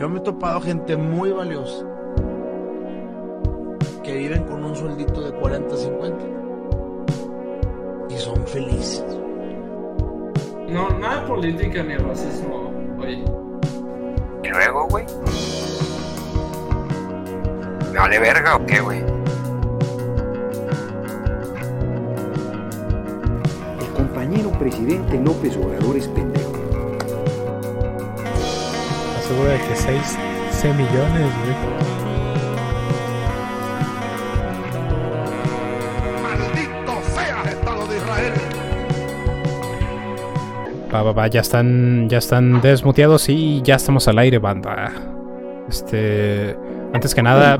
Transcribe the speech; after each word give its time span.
Yo 0.00 0.08
me 0.08 0.18
he 0.18 0.22
topado 0.22 0.62
gente 0.62 0.96
muy 0.96 1.30
valiosa 1.30 1.84
que 4.02 4.16
viven 4.16 4.44
con 4.44 4.64
un 4.64 4.74
sueldito 4.74 5.20
de 5.20 5.30
40, 5.30 5.76
50 5.76 6.24
y 8.08 8.16
son 8.16 8.46
felices. 8.46 9.04
No, 10.70 10.88
nada 10.98 11.20
de 11.20 11.26
política 11.26 11.82
ni 11.82 11.98
racismo, 11.98 12.72
oye. 12.98 13.22
¿Y 14.42 14.48
luego, 14.48 14.88
güey? 14.88 15.04
¿Me 17.92 17.98
vale 17.98 18.18
verga 18.20 18.56
o 18.56 18.64
qué, 18.64 18.80
güey? 18.80 19.00
El 23.80 23.88
compañero 23.94 24.50
presidente 24.52 25.20
López 25.20 25.58
Obrador 25.58 25.98
es 25.98 26.08
pendejo. 26.08 26.59
Asegura 29.30 29.52
de 29.52 29.58
que 29.58 29.76
6, 29.76 30.18
6 30.50 30.74
millones, 30.74 31.32
güey. 31.44 31.54
Va, 40.92 41.02
va, 41.02 41.12
va, 41.12 41.28
ya 41.28 41.42
están, 41.42 42.08
ya 42.08 42.18
están 42.18 42.60
desmuteados 42.60 43.28
y 43.28 43.62
ya 43.62 43.76
estamos 43.76 44.08
al 44.08 44.18
aire, 44.18 44.38
banda. 44.38 44.90
Este, 45.68 46.56
antes 46.92 47.14
que 47.14 47.22
nada, 47.22 47.56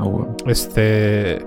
este, 0.47 1.39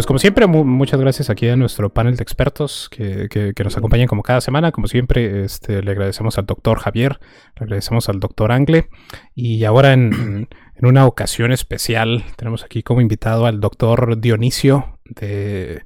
pues 0.00 0.06
como 0.06 0.18
siempre, 0.18 0.46
mu- 0.46 0.64
muchas 0.64 0.98
gracias 0.98 1.28
aquí 1.28 1.46
a 1.48 1.56
nuestro 1.56 1.92
panel 1.92 2.16
de 2.16 2.22
expertos 2.22 2.88
que, 2.90 3.28
que- 3.28 3.52
que 3.54 3.64
nos 3.64 3.76
acompañan 3.76 4.06
como 4.06 4.22
cada 4.22 4.40
semana. 4.40 4.72
Como 4.72 4.86
siempre, 4.86 5.44
este, 5.44 5.82
le 5.82 5.90
agradecemos 5.90 6.38
al 6.38 6.46
doctor 6.46 6.78
Javier, 6.78 7.20
le 7.58 7.64
agradecemos 7.64 8.08
al 8.08 8.18
doctor 8.18 8.50
Angle 8.50 8.88
y 9.34 9.62
ahora 9.64 9.92
en, 9.92 10.48
en 10.76 10.86
una 10.86 11.04
ocasión 11.04 11.52
especial 11.52 12.24
tenemos 12.36 12.64
aquí 12.64 12.82
como 12.82 13.02
invitado 13.02 13.44
al 13.44 13.60
doctor 13.60 14.18
Dionisio 14.18 14.98
de, 15.04 15.82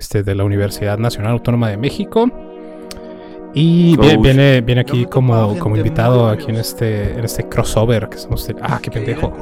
este, 0.00 0.24
de 0.24 0.34
la 0.34 0.42
Universidad 0.42 0.98
Nacional 0.98 1.30
Autónoma 1.30 1.68
de 1.70 1.76
México. 1.76 2.28
Y 3.54 3.96
vie- 3.96 4.16
Oh, 4.18 4.20
viene, 4.20 4.62
viene 4.62 4.80
aquí 4.80 5.04
como, 5.06 5.56
como 5.60 5.76
invitado 5.76 6.28
aquí 6.28 6.46
en 6.50 6.56
este, 6.56 7.12
en 7.12 7.24
este 7.24 7.48
crossover 7.48 8.08
que 8.08 8.16
estamos 8.16 8.44
teniendo. 8.44 8.68
Ah, 8.68 8.80
qué 8.82 8.90
pendejo. 8.90 9.32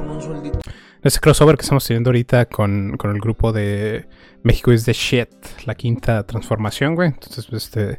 Este 1.02 1.18
crossover 1.20 1.56
que 1.56 1.62
estamos 1.62 1.84
teniendo 1.86 2.10
ahorita 2.10 2.46
con, 2.46 2.96
con 2.96 3.10
el 3.10 3.20
grupo 3.20 3.52
de 3.52 4.06
México 4.44 4.72
is 4.72 4.84
the 4.84 4.92
shit, 4.92 5.28
la 5.66 5.74
quinta 5.74 6.24
transformación, 6.24 6.94
güey. 6.94 7.08
Entonces, 7.08 7.46
pues, 7.46 7.64
este, 7.64 7.98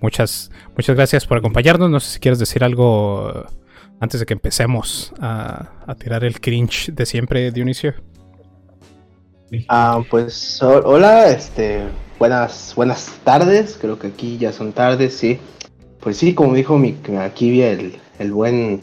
muchas, 0.00 0.50
muchas 0.76 0.94
gracias 0.96 1.26
por 1.26 1.38
acompañarnos. 1.38 1.88
No 1.88 1.98
sé 1.98 2.10
si 2.12 2.20
quieres 2.20 2.38
decir 2.38 2.62
algo 2.62 3.30
eh, 3.34 3.42
antes 4.00 4.20
de 4.20 4.26
que 4.26 4.34
empecemos 4.34 5.14
a, 5.20 5.70
a 5.86 5.94
tirar 5.94 6.24
el 6.24 6.40
cringe 6.40 6.92
de 6.92 7.06
siempre, 7.06 7.50
Dionisio. 7.52 7.94
Ah, 9.68 10.02
pues 10.10 10.62
ho- 10.62 10.82
hola, 10.84 11.28
este, 11.30 11.82
buenas, 12.18 12.72
buenas 12.76 13.12
tardes, 13.24 13.78
creo 13.80 13.98
que 13.98 14.08
aquí 14.08 14.38
ya 14.38 14.52
son 14.52 14.72
tardes, 14.72 15.14
sí. 15.16 15.38
Pues 16.00 16.16
sí, 16.18 16.34
como 16.34 16.54
dijo 16.54 16.76
mi, 16.78 16.96
aquí 17.20 17.62
el, 17.62 17.96
el 18.18 18.32
buen, 18.32 18.82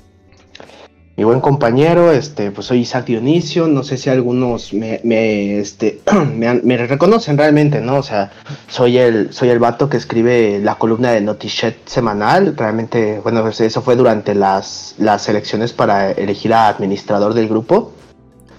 mi 1.20 1.26
buen 1.26 1.42
compañero, 1.42 2.14
este, 2.14 2.50
pues 2.50 2.68
soy 2.68 2.80
Isaac 2.80 3.08
Dionisio, 3.08 3.68
no 3.68 3.84
sé 3.84 3.98
si 3.98 4.10
algunos 4.10 4.72
me, 4.74 5.60
este, 5.60 6.00
me 6.34 6.78
reconocen 6.78 7.38
realmente, 7.38 7.82
¿no? 7.82 7.98
O 7.98 8.04
sea, 8.04 8.32
soy 8.70 8.98
el, 8.98 9.34
soy 9.34 9.50
el 9.50 9.60
vato 9.60 9.90
que 9.90 9.98
escribe 9.98 10.62
la 10.64 10.76
columna 10.76 11.12
de 11.12 11.20
Notichet 11.20 11.76
semanal, 11.90 12.56
realmente, 12.56 13.20
bueno, 13.22 13.42
pues 13.42 13.60
eso 13.60 13.82
fue 13.82 13.98
durante 13.98 14.34
las, 14.34 14.96
las 14.98 15.28
elecciones 15.28 15.74
para 15.74 16.10
elegir 16.12 16.54
a 16.54 16.70
administrador 16.70 17.34
del 17.34 17.50
grupo. 17.50 17.92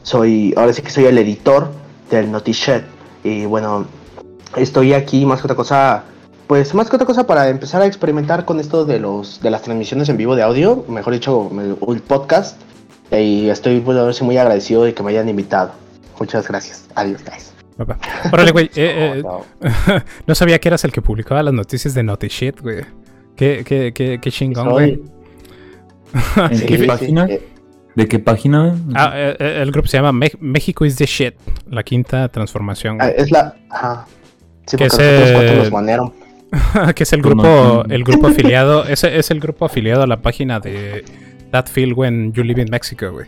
Soy, 0.02 0.52
ahora 0.54 0.74
sí 0.74 0.82
que 0.82 0.90
soy 0.90 1.06
el 1.06 1.16
editor 1.16 1.72
del 2.10 2.30
Notichet. 2.30 2.84
Y 3.24 3.46
bueno, 3.46 3.86
estoy 4.54 4.92
aquí 4.92 5.24
más 5.24 5.40
que 5.40 5.46
otra 5.46 5.56
cosa, 5.56 6.04
pues 6.50 6.74
más 6.74 6.90
que 6.90 6.96
otra 6.96 7.06
cosa 7.06 7.28
para 7.28 7.48
empezar 7.48 7.80
a 7.80 7.86
experimentar 7.86 8.44
con 8.44 8.58
esto 8.58 8.84
de 8.84 8.98
los 8.98 9.40
de 9.40 9.50
las 9.50 9.62
transmisiones 9.62 10.08
en 10.08 10.16
vivo 10.16 10.34
de 10.34 10.42
audio, 10.42 10.84
mejor 10.88 11.12
dicho, 11.12 11.48
el, 11.86 12.00
podcast. 12.00 12.60
Y 13.12 13.48
estoy 13.48 13.78
pues, 13.78 14.20
muy 14.20 14.36
agradecido 14.36 14.82
de 14.82 14.92
que 14.92 15.00
me 15.04 15.10
hayan 15.12 15.28
invitado. 15.28 15.70
Muchas 16.18 16.48
gracias. 16.48 16.88
Adiós, 16.96 17.22
guys. 17.24 17.52
Papá. 17.76 18.00
Órale, 18.32 18.50
güey. 18.50 18.64
eh, 18.74 19.22
eh, 19.22 20.00
no 20.26 20.34
sabía 20.34 20.58
que 20.58 20.66
eras 20.66 20.82
el 20.82 20.90
que 20.90 21.00
publicaba 21.00 21.40
las 21.44 21.54
noticias 21.54 21.94
de 21.94 22.02
Naughty 22.02 22.26
Shit, 22.26 22.60
güey. 22.62 22.80
Qué, 23.36 23.62
qué, 23.64 23.92
qué, 23.94 24.18
qué 24.20 24.32
chingón, 24.32 24.70
güey. 24.70 25.00
¿En 26.50 26.58
sí, 26.58 26.66
qué 26.66 26.78
sí, 26.78 26.84
página? 26.84 27.26
eh, 27.26 27.48
¿De 27.94 28.08
qué 28.08 28.18
página? 28.18 28.76
Ah, 28.96 29.12
eh, 29.14 29.36
eh, 29.38 29.58
el 29.62 29.70
grupo 29.70 29.86
se 29.86 29.98
llama 29.98 30.10
Me- 30.10 30.32
México 30.40 30.84
is 30.84 30.96
the 30.96 31.06
shit, 31.06 31.36
la 31.68 31.84
quinta 31.84 32.28
transformación, 32.28 32.98
ah, 33.00 33.08
es 33.08 33.30
la. 33.30 33.54
Ajá. 33.70 34.06
Sí, 34.66 34.76
Que 34.76 34.88
porque 34.88 35.04
nosotros 35.04 35.30
cuatro 35.30 35.52
eh, 35.52 35.56
nos 35.58 35.70
banearon. 35.70 36.29
que 36.94 37.02
es 37.02 37.12
el 37.12 37.22
grupo, 37.22 37.84
el 37.88 38.04
grupo 38.04 38.28
afiliado, 38.28 38.84
ese 38.84 39.18
es 39.18 39.30
el 39.30 39.40
grupo 39.40 39.64
afiliado 39.64 40.02
a 40.02 40.06
la 40.06 40.20
página 40.20 40.60
de 40.60 41.04
That 41.50 41.66
Feel 41.66 41.94
When 41.94 42.32
You 42.32 42.42
Live 42.42 42.62
in 42.62 42.68
Mexico, 42.70 43.12
güey. 43.12 43.26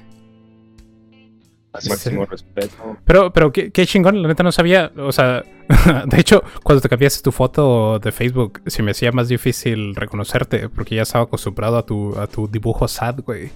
Máximo 1.73 2.27
respeto. 2.27 2.99
Pero, 3.05 3.33
pero 3.33 3.51
qué, 3.51 3.73
qué 3.73 3.87
chingón, 3.87 4.21
la 4.21 4.29
neta 4.29 4.43
no 4.43 4.53
sabía, 4.53 4.93
o 4.99 5.11
sea, 5.11 5.43
de 6.07 6.21
hecho, 6.21 6.43
cuando 6.63 6.83
te 6.83 6.89
cambiaste 6.89 7.23
tu 7.23 7.33
foto 7.33 7.99
de 7.99 8.13
Facebook, 8.13 8.61
se 8.67 8.83
me 8.83 8.91
hacía 8.91 9.11
más 9.13 9.29
difícil 9.29 9.95
reconocerte, 9.95 10.69
porque 10.69 10.97
ya 10.97 11.03
estaba 11.03 11.25
acostumbrado 11.25 11.79
a 11.79 11.87
tu, 11.87 12.19
a 12.19 12.27
tu 12.27 12.47
dibujo 12.47 12.87
sad, 12.89 13.21
güey. 13.21 13.51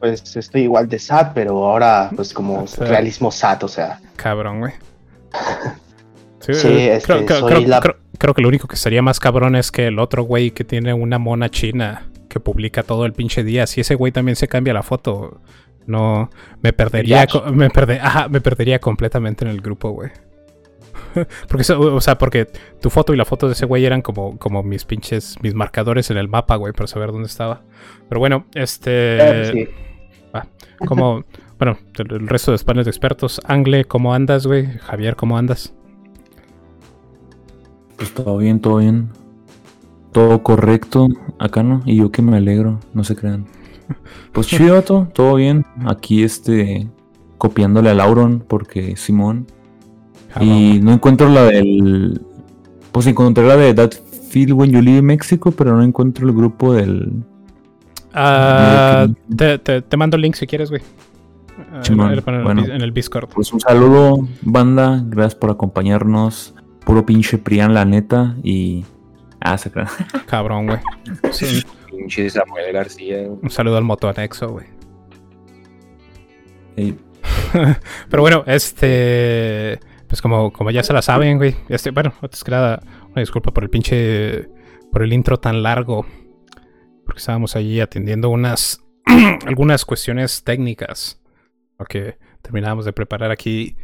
Pues 0.00 0.36
estoy 0.36 0.62
igual 0.62 0.88
de 0.88 0.98
sad, 0.98 1.30
pero 1.32 1.64
ahora, 1.64 2.10
pues 2.16 2.34
como 2.34 2.64
O 2.64 2.66
sea, 2.66 2.88
realismo 2.88 3.30
sad, 3.30 3.62
o 3.62 3.68
sea. 3.68 4.00
Cabrón, 4.16 4.58
güey. 4.58 4.72
Sí, 6.42 6.54
Sí, 6.54 6.68
eh, 6.68 6.96
este, 6.96 7.06
creo, 7.12 7.26
creo- 7.26 7.40
soy 7.40 7.48
creo- 7.50 7.68
la- 7.68 7.80
creo- 7.80 8.34
que 8.34 8.42
lo 8.42 8.48
único 8.48 8.68
que 8.68 8.74
estaría 8.74 9.00
más 9.02 9.18
cabrón 9.20 9.56
es 9.56 9.70
que 9.72 9.86
el 9.86 9.98
otro 9.98 10.22
güey 10.24 10.50
que 10.50 10.64
tiene 10.64 10.92
una 10.94 11.18
mona 11.18 11.48
china 11.50 12.08
que 12.28 12.40
publica 12.40 12.82
todo 12.82 13.04
el 13.06 13.12
pinche 13.12 13.42
día, 13.44 13.66
si 13.66 13.80
ese 13.80 13.94
güey 13.94 14.12
también 14.12 14.36
se 14.36 14.48
cambia 14.48 14.72
la 14.74 14.82
foto, 14.82 15.40
no 15.86 16.30
me 16.62 16.72
perdería, 16.72 17.26
me 17.52 17.68
perder, 17.70 18.00
ajá, 18.00 18.28
me 18.28 18.40
perdería 18.40 18.80
completamente 18.80 19.44
en 19.44 19.50
el 19.50 19.60
grupo, 19.60 19.90
güey. 19.90 20.10
Porque, 21.48 21.72
o 21.72 22.00
sea, 22.00 22.16
porque 22.16 22.46
tu 22.80 22.88
foto 22.88 23.12
y 23.12 23.16
la 23.16 23.24
foto 23.26 23.46
de 23.46 23.52
ese 23.52 23.66
güey 23.66 23.84
eran 23.84 24.00
como, 24.02 24.38
como 24.38 24.62
mis 24.62 24.84
pinches, 24.84 25.36
mis 25.42 25.54
marcadores 25.54 26.10
en 26.10 26.16
el 26.16 26.28
mapa, 26.28 26.56
güey, 26.56 26.72
para 26.72 26.86
saber 26.86 27.12
dónde 27.12 27.26
estaba. 27.28 27.62
Pero 28.08 28.18
bueno, 28.18 28.46
este... 28.54 29.50
eh, 29.50 29.50
sí. 29.52 29.68
Como, 30.86 31.24
bueno, 31.58 31.78
el 31.98 32.28
resto 32.28 32.52
de 32.52 32.58
paneles 32.64 32.86
de 32.86 32.90
expertos. 32.90 33.40
Angle, 33.44 33.84
¿cómo 33.84 34.14
andas, 34.14 34.46
güey? 34.46 34.66
Javier, 34.78 35.16
¿cómo 35.16 35.36
andas? 35.36 35.74
Pues 37.96 38.12
todo 38.14 38.36
bien, 38.38 38.60
todo 38.60 38.76
bien. 38.78 39.08
Todo 40.12 40.42
correcto. 40.42 41.08
Acá 41.38 41.62
no. 41.62 41.82
Y 41.86 41.96
yo 41.96 42.10
que 42.10 42.22
me 42.22 42.36
alegro, 42.36 42.80
no 42.94 43.04
se 43.04 43.16
crean. 43.16 43.46
Pues 44.32 44.46
chido, 44.46 44.82
todo 45.14 45.34
bien. 45.36 45.64
Aquí 45.86 46.22
este. 46.22 46.88
Copiándole 47.38 47.90
al 47.90 48.00
Auron 48.00 48.44
porque 48.46 48.96
Simón. 48.96 49.46
Y 50.40 50.80
no 50.82 50.92
encuentro 50.92 51.28
la 51.28 51.44
del. 51.44 52.20
Pues 52.92 53.06
encontré 53.06 53.46
la 53.46 53.56
de 53.56 53.74
That 53.74 53.92
Feel 54.30 54.52
When 54.52 54.70
You 54.70 54.80
Live 54.80 54.98
in 54.98 55.04
Mexico, 55.06 55.50
pero 55.50 55.76
no 55.76 55.82
encuentro 55.82 56.26
el 56.26 56.34
grupo 56.34 56.72
del. 56.72 57.22
Ah, 58.14 59.08
te, 59.34 59.58
te- 59.58 59.82
te 59.82 59.96
mando 59.96 60.16
el 60.16 60.22
link 60.22 60.34
si 60.34 60.46
quieres, 60.46 60.70
güey. 60.70 60.82
Ah, 61.72 61.82
bueno. 62.42 62.64
en 62.64 62.80
el 62.82 62.92
Discord. 62.92 63.28
Pues 63.34 63.52
un 63.52 63.60
saludo, 63.60 64.26
banda. 64.42 65.02
Gracias 65.06 65.34
por 65.34 65.50
acompañarnos. 65.50 66.54
Puro 66.84 67.04
pinche 67.06 67.38
Prian, 67.38 67.74
la 67.74 67.84
neta. 67.84 68.36
Y. 68.42 68.84
Ah, 69.40 69.58
se 69.58 69.70
crean. 69.70 69.88
Cabrón, 70.26 70.66
güey. 70.66 70.78
Sí, 71.30 71.62
Pinche 71.88 72.30
Samuel 72.30 72.72
García. 72.72 73.28
un 73.28 73.50
saludo 73.50 73.76
al 73.76 73.84
moto 73.84 74.08
anexo, 74.08 74.48
güey. 74.48 74.66
Ey, 76.76 76.96
Pero 78.10 78.22
bueno, 78.22 78.44
este. 78.46 79.80
Pues 80.08 80.20
como, 80.20 80.52
como 80.52 80.70
ya 80.70 80.82
se 80.82 80.92
la 80.92 81.02
saben, 81.02 81.38
güey. 81.38 81.56
Este, 81.68 81.90
bueno, 81.90 82.12
antes 82.20 82.44
que 82.44 82.50
nada, 82.50 82.82
una 83.10 83.20
disculpa 83.20 83.52
por 83.52 83.64
el 83.64 83.70
pinche. 83.70 84.48
Por 84.90 85.02
el 85.02 85.12
intro 85.12 85.38
tan 85.38 85.62
largo. 85.62 86.06
Porque 87.04 87.18
estábamos 87.18 87.56
allí 87.56 87.80
atendiendo 87.80 88.28
unas. 88.30 88.82
algunas 89.46 89.84
cuestiones 89.84 90.44
técnicas. 90.44 91.20
Porque 91.76 92.18
terminábamos 92.42 92.84
de 92.84 92.92
preparar 92.92 93.30
aquí 93.30 93.76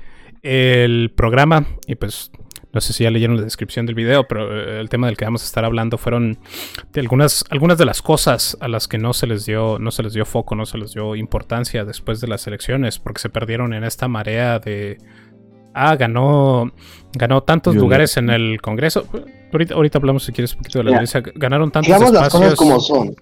el 0.42 1.12
programa. 1.16 1.66
Y 1.86 1.94
pues. 1.94 2.30
No 2.72 2.80
sé 2.80 2.92
si 2.92 3.04
ya 3.04 3.10
leyeron 3.10 3.36
la 3.36 3.42
descripción 3.42 3.86
del 3.86 3.94
video, 3.94 4.28
pero 4.28 4.54
eh, 4.54 4.80
el 4.80 4.88
tema 4.88 5.06
del 5.06 5.16
que 5.16 5.24
vamos 5.24 5.42
a 5.42 5.46
estar 5.46 5.64
hablando 5.64 5.96
fueron 5.96 6.38
de 6.92 7.00
algunas, 7.00 7.44
algunas 7.50 7.78
de 7.78 7.86
las 7.86 8.02
cosas 8.02 8.56
a 8.60 8.68
las 8.68 8.88
que 8.88 8.98
no 8.98 9.14
se 9.14 9.26
les 9.26 9.46
dio, 9.46 9.78
no 9.78 9.90
se 9.90 10.02
les 10.02 10.12
dio 10.12 10.26
foco, 10.26 10.54
no 10.54 10.66
se 10.66 10.76
les 10.78 10.92
dio 10.92 11.16
importancia 11.16 11.84
después 11.84 12.20
de 12.20 12.28
las 12.28 12.46
elecciones, 12.46 12.98
porque 12.98 13.20
se 13.20 13.30
perdieron 13.30 13.72
en 13.72 13.84
esta 13.84 14.06
marea 14.08 14.58
de 14.58 14.98
ah, 15.74 15.96
ganó, 15.96 16.72
ganó 17.12 17.42
tantos 17.42 17.74
lugares 17.74 18.16
en 18.16 18.30
el 18.30 18.60
Congreso. 18.60 19.06
Ahorita, 19.52 19.74
ahorita 19.74 19.98
hablamos 19.98 20.24
si 20.24 20.32
quieres 20.32 20.52
un 20.52 20.58
poquito 20.58 20.78
de 20.78 20.84
la 20.84 20.90
Mira, 20.90 20.98
violencia. 21.00 21.22
Ganaron 21.36 21.70
tantos 21.70 21.86
Digamos 21.86 22.12
las 22.12 22.26
espacios. 22.26 22.54
cosas 22.54 22.58
como 22.58 22.80
son. 22.80 23.16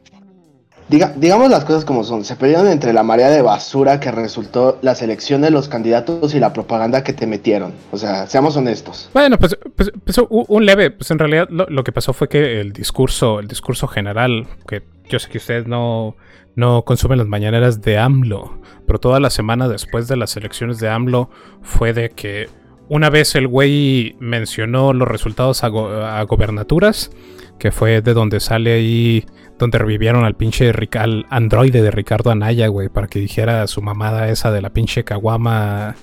Diga- 0.88 1.14
digamos 1.16 1.50
las 1.50 1.64
cosas 1.64 1.84
como 1.84 2.04
son. 2.04 2.24
Se 2.24 2.36
pelearon 2.36 2.68
entre 2.68 2.92
la 2.92 3.02
marea 3.02 3.28
de 3.30 3.42
basura 3.42 4.00
que 4.00 4.10
resultó 4.10 4.78
la 4.82 4.94
selección 4.94 5.40
de 5.42 5.50
los 5.50 5.68
candidatos 5.68 6.34
y 6.34 6.40
la 6.40 6.52
propaganda 6.52 7.02
que 7.04 7.12
te 7.12 7.26
metieron. 7.26 7.72
O 7.92 7.98
sea, 7.98 8.26
seamos 8.26 8.56
honestos. 8.56 9.10
Bueno, 9.12 9.38
pues, 9.38 9.56
pues, 9.76 9.92
pues, 10.04 10.20
un 10.28 10.66
leve, 10.66 10.90
pues 10.90 11.10
en 11.10 11.18
realidad 11.18 11.48
lo, 11.50 11.66
lo 11.68 11.84
que 11.84 11.92
pasó 11.92 12.12
fue 12.12 12.28
que 12.28 12.60
el 12.60 12.72
discurso, 12.72 13.40
el 13.40 13.48
discurso 13.48 13.86
general, 13.88 14.46
que 14.68 14.82
yo 15.08 15.18
sé 15.18 15.28
que 15.30 15.38
ustedes 15.38 15.66
no, 15.66 16.16
no 16.54 16.82
consumen 16.82 17.18
las 17.18 17.26
mañaneras 17.26 17.80
de 17.82 17.98
AMLO, 17.98 18.58
pero 18.86 18.98
toda 18.98 19.20
la 19.20 19.30
semana 19.30 19.68
después 19.68 20.08
de 20.08 20.16
las 20.16 20.36
elecciones 20.36 20.78
de 20.78 20.88
AMLO 20.88 21.30
fue 21.62 21.92
de 21.92 22.10
que 22.10 22.48
una 22.88 23.10
vez 23.10 23.34
el 23.34 23.48
güey 23.48 24.14
mencionó 24.20 24.92
los 24.92 25.08
resultados 25.08 25.64
a, 25.64 25.68
go- 25.68 25.88
a 25.90 26.22
gobernaturas, 26.22 27.10
que 27.58 27.72
fue 27.72 28.02
de 28.02 28.14
donde 28.14 28.40
sale 28.40 28.74
ahí, 28.74 29.24
donde 29.58 29.78
revivieron 29.78 30.24
al 30.24 30.34
pinche 30.34 30.72
al 30.98 31.26
androide 31.30 31.82
de 31.82 31.90
Ricardo 31.90 32.30
Anaya, 32.30 32.68
güey, 32.68 32.88
para 32.88 33.06
que 33.06 33.18
dijera 33.18 33.66
su 33.66 33.82
mamada 33.82 34.28
esa 34.28 34.50
de 34.50 34.62
la 34.62 34.70
pinche 34.70 35.04
caguama 35.04 35.94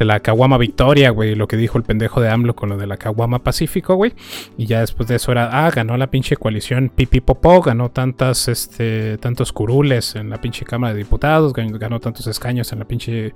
de 0.00 0.06
la 0.06 0.20
Caguama 0.20 0.56
Victoria, 0.56 1.10
güey, 1.10 1.34
lo 1.34 1.46
que 1.46 1.58
dijo 1.58 1.76
el 1.76 1.84
pendejo 1.84 2.22
de 2.22 2.30
AMLO 2.30 2.56
con 2.56 2.70
lo 2.70 2.78
de 2.78 2.86
la 2.86 2.96
Caguama 2.96 3.40
Pacífico, 3.40 3.96
güey. 3.96 4.14
Y 4.56 4.64
ya 4.64 4.80
después 4.80 5.06
de 5.10 5.16
eso 5.16 5.30
era, 5.30 5.66
ah, 5.66 5.70
ganó 5.70 5.94
la 5.98 6.10
pinche 6.10 6.38
coalición 6.38 6.88
Pipi 6.88 7.20
Popó, 7.20 7.60
ganó 7.60 7.90
tantas, 7.90 8.48
este, 8.48 9.18
tantos 9.18 9.52
curules 9.52 10.16
en 10.16 10.30
la 10.30 10.40
pinche 10.40 10.64
Cámara 10.64 10.94
de 10.94 11.00
Diputados, 11.00 11.52
ganó, 11.52 11.78
ganó 11.78 12.00
tantos 12.00 12.26
escaños 12.26 12.72
en 12.72 12.78
la 12.78 12.86
pinche 12.86 13.34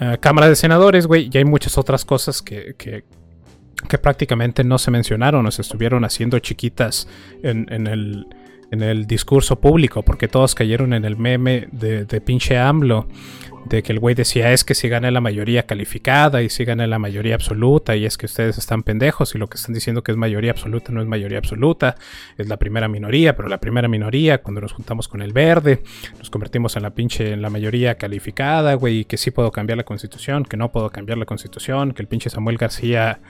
eh, 0.00 0.18
Cámara 0.18 0.48
de 0.48 0.56
Senadores, 0.56 1.06
güey. 1.06 1.30
Y 1.32 1.38
hay 1.38 1.44
muchas 1.44 1.78
otras 1.78 2.04
cosas 2.04 2.42
que, 2.42 2.74
que, 2.76 3.04
que 3.88 3.98
prácticamente 3.98 4.64
no 4.64 4.78
se 4.78 4.90
mencionaron 4.90 5.46
o 5.46 5.50
se 5.50 5.62
estuvieron 5.62 6.04
haciendo 6.04 6.38
chiquitas 6.38 7.08
en, 7.42 7.66
en 7.70 7.86
el, 7.86 8.26
en 8.70 8.82
el 8.82 9.06
discurso 9.06 9.60
público, 9.60 10.02
porque 10.02 10.28
todos 10.28 10.54
cayeron 10.54 10.92
en 10.92 11.04
el 11.04 11.16
meme 11.16 11.68
de, 11.72 12.04
de 12.04 12.20
pinche 12.20 12.58
AMLO, 12.58 13.06
de 13.68 13.82
que 13.82 13.92
el 13.92 14.00
güey 14.00 14.14
decía 14.14 14.52
es 14.52 14.64
que 14.64 14.74
si 14.74 14.88
gana 14.88 15.10
la 15.10 15.20
mayoría 15.20 15.66
calificada 15.66 16.42
y 16.42 16.48
si 16.48 16.64
gana 16.64 16.86
la 16.86 16.98
mayoría 16.98 17.34
absoluta 17.34 17.96
y 17.96 18.04
es 18.06 18.16
que 18.16 18.26
ustedes 18.26 18.58
están 18.58 18.82
pendejos 18.82 19.34
y 19.34 19.38
lo 19.38 19.48
que 19.48 19.56
están 19.56 19.74
diciendo 19.74 20.02
que 20.02 20.12
es 20.12 20.18
mayoría 20.18 20.50
absoluta 20.50 20.92
no 20.92 21.00
es 21.00 21.06
mayoría 21.06 21.38
absoluta, 21.38 21.96
es 22.36 22.48
la 22.48 22.56
primera 22.56 22.88
minoría, 22.88 23.36
pero 23.36 23.48
la 23.48 23.58
primera 23.58 23.88
minoría 23.88 24.38
cuando 24.42 24.60
nos 24.60 24.72
juntamos 24.72 25.08
con 25.08 25.22
el 25.22 25.32
verde 25.32 25.82
nos 26.18 26.30
convertimos 26.30 26.76
en 26.76 26.82
la 26.82 26.90
pinche 26.90 27.32
en 27.32 27.42
la 27.42 27.50
mayoría 27.50 27.96
calificada, 27.96 28.74
güey, 28.74 29.00
y 29.00 29.04
que 29.04 29.16
sí 29.16 29.30
puedo 29.30 29.50
cambiar 29.50 29.76
la 29.76 29.84
constitución, 29.84 30.44
que 30.44 30.56
no 30.56 30.70
puedo 30.72 30.90
cambiar 30.90 31.18
la 31.18 31.26
constitución, 31.26 31.92
que 31.92 32.02
el 32.02 32.08
pinche 32.08 32.30
Samuel 32.30 32.56
García 32.56 33.20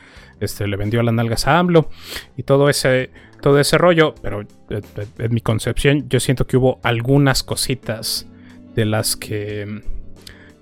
este, 0.40 0.66
le 0.66 0.76
vendió 0.76 1.02
las 1.02 1.14
nalgas 1.14 1.46
a 1.46 1.58
AMLO 1.58 1.90
y 2.36 2.44
todo 2.44 2.68
ese, 2.68 3.10
todo 3.40 3.58
ese 3.58 3.78
rollo, 3.78 4.14
pero 4.22 4.42
eh, 4.42 4.46
eh, 4.70 5.06
en 5.18 5.34
mi 5.34 5.40
concepción 5.40 6.08
yo 6.08 6.20
siento 6.20 6.46
que 6.46 6.56
hubo 6.56 6.78
algunas 6.82 7.42
cositas 7.42 8.26
de 8.74 8.84
las 8.84 9.16
que 9.16 9.82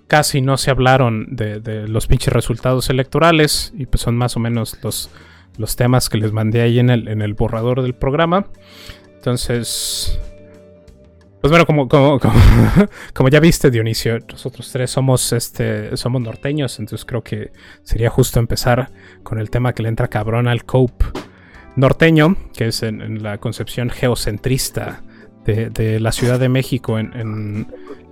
casi 0.06 0.41
no 0.41 0.56
se 0.56 0.70
hablaron 0.70 1.26
de, 1.35 1.87
los 1.88 2.06
pinches 2.06 2.32
resultados 2.32 2.91
electorales 2.91 3.73
y 3.76 3.87
pues 3.87 4.03
son 4.03 4.17
más 4.17 4.37
o 4.37 4.41
menos 4.41 4.79
los, 4.82 5.11
los 5.58 5.76
temas 5.76 6.08
que 6.08 6.19
les 6.19 6.32
mandé 6.32 6.62
ahí 6.62 6.79
en 6.79 6.91
el, 6.91 7.08
en 7.08 7.23
el 7.23 7.35
borrador 7.35 7.82
del 7.82 7.94
programa. 7.94 8.47
Entonces, 9.14 10.19
pues 11.41 11.50
bueno, 11.50 11.67
como, 11.67 11.88
como, 11.88 12.19
como, 13.14 13.29
ya 13.29 13.41
viste, 13.41 13.70
Dionisio, 13.70 14.19
nosotros 14.31 14.70
tres 14.73 14.91
somos, 14.91 15.32
este, 15.32 15.97
somos 15.97 16.23
norteños, 16.23 16.79
entonces 16.79 17.05
creo 17.05 17.23
que 17.23 17.53
sería 17.82 18.11
justo 18.11 18.38
empezar 18.41 18.91
con 19.23 19.38
el 19.38 19.50
tema 19.50 19.73
que 19.73 19.82
le 19.82 19.88
entra 19.88 20.08
cabrón 20.08 20.49
al 20.49 20.64
Cope 20.64 21.06
norteño, 21.76 22.37
que 22.56 22.69
es 22.69 22.82
en, 22.82 23.23
la 23.23 23.38
concepción 23.38 23.91
geocentrista 23.91 25.03
de, 25.44 26.00
la 26.00 26.11
Ciudad 26.11 26.41
de 26.41 26.49
México 26.49 26.99
en, 26.99 27.69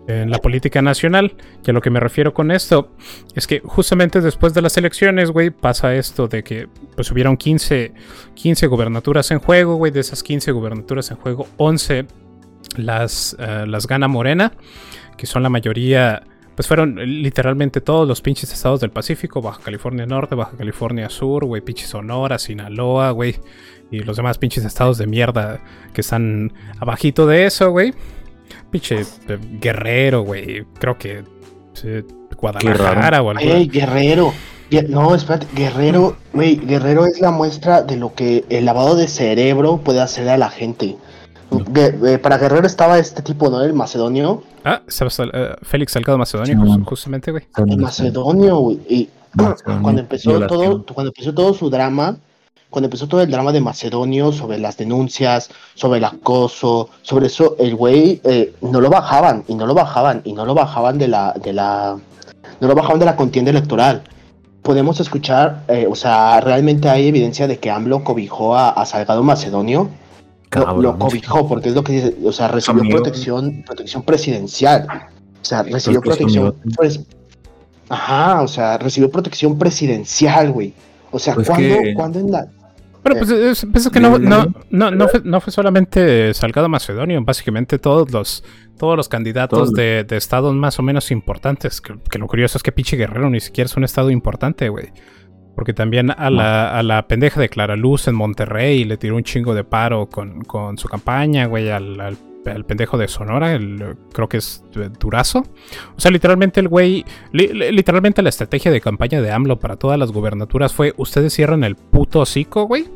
en, 0.07 0.31
la 0.31 0.39
política 0.39 0.83
nacional. 0.83 1.35
Y 1.65 1.71
a 1.71 1.73
lo 1.73 1.81
que 1.81 1.91
me 1.91 2.01
refiero 2.01 2.35
con 2.35 2.51
esto 2.51 2.91
es 3.35 3.47
que 3.47 3.61
justamente 3.61 4.21
después 4.21 4.55
de 4.55 4.63
las 4.63 4.77
elecciones, 4.77 5.31
güey, 5.31 5.51
pasa 5.51 5.95
esto 5.95 6.29
de 6.29 6.43
que 6.43 6.69
pues 6.95 7.11
hubieron 7.11 7.37
15, 7.37 7.93
15 8.35 8.67
gubernaturas 8.67 9.31
en 9.31 9.39
juego, 9.39 9.77
güey, 9.77 9.93
de 9.93 10.01
esas 10.01 10.23
15 10.23 10.53
gubernaturas 10.53 11.11
en 11.11 11.17
juego, 11.17 11.47
11 11.57 12.07
las, 12.77 13.37
uh, 13.39 13.67
las 13.67 13.87
gana 13.87 14.09
Morena, 14.09 14.53
que 15.17 15.27
son 15.27 15.43
la 15.43 15.49
mayoría, 15.49 16.25
pues 16.55 16.69
fueron 16.69 16.97
literalmente 16.97 17.81
todos 17.81 18.07
los 18.07 18.21
pinches 18.21 18.53
estados 18.53 18.81
del 18.81 18.91
Pacífico, 18.91 19.43
Baja 19.43 19.61
California 19.63 20.07
Norte, 20.07 20.35
Baja 20.35 20.57
California 20.57 21.09
Sur, 21.09 21.45
güey, 21.45 21.63
pinche 21.63 21.87
Sonora, 21.87 22.39
Sinaloa, 22.39 23.11
güey, 23.11 23.37
y 23.91 24.01
los 24.01 24.17
demás 24.17 24.39
pinches 24.39 24.65
estados 24.65 24.99
de 24.99 25.07
mierda 25.07 25.61
que 25.93 26.01
están 26.01 26.53
abajito 26.79 27.27
de 27.27 27.47
eso, 27.47 27.71
güey. 27.71 27.95
Pinche 28.75 29.03
eh, 29.03 29.39
Guerrero, 29.61 30.23
güey, 30.23 30.65
creo 30.81 30.99
que 30.99 31.23
eh, 31.85 32.03
Guadalajara 32.37 33.23
o 33.23 33.31
algo. 33.31 33.41
Ey, 33.41 33.69
Guerrero. 33.69 34.35
No, 34.89 35.15
espérate, 35.15 35.47
Guerrero, 35.55 36.17
güey, 36.33 36.57
Guerrero 36.57 37.07
es 37.07 37.21
la 37.21 37.31
muestra 37.31 37.83
de 37.83 37.97
lo 37.97 38.15
que 38.15 38.45
el 38.49 38.65
lavado 38.65 38.97
de 38.97 39.07
cerebro 39.07 39.77
puede 39.77 40.01
hacer 40.01 40.29
a 40.29 40.37
la 40.37 40.51
gente. 40.51 40.97
Eh, 41.77 42.19
para 42.21 42.37
Guerrero 42.37 42.67
estaba 42.67 42.99
este 42.99 43.23
tipo, 43.23 43.49
¿no? 43.49 43.63
El 43.63 43.75
macedonio. 43.75 44.43
Ah, 44.65 44.83
uh, 44.85 45.65
Félix 45.65 45.93
Salgado 45.93 46.19
Macedonio, 46.19 46.61
sí, 46.67 46.83
justamente, 46.85 47.31
güey. 47.31 47.45
El 47.57 47.79
macedonio, 47.79 48.57
güey. 48.57 48.81
Y 48.89 49.09
macedonio. 49.35 49.83
cuando 49.83 50.01
empezó 50.01 50.47
todo, 50.49 50.85
cuando 50.85 51.11
empezó 51.11 51.33
todo 51.33 51.55
su 51.55 51.71
drama, 51.71 52.17
cuando 52.75 52.87
empezó 52.89 53.07
todo 53.07 53.23
el 53.23 53.31
drama 53.31 53.53
de 53.53 53.61
Macedonio 53.61 54.33
sobre 54.33 54.59
las 54.59 54.77
denuncias, 54.77 55.49
sobre 55.77 55.99
el 55.99 56.05
acoso, 56.05 56.89
sobre 57.03 57.29
eso, 57.29 57.55
el 57.61 57.77
güey 57.77 58.21
eh, 58.25 58.53
no 58.63 58.81
lo 58.81 58.91
bajaban, 58.91 59.45
y 59.47 59.55
no 59.55 59.65
lo 59.65 59.75
bajaban, 59.75 60.23
y 60.25 60.33
no 60.33 60.45
lo 60.45 60.55
bajaban 60.55 60.99
de 60.99 61.07
la, 61.07 61.33
de 61.35 61.53
la, 61.53 61.97
no 62.61 62.67
lo 62.69 62.75
bajaban 62.75 62.99
de 62.99 63.07
la 63.07 63.15
contienda 63.15 63.53
electoral. 63.53 64.03
Podemos 64.63 64.99
escuchar, 64.99 65.63
eh, 65.69 65.87
o 65.89 65.95
sea, 65.95 66.41
realmente 66.41 66.89
hay 66.89 67.07
evidencia 67.07 67.47
de 67.47 67.59
que 67.59 67.71
AMLO 67.71 68.03
cobijó 68.03 68.57
a, 68.57 68.71
a 68.71 68.85
Salgado 68.87 69.23
Macedonio 69.23 69.89
lo, 70.51 70.83
lo, 70.83 70.99
cobijó, 70.99 71.47
porque 71.47 71.69
es 71.69 71.75
lo 71.77 71.85
que 71.85 71.93
dice, 71.93 72.17
o 72.25 72.33
sea, 72.33 72.49
recibió 72.49 72.81
amigo. 72.83 72.97
protección, 72.97 73.63
protección 73.65 74.03
presidencial. 74.03 74.87
O 75.41 75.45
sea, 75.45 75.63
recibió 75.63 76.01
Pues, 76.03 76.17
protección. 76.17 76.55
Pues, 76.77 77.01
ajá, 77.89 78.43
o 78.43 78.49
sea, 78.49 78.79
recibió 78.79 79.11
protección 79.11 79.59
presidencial, 79.59 80.51
güey. 80.51 80.73
O 81.11 81.19
sea, 81.21 81.35
Pues 81.37 81.47
¿cuándo, 81.49 81.77
que- 81.81 81.95
¿cuándo 81.95 82.19
en 82.19 82.31
la. 82.33 82.49
Bueno, 83.05 83.19
pues 83.19 83.31
es, 83.31 83.67
pues 83.71 83.85
es 83.87 83.93
que 83.93 84.01
no, 84.01 84.19
no, 84.19 84.47
no, 84.71 84.91
no, 84.91 85.09
fue, 85.09 85.21
no 85.25 85.41
fue 85.41 85.53
solamente 85.53 86.33
Salgado 86.33 86.69
Macedonio, 86.71 87.23
básicamente 87.23 87.79
todos 87.79 88.11
los 88.11 88.43
todos 88.79 88.97
los 88.97 89.09
candidatos 89.09 89.59
Todos. 89.59 89.73
de, 89.73 90.05
de 90.05 90.17
estados 90.17 90.55
más 90.55 90.79
o 90.79 90.83
menos 90.83 91.11
importantes. 91.11 91.81
Que, 91.81 91.95
que 92.11 92.19
lo 92.19 92.27
curioso 92.27 92.59
es 92.59 92.63
que 92.63 92.73
pinche 92.73 92.97
Guerrero 92.97 93.31
ni 93.31 93.41
siquiera 93.41 93.67
es 93.67 93.77
un 93.77 93.85
estado 93.85 94.11
importante, 94.11 94.69
güey. 94.69 94.93
Porque 95.55 95.73
también 95.73 96.11
a 96.11 96.31
la, 96.31 96.77
a 96.77 96.83
la 96.83 97.07
pendeja 97.07 97.41
de 97.41 97.49
Clara 97.49 97.77
Luz 97.77 98.09
en 98.09 98.17
Monterrey 98.17 98.83
le 98.85 98.97
tiró 98.97 99.15
un 99.15 99.23
chingo 99.23 99.55
de 99.55 99.63
paro 99.63 100.07
con, 100.09 100.43
con 100.43 100.79
su 100.79 100.89
campaña, 100.89 101.47
güey, 101.47 101.71
al, 101.71 102.01
al, 102.01 102.17
al 102.47 102.65
pendejo 102.65 102.99
de 102.99 103.09
Sonora, 103.09 103.53
el, 103.53 103.97
creo 104.13 104.29
que 104.29 104.39
es 104.39 104.65
eh, 104.77 104.89
Durazo. 104.99 105.45
O 105.97 106.01
sea, 106.01 106.11
literalmente 106.11 106.61
el 106.61 106.69
güey, 106.69 107.05
li- 107.33 107.49
li- 107.53 107.73
literalmente 107.73 108.23
la 108.23 108.29
estrategia 108.29 108.71
de 108.71 108.81
campaña 108.81 109.21
de 109.23 109.31
AMLO 109.31 109.59
para 109.59 109.77
todas 109.77 109.99
las 109.99 110.13
gubernaturas 110.13 110.73
fue, 110.73 110.95
ustedes 110.97 111.33
cierran 111.35 111.65
el 111.65 111.77
puto 111.77 112.21
hocico, 112.21 112.67
güey. 112.67 112.87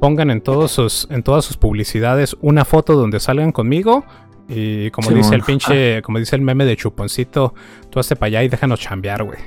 Pongan 0.00 0.30
en, 0.30 0.40
todos 0.40 0.72
sus, 0.72 1.06
en 1.10 1.22
todas 1.22 1.44
sus 1.44 1.56
publicidades 1.56 2.36
una 2.40 2.64
foto 2.64 2.94
donde 2.94 3.20
salgan 3.20 3.52
conmigo. 3.52 4.04
Y 4.48 4.90
como 4.90 5.10
dice 5.10 5.34
el 5.36 5.42
pinche, 5.42 6.02
como 6.02 6.18
dice 6.18 6.34
el 6.34 6.42
meme 6.42 6.64
de 6.64 6.76
Chuponcito, 6.76 7.54
tú 7.88 8.00
hazte 8.00 8.16
para 8.16 8.26
allá 8.26 8.42
y 8.42 8.48
déjanos 8.48 8.80
chambear, 8.80 9.22
güey. 9.22 9.38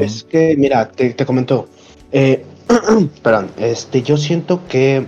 Es 0.00 0.24
que, 0.24 0.54
mira, 0.56 0.88
te, 0.90 1.10
te 1.10 1.26
comento. 1.26 1.68
Eh, 2.12 2.44
perdón, 3.22 3.50
este, 3.58 4.02
yo 4.02 4.16
siento 4.16 4.60
que. 4.68 5.06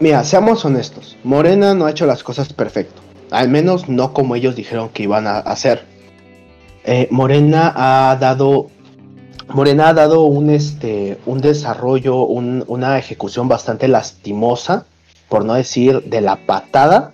Mira, 0.00 0.22
seamos 0.24 0.64
honestos. 0.64 1.16
Morena 1.24 1.74
no 1.74 1.86
ha 1.86 1.90
hecho 1.90 2.06
las 2.06 2.22
cosas 2.22 2.52
perfecto. 2.52 3.02
Al 3.30 3.48
menos 3.48 3.88
no 3.88 4.12
como 4.12 4.36
ellos 4.36 4.54
dijeron 4.56 4.88
que 4.90 5.02
iban 5.02 5.26
a 5.26 5.38
hacer. 5.38 5.84
Eh, 6.84 7.08
Morena 7.10 7.72
ha 7.74 8.16
dado. 8.16 8.68
Morena 9.48 9.88
ha 9.88 9.94
dado 9.94 10.22
un, 10.24 10.50
este, 10.50 11.18
un 11.26 11.40
desarrollo, 11.40 12.22
un- 12.22 12.64
una 12.68 12.98
ejecución 12.98 13.48
bastante 13.48 13.88
lastimosa, 13.88 14.84
por 15.28 15.44
no 15.44 15.54
decir 15.54 16.02
de 16.04 16.20
la 16.20 16.36
patada. 16.36 17.12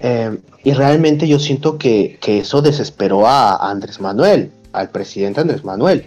Eh, 0.00 0.38
y 0.64 0.72
realmente 0.72 1.28
yo 1.28 1.38
siento 1.38 1.76
que, 1.78 2.18
que 2.20 2.38
eso 2.38 2.60
desesperó 2.62 3.26
a 3.26 3.70
Andrés 3.70 4.00
Manuel, 4.00 4.50
al 4.72 4.88
presidente 4.90 5.40
Andrés 5.42 5.64
Manuel. 5.64 6.06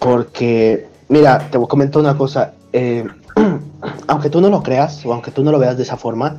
Porque, 0.00 0.86
mira, 1.08 1.48
te 1.50 1.58
comento 1.60 1.98
una 2.00 2.16
cosa. 2.18 2.52
eh, 2.72 3.04
aunque 4.08 4.30
tú 4.30 4.40
no 4.40 4.48
lo 4.48 4.62
creas, 4.62 5.04
o 5.04 5.12
aunque 5.12 5.30
tú 5.30 5.42
no 5.44 5.50
lo 5.52 5.58
veas 5.58 5.76
de 5.76 5.82
esa 5.82 5.96
forma, 5.96 6.38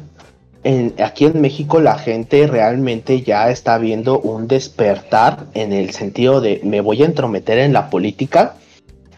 en- 0.63 0.93
aquí 1.03 1.25
en 1.25 1.41
México 1.41 1.79
la 1.79 1.97
gente 1.97 2.47
realmente 2.47 3.21
ya 3.21 3.49
está 3.49 3.77
viendo 3.77 4.19
un 4.19 4.47
despertar 4.47 5.45
en 5.53 5.73
el 5.73 5.91
sentido 5.91 6.41
de 6.41 6.61
me 6.63 6.81
voy 6.81 7.03
a 7.03 7.05
entrometer 7.05 7.59
en 7.59 7.73
la 7.73 7.89
política. 7.89 8.55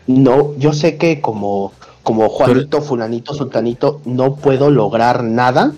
No, 0.08 0.56
yo 0.58 0.74
sé 0.74 0.98
que 0.98 1.20
como, 1.22 1.74
como 2.04 2.30
Juanito, 2.30 2.82
Fulanito, 2.82 3.34
Sultanito, 3.34 4.02
no 4.06 4.36
puedo 4.36 4.70
lograr 4.72 5.24
nada, 5.24 5.74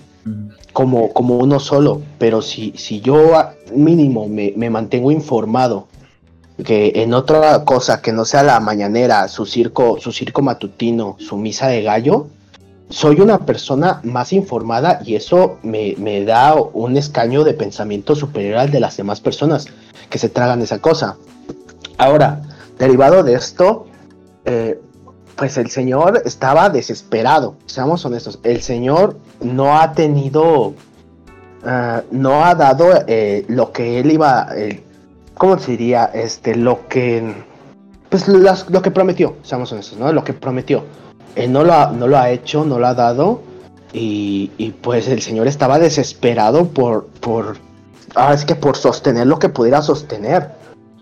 como, 0.72 1.12
como 1.12 1.36
uno 1.38 1.58
solo, 1.58 2.00
pero 2.18 2.42
si, 2.42 2.72
si 2.76 3.00
yo 3.00 3.32
mínimo 3.74 4.28
me, 4.28 4.52
me 4.56 4.70
mantengo 4.70 5.10
informado 5.10 5.88
que 6.64 6.92
en 6.96 7.14
otra 7.14 7.64
cosa 7.64 8.00
que 8.02 8.12
no 8.12 8.24
sea 8.24 8.42
la 8.42 8.60
mañanera, 8.60 9.28
su 9.28 9.46
circo, 9.46 9.98
su 10.00 10.12
circo 10.12 10.42
matutino, 10.42 11.16
su 11.18 11.36
misa 11.36 11.68
de 11.68 11.82
gallo, 11.82 12.26
soy 12.88 13.20
una 13.20 13.38
persona 13.38 14.00
más 14.02 14.32
informada 14.32 15.00
y 15.04 15.14
eso 15.14 15.58
me, 15.62 15.94
me 15.98 16.24
da 16.24 16.54
un 16.54 16.96
escaño 16.96 17.44
de 17.44 17.54
pensamiento 17.54 18.16
superior 18.16 18.58
al 18.58 18.70
de 18.70 18.80
las 18.80 18.96
demás 18.96 19.20
personas 19.20 19.66
que 20.08 20.18
se 20.18 20.28
tragan 20.28 20.60
esa 20.60 20.80
cosa. 20.80 21.16
Ahora, 21.98 22.42
derivado 22.78 23.22
de 23.22 23.34
esto, 23.34 23.86
eh, 24.44 24.80
pues 25.36 25.56
el 25.56 25.70
señor 25.70 26.22
estaba 26.24 26.68
desesperado, 26.68 27.54
seamos 27.66 28.04
honestos, 28.04 28.40
el 28.42 28.60
señor 28.60 29.16
no 29.40 29.78
ha 29.78 29.92
tenido, 29.92 30.74
ah, 31.64 32.02
no 32.10 32.44
ha 32.44 32.54
dado 32.54 32.90
eh, 33.06 33.44
lo 33.48 33.72
que 33.72 34.00
él 34.00 34.10
iba, 34.10 34.48
¿cómo 35.40 35.58
se 35.58 35.70
diría? 35.70 36.04
Este, 36.12 36.54
lo 36.54 36.86
que, 36.86 37.32
pues 38.10 38.28
las- 38.28 38.68
lo 38.68 38.82
que 38.82 38.90
prometió, 38.90 39.36
seamos 39.42 39.72
honestos, 39.72 39.98
¿no? 39.98 40.12
Lo 40.12 40.22
que 40.22 40.34
prometió. 40.34 40.84
Él 41.34 41.50
no 41.50 41.64
lo 41.64 41.72
ha, 41.72 41.90
no 41.92 42.06
lo 42.06 42.18
ha 42.18 42.28
hecho, 42.28 42.62
no 42.66 42.78
lo 42.78 42.86
ha 42.86 42.92
dado 42.92 43.40
y, 43.90 44.50
y, 44.58 44.72
pues 44.72 45.08
el 45.08 45.22
señor 45.22 45.46
estaba 45.46 45.78
desesperado 45.78 46.66
por, 46.66 47.06
por, 47.06 47.56
ahora 48.14 48.34
es 48.34 48.44
que 48.44 48.54
por 48.54 48.76
sostener 48.76 49.26
lo 49.26 49.38
que 49.38 49.48
pudiera 49.48 49.80
sostener, 49.80 50.50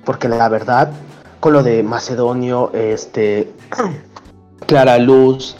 porque 0.04 0.28
la 0.28 0.48
verdad, 0.48 0.92
con 1.40 1.52
lo 1.52 1.64
de 1.64 1.82
Macedonio, 1.82 2.70
este, 2.74 3.50
Clara 4.66 4.98
Luz, 4.98 5.56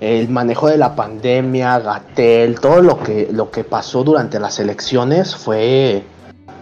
el 0.00 0.30
manejo 0.30 0.68
de 0.68 0.78
la 0.78 0.96
pandemia, 0.96 1.80
Gatel, 1.80 2.58
todo 2.60 2.80
lo 2.80 2.98
que, 2.98 3.28
lo 3.30 3.50
que 3.50 3.62
pasó 3.62 4.02
durante 4.04 4.40
las 4.40 4.58
elecciones 4.58 5.36
fue, 5.36 6.02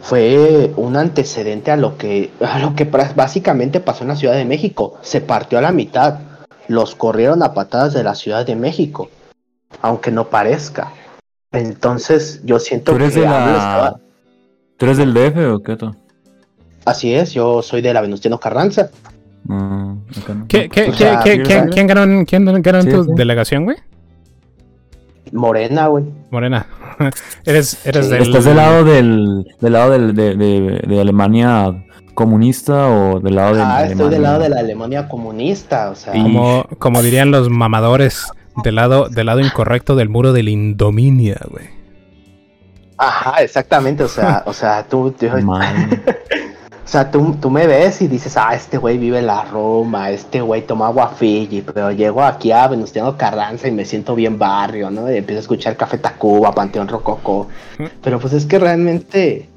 fue 0.03 0.73
un 0.77 0.97
antecedente 0.97 1.71
a 1.71 1.77
lo 1.77 1.97
que, 1.99 2.31
a 2.41 2.59
lo 2.59 2.75
que 2.75 2.85
básicamente 2.85 3.81
pasó 3.81 4.03
en 4.05 4.09
la 4.09 4.17
Ciudad 4.17 4.35
de 4.35 4.45
México. 4.45 4.99
Se 5.03 5.21
partió 5.21 5.59
a 5.59 5.63
la 5.63 5.73
mitad. 5.73 6.21
Los 6.69 6.95
corrieron 6.95 7.43
a 7.43 7.53
patadas 7.53 7.93
de 7.95 8.05
la 8.05 8.15
Ciudad 8.15 8.47
de 8.47 8.55
México, 8.57 9.11
aunque 9.83 10.11
no 10.11 10.29
parezca. 10.29 10.93
Entonces 11.53 12.41
yo 12.45 12.59
siento 12.59 12.93
¿Tú 12.93 12.97
eres 12.97 13.15
que 13.15 13.21
de 13.21 13.27
la... 13.27 13.39
estaba- 13.53 14.01
¿Tú 14.77 14.87
eres 14.87 14.99
del 14.99 15.13
DF 15.13 15.37
o 15.55 15.63
qué 15.63 15.77
tú? 15.77 15.95
Así 16.85 17.13
es, 17.15 17.33
yo 17.33 17.61
soy 17.61 17.83
de 17.83 17.93
la 17.93 18.01
Venustiano 18.01 18.39
Carranza. 18.39 18.91
No, 19.45 20.03
acá 20.23 20.35
no. 20.35 20.47
¿Qué, 20.49 20.69
qué, 20.71 20.83
O 20.89 20.93
qué- 20.93 20.97
sea, 20.97 21.21
qué- 21.23 21.33
¿sí 21.37 21.43
quién, 21.71 21.87
ganó, 21.87 22.03
en- 22.05 22.25
quién 22.25 22.45
ganó 22.47 22.79
en 22.79 22.83
Sí, 22.85 22.91
tu 22.91 23.05
sí. 23.05 23.11
delegación, 23.15 23.65
güey? 23.65 23.77
Morena, 25.33 25.87
güey. 25.89 26.05
Morena. 26.31 26.67
eres 27.45 27.85
eres 27.87 28.07
Sí. 28.07 28.13
del... 28.13 28.23
¿Estás 28.23 28.45
del 28.45 28.57
lado 28.57 28.85
del, 28.85 29.47
del 29.61 29.73
lado 29.73 29.91
del, 29.93 30.15
de, 30.15 30.35
de- 30.37 30.83
de 30.87 31.01
Alemania 31.01 31.85
comunista 32.15 32.89
o 32.89 33.21
del 33.21 33.37
lado 33.37 33.55
de 33.57 33.63
Ah, 33.63 33.87
estoy 33.87 34.11
del 34.11 34.23
lado 34.23 34.41
de 34.41 34.49
la 34.51 34.61
Alemania 34.61 35.09
comunista, 35.09 35.91
o 35.91 35.95
sea. 35.95 36.17
Y- 36.17 36.23
Como, 36.23 36.65
como 36.79 37.03
dirían 37.03 37.31
los 37.31 37.49
mamadores, 37.49 38.27
del 38.65 38.75
lado, 38.75 39.09
del 39.09 39.27
lado 39.27 39.41
incorrecto 39.41 39.97
del 39.97 40.09
muro 40.09 40.33
de 40.33 40.43
la 40.43 40.51
indominia, 40.51 41.39
güey. 41.51 41.67
Ajá, 42.99 43.43
exactamente, 43.43 44.03
o 44.05 44.09
sea, 44.09 44.43
o 44.45 44.53
sea, 44.53 44.85
tú, 44.87 45.13
tú- 45.19 45.27
Man. 45.43 46.03
o 46.91 46.93
sea, 46.93 47.09
tú, 47.09 47.37
tú 47.41 47.51
me 47.51 47.69
ves 47.69 48.03
y 48.03 48.09
dices, 48.09 48.37
ah, 48.37 48.53
este 48.53 48.77
güey 48.77 48.99
vive 48.99 49.21
en 49.21 49.29
la 49.29 49.45
Roma, 49.45 50.11
este 50.11 50.41
güey 50.41 50.67
toma 50.67 50.89
agua 50.89 51.11
Fiji, 51.11 51.63
pero 51.63 51.93
llego 51.93 52.21
aquí 52.21 52.51
a 52.51 52.67
Venustiano 52.67 53.17
Carranza 53.17 53.69
y 53.69 53.71
me 53.71 53.85
siento 53.85 54.17
bien 54.17 54.41
barrio, 54.41 54.91
¿no? 54.91 55.09
Y 55.09 55.19
empiezo 55.19 55.39
a 55.39 55.43
escuchar 55.43 55.77
Café 55.77 55.99
Tacuba, 55.99 56.53
Panteón 56.53 56.89
Rococó, 56.89 57.47
pero 58.03 58.19
pues 58.19 58.33
es 58.33 58.45
que 58.45 58.59
realmente, 58.59 59.49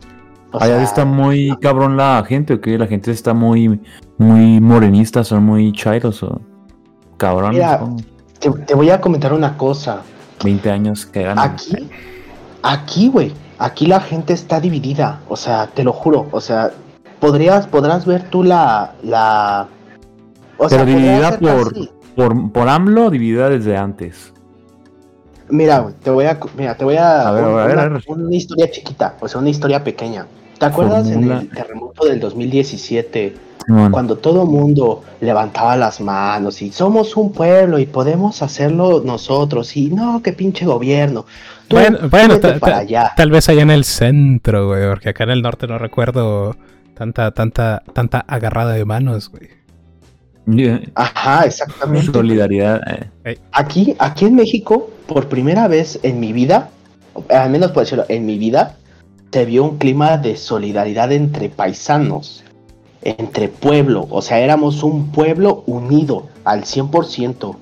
Allá 0.52 0.76
sea, 0.76 0.84
está 0.84 1.06
muy 1.06 1.58
cabrón 1.60 1.98
la 1.98 2.24
gente, 2.24 2.54
¿o 2.54 2.62
qué? 2.62 2.78
La 2.78 2.86
gente 2.86 3.10
está 3.10 3.34
muy, 3.34 3.82
muy 4.20 4.62
morenista, 4.62 5.24
son 5.24 5.44
muy 5.44 5.72
chairos 5.72 6.22
o 6.22 6.40
cabrones. 7.18 7.54
Mira, 7.54 7.82
te, 8.38 8.52
te 8.52 8.76
voy 8.76 8.92
a 8.92 9.02
comentar 9.02 9.34
una 9.34 9.58
cosa, 9.58 10.04
20 10.44 10.70
años 10.70 11.08
que 11.08 11.24
ganan. 11.24 11.50
Aquí, 11.50 11.90
aquí, 12.62 13.08
güey, 13.08 13.34
aquí 13.58 13.88
la 13.88 14.02
gente 14.02 14.34
está 14.34 14.60
dividida, 14.60 15.22
o 15.28 15.36
sea, 15.36 15.66
te 15.66 15.84
lo 15.84 15.94
juro, 15.94 16.28
o 16.30 16.40
sea, 16.40 16.72
podrías, 17.28 17.68
podrás 17.68 18.06
ver 18.06 18.24
tú 18.30 18.44
la, 18.44 18.96
la, 19.02 19.68
o 20.58 20.68
Pero 20.68 20.86
dividida 20.86 21.40
por- 21.40 21.74
Por, 22.16 22.52
por 22.52 22.68
AMLO 22.70 23.10
dividida 23.10 23.50
desde 23.50 23.78
antes. 23.78 24.34
Mira, 25.50 25.88
te 26.04 26.10
voy 26.10 26.26
a, 26.26 26.38
mira, 26.58 26.76
te 26.76 26.84
voy 26.84 26.98
a, 26.98 27.28
A 27.28 27.32
ver, 27.32 27.44
un- 27.46 27.60
a 27.60 27.66
ver, 27.66 27.74
una, 27.78 27.82
a 27.84 27.90
ver. 27.90 28.04
una 28.08 28.36
historia 28.36 28.70
chiquita, 28.70 29.16
o 29.22 29.28
sea, 29.28 29.40
una 29.40 29.50
historia 29.50 29.84
pequeña. 29.84 30.26
¿Te 30.60 30.66
acuerdas 30.66 31.10
Formula. 31.10 31.36
en 31.36 31.42
el 31.42 31.50
terremoto 31.50 32.06
del 32.06 32.20
2017, 32.20 33.36
Simón. 33.66 33.92
cuando 33.92 34.18
todo 34.18 34.46
mundo 34.46 35.04
levantaba 35.22 35.76
las 35.76 36.00
manos 36.02 36.62
y 36.62 36.72
somos 36.72 37.16
un 37.18 37.32
pueblo 37.32 37.80
y 37.80 37.86
podemos 37.86 38.42
hacerlo 38.42 39.02
nosotros 39.04 39.76
y 39.78 39.90
no, 39.90 40.22
qué 40.22 40.34
pinche 40.34 40.66
gobierno. 40.66 41.26
Tú, 41.68 41.78
Bueno, 41.78 41.98
bueno, 42.10 42.36
para 42.60 42.80
allá. 42.80 43.12
tal 43.16 43.32
vez 43.32 43.48
allá 43.50 43.62
en 43.64 43.72
el 43.72 43.86
centro, 43.86 44.68
güey, 44.68 44.88
porque 44.90 45.10
acá 45.10 45.24
en 45.24 45.32
el 45.32 45.42
norte 45.42 45.66
no 45.68 45.78
recuerdo 45.78 46.56
tanta, 46.94 47.32
tanta, 47.32 47.84
tanta 47.94 48.20
agarrada 48.20 48.74
de 48.74 48.86
manos, 48.86 49.30
güey. 49.30 49.50
Yeah. 50.46 50.82
Ajá, 50.96 51.46
exactamente. 51.46 52.12
Solidaridad. 52.12 52.82
eh. 53.24 53.38
Aquí, 53.54 53.96
aquí 54.00 54.26
en 54.26 54.36
México, 54.36 54.90
por 55.08 55.30
primera 55.30 55.68
vez 55.68 56.00
en 56.04 56.20
mi 56.20 56.34
vida, 56.34 56.70
al 57.30 57.50
menos 57.50 57.72
por 57.72 57.84
decirlo, 57.84 58.06
en 58.10 58.26
mi 58.26 58.38
vida, 58.38 58.76
se 59.32 59.46
vio 59.46 59.64
un 59.64 59.78
clima 59.78 60.18
de 60.18 60.36
solidaridad 60.36 61.12
entre 61.12 61.50
paisanos, 61.50 62.44
entre 63.02 63.48
pueblo. 63.48 64.08
O 64.10 64.22
sea, 64.22 64.40
éramos 64.40 64.84
un 64.84 65.12
pueblo 65.12 65.64
unido 65.66 66.28
al 66.44 66.64
100%. 66.64 67.56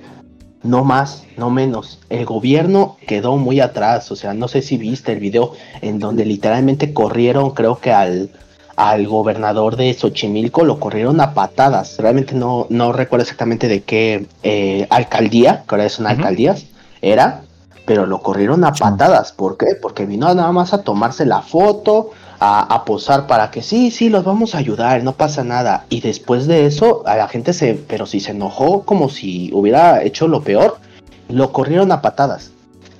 No 0.63 0.83
más, 0.83 1.23
no 1.37 1.49
menos. 1.49 1.99
El 2.09 2.25
gobierno 2.25 2.97
quedó 3.07 3.37
muy 3.37 3.59
atrás. 3.59 4.11
O 4.11 4.15
sea, 4.15 4.33
no 4.33 4.47
sé 4.47 4.61
si 4.61 4.77
viste 4.77 5.13
el 5.13 5.19
video 5.19 5.53
en 5.81 5.99
donde 5.99 6.25
literalmente 6.25 6.93
corrieron, 6.93 7.51
creo 7.51 7.79
que 7.79 7.91
al, 7.91 8.29
al 8.75 9.07
gobernador 9.07 9.75
de 9.75 9.93
Xochimilco 9.93 10.63
lo 10.63 10.79
corrieron 10.79 11.19
a 11.21 11.33
patadas. 11.33 11.97
Realmente 11.97 12.35
no, 12.35 12.67
no 12.69 12.93
recuerdo 12.93 13.23
exactamente 13.23 13.67
de 13.67 13.81
qué 13.81 14.25
eh, 14.43 14.87
alcaldía, 14.89 15.63
que 15.67 15.75
ahora 15.75 15.89
son 15.89 16.05
Ujú. 16.05 16.15
alcaldías, 16.15 16.65
era, 17.01 17.41
pero 17.85 18.05
lo 18.05 18.21
corrieron 18.21 18.63
a 18.63 18.71
patadas. 18.73 19.31
¿Por 19.31 19.57
qué? 19.57 19.75
Porque 19.81 20.05
vino 20.05 20.33
nada 20.33 20.51
más 20.51 20.73
a 20.73 20.83
tomarse 20.83 21.25
la 21.25 21.41
foto, 21.41 22.11
a, 22.39 22.61
a 22.61 22.85
posar 22.85 23.27
para 23.27 23.51
que 23.51 23.61
sí, 23.61 23.91
sí, 23.91 24.09
los 24.09 24.23
vamos 24.23 24.55
a 24.55 24.59
ayudar, 24.59 25.03
no 25.03 25.13
pasa 25.13 25.43
nada. 25.43 25.85
Y 25.89 26.01
después 26.01 26.47
de 26.47 26.65
eso, 26.65 27.03
a 27.05 27.15
la 27.15 27.27
gente 27.27 27.53
se, 27.53 27.73
pero 27.73 28.05
si 28.05 28.19
se 28.19 28.31
enojó 28.31 28.83
como 28.83 29.09
si 29.09 29.51
hubiera 29.53 30.03
hecho 30.03 30.27
lo 30.27 30.41
peor, 30.41 30.77
lo 31.29 31.51
corrieron 31.51 31.91
a 31.91 32.01
patadas. 32.01 32.51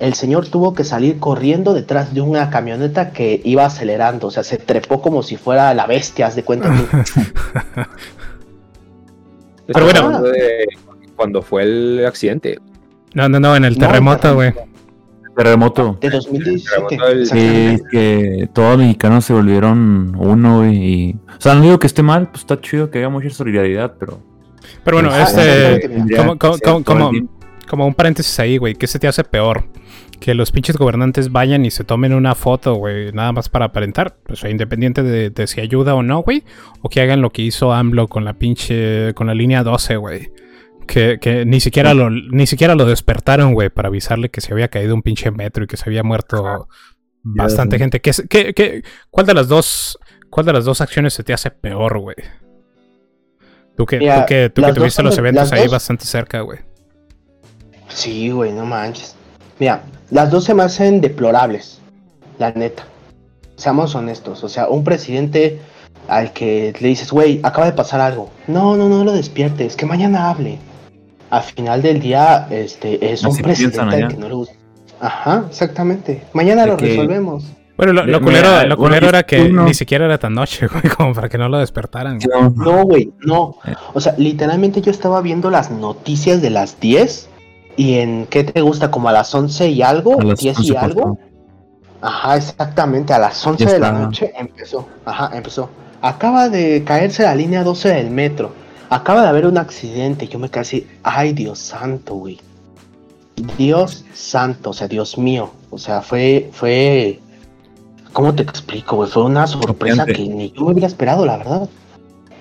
El 0.02 0.14
señor 0.14 0.48
tuvo 0.48 0.74
que 0.74 0.82
salir 0.82 1.20
corriendo 1.20 1.74
detrás 1.74 2.12
de 2.12 2.20
una 2.20 2.50
camioneta 2.50 3.12
que 3.12 3.40
iba 3.44 3.64
acelerando, 3.64 4.26
o 4.26 4.30
sea, 4.32 4.42
se 4.42 4.58
trepó 4.58 5.00
como 5.00 5.22
si 5.22 5.36
fuera 5.36 5.72
la 5.74 5.86
bestia, 5.86 6.26
haz 6.26 6.34
de 6.34 6.42
cuenta. 6.42 6.74
Pero 9.66 9.84
bueno. 9.84 10.22
De 10.22 10.66
cuando 11.14 11.40
fue 11.40 11.62
el 11.62 12.04
accidente. 12.04 12.58
No, 13.14 13.28
no, 13.28 13.38
no, 13.38 13.54
en 13.54 13.64
el 13.64 13.78
terremoto, 13.78 14.34
güey. 14.34 14.52
Terremoto. 15.36 15.98
De 16.00 16.10
2017. 16.10 16.86
Terremoto 16.88 17.06
del- 17.06 17.26
Sí, 17.26 17.38
exactamente. 17.38 17.84
que 17.92 18.48
todos 18.52 18.70
los 18.70 18.78
mexicanos 18.78 19.24
se 19.24 19.32
volvieron 19.34 20.16
uno, 20.18 20.58
güey. 20.58 20.76
Y... 20.76 21.16
O 21.28 21.40
sea, 21.40 21.54
no 21.54 21.62
digo 21.62 21.78
que 21.78 21.86
esté 21.86 22.02
mal, 22.02 22.26
pues 22.28 22.40
está 22.40 22.60
chido 22.60 22.90
que 22.90 22.98
haya 22.98 23.08
mucha 23.08 23.30
solidaridad, 23.30 23.94
pero. 24.00 24.18
Pero 24.82 24.96
bueno, 24.96 25.16
este, 25.16 25.88
como, 26.16 26.36
como, 26.38 26.84
como, 26.84 27.10
como 27.68 27.86
un 27.86 27.94
paréntesis 27.94 28.36
ahí, 28.40 28.58
güey, 28.58 28.74
¿qué 28.74 28.88
se 28.88 28.98
te 28.98 29.06
hace 29.06 29.22
peor? 29.22 29.64
Que 30.22 30.34
los 30.34 30.52
pinches 30.52 30.76
gobernantes 30.76 31.32
vayan 31.32 31.66
y 31.66 31.72
se 31.72 31.82
tomen 31.82 32.12
una 32.14 32.36
foto, 32.36 32.74
güey, 32.74 33.10
nada 33.12 33.32
más 33.32 33.48
para 33.48 33.64
aparentar, 33.64 34.18
o 34.28 34.36
sea, 34.36 34.50
independiente 34.50 35.02
de, 35.02 35.30
de 35.30 35.46
si 35.48 35.60
ayuda 35.60 35.96
o 35.96 36.04
no, 36.04 36.22
güey, 36.22 36.44
o 36.80 36.88
que 36.88 37.00
hagan 37.00 37.20
lo 37.20 37.30
que 37.30 37.42
hizo 37.42 37.72
AMLO 37.72 38.06
con 38.06 38.24
la 38.24 38.34
pinche, 38.34 39.14
con 39.14 39.26
la 39.26 39.34
línea 39.34 39.64
12, 39.64 39.96
güey. 39.96 40.30
Que, 40.86 41.18
que 41.20 41.44
ni 41.44 41.58
siquiera 41.58 41.92
lo, 41.92 42.08
ni 42.08 42.46
siquiera 42.46 42.76
lo 42.76 42.84
despertaron, 42.84 43.52
güey, 43.52 43.68
para 43.68 43.88
avisarle 43.88 44.28
que 44.28 44.40
se 44.40 44.52
había 44.52 44.68
caído 44.68 44.94
un 44.94 45.02
pinche 45.02 45.32
metro 45.32 45.64
y 45.64 45.66
que 45.66 45.76
se 45.76 45.88
había 45.88 46.04
muerto 46.04 46.68
bastante 47.24 47.78
gente. 47.78 48.00
¿Qué, 48.00 48.12
qué- 48.30 48.54
qué- 48.54 48.82
cuál 49.10 49.26
de 49.26 49.34
las 49.34 49.48
dos, 49.48 49.98
cuál 50.30 50.46
de 50.46 50.52
las 50.52 50.64
dos 50.64 50.80
acciones 50.80 51.14
se 51.14 51.24
te 51.24 51.32
hace 51.32 51.50
peor, 51.50 51.98
güey? 51.98 52.16
Tú 53.76 53.86
que, 53.86 53.98
Mira, 53.98 54.20
tú 54.20 54.26
que, 54.28 54.50
tú 54.50 54.62
tuviste 54.74 55.02
los 55.02 55.18
eventos 55.18 55.50
ahí 55.52 55.62
dos- 55.64 55.72
bastante 55.72 56.04
cerca, 56.04 56.42
güey. 56.42 56.60
Sí, 57.88 58.30
güey, 58.30 58.52
no 58.52 58.64
manches. 58.64 59.16
Mira, 59.58 59.82
las 60.10 60.30
dos 60.30 60.44
se 60.44 60.54
me 60.54 60.62
hacen 60.62 61.00
deplorables, 61.00 61.80
la 62.38 62.50
neta. 62.52 62.84
Seamos 63.56 63.94
honestos, 63.94 64.42
o 64.44 64.48
sea, 64.48 64.68
un 64.68 64.82
presidente 64.84 65.60
al 66.08 66.32
que 66.32 66.74
le 66.80 66.88
dices, 66.88 67.12
güey, 67.12 67.40
acaba 67.42 67.66
de 67.66 67.72
pasar 67.72 68.00
algo. 68.00 68.30
No, 68.48 68.76
no, 68.76 68.88
no 68.88 69.04
lo 69.04 69.12
despiertes, 69.12 69.76
que 69.76 69.86
mañana 69.86 70.30
hable. 70.30 70.58
Al 71.30 71.42
final 71.42 71.80
del 71.80 72.00
día, 72.00 72.46
este, 72.50 73.12
es 73.12 73.22
un 73.24 73.36
presidente 73.36 73.80
al 73.80 74.08
que 74.08 74.16
no 74.16 74.28
le 74.28 74.34
gusta. 74.34 74.54
Ajá, 75.00 75.44
exactamente. 75.48 76.22
Mañana 76.32 76.62
De 76.62 76.68
lo 76.68 76.76
que- 76.76 76.86
resolvemos. 76.88 77.44
Bueno, 77.76 77.94
lo, 77.94 78.02
De- 78.04 78.12
lo 78.12 78.20
mira, 78.20 78.42
culero, 78.42 78.48
lo 78.50 78.58
bueno, 78.58 78.76
culero 78.76 79.08
era 79.08 79.22
que 79.22 79.48
ni 79.48 79.74
siquiera 79.74 80.04
era 80.04 80.18
tan 80.18 80.34
noche, 80.34 80.66
güey, 80.72 80.82
como 80.94 81.14
para 81.14 81.28
que 81.28 81.38
no 81.38 81.48
lo 81.48 81.58
despertaran. 81.58 82.18
güey. 82.18 82.50
No, 82.54 82.84
güey, 82.84 83.12
no. 83.20 83.56
O 83.94 84.00
sea, 84.00 84.14
literalmente 84.18 84.82
yo 84.82 84.90
estaba 84.90 85.20
viendo 85.22 85.50
las 85.50 85.70
noticias 85.70 86.42
de 86.42 86.50
las 86.50 86.78
10 86.80 87.28
y 87.76 87.94
en 87.94 88.26
qué 88.26 88.44
te 88.44 88.60
gusta, 88.60 88.90
como 88.90 89.08
a 89.08 89.12
las 89.12 89.34
11 89.34 89.68
y 89.70 89.82
algo, 89.82 90.20
A 90.20 90.24
las 90.24 90.38
10 90.40 90.58
11 90.58 90.72
y 90.72 90.76
algo. 90.76 91.18
Ajá, 92.00 92.36
exactamente, 92.36 93.12
a 93.12 93.18
las 93.18 93.46
11 93.46 93.64
Ya 93.64 93.72
de 93.72 93.78
la 93.78 93.92
noche 93.92 94.32
empezó. 94.36 94.86
Ajá, 95.04 95.30
empezó. 95.36 95.70
Acaba 96.00 96.48
de 96.48 96.82
caerse 96.84 97.22
la 97.22 97.34
línea 97.34 97.62
12 97.62 97.88
del 97.88 98.10
metro. 98.10 98.52
Acaba 98.90 99.22
de 99.22 99.28
haber 99.28 99.46
un 99.46 99.56
accidente. 99.56 100.26
Yo 100.26 100.38
me 100.38 100.48
quedé 100.48 100.60
así, 100.60 100.86
ay 101.02 101.32
Dios 101.32 101.58
santo, 101.60 102.14
güey. 102.16 102.40
Dios 103.56 104.04
santo, 104.12 104.70
o 104.70 104.72
sea, 104.72 104.88
Dios 104.88 105.16
mío. 105.16 105.50
O 105.70 105.78
sea, 105.78 106.02
fue, 106.02 106.50
fue, 106.52 107.20
¿cómo 108.12 108.34
te 108.34 108.42
explico, 108.42 108.96
güey? 108.96 109.08
Fue 109.08 109.22
una 109.22 109.46
sorpresa 109.46 110.04
que 110.04 110.28
ni 110.28 110.50
yo 110.50 110.64
me 110.64 110.72
hubiera 110.72 110.88
esperado, 110.88 111.24
la 111.24 111.38
verdad. 111.38 111.68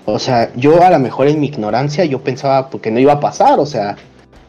O 0.05 0.19
sea, 0.19 0.51
yo 0.55 0.83
a 0.83 0.89
lo 0.89 0.99
mejor 0.99 1.27
en 1.27 1.39
mi 1.39 1.47
ignorancia 1.47 2.03
yo 2.05 2.21
pensaba 2.21 2.69
porque 2.69 2.91
no 2.91 2.99
iba 2.99 3.13
a 3.13 3.19
pasar, 3.19 3.59
o 3.59 3.65
sea, 3.65 3.95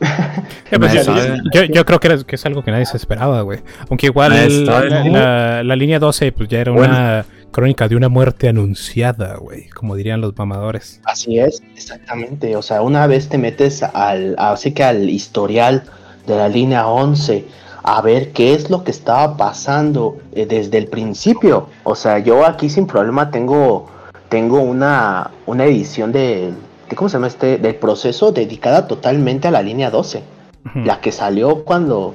Pues, 0.79 0.93
yo, 0.95 1.05
sabe. 1.05 1.39
yo- 1.53 1.65
yo 1.65 1.85
creo 1.85 2.01
que, 2.01 2.07
era- 2.09 2.23
que 2.25 2.37
es 2.37 2.47
algo 2.47 2.63
que 2.63 2.71
nadie 2.71 2.87
se 2.87 2.97
esperaba, 2.97 3.43
güey. 3.43 3.61
Aunque 3.91 4.07
igual 4.07 4.33
la, 4.33 5.77
línea 5.77 5.99
12 5.99 6.33
pues 6.33 6.49
ya 6.49 6.61
era 6.61 6.73
Bueno. 6.73 6.95
una 6.95 7.27
crónica 7.51 7.89
de 7.89 7.97
una 7.97 8.09
muerte 8.09 8.49
anunciada, 8.49 9.37
güey, 9.37 9.69
como 9.69 9.95
dirían 9.97 10.23
los 10.23 10.37
mamadores. 10.39 11.01
Así 11.05 11.39
es, 11.39 11.63
exactamente. 11.77 12.57
O 12.57 12.63
sea, 12.63 12.81
una 12.81 13.07
vez 13.07 13.29
te 13.29 13.37
metes 13.37 13.83
al, 13.83 14.35
así 14.39 14.73
que 14.73 14.83
al 14.85 15.11
historial 15.11 15.83
de 16.27 16.37
la 16.37 16.49
línea 16.49 16.87
11 16.87 17.45
a 17.85 18.01
ver 18.01 18.31
qué 18.33 18.55
es 18.55 18.71
lo 18.71 18.85
que 18.85 18.93
estaba 18.93 19.37
pasando 19.37 20.17
eh, 20.35 20.47
desde 20.47 20.79
el 20.79 20.87
principio. 20.87 21.69
O 21.85 21.95
sea, 21.95 22.19
yo 22.21 22.47
aquí 22.47 22.71
sin 22.71 22.87
problema 22.87 23.31
tengo, 23.31 23.91
tengo 24.31 24.61
una, 24.61 25.31
una 25.47 25.65
edición 25.65 26.13
de, 26.13 26.53
de, 26.93 26.97
¿cómo 26.97 27.09
se 27.09 27.15
llama 27.15 27.27
este? 27.27 27.59
Del 27.59 27.75
proceso 27.77 28.33
dedicada 28.33 28.87
totalmente 28.87 29.49
a 29.49 29.51
la 29.51 29.63
línea 29.63 29.91
12. 29.91 30.23
Ujú. 30.67 30.79
La 30.85 31.01
que 31.01 31.13
salió 31.13 31.65
cuando 31.65 32.15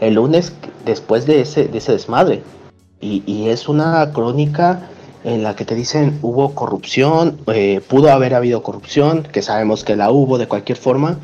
el 0.00 0.14
lunes 0.14 0.52
después 0.84 1.26
de 1.26 1.40
ese, 1.40 1.68
de 1.68 1.78
ese 1.78 1.92
desmadre. 1.92 2.42
Y, 3.00 3.22
y 3.26 3.48
es 3.48 3.68
una 3.68 4.12
crónica 4.12 4.88
en 5.24 5.42
la 5.42 5.56
que 5.56 5.64
te 5.64 5.74
dicen 5.74 6.18
hubo 6.22 6.54
corrupción, 6.54 7.38
eh, 7.48 7.80
pudo 7.86 8.10
haber 8.10 8.34
habido 8.34 8.62
corrupción, 8.62 9.24
que 9.24 9.42
sabemos 9.42 9.84
que 9.84 9.96
la 9.96 10.10
hubo 10.10 10.38
de 10.38 10.46
cualquier 10.46 10.78
forma, 10.78 11.18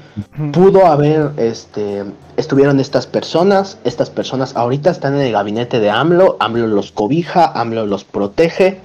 pudo 0.52 0.86
haber, 0.86 1.30
este, 1.36 2.04
estuvieron 2.36 2.80
estas 2.80 3.06
personas, 3.06 3.78
estas 3.84 4.10
personas 4.10 4.56
ahorita 4.56 4.90
están 4.90 5.14
en 5.14 5.20
el 5.20 5.32
gabinete 5.32 5.80
de 5.80 5.90
AMLO, 5.90 6.36
AMLO 6.40 6.66
los 6.66 6.92
cobija, 6.92 7.46
AMLO 7.58 7.86
los 7.86 8.04
protege, 8.04 8.80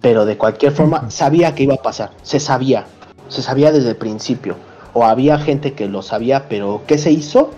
pero 0.00 0.24
de 0.24 0.36
cualquier 0.36 0.72
forma 0.72 1.10
sabía 1.10 1.54
que 1.54 1.64
iba 1.64 1.74
a 1.74 1.82
pasar, 1.82 2.10
se 2.22 2.40
sabía, 2.40 2.86
se 3.28 3.42
sabía 3.42 3.72
desde 3.72 3.90
el 3.90 3.96
principio, 3.96 4.56
o 4.92 5.04
había 5.04 5.38
gente 5.38 5.72
que 5.72 5.88
lo 5.88 6.02
sabía, 6.02 6.48
pero 6.48 6.82
¿qué 6.86 6.98
se 6.98 7.10
hizo? 7.10 7.50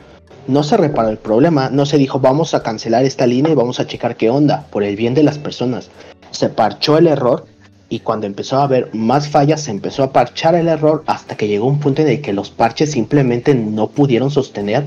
No 0.47 0.63
se 0.63 0.77
reparó 0.77 1.09
el 1.09 1.19
problema, 1.19 1.71
no 1.71 1.87
se 1.87 1.99
dijo 1.99 2.21
vamos 2.21 2.55
a 2.55 2.63
cancelar 2.63 3.05
esta 3.05 3.27
línea 3.27 3.53
y 3.53 3.57
vamos 3.57 3.81
a 3.81 3.87
checar 3.87 4.17
qué 4.17 4.31
onda, 4.31 4.67
por 4.71 4.85
el 4.85 4.97
bien 4.97 5.15
de 5.15 5.23
las 5.23 5.39
personas. 5.39 5.91
Se 6.31 6.49
parchó 6.49 6.99
el 6.99 7.09
error 7.09 7.47
y 7.89 8.01
cuando 8.01 8.27
empezó 8.27 8.59
a 8.59 8.65
haber 8.65 8.91
más 8.95 9.29
fallas 9.29 9.63
se 9.63 9.71
empezó 9.71 10.03
a 10.03 10.13
parchar 10.13 10.55
el 10.55 10.69
error 10.69 11.05
hasta 11.07 11.37
que 11.37 11.49
llegó 11.49 11.67
un 11.67 11.79
punto 11.79 12.03
en 12.03 12.09
el 12.09 12.21
que 12.21 12.33
los 12.33 12.51
parches 12.51 12.93
simplemente 12.93 13.55
no 13.55 13.89
pudieron 13.89 14.31
sostener 14.31 14.85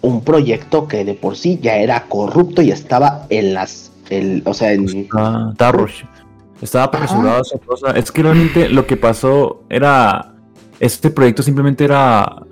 un 0.00 0.22
proyecto 0.22 0.88
que 0.88 1.04
de 1.04 1.14
por 1.14 1.36
sí 1.36 1.58
ya 1.60 1.76
era 1.76 2.04
corrupto 2.04 2.62
y 2.62 2.70
estaba 2.70 3.26
en 3.30 3.54
las, 3.54 3.90
el, 4.10 4.42
o 4.46 4.54
sea, 4.54 4.72
en, 4.72 4.88
estaba 4.88 5.72
rush. 5.72 6.04
Estaba 6.60 6.84
apresurado 6.84 7.42
esa 7.42 7.58
cosa. 7.58 7.90
Es 7.92 8.10
que 8.10 8.22
realmente 8.22 8.68
lo 8.68 8.86
que 8.86 8.96
pasó 8.96 9.62
era. 9.68 10.34
Este 10.80 11.10
proyecto 11.10 11.42
simplemente 11.42 11.84
era. 11.84 12.42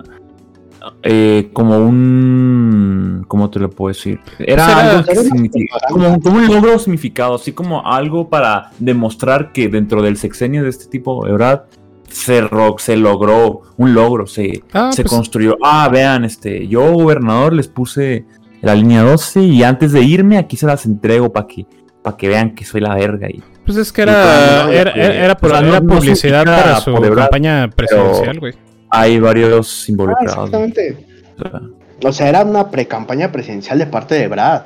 eh, 1.03 1.49
como 1.53 1.77
un. 1.79 3.25
¿Cómo 3.27 3.49
te 3.49 3.59
lo 3.59 3.69
puedo 3.69 3.89
decir? 3.93 4.19
Era 4.39 4.65
era- 4.65 4.91
algo 4.91 5.03
que 5.03 5.11
era 5.11 5.21
propaganda. 5.21 5.87
como, 5.89 6.21
como 6.21 6.37
un 6.37 6.47
logro 6.47 6.79
significado, 6.79 7.35
así 7.35 7.51
como 7.51 7.85
algo 7.85 8.29
para 8.29 8.71
demostrar 8.79 9.51
que 9.51 9.67
dentro 9.67 10.01
del 10.01 10.17
sexenio 10.17 10.63
de 10.63 10.69
este 10.69 10.85
tipo, 10.85 11.21
verdad, 11.23 11.65
se, 12.09 12.41
se 12.77 12.95
logró 12.95 13.61
un 13.75 13.93
logro, 13.93 14.27
se, 14.27 14.63
Ah, 14.73 14.91
se 14.93 15.03
pues, 15.03 15.13
construyó. 15.13 15.57
Ah, 15.61 15.89
vean, 15.91 16.23
este, 16.23 16.67
yo 16.69 16.93
gobernador 16.93 17.51
les 17.53 17.67
puse 17.67 18.25
la 18.61 18.73
línea 18.75 19.03
12 19.03 19.41
y 19.41 19.63
antes 19.63 19.91
de 19.91 20.01
irme 20.03 20.37
aquí 20.37 20.55
se 20.55 20.65
las 20.67 20.85
entrego 20.85 21.31
para 21.33 21.47
que, 21.47 21.65
para 22.01 22.15
que 22.15 22.27
vean 22.29 22.55
que 22.55 22.63
soy 22.63 22.79
la 22.81 22.95
verga. 22.95 23.29
Y, 23.29 23.43
pues 23.67 23.77
es 23.77 23.91
que 23.93 24.01
era, 24.01 24.71
era, 24.71 24.91
era, 24.93 25.13
era 25.25 25.37
por- 25.37 25.51
o 25.51 25.53
sea, 25.53 25.61
no- 25.61 25.67
era 25.69 25.79
no 25.81 25.93
publicidad 25.95 26.43
para 26.45 26.79
su 26.79 26.95
campaña 26.95 27.69
presidencial, 27.69 28.39
güey. 28.39 28.53
hay 28.89 29.19
varios 29.19 29.83
Ah, 29.87 29.91
involucrados. 29.91 30.31
exactamente. 30.47 30.97
o 31.37 31.41
sea, 31.49 31.61
O 32.09 32.11
sea, 32.11 32.29
era 32.29 32.43
una 32.43 32.71
pre-campaña 32.71 33.31
presidencial 33.31 33.77
de 33.79 33.85
parte 33.87 34.15
de 34.15 34.27
Brad. 34.27 34.63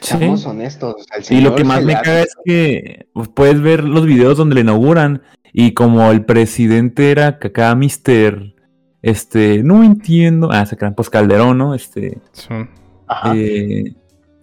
sí. 0.00 0.16
Seamos 0.18 0.44
honestos. 0.46 0.94
Y 1.30 1.40
lo 1.40 1.54
que 1.56 1.64
más 1.64 1.82
me 1.82 1.94
caga 1.94 2.20
es 2.22 2.34
que 2.44 3.06
puedes 3.34 3.60
ver 3.60 3.82
los 3.84 4.04
videos 4.06 4.36
donde 4.36 4.54
le 4.56 4.60
inauguran 4.60 5.22
y 5.52 5.72
como 5.72 6.10
el 6.12 6.24
presidente 6.24 7.10
era 7.10 7.28
acá 7.28 7.74
Mister, 7.74 8.54
este, 9.02 9.62
no 9.62 9.82
entiendo, 9.84 10.50
ah, 10.52 10.66
se 10.66 10.76
crean, 10.76 10.94
pues 10.94 11.08
Calderón, 11.08 11.56
¿no? 11.58 11.74
Este, 11.74 12.18
Sí. 12.32 12.48
Ajá. 13.06 13.32
eh, 13.36 13.94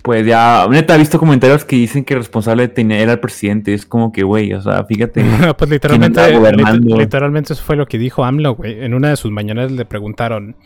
pues 0.03 0.25
ya, 0.25 0.67
neta, 0.69 0.95
he 0.95 0.97
visto 0.97 1.17
comentarios 1.17 1.63
que 1.63 1.77
dicen 1.77 2.03
que 2.03 2.13
el 2.13 2.19
responsable 2.19 2.67
tenía, 2.67 2.99
era 2.99 3.13
el 3.13 3.19
presidente, 3.21 3.73
es 3.73 3.85
como 3.85 4.11
que, 4.11 4.23
güey, 4.23 4.53
o 4.53 4.61
sea, 4.61 4.83
fíjate. 4.83 5.23
pues 5.57 5.71
literalmente, 5.71 6.19
lit- 6.37 6.97
literalmente 6.97 7.53
eso 7.53 7.63
fue 7.63 7.77
lo 7.77 7.85
que 7.85 7.97
dijo 7.97 8.25
AMLO, 8.25 8.55
güey. 8.55 8.83
En 8.83 8.93
una 8.93 9.09
de 9.09 9.15
sus 9.15 9.31
mañanas 9.31 9.71
le 9.71 9.85
preguntaron, 9.85 10.57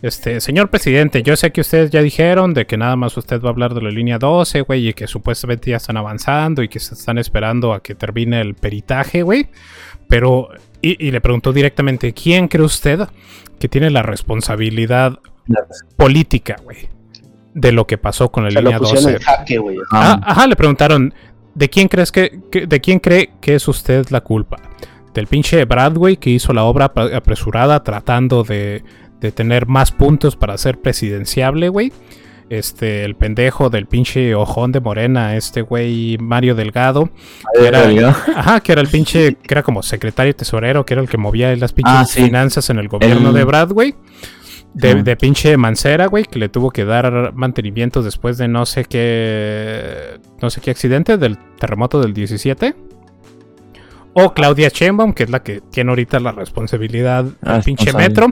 este, 0.00 0.40
señor 0.40 0.70
presidente, 0.70 1.24
yo 1.24 1.34
sé 1.34 1.50
que 1.50 1.60
ustedes 1.60 1.90
ya 1.90 2.02
dijeron 2.02 2.54
de 2.54 2.66
que 2.66 2.76
nada 2.76 2.94
más 2.94 3.16
usted 3.16 3.42
va 3.42 3.48
a 3.48 3.52
hablar 3.52 3.74
de 3.74 3.82
la 3.82 3.90
línea 3.90 4.18
12, 4.18 4.60
güey, 4.60 4.88
y 4.88 4.94
que 4.94 5.08
supuestamente 5.08 5.70
ya 5.72 5.78
están 5.78 5.96
avanzando 5.96 6.62
y 6.62 6.68
que 6.68 6.78
se 6.78 6.94
están 6.94 7.18
esperando 7.18 7.72
a 7.74 7.82
que 7.82 7.96
termine 7.96 8.40
el 8.40 8.54
peritaje, 8.54 9.22
güey. 9.22 9.48
Pero, 10.08 10.50
y, 10.80 11.04
y 11.04 11.10
le 11.10 11.20
preguntó 11.20 11.52
directamente, 11.52 12.12
¿quién 12.12 12.46
cree 12.46 12.64
usted 12.64 13.00
que 13.58 13.68
tiene 13.68 13.90
la 13.90 14.02
responsabilidad 14.02 15.18
política, 15.96 16.56
güey, 16.62 16.88
de 17.54 17.72
lo 17.72 17.86
que 17.86 17.96
pasó 17.98 18.30
con 18.30 18.44
la 18.44 18.50
Se 18.50 18.60
línea 18.60 18.78
lo 18.78 18.80
pusieron 18.80 19.04
12? 19.04 19.16
en 19.16 19.22
jaque, 19.22 19.58
güey. 19.58 19.76
Ah, 19.92 20.20
ajá, 20.24 20.46
le 20.46 20.56
preguntaron, 20.56 21.14
¿de 21.54 21.68
quién 21.70 21.88
crees 21.88 22.10
que, 22.12 22.40
que- 22.50 22.66
de 22.66 22.80
quién 22.80 22.98
cree 22.98 23.30
que 23.40 23.54
es 23.54 23.66
usted 23.68 24.06
la 24.10 24.20
culpa? 24.20 24.56
Del 25.14 25.26
pinche 25.28 25.64
Bradway 25.64 26.16
que 26.16 26.30
hizo 26.30 26.52
la 26.52 26.64
obra 26.64 26.86
ap- 26.86 27.14
apresurada 27.14 27.82
tratando 27.84 28.42
de, 28.42 28.82
de 29.20 29.30
tener 29.32 29.66
más 29.66 29.92
puntos 29.92 30.34
para 30.36 30.58
ser 30.58 30.80
presidenciable, 30.80 31.68
güey. 31.68 31.92
Este, 32.50 33.04
el 33.06 33.14
pendejo 33.16 33.70
del 33.70 33.86
pinche 33.86 34.34
ojón 34.34 34.70
de 34.70 34.80
Morena, 34.80 35.34
este 35.34 35.62
güey 35.62 36.18
Mario 36.18 36.54
Delgado, 36.54 37.08
que 37.58 37.66
era, 37.66 38.10
ajá, 38.36 38.60
que 38.60 38.72
era 38.72 38.80
el 38.82 38.88
pinche, 38.88 39.36
que 39.36 39.54
era 39.54 39.62
como 39.62 39.82
secretario 39.82 40.36
tesorero, 40.36 40.84
que 40.84 40.92
era 40.94 41.02
el 41.02 41.08
que 41.08 41.16
movía 41.16 41.54
las 41.56 41.72
pinches 41.72 41.94
Ah, 41.96 42.04
sí. 42.04 42.22
finanzas 42.24 42.68
en 42.68 42.78
el 42.78 42.88
gobierno 42.88 43.30
El- 43.30 43.34
de 43.34 43.44
Bradway. 43.44 43.94
De, 44.74 45.16
pinche 45.16 45.56
Mancera, 45.56 46.06
güey, 46.06 46.24
que 46.24 46.38
le 46.38 46.48
tuvo 46.48 46.70
que 46.70 46.84
dar 46.84 47.32
mantenimiento 47.34 48.02
después 48.02 48.38
de 48.38 48.48
no 48.48 48.66
sé 48.66 48.84
qué. 48.84 50.18
No 50.42 50.50
sé 50.50 50.60
qué 50.60 50.70
accidente 50.70 51.16
del 51.16 51.38
terremoto 51.58 52.00
del 52.00 52.12
17. 52.12 52.74
O 54.16 54.32
Claudia 54.32 54.68
Sheinbaum, 54.68 55.12
que 55.12 55.24
es 55.24 55.30
la 55.30 55.42
que 55.42 55.60
tiene 55.60 55.90
ahorita 55.90 56.20
la 56.20 56.30
responsabilidad 56.30 57.24
del 57.24 57.34
Ah, 57.42 57.60
pinche 57.64 57.92
metro, 57.92 58.28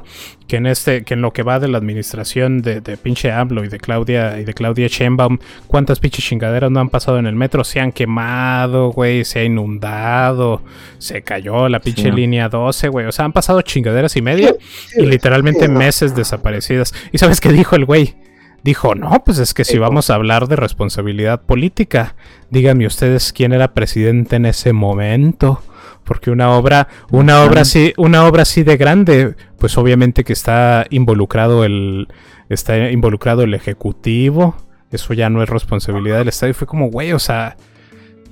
que 0.46 0.56
en 0.58 0.66
este, 0.66 1.02
que 1.02 1.14
en 1.14 1.22
lo 1.22 1.32
que 1.32 1.42
va 1.42 1.58
de 1.58 1.66
la 1.66 1.78
administración 1.78 2.62
de, 2.62 2.80
de 2.80 2.96
pinche 2.96 3.32
AMLO 3.32 3.64
y 3.64 3.68
de 3.68 3.78
Claudia 3.78 4.38
y 4.38 4.44
de 4.44 4.54
Claudia 4.54 4.86
Sheinbaum, 4.86 5.38
cuántas 5.66 5.98
pinches 5.98 6.24
chingaderas 6.24 6.70
no 6.70 6.78
han 6.78 6.88
pasado 6.88 7.18
en 7.18 7.26
el 7.26 7.34
metro, 7.34 7.64
se 7.64 7.80
han 7.80 7.90
quemado, 7.90 8.90
güey, 8.92 9.24
se 9.24 9.40
ha 9.40 9.44
inundado, 9.44 10.62
se 10.98 11.22
cayó 11.22 11.68
la 11.68 11.80
pinche 11.80 12.04
Sí. 12.04 12.10
línea 12.12 12.48
12, 12.48 12.88
güey, 12.88 13.06
o 13.06 13.12
sea, 13.12 13.24
han 13.24 13.32
pasado 13.32 13.60
chingaderas 13.62 14.16
y 14.16 14.22
media 14.22 14.54
y 14.96 15.02
literalmente 15.04 15.66
meses 15.68 16.14
desaparecidas. 16.14 16.94
¿Y 17.10 17.18
sabes 17.18 17.40
qué 17.40 17.50
dijo 17.50 17.74
el 17.74 17.84
güey? 17.86 18.14
Dijo, 18.62 18.94
no, 18.94 19.24
pues 19.24 19.38
es 19.40 19.54
que 19.54 19.64
si 19.64 19.78
vamos 19.78 20.08
a 20.10 20.14
hablar 20.14 20.46
de 20.46 20.54
responsabilidad 20.54 21.42
política, 21.42 22.14
díganme 22.50 22.86
ustedes 22.86 23.32
quién 23.32 23.52
era 23.52 23.74
presidente 23.74 24.36
en 24.36 24.46
ese 24.46 24.72
momento. 24.72 25.60
Porque 26.04 26.30
una 26.30 26.50
obra, 26.56 26.88
una 27.10 27.44
obra 27.44 27.62
así, 27.62 27.92
una 27.96 28.26
obra 28.26 28.42
así 28.42 28.62
de 28.62 28.76
grande, 28.76 29.36
pues 29.58 29.78
obviamente 29.78 30.24
que 30.24 30.32
está 30.32 30.86
involucrado 30.90 31.64
el, 31.64 32.08
está 32.48 32.90
involucrado 32.90 33.42
el 33.42 33.54
ejecutivo. 33.54 34.56
Eso 34.90 35.14
ya 35.14 35.30
no 35.30 35.42
es 35.42 35.48
responsabilidad 35.48 36.18
del 36.18 36.28
Estado. 36.28 36.50
Y 36.50 36.54
fue 36.54 36.66
como, 36.66 36.90
güey, 36.90 37.12
o 37.12 37.18
sea, 37.18 37.56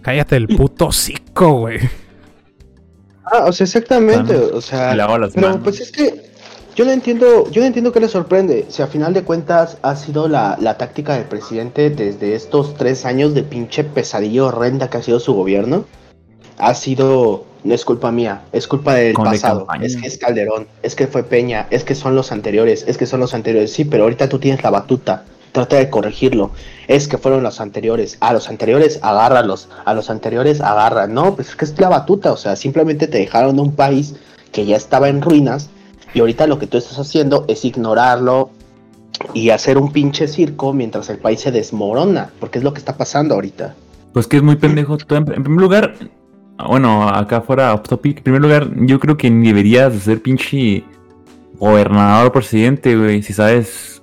cállate 0.02 0.36
el 0.36 0.48
puto 0.48 0.88
hocico, 0.88 1.52
güey. 1.52 1.78
Ah, 3.24 3.44
o 3.46 3.52
sea, 3.52 3.64
exactamente. 3.64 4.34
O 4.34 4.60
sea, 4.60 4.90
pero 4.90 5.18
manos. 5.36 5.60
pues 5.62 5.80
es 5.80 5.92
que 5.92 6.30
yo 6.74 6.84
no 6.84 6.92
entiendo, 6.92 7.50
yo 7.50 7.60
no 7.60 7.66
entiendo 7.66 7.92
qué 7.92 8.00
le 8.00 8.08
sorprende. 8.08 8.66
Si 8.68 8.82
a 8.82 8.86
final 8.86 9.12
de 9.14 9.22
cuentas 9.22 9.78
ha 9.82 9.96
sido 9.96 10.28
la, 10.28 10.56
la 10.60 10.76
táctica 10.76 11.14
del 11.14 11.24
presidente 11.24 11.90
desde 11.90 12.34
estos 12.34 12.74
tres 12.74 13.04
años 13.04 13.34
de 13.34 13.42
pinche 13.42 13.84
pesadilla 13.84 14.44
horrenda 14.44 14.88
que 14.90 14.98
ha 14.98 15.02
sido 15.02 15.20
su 15.20 15.34
gobierno, 15.34 15.84
ha 16.58 16.74
sido, 16.74 17.44
no 17.64 17.74
es 17.74 17.84
culpa 17.84 18.10
mía, 18.10 18.42
es 18.52 18.66
culpa 18.66 18.94
del 18.94 19.14
Con 19.14 19.24
pasado. 19.24 19.66
Es 19.80 19.96
que 19.96 20.06
es 20.06 20.18
Calderón, 20.18 20.66
es 20.82 20.94
que 20.94 21.06
fue 21.06 21.22
Peña, 21.22 21.66
es 21.70 21.84
que 21.84 21.94
son 21.94 22.14
los 22.14 22.32
anteriores, 22.32 22.84
es 22.86 22.96
que 22.96 23.06
son 23.06 23.20
los 23.20 23.34
anteriores. 23.34 23.72
Sí, 23.72 23.84
pero 23.84 24.04
ahorita 24.04 24.28
tú 24.28 24.38
tienes 24.38 24.62
la 24.62 24.70
batuta. 24.70 25.24
Trata 25.52 25.76
de 25.76 25.90
corregirlo. 25.90 26.52
Es 26.86 27.08
que 27.08 27.18
fueron 27.18 27.42
los 27.42 27.60
anteriores. 27.60 28.18
A 28.20 28.32
los 28.32 28.48
anteriores, 28.48 29.00
agárralos. 29.02 29.68
A 29.84 29.94
los 29.94 30.08
anteriores, 30.08 30.60
agarra. 30.60 31.08
No, 31.08 31.34
pues 31.34 31.48
es 31.48 31.56
que 31.56 31.64
es 31.64 31.78
la 31.80 31.88
batuta. 31.88 32.32
O 32.32 32.36
sea, 32.36 32.54
simplemente 32.54 33.08
te 33.08 33.18
dejaron 33.18 33.58
un 33.58 33.74
país 33.74 34.14
que 34.52 34.64
ya 34.64 34.76
estaba 34.76 35.08
en 35.08 35.20
ruinas. 35.20 35.68
Y 36.14 36.20
ahorita 36.20 36.46
lo 36.46 36.58
que 36.60 36.68
tú 36.68 36.78
estás 36.78 36.98
haciendo 37.00 37.44
es 37.48 37.64
ignorarlo 37.64 38.50
y 39.34 39.50
hacer 39.50 39.76
un 39.76 39.92
pinche 39.92 40.28
circo 40.28 40.72
mientras 40.72 41.10
el 41.10 41.18
país 41.18 41.40
se 41.40 41.50
desmorona. 41.50 42.30
Porque 42.38 42.58
es 42.58 42.64
lo 42.64 42.72
que 42.72 42.78
está 42.78 42.96
pasando 42.96 43.34
ahorita. 43.34 43.74
Pues 44.12 44.28
que 44.28 44.36
es 44.36 44.42
muy 44.44 44.54
pendejo. 44.54 44.98
En 45.08 45.24
primer 45.24 45.60
lugar, 45.60 45.94
bueno, 46.66 47.08
acá 47.08 47.40
fuera 47.40 47.74
off 47.74 47.82
topic. 47.82 48.18
En 48.18 48.22
primer 48.24 48.40
lugar, 48.40 48.70
yo 48.76 48.98
creo 48.98 49.16
que 49.16 49.30
ni 49.30 49.48
deberías 49.48 49.92
de 49.92 50.00
ser 50.00 50.22
pinche 50.22 50.84
gobernador 51.58 52.28
o 52.28 52.32
presidente, 52.32 52.96
güey. 52.96 53.22
Si 53.22 53.32
sabes 53.32 54.02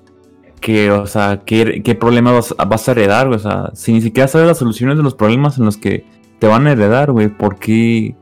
que, 0.60 0.92
o 0.92 1.08
sea, 1.08 1.42
qué, 1.46 1.82
qué 1.84 1.96
problemas 1.96 2.56
vas, 2.58 2.88
a 2.88 2.92
heredar. 2.92 3.28
O 3.28 3.40
sea, 3.40 3.72
si 3.74 3.94
ni 3.94 4.02
siquiera 4.02 4.28
sabes 4.28 4.48
las 4.48 4.58
soluciones 4.58 4.98
de 4.98 5.04
los 5.04 5.16
problemas 5.16 5.58
en 5.58 5.66
los 5.66 5.78
que 5.78 6.06
te 6.40 6.48
van 6.48 6.68
a 6.68 6.72
heredar, 6.72 7.12
güey. 7.12 7.28
¿Por 7.28 7.58
qué 7.58 8.16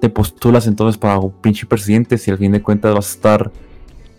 te 0.00 0.08
postulas 0.08 0.66
entonces 0.66 0.98
para 0.98 1.20
pinche 1.42 1.66
presidente 1.66 2.18
si 2.18 2.30
al 2.30 2.38
fin 2.38 2.52
de 2.52 2.62
cuentas 2.62 2.94
vas 2.94 3.10
a 3.10 3.14
estar 3.14 3.52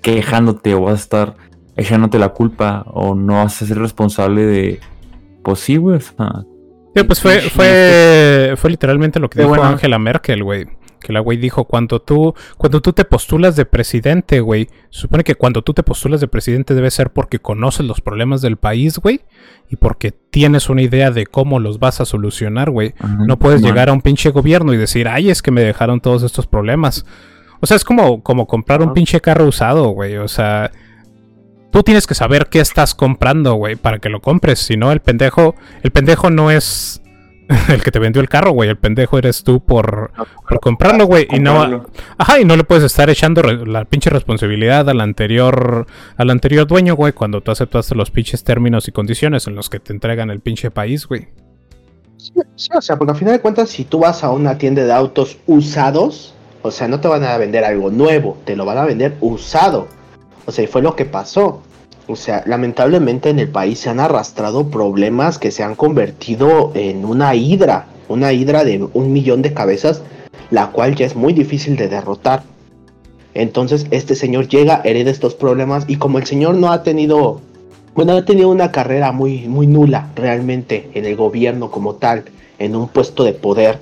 quejándote 0.02 0.74
o 0.74 0.82
vas 0.82 1.00
a 1.00 1.04
estar 1.04 1.36
echándote 1.78 2.20
la 2.20 2.30
culpa 2.30 2.84
o 2.88 3.16
no 3.16 3.36
vas 3.36 3.62
a 3.62 3.66
ser 3.66 3.80
responsable 3.80 4.46
de... 4.46 4.80
Pues 5.44 5.60
sí, 5.60 5.78
güey. 5.78 5.98
O 5.98 6.02
sea, 6.02 6.46
Sí, 6.96 7.04
pues 7.04 7.22
fue, 7.22 7.42
fue, 7.42 8.54
fue 8.58 8.70
literalmente 8.72 9.20
lo 9.20 9.30
que 9.30 9.40
dijo 9.40 9.50
bueno. 9.50 9.66
Angela 9.66 10.00
Merkel, 10.00 10.44
güey. 10.44 10.68
Que 11.00 11.14
la 11.14 11.22
güey 11.22 11.38
dijo, 11.38 11.64
cuando 11.64 12.02
tú, 12.02 12.34
cuando 12.58 12.82
tú 12.82 12.92
te 12.92 13.06
postulas 13.06 13.56
de 13.56 13.66
presidente, 13.66 14.42
güey, 14.42 14.68
se 14.90 15.02
supone 15.02 15.24
que 15.24 15.36
cuando 15.36 15.62
tú 15.62 15.74
te 15.74 15.82
postulas 15.82 16.20
de 16.20 16.28
presidente 16.28 16.74
debe 16.74 16.92
ser 16.92 17.12
porque 17.12 17.40
conoces 17.40 17.86
los 17.86 18.02
problemas 18.02 18.42
del 18.42 18.58
país, 18.58 18.98
güey, 19.00 19.22
y 19.70 19.78
porque 19.78 20.12
tienes 20.12 20.70
una 20.70 20.82
idea 20.82 21.10
de 21.10 21.26
cómo 21.26 21.60
los 21.60 21.80
vas 21.80 22.02
a 22.02 22.06
solucionar, 22.06 22.70
güey. 22.70 22.96
No 23.26 23.40
puedes 23.40 23.62
llegar 23.62 23.88
a 23.88 23.94
un 23.94 24.02
pinche 24.02 24.32
gobierno 24.32 24.74
y 24.74 24.78
decir, 24.78 25.08
ay, 25.08 25.30
es 25.30 25.42
que 25.42 25.52
me 25.52 25.62
dejaron 25.62 26.02
todos 26.02 26.24
estos 26.24 26.48
problemas. 26.48 27.06
O 27.62 27.66
sea, 27.66 27.78
es 27.78 27.86
como, 27.86 28.22
como 28.22 28.46
comprar 28.46 28.82
un 28.82 28.94
pinche 28.94 29.22
carro 29.22 29.46
usado, 29.46 29.90
güey. 29.90 30.18
O 30.18 30.28
sea, 30.28 30.72
tú 31.72 31.84
tienes 31.84 32.08
que 32.08 32.16
saber 32.16 32.48
qué 32.48 32.60
estás 32.60 32.96
comprando, 32.96 33.54
güey, 33.56 33.76
para 33.76 34.00
que 34.00 34.10
lo 34.10 34.22
compres. 34.22 34.60
Si 34.60 34.78
no, 34.78 34.92
el 34.92 35.00
pendejo, 35.00 35.56
el 35.84 35.92
pendejo 35.92 36.30
no 36.30 36.52
es 36.52 37.02
el 37.70 37.84
que 37.84 37.92
te 37.92 38.00
vendió 38.00 38.22
el 38.22 38.30
carro, 38.30 38.52
güey. 38.52 38.70
El 38.70 38.78
pendejo 38.78 39.18
eres 39.18 39.44
tú 39.44 39.60
por, 39.60 40.12
por 40.48 40.60
comprarlo, 40.60 41.06
güey. 41.06 41.28
Y 41.32 41.40
no, 41.40 41.86
ajá, 42.18 42.40
y 42.40 42.46
no 42.46 42.56
le 42.56 42.64
puedes 42.64 42.84
estar 42.84 43.10
echando 43.10 43.42
la 43.42 43.86
pinche 43.86 44.10
responsabilidad 44.10 44.88
al 44.90 45.02
anterior, 45.02 45.88
al 46.18 46.30
anterior 46.30 46.68
dueño, 46.68 46.96
güey, 46.96 47.14
cuando 47.14 47.42
tú 47.42 47.52
aceptaste 47.52 47.96
los 47.96 48.12
pinches 48.12 48.44
términos 48.44 48.88
y 48.88 48.92
condiciones 48.92 49.48
en 49.48 49.56
los 49.56 49.70
que 49.70 49.80
te 49.80 49.94
entregan 49.94 50.30
el 50.30 50.42
pinche 50.42 50.70
país, 50.70 51.08
güey. 51.08 51.30
Sí, 52.18 52.34
sí, 52.56 52.70
o 52.76 52.82
sea, 52.82 52.98
porque 52.98 53.14
al 53.14 53.18
final 53.18 53.34
de 53.34 53.40
cuentas, 53.40 53.70
si 53.70 53.86
tú 53.86 54.00
vas 54.00 54.24
a 54.24 54.32
una 54.32 54.58
tienda 54.58 54.84
de 54.84 54.92
autos 54.92 55.38
usados, 55.48 56.36
o 56.62 56.70
sea, 56.70 56.88
no 56.88 57.00
te 57.00 57.08
van 57.08 57.24
a 57.24 57.38
vender 57.38 57.64
algo 57.64 57.90
nuevo, 57.90 58.38
te 58.46 58.56
lo 58.56 58.66
van 58.66 58.78
a 58.78 58.86
vender 58.86 59.16
usado. 59.22 59.88
O 60.50 60.52
sea, 60.52 60.68
fue 60.68 60.82
lo 60.82 60.96
que 60.96 61.06
pasó. 61.06 61.62
O 62.08 62.16
sea, 62.16 62.42
lamentablemente 62.48 63.30
en 63.30 63.38
el 63.38 63.50
país 63.50 63.78
se 63.78 63.92
han 63.92 64.00
arrastrado 64.00 64.72
problemas 64.72 65.38
que 65.38 65.52
se 65.52 65.62
han 65.62 65.76
convertido 65.76 66.72
en 66.74 67.06
una 67.06 67.36
hidra, 67.36 67.86
una 68.08 68.34
hidra 68.34 68.64
de 68.64 68.90
un 68.94 69.14
millón 69.14 69.44
de 69.44 69.54
cabezas, 69.54 70.02
la 70.50 70.72
cual 70.72 70.96
ya 70.96 71.06
es 71.06 71.16
muy 71.16 71.34
difícil 71.34 71.76
de 71.76 71.88
derrotar. 71.88 72.42
Entonces 73.36 73.86
este 73.92 74.16
señor 74.16 74.48
llega, 74.48 74.82
hereda 74.84 75.12
estos 75.12 75.36
problemas 75.36 75.86
y 75.88 75.98
como 75.98 76.18
el 76.18 76.26
señor 76.26 76.56
no 76.56 76.72
ha 76.72 76.82
tenido, 76.82 77.42
bueno, 77.94 78.14
ha 78.14 78.26
tenido 78.26 78.50
una 78.50 78.72
carrera 78.72 79.12
muy, 79.12 79.48
muy 79.48 79.68
nula 79.68 80.10
realmente 80.16 80.90
en 80.96 81.06
el 81.06 81.16
gobierno 81.16 81.70
como 81.70 81.94
tal, 81.94 82.24
en 82.58 82.76
un 82.76 82.88
puesto 82.88 83.24
de 83.24 83.34
poder. 83.34 83.82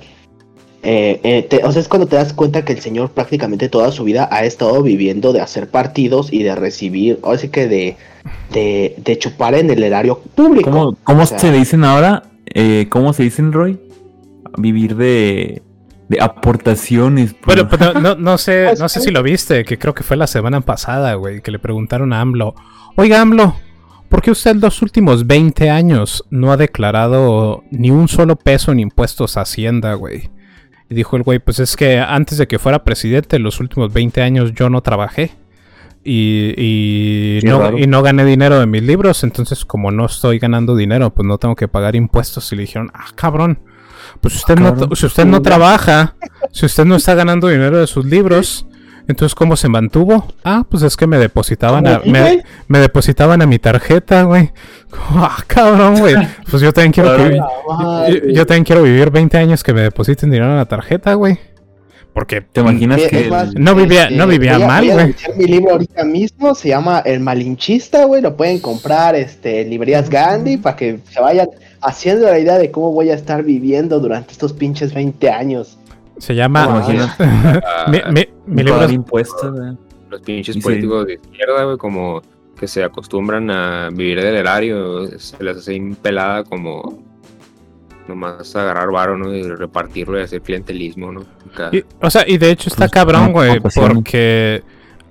Eh, 0.82 1.20
eh, 1.24 1.42
te- 1.48 1.64
o 1.64 1.72
sea, 1.72 1.82
es 1.82 1.88
cuando 1.88 2.06
te 2.06 2.16
das 2.16 2.32
cuenta 2.32 2.64
que 2.64 2.72
el 2.72 2.80
señor 2.80 3.10
prácticamente 3.10 3.68
toda 3.68 3.90
su 3.92 4.04
vida 4.04 4.28
ha 4.30 4.44
estado 4.44 4.82
viviendo 4.82 5.32
de 5.32 5.40
hacer 5.40 5.68
partidos 5.70 6.32
y 6.32 6.42
de 6.44 6.54
recibir, 6.54 7.18
o 7.22 7.36
sea 7.36 7.50
que 7.50 7.66
de, 7.68 7.96
de, 8.52 8.94
de 8.98 9.18
chupar 9.18 9.54
en 9.54 9.70
el 9.70 9.82
erario 9.82 10.20
público. 10.34 10.70
¿Cómo, 10.70 10.96
cómo 11.04 11.22
O 11.22 11.26
sea, 11.26 11.38
se 11.38 11.50
le 11.50 11.58
dicen 11.58 11.84
ahora? 11.84 12.22
Eh, 12.46 12.86
¿Cómo 12.90 13.12
se 13.12 13.24
dicen, 13.24 13.52
Roy? 13.52 13.78
Vivir 14.56 14.96
de, 14.96 15.62
de 16.08 16.18
aportaciones. 16.20 17.32
bro. 17.32 17.40
Bueno, 17.46 17.68
pero 17.68 17.94
no, 18.00 18.14
no 18.14 18.38
sé, 18.38 18.64
Pues, 18.68 18.80
no 18.80 18.88
sé 18.88 19.00
si 19.00 19.10
lo 19.10 19.22
viste, 19.22 19.64
que 19.64 19.78
creo 19.78 19.94
que 19.94 20.02
fue 20.04 20.16
la 20.16 20.26
semana 20.26 20.60
pasada, 20.60 21.14
güey, 21.14 21.40
que 21.42 21.50
le 21.50 21.58
preguntaron 21.58 22.12
a 22.12 22.20
AMLO, 22.20 22.54
oiga 22.96 23.20
AMLO, 23.20 23.54
¿por 24.08 24.22
qué 24.22 24.30
usted 24.30 24.56
los 24.56 24.80
últimos 24.80 25.26
20 25.26 25.68
años 25.70 26.24
no 26.30 26.50
ha 26.52 26.56
declarado 26.56 27.64
ni 27.70 27.90
un 27.90 28.08
solo 28.08 28.36
peso 28.36 28.72
en 28.72 28.80
impuestos 28.80 29.36
a 29.36 29.42
Hacienda, 29.42 29.94
güey? 29.94 30.30
Y 30.90 30.94
dijo 30.94 31.16
el 31.16 31.22
güey, 31.22 31.38
pues 31.38 31.58
es 31.58 31.76
que 31.76 31.98
antes 31.98 32.38
de 32.38 32.46
que 32.46 32.58
fuera 32.58 32.84
presidente, 32.84 33.38
los 33.38 33.60
últimos 33.60 33.92
20 33.92 34.22
años 34.22 34.52
yo 34.54 34.70
no 34.70 34.80
trabajé. 34.80 35.32
Y, 36.04 36.54
y, 36.56 37.40
no, 37.44 37.76
y 37.76 37.86
no 37.86 38.02
gané 38.02 38.24
dinero 38.24 38.58
de 38.58 38.66
mis 38.66 38.82
libros, 38.82 39.24
entonces 39.24 39.66
como 39.66 39.90
no 39.90 40.06
estoy 40.06 40.38
ganando 40.38 40.74
dinero, 40.74 41.12
pues 41.12 41.26
no 41.26 41.36
tengo 41.36 41.54
que 41.54 41.68
pagar 41.68 41.96
impuestos. 41.96 42.50
Y 42.52 42.56
le 42.56 42.62
dijeron, 42.62 42.90
ah, 42.94 43.08
cabrón, 43.14 43.58
pues 44.22 44.36
usted, 44.36 44.56
no, 44.56 44.70
cabrón. 44.74 44.96
si 44.96 45.06
usted 45.06 45.26
no 45.26 45.42
trabaja, 45.42 46.16
si 46.52 46.64
usted 46.64 46.86
no 46.86 46.96
está 46.96 47.14
ganando 47.14 47.48
dinero 47.48 47.78
de 47.78 47.86
sus 47.86 48.06
libros, 48.06 48.66
entonces 49.08 49.34
¿cómo 49.34 49.56
se 49.56 49.68
mantuvo? 49.68 50.26
Ah, 50.44 50.64
pues 50.68 50.82
es 50.84 50.96
que 50.96 51.06
me 51.06 51.18
depositaban 51.18 51.86
a, 51.86 52.00
¿Cómo, 52.00 52.12
me, 52.68 52.78
depositaban 52.78 53.42
a 53.42 53.46
mi 53.46 53.58
tarjeta, 53.58 54.22
güey. 54.22 54.50
Ah, 55.10 55.36
cabrón, 55.46 55.98
güey. 55.98 56.14
Pues 56.50 56.62
yo 56.62 56.72
también 56.72 56.92
quiero 56.92 57.16
que, 57.16 57.36
yo, 57.36 58.32
yo 58.32 58.46
también 58.46 58.64
quiero 58.64 58.82
vivir 58.82 59.10
20 59.10 59.36
años 59.36 59.62
que 59.62 59.72
me 59.74 59.82
depositen 59.82 60.30
dinero 60.30 60.50
en 60.50 60.56
la 60.58 60.64
tarjeta, 60.66 61.14
güey. 61.14 61.38
Porque 62.14 62.40
¿Te 62.40 62.62
imaginas 62.62 63.00
que 63.02 63.28
más, 63.30 63.54
No 63.54 63.74
vivía- 63.76 64.10
no 64.10 64.26
vivía 64.26 64.54
voy 64.54 64.62
a- 64.62 64.66
mal, 64.66 64.84
voy 64.84 64.90
a 64.90 64.94
güey. 64.94 65.14
mi 65.36 65.44
libro 65.46 65.72
ahorita 65.72 66.04
mismo 66.04 66.54
se 66.54 66.68
llama 66.70 67.00
El 67.04 67.20
Malinchista, 67.20 68.04
güey. 68.06 68.22
Lo 68.22 68.36
pueden 68.36 68.58
comprar 68.60 69.14
este, 69.14 69.64
librerías 69.64 70.08
Gandhi 70.10 70.56
para 70.56 70.74
que 70.74 70.98
se 71.12 71.20
vayan 71.20 71.48
haciendo 71.80 72.26
la 72.28 72.38
idea 72.38 72.58
de 72.58 72.70
cómo 72.72 72.90
voy 72.92 73.10
a 73.10 73.14
estar 73.14 73.44
viviendo 73.44 74.00
durante 74.00 74.32
estos 74.32 74.52
pinches 74.52 74.92
20 74.94 75.30
años. 75.30 75.78
Se 76.18 76.34
llama... 76.34 76.64
¿Te 76.86 76.92
imaginas? 76.92 77.16
mi, 77.88 77.98
mi- 78.12 78.28
mi 78.46 78.62
libro 78.62 78.88
impuestos? 78.90 79.52
Los 80.10 80.20
pinches 80.22 80.54
Sí. 80.54 80.60
políticos 80.60 81.06
de 81.06 81.14
izquierda, 81.14 81.64
güey, 81.64 81.76
como 81.76 82.22
que 82.58 82.66
se 82.66 82.82
acostumbran 82.82 83.50
a 83.50 83.88
vivir 83.92 84.20
del 84.22 84.34
erario, 84.36 85.06
se 85.18 85.42
les 85.44 85.58
hace 85.58 85.74
impelada 85.74 86.44
como 86.44 87.02
nomás 88.08 88.56
agarrar 88.56 88.90
varo, 88.90 89.18
¿no? 89.18 89.34
Y 89.34 89.42
repartirlo 89.42 90.18
y 90.18 90.22
hacer 90.22 90.40
clientelismo, 90.40 91.12
¿no? 91.12 91.24
Y- 91.72 91.84
o 92.00 92.10
sea, 92.10 92.24
y 92.26 92.38
de 92.38 92.50
hecho 92.50 92.68
está 92.70 92.84
Pues, 92.84 92.90
cabrón, 92.92 93.26
no, 93.26 93.32
güey, 93.32 93.54
no, 93.56 93.60
pues, 93.62 93.74
porque 93.74 94.62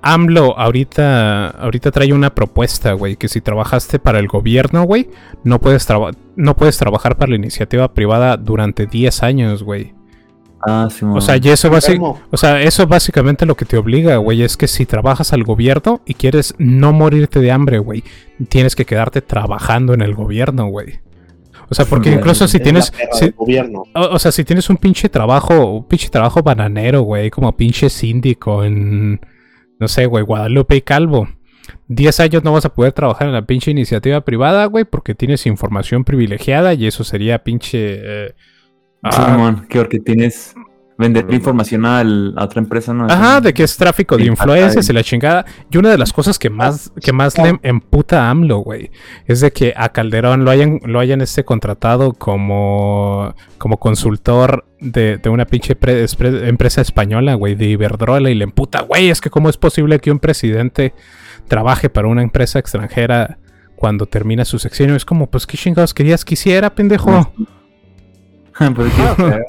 AMLO 0.01 0.57
ahorita, 0.57 1.49
ahorita 1.49 1.91
trae 1.91 2.11
una 2.11 2.33
propuesta, 2.33 2.93
güey, 2.93 3.15
que 3.17 3.27
si 3.27 3.39
trabajaste 3.39 3.99
para 3.99 4.17
el 4.19 4.27
gobierno, 4.27 4.83
güey, 4.83 5.09
no 5.43 5.59
puedes 5.59 5.85
traba- 5.87 6.11
no 6.35 6.55
puedes 6.55 6.77
trabajar 6.77 7.17
para 7.17 7.29
la 7.29 7.35
iniciativa 7.35 7.93
privada 7.93 8.35
durante 8.37 8.87
10 8.87 9.21
años, 9.23 9.61
güey. 9.63 9.93
Ah, 10.65 10.87
sí, 10.89 11.05
O 11.05 11.21
sea, 11.21 11.37
y 11.37 11.49
eso 11.49 11.69
o 12.31 12.37
sea, 12.37 12.61
eso 12.61 12.87
básicamente 12.87 13.45
lo 13.45 13.55
que 13.55 13.65
te 13.65 13.77
obliga, 13.77 14.17
güey, 14.17 14.41
es 14.41 14.57
que 14.57 14.67
si 14.67 14.85
trabajas 14.87 15.31
al 15.31 15.43
gobierno 15.43 16.01
y 16.05 16.15
quieres 16.15 16.55
no 16.57 16.93
morirte 16.93 17.39
de 17.39 17.51
hambre, 17.51 17.77
güey, 17.79 18.03
tienes 18.49 18.75
que 18.75 18.85
quedarte 18.85 19.21
trabajando 19.21 19.93
en 19.93 20.01
el 20.01 20.15
gobierno, 20.15 20.65
güey. 20.67 20.99
O 21.69 21.75
sea, 21.75 21.85
porque 21.85 22.11
incluso 22.13 22.47
si 22.47 22.57
Es 22.57 22.63
tienes 22.63 22.91
si- 23.11 23.29
gobierno. 23.31 23.83
o, 23.93 24.01
o 24.15 24.19
sea, 24.19 24.31
si 24.31 24.43
tienes 24.43 24.69
un 24.69 24.77
pinche 24.77 25.09
trabajo, 25.09 25.73
un 25.73 25.87
pinche 25.87 26.09
trabajo 26.09 26.41
bananero, 26.41 27.01
güey, 27.01 27.29
como 27.29 27.55
pinche 27.55 27.89
síndico 27.89 28.63
en, 28.63 29.21
no 29.79 29.87
sé, 29.87 30.05
güey, 30.07 30.23
Guadalupe 30.23 30.75
y 30.77 30.81
Calvo. 30.81 31.27
10 31.89 32.19
años 32.21 32.43
no 32.43 32.53
vas 32.53 32.65
a 32.65 32.73
poder 32.73 32.93
trabajar 32.93 33.27
en 33.27 33.33
la 33.33 33.45
pinche 33.45 33.69
iniciativa 33.71 34.21
privada, 34.21 34.65
güey, 34.65 34.85
porque 34.85 35.13
tienes 35.15 35.45
información 35.45 36.03
privilegiada 36.03 36.73
y 36.73 36.87
eso 36.87 37.03
sería 37.03 37.43
pinche... 37.43 37.77
eh, 38.27 38.35
ah, 39.03 39.11
Simón, 39.11 39.65
que 39.69 39.79
porque 39.79 39.99
tienes 39.99 40.53
Vender 40.99 41.27
información 41.31 41.85
al- 41.85 42.33
a 42.35 42.45
otra 42.45 42.59
empresa, 42.59 42.91
¿no? 42.91 43.05
Ajá, 43.05 43.39
de 43.39 43.53
que 43.53 43.61
es 43.61 43.77
tráfico 43.77 44.17
de 44.17 44.25
influencias 44.25 44.89
y 44.89 44.93
la 44.93 45.03
chingada. 45.03 45.45
Y 45.69 45.77
una 45.77 45.91
de 45.91 45.97
las 45.99 46.11
cosas 46.11 46.39
que 46.39 46.49
más, 46.49 46.91
que 46.99 47.13
más 47.13 47.37
le 47.37 47.59
emputa 47.61 48.23
a 48.25 48.31
AMLO, 48.31 48.57
güey, 48.61 48.89
es 49.27 49.39
de 49.41 49.51
que 49.51 49.75
a 49.77 49.89
Calderón 49.89 50.43
lo 50.43 50.49
hayan, 50.49 50.79
lo 50.85 50.99
hayan 50.99 51.21
este 51.21 51.45
contratado 51.45 52.13
como, 52.13 53.35
como 53.59 53.77
consultor 53.77 54.65
de, 54.79 55.19
de 55.19 55.29
una 55.29 55.45
pinche 55.45 55.75
pre- 55.75 56.07
empresa 56.49 56.81
española, 56.81 57.35
güey, 57.35 57.53
de 57.53 57.65
Iberdrola, 57.65 58.31
y 58.31 58.33
le 58.33 58.45
emputa, 58.45 58.81
güey, 58.81 59.11
es 59.11 59.21
que 59.21 59.29
cómo 59.29 59.49
es 59.49 59.57
posible 59.57 59.99
que 59.99 60.09
un 60.09 60.17
presidente 60.17 60.95
trabaje 61.47 61.91
para 61.91 62.07
una 62.07 62.23
empresa 62.23 62.57
extranjera 62.57 63.37
cuando 63.75 64.07
termina 64.07 64.45
su 64.45 64.57
sexenio. 64.57 64.95
Es 64.95 65.05
como, 65.05 65.27
pues, 65.29 65.45
¿qué 65.45 65.57
chingados 65.57 65.93
querías 65.93 66.25
que 66.25 66.33
hiciera, 66.33 66.73
pendejo? 66.73 67.31
Pues, 68.75 68.93
¿qué? 68.93 69.43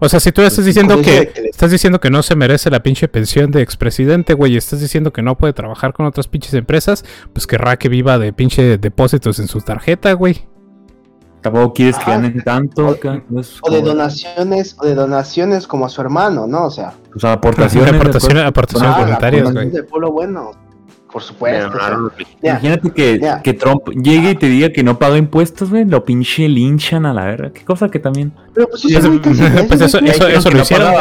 O 0.00 0.08
sea, 0.08 0.20
si 0.20 0.32
tú 0.32 0.42
estás 0.42 0.64
diciendo 0.64 0.94
Con 0.94 1.04
eso 1.04 1.20
de 1.20 1.32
que 1.32 1.40
estás 1.48 1.70
diciendo 1.70 2.00
que 2.00 2.10
no 2.10 2.22
se 2.22 2.34
merece 2.34 2.70
la 2.70 2.82
pinche 2.82 3.08
pensión 3.08 3.50
de 3.50 3.62
expresidente, 3.62 4.34
güey, 4.34 4.54
y 4.54 4.56
estás 4.56 4.80
diciendo 4.80 5.12
que 5.12 5.22
no 5.22 5.36
puede 5.36 5.52
trabajar 5.52 5.92
con 5.92 6.06
otras 6.06 6.28
pinches 6.28 6.54
empresas, 6.54 7.04
pues 7.32 7.46
querrá 7.46 7.76
que 7.76 7.88
viva 7.88 8.18
de 8.18 8.32
pinche 8.32 8.78
depósitos 8.78 9.38
en 9.38 9.48
su 9.48 9.60
tarjeta, 9.60 10.12
güey. 10.12 10.46
Tampoco 11.42 11.74
quieres 11.74 11.96
que 11.96 12.02
Ajá. 12.04 12.12
ganen 12.12 12.42
tanto. 12.42 12.96
pues, 13.28 13.58
O 13.60 13.70
de 13.70 13.82
donaciones, 13.82 14.76
o 14.78 14.86
de 14.86 14.94
donaciones 14.94 15.66
como 15.66 15.84
a 15.84 15.90
su 15.90 16.00
hermano, 16.00 16.46
¿no? 16.46 16.64
O 16.64 16.70
sea, 16.70 16.94
aportaciones. 17.22 17.90
aportaciones, 17.94 18.44
después. 18.44 18.48
aportaciones 18.48 18.96
ah, 18.96 19.00
voluntarias, 19.00 19.52
güey. 19.52 19.70
del 19.70 19.84
pueblo 19.84 20.10
bueno. 20.10 20.52
Por 21.14 21.22
supuesto. 21.22 21.68
o 21.68 21.78
sea, 21.78 21.96
Imagínate 22.42 22.90
que, 22.90 23.52
Trump 23.54 23.88
llegue 23.90 24.30
y 24.30 24.34
te 24.34 24.46
diga 24.48 24.70
que 24.72 24.82
no 24.82 24.98
paga 24.98 25.16
impuestos, 25.16 25.70
güey. 25.70 25.84
Lo 25.84 26.04
pinche 26.04 26.48
linchan 26.48 27.06
a 27.06 27.14
la 27.14 27.24
verga. 27.26 27.52
Qué 27.52 27.64
cosa 27.64 27.88
que 27.88 28.00
también. 28.00 28.32
pero 28.52 28.68
pues 28.68 28.84
eso 28.84 29.20
pues 29.68 29.80
eso- 29.80 30.00
eso- 30.00 30.50
lo 30.50 30.60
hicieron. 30.60 30.92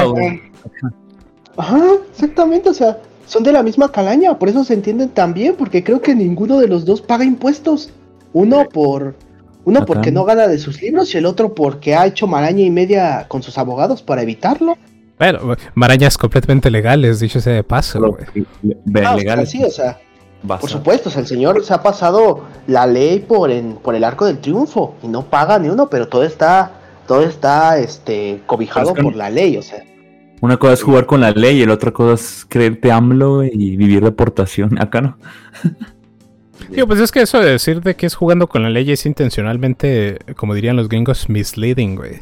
Ajá, 1.57 1.81
exactamente, 2.11 2.69
o 2.69 2.73
sea, 2.75 2.99
son 3.25 3.43
de 3.43 3.51
la 3.51 3.63
misma 3.63 3.91
calaña, 3.91 4.37
por 4.37 4.49
eso 4.49 4.63
se 4.63 4.75
entienden 4.75 5.09
tan 5.09 5.33
bien, 5.33 5.55
porque 5.57 5.83
creo 5.83 5.99
que 5.99 6.13
ninguno 6.13 6.59
de 6.59 6.67
los 6.67 6.85
dos 6.85 7.01
paga 7.01 7.25
impuestos. 7.25 7.89
Uno 8.33 8.65
por 8.71 9.15
uno 9.65 9.79
Acá. 9.79 9.85
porque 9.87 10.11
no 10.11 10.25
gana 10.25 10.47
de 10.47 10.59
sus 10.59 10.79
libros 10.79 11.11
y 11.15 11.17
el 11.17 11.25
otro 11.25 11.55
porque 11.55 11.95
ha 11.95 12.05
hecho 12.05 12.27
maraña 12.27 12.61
y 12.61 12.69
media 12.69 13.25
con 13.27 13.41
sus 13.41 13.57
abogados 13.57 14.03
para 14.03 14.21
evitarlo. 14.21 14.77
Bueno, 15.19 15.55
marañas 15.75 16.17
completamente 16.17 16.69
legales, 16.71 17.19
dicho 17.19 17.39
sea 17.39 17.53
de 17.53 17.63
paso, 17.63 18.17
le- 18.33 18.45
ve- 18.85 19.05
Ah, 19.05 19.15
legales. 19.15 19.49
sí, 19.51 19.63
o 19.63 19.69
sea, 19.69 19.99
Basta. 20.41 20.61
por 20.61 20.69
supuesto, 20.69 21.09
o 21.09 21.11
sea, 21.11 21.21
el 21.21 21.27
señor 21.27 21.63
se 21.63 21.73
ha 21.73 21.81
pasado 21.83 22.45
la 22.67 22.85
ley 22.87 23.19
por 23.19 23.51
en, 23.51 23.75
por 23.75 23.95
el 23.95 24.03
arco 24.03 24.25
del 24.25 24.39
triunfo 24.39 24.95
y 25.03 25.07
no 25.07 25.23
paga 25.25 25.59
ni 25.59 25.69
uno, 25.69 25.89
pero 25.89 26.07
todo 26.07 26.23
está 26.23 26.71
todo 27.07 27.21
está 27.23 27.77
este 27.79 28.41
cobijado 28.45 28.87
Pero 28.87 28.93
es 28.93 28.97
que- 28.97 29.03
por 29.03 29.15
la 29.15 29.29
ley, 29.29 29.57
o 29.57 29.61
sea. 29.61 29.83
Una 30.41 30.57
cosa 30.57 30.73
es 30.73 30.83
jugar 30.83 31.05
con 31.05 31.21
la 31.21 31.31
ley 31.31 31.61
y 31.61 31.65
la 31.65 31.73
otra 31.73 31.91
cosa 31.91 32.15
es 32.15 32.45
creerte 32.49 32.91
AMLO 32.91 33.45
y 33.45 33.77
vivir 33.77 34.01
de 34.01 34.09
aportación. 34.09 34.81
Acá 34.81 34.99
no. 35.01 35.17
Digo, 36.69 36.87
pues 36.87 36.99
es 36.99 37.11
que 37.11 37.21
eso 37.21 37.39
de 37.39 37.51
decir 37.51 37.81
de 37.81 37.95
que 37.95 38.05
es 38.05 38.15
jugando 38.15 38.47
con 38.47 38.63
la 38.63 38.69
ley 38.69 38.91
es 38.91 39.05
intencionalmente, 39.05 40.17
como 40.35 40.53
dirían 40.53 40.75
los 40.75 40.89
gringos, 40.89 41.29
misleading, 41.29 41.95
güey. 41.95 42.21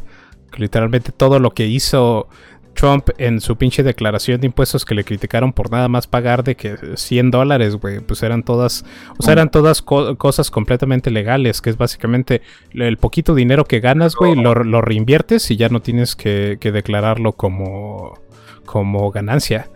Que 0.52 0.60
literalmente 0.62 1.12
todo 1.12 1.40
lo 1.40 1.52
que 1.52 1.66
hizo 1.68 2.28
Trump 2.74 3.10
en 3.18 3.42
su 3.42 3.56
pinche 3.58 3.84
declaración 3.84 4.40
de 4.42 4.48
impuestos 4.48 4.86
que 4.86 4.96
le 4.96 5.04
criticaron 5.04 5.54
por 5.54 5.72
nada 5.72 5.88
más 5.88 6.08
pagar 6.08 6.44
de 6.44 6.56
que 6.56 6.76
100 6.96 7.32
dólares, 7.32 7.76
güey, 7.76 8.00
pues 8.00 8.24
eran 8.24 8.44
todas, 8.44 8.86
o 9.18 9.24
sea, 9.24 9.34
eran 9.34 9.52
todas 9.52 9.82
co- 9.82 10.16
cosas 10.18 10.50
completamente 10.52 11.12
legales, 11.12 11.62
que 11.62 11.70
es 11.70 11.78
básicamente 11.78 12.42
el 12.74 12.98
poquito 12.98 13.36
dinero 13.36 13.66
que 13.66 13.80
ganas, 13.80 14.16
güey, 14.16 14.36
lo, 14.36 14.54
lo 14.56 14.82
reinviertes 14.82 15.52
y 15.52 15.58
ya 15.58 15.70
no 15.70 15.82
tienes 15.82 16.16
que, 16.16 16.58
que 16.60 16.72
declararlo 16.72 17.34
como, 17.34 18.18
como 18.66 19.12
ganancia. 19.12 19.70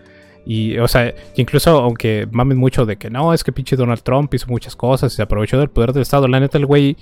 Y, 0.47 0.77
o 0.77 0.87
sea, 0.87 1.13
incluso 1.35 1.71
aunque 1.71 2.27
mamen 2.31 2.57
mucho 2.57 2.85
de 2.85 2.97
que 2.97 3.09
no, 3.09 3.33
es 3.33 3.43
que 3.43 3.51
pinche 3.51 3.75
Donald 3.75 4.01
Trump 4.03 4.31
hizo 4.35 4.45
muchas 4.47 4.75
cosas 4.75 5.11
y 5.11 5.15
se 5.15 5.23
aprovechó 5.23 5.57
del 5.59 5.69
poder 5.69 5.91
del 5.91 6.03
Estado, 6.03 6.27
la 6.27 6.39
neta, 6.39 6.57
el 6.59 6.67
güey, 6.67 6.95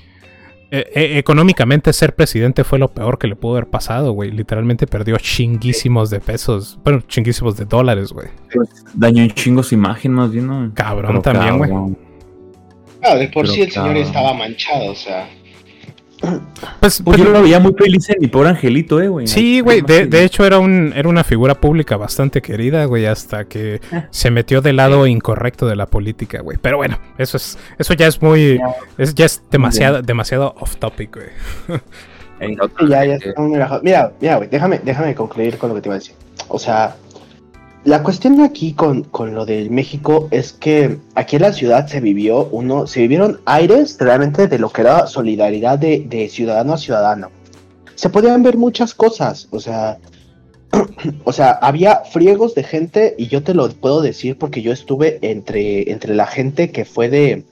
eh, 0.76 0.90
eh, 0.96 1.20
económicamente 1.20 1.94
ser 1.94 2.16
presidente 2.16 2.64
fue 2.64 2.80
lo 2.80 2.88
peor 2.88 3.20
que 3.20 3.28
le 3.28 3.36
pudo 3.36 3.52
haber 3.52 3.68
pasado, 3.68 4.12
güey. 4.12 4.32
Literalmente 4.32 4.88
perdió 4.88 5.18
chinguísimos 5.18 6.10
de 6.10 6.20
pesos, 6.20 6.80
bueno, 6.84 7.02
chinguísimos 7.08 7.56
de 7.58 7.66
dólares, 7.66 8.12
güey. 8.12 8.30
Dañó 8.96 9.22
un 9.22 9.30
chingo 9.30 9.62
su 9.62 9.76
imagen, 9.76 10.14
más 10.14 10.32
bien, 10.32 10.48
¿no? 10.48 10.72
Cabrón 10.74 11.12
Pero 11.12 11.22
también, 11.22 11.60
güey. 11.60 11.70
cabrón. 11.70 11.98
Ah, 13.04 13.14
de 13.14 13.28
por 13.28 13.44
Pero 13.44 13.54
sí 13.54 13.62
el 13.62 13.72
señor 13.72 13.98
estaba 13.98 14.34
manchado, 14.34 14.94
o 14.94 14.96
sea. 14.96 15.30
Pues, 16.80 17.02
Pues 17.04 17.18
yo 17.18 17.26
lo 17.26 17.42
veía 17.42 17.60
muy 17.60 17.74
feliz 17.74 18.10
en 18.10 18.18
mi 18.20 18.28
pobre 18.28 18.50
angelito, 18.50 19.02
eh, 19.02 19.08
güey. 19.08 19.28
Sí, 19.28 19.60
güey, 19.60 19.82
de, 19.82 20.06
de 20.08 20.24
hecho 20.24 20.46
era 20.46 20.60
un 20.60 20.94
era 20.96 21.10
una 21.10 21.24
figura 21.24 21.56
pública 21.56 21.98
bastante 21.98 22.42
querida, 22.42 22.86
güey, 22.86 23.06
hasta 23.06 23.46
que 23.46 23.82
se 24.10 24.32
metió 24.32 24.62
del 24.62 24.78
lado 24.78 25.06
incorrecto 25.08 25.68
de 25.68 25.76
la 25.76 25.86
política, 25.86 26.42
güey. 26.42 26.58
Pero 26.62 26.78
bueno, 26.78 26.98
eso 27.18 27.38
es 27.38 27.58
eso 27.78 27.94
ya 27.94 28.08
es 28.08 28.22
muy 28.22 28.60
es 28.98 29.16
ya 29.16 29.26
es 29.26 29.44
demasiado 29.52 30.02
demasiado 30.02 30.56
off 30.60 30.78
topic, 30.78 31.16
güey. 31.16 31.80
Ya, 32.90 33.06
ya 33.06 33.16
está 33.16 33.42
muy 33.42 33.54
relajado. 33.54 33.82
Mira, 33.84 34.12
mira, 34.20 34.38
güey, 34.38 34.50
déjame, 34.50 34.80
déjame 34.84 35.16
concluir 35.16 35.58
con 35.58 35.70
lo 35.70 35.76
que 35.76 35.82
te 35.82 35.88
iba 35.90 35.96
a 35.96 36.00
decir. 36.00 36.16
O 36.50 36.60
sea, 36.60 36.96
la 37.86 38.02
cuestión 38.02 38.40
aquí 38.42 38.74
con, 38.74 39.04
con 39.04 39.36
lo 39.36 39.46
de 39.46 39.70
México 39.70 40.30
es 40.32 40.54
que 40.54 41.00
aquí 41.16 41.36
en 41.36 41.42
la 41.42 41.54
ciudad 41.54 41.88
se 41.88 42.00
vivió 42.00 42.46
uno, 42.46 42.88
se 42.88 43.02
vivieron 43.02 43.42
aires 43.46 43.98
realmente 44.00 44.48
de 44.48 44.58
lo 44.58 44.70
que 44.70 44.82
era 44.82 45.08
solidaridad 45.08 45.78
de, 45.80 46.06
de 46.08 46.30
ciudadano 46.30 46.74
a 46.74 46.78
ciudadano. 46.78 47.30
Se 47.96 48.10
podían 48.10 48.42
ver 48.42 48.58
muchas 48.58 48.94
cosas, 48.94 49.48
o 49.52 49.60
sea, 49.60 50.00
o 51.26 51.34
sea, 51.34 51.52
había 51.52 52.04
friegos 52.06 52.56
de 52.56 52.64
gente 52.64 53.16
y 53.18 53.28
yo 53.28 53.44
te 53.44 53.54
lo 53.54 53.70
puedo 53.70 54.02
decir 54.02 54.38
porque 54.38 54.62
yo 54.62 54.72
estuve 54.72 55.20
entre, 55.22 55.92
entre 55.92 56.16
la 56.16 56.26
gente 56.26 56.72
que 56.72 56.86
fue 56.86 57.10
de, 57.10 57.44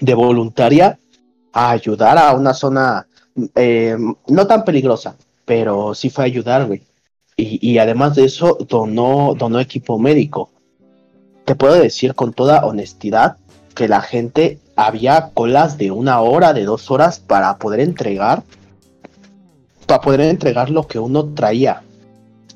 de 0.00 0.14
voluntaria 0.14 0.98
a 1.52 1.70
ayudar 1.70 2.16
a 2.16 2.32
una 2.32 2.54
zona 2.54 3.08
eh, 3.54 3.96
no 4.26 4.46
tan 4.46 4.64
peligrosa, 4.64 5.16
pero 5.44 5.94
sí 5.94 6.08
fue 6.08 6.24
a 6.24 6.26
ayudar, 6.26 6.66
güey. 6.66 6.82
Y, 7.36 7.58
y 7.60 7.78
además 7.78 8.14
de 8.14 8.24
eso, 8.24 8.56
donó, 8.68 9.34
donó 9.36 9.60
equipo 9.60 9.98
médico. 9.98 10.50
Te 11.44 11.54
puedo 11.54 11.74
decir 11.74 12.14
con 12.14 12.32
toda 12.32 12.64
honestidad 12.64 13.36
que 13.74 13.88
la 13.88 14.00
gente 14.00 14.58
había 14.74 15.30
colas 15.34 15.78
de 15.78 15.90
una 15.90 16.20
hora, 16.20 16.52
de 16.52 16.64
dos 16.64 16.90
horas 16.90 17.18
para 17.18 17.56
poder 17.58 17.80
entregar, 17.80 18.42
para 19.86 20.00
poder 20.00 20.22
entregar 20.22 20.70
lo 20.70 20.86
que 20.86 20.98
uno 20.98 21.26
traía. 21.34 21.82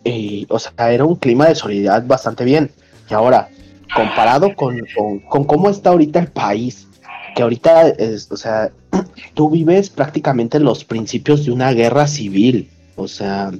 Y, 0.03 0.47
o 0.49 0.59
sea, 0.59 0.73
era 0.93 1.05
un 1.05 1.16
clima 1.16 1.47
de 1.47 1.55
solidaridad 1.55 2.07
bastante 2.07 2.45
bien. 2.45 2.71
Y 3.11 3.14
ahora, 3.14 3.49
comparado 3.95 4.55
con, 4.55 4.81
con, 4.97 5.19
con 5.21 5.45
cómo 5.45 5.69
está 5.69 5.90
ahorita 5.90 6.19
el 6.21 6.29
país, 6.29 6.87
que 7.35 7.43
ahorita 7.43 7.88
es, 7.88 8.31
o 8.31 8.37
sea, 8.37 8.71
tú 9.35 9.51
vives 9.51 9.90
prácticamente 9.90 10.57
en 10.57 10.64
los 10.64 10.85
principios 10.85 11.45
de 11.45 11.53
una 11.53 11.73
guerra 11.73 12.07
civil. 12.07 12.71
O 12.97 13.09
sea, 13.09 13.51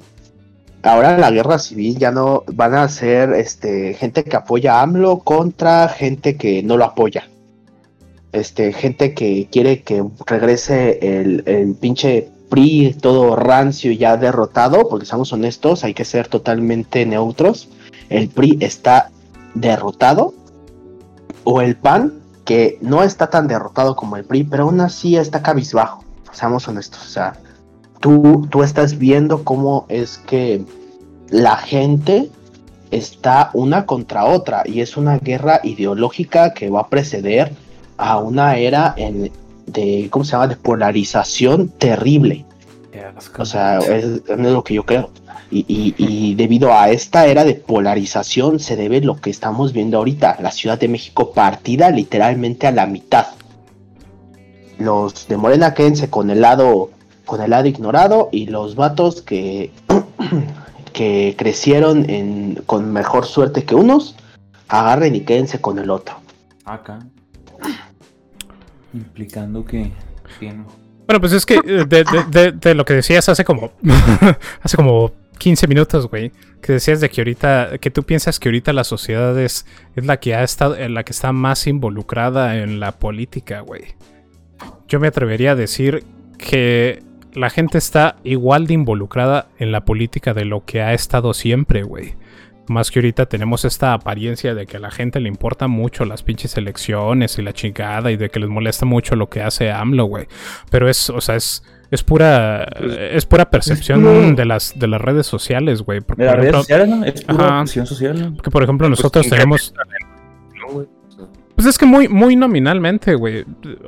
ahora 0.83 1.17
la 1.17 1.31
guerra 1.31 1.59
civil 1.59 1.97
ya 1.97 2.11
no 2.11 2.43
van 2.53 2.75
a 2.75 2.87
ser 2.89 3.33
este 3.33 3.93
gente 3.93 4.23
que 4.23 4.35
apoya 4.35 4.79
a 4.79 4.81
AMLO 4.83 5.19
contra 5.19 5.87
gente 5.89 6.37
que 6.37 6.63
no 6.63 6.77
lo 6.77 6.85
apoya. 6.85 7.27
Este, 8.31 8.71
gente 8.71 9.13
que 9.13 9.47
quiere 9.51 9.81
que 9.81 10.03
regrese 10.25 10.99
el, 11.01 11.43
el 11.45 11.75
pinche 11.75 12.29
PRI 12.51 12.97
todo 12.99 13.35
rancio 13.37 13.91
y 13.91 13.97
ya 13.97 14.17
derrotado, 14.17 14.89
porque 14.89 15.05
seamos 15.05 15.31
honestos, 15.31 15.83
hay 15.83 15.93
que 15.93 16.05
ser 16.05 16.27
totalmente 16.27 17.05
neutros. 17.05 17.69
El 18.09 18.27
PRI 18.27 18.57
está 18.59 19.09
derrotado. 19.55 20.33
O 21.43 21.61
el 21.61 21.75
PAN, 21.75 22.19
que 22.45 22.77
no 22.81 23.01
está 23.01 23.29
tan 23.29 23.47
derrotado 23.47 23.95
como 23.95 24.17
el 24.17 24.25
PRI, 24.25 24.43
pero 24.43 24.63
aún 24.63 24.81
así 24.81 25.15
está 25.15 25.41
cabizbajo. 25.41 26.03
Seamos 26.31 26.67
honestos. 26.67 27.01
O 27.03 27.09
sea, 27.09 27.33
tú, 28.01 28.47
tú 28.51 28.61
estás 28.63 28.97
viendo 28.97 29.43
cómo 29.45 29.85
es 29.87 30.17
que 30.17 30.63
la 31.29 31.55
gente 31.55 32.29
está 32.91 33.51
una 33.53 33.85
contra 33.85 34.25
otra 34.25 34.63
y 34.65 34.81
es 34.81 34.97
una 34.97 35.17
guerra 35.17 35.61
ideológica 35.63 36.53
que 36.53 36.69
va 36.69 36.81
a 36.81 36.87
preceder 36.89 37.53
a 37.97 38.17
una 38.19 38.57
era 38.57 38.93
en, 38.97 39.31
de, 39.65 40.07
¿cómo 40.11 40.25
se 40.25 40.33
llama?, 40.33 40.47
de 40.47 40.57
polarización 40.57 41.69
terrible. 41.69 42.43
O 43.39 43.45
sea, 43.45 43.79
es, 43.79 44.03
es 44.27 44.37
lo 44.37 44.63
que 44.65 44.73
yo 44.73 44.85
creo. 44.85 45.09
Y, 45.49 45.59
y- 45.67 45.95
y 45.97 46.35
debido 46.35 46.73
a 46.73 46.89
esta 46.89 47.25
era 47.27 47.43
de 47.45 47.55
polarización 47.55 48.59
se 48.59 48.75
debe 48.75 48.99
lo 49.01 49.15
que 49.17 49.29
estamos 49.29 49.71
viendo 49.73 49.97
ahorita, 49.97 50.37
la 50.41 50.51
Ciudad 50.51 50.77
de 50.79 50.87
México 50.89 51.31
partida 51.31 51.89
literalmente 51.91 52.67
a 52.67 52.71
la 52.71 52.85
mitad. 52.87 53.27
Los 54.77 55.27
de 55.27 55.37
Morena 55.37 55.73
quédense 55.73 56.09
con 56.09 56.29
el 56.31 56.41
lado, 56.41 56.89
con 57.25 57.41
el 57.41 57.49
lado 57.51 57.67
ignorado 57.67 58.29
y 58.31 58.47
los 58.47 58.75
vatos 58.75 59.21
que, 59.21 59.71
que 60.93 61.35
crecieron 61.37 62.09
en, 62.09 62.61
con 62.65 62.91
mejor 62.91 63.25
suerte 63.25 63.63
que 63.63 63.75
unos, 63.75 64.15
agarren 64.67 65.15
y 65.15 65.21
quédense 65.21 65.59
con 65.61 65.79
el 65.79 65.89
otro. 65.89 66.15
Acá. 66.65 66.99
Implicando 68.93 69.63
que. 69.65 69.91
que 70.39 70.51
no. 70.53 70.65
Bueno, 71.07 71.19
pues 71.21 71.33
es 71.33 71.45
que 71.45 71.55
eh, 71.55 71.85
de, 71.87 72.03
de- 72.03 72.25
de- 72.29 72.51
de 72.51 72.75
lo 72.75 72.85
que 72.85 72.93
decías 72.93 73.27
hace 73.29 73.43
como 73.43 73.71
hace 74.61 74.77
como 74.77 75.11
15 75.39 75.67
minutos, 75.67 76.07
güey, 76.07 76.31
que 76.61 76.73
decías 76.73 77.01
de 77.01 77.09
que 77.09 77.21
ahorita, 77.21 77.77
que 77.79 77.89
tú 77.89 78.03
piensas 78.03 78.39
que 78.39 78.49
ahorita 78.49 78.73
la 78.73 78.83
sociedad 78.83 79.37
es, 79.39 79.65
es 79.95 80.05
la 80.05 80.19
que 80.19 80.35
ha 80.35 80.43
estado, 80.43 80.75
en 80.77 80.93
la 80.93 81.03
que 81.03 81.11
está 81.13 81.31
más 81.31 81.65
involucrada 81.67 82.57
en 82.57 82.79
la 82.79 82.91
política, 82.91 83.61
güey. 83.61 83.95
Yo 84.87 84.99
me 84.99 85.07
atrevería 85.07 85.51
a 85.51 85.55
decir 85.55 86.03
que 86.37 87.01
la 87.33 87.49
gente 87.49 87.77
está 87.77 88.17
igual 88.23 88.67
de 88.67 88.73
involucrada 88.73 89.47
en 89.57 89.71
la 89.71 89.85
política 89.85 90.33
de 90.33 90.45
lo 90.45 90.65
que 90.65 90.81
ha 90.81 90.93
estado 90.93 91.33
siempre, 91.33 91.83
güey. 91.83 92.15
Más 92.67 92.91
que 92.91 92.99
ahorita 92.99 93.25
tenemos 93.25 93.65
esta 93.65 93.93
apariencia 93.93 94.53
de 94.55 94.65
que 94.65 94.77
a 94.77 94.79
la 94.79 94.91
gente 94.91 95.19
le 95.19 95.27
importa 95.27 95.67
mucho 95.67 96.05
las 96.05 96.23
pinches 96.23 96.55
elecciones 96.57 97.37
y 97.37 97.41
la 97.41 97.53
chingada 97.53 98.11
y 98.11 98.17
de 98.17 98.29
que 98.29 98.39
les 98.39 98.49
molesta 98.49 98.85
mucho 98.85 99.15
lo 99.15 99.29
que 99.29 99.41
hace 99.41 99.71
AMLO, 99.71 100.05
güey. 100.05 100.27
Pero 100.69 100.87
es, 100.87 101.09
o 101.09 101.19
sea, 101.19 101.35
es, 101.35 101.63
es 101.89 102.03
pura 102.03 102.63
es 102.63 103.25
pura 103.25 103.49
percepción 103.49 104.01
puro- 104.01 104.31
de 104.33 104.45
las 104.45 104.77
de 104.79 104.87
las 104.87 105.01
redes 105.01 105.25
sociales, 105.27 105.81
güey. 105.81 105.99
Porque, 106.01 106.23
De 106.23 106.27
las 106.27 106.35
redes 106.35 106.49
ejemplo, 106.49 106.61
sociales, 106.61 106.89
¿no? 106.89 107.05
Es 107.05 107.21
pura 107.25 107.45
Ajá. 107.61 107.67
social, 107.67 108.21
¿no? 108.21 108.33
porque, 108.35 108.51
por 108.51 108.63
ejemplo, 108.63 108.87
nosotros 108.89 109.25
Pues, 109.27 109.37
tenemos 109.37 109.73
¿no, 110.61 110.73
güey? 110.73 110.85
O 110.85 110.89
sea, 110.89 111.00
pues 111.55 111.67
es 111.67 111.77
que 111.77 111.85
muy, 111.85 112.07
muy 112.07 112.35
nominalmente, 112.35 113.15
güey. 113.15 113.45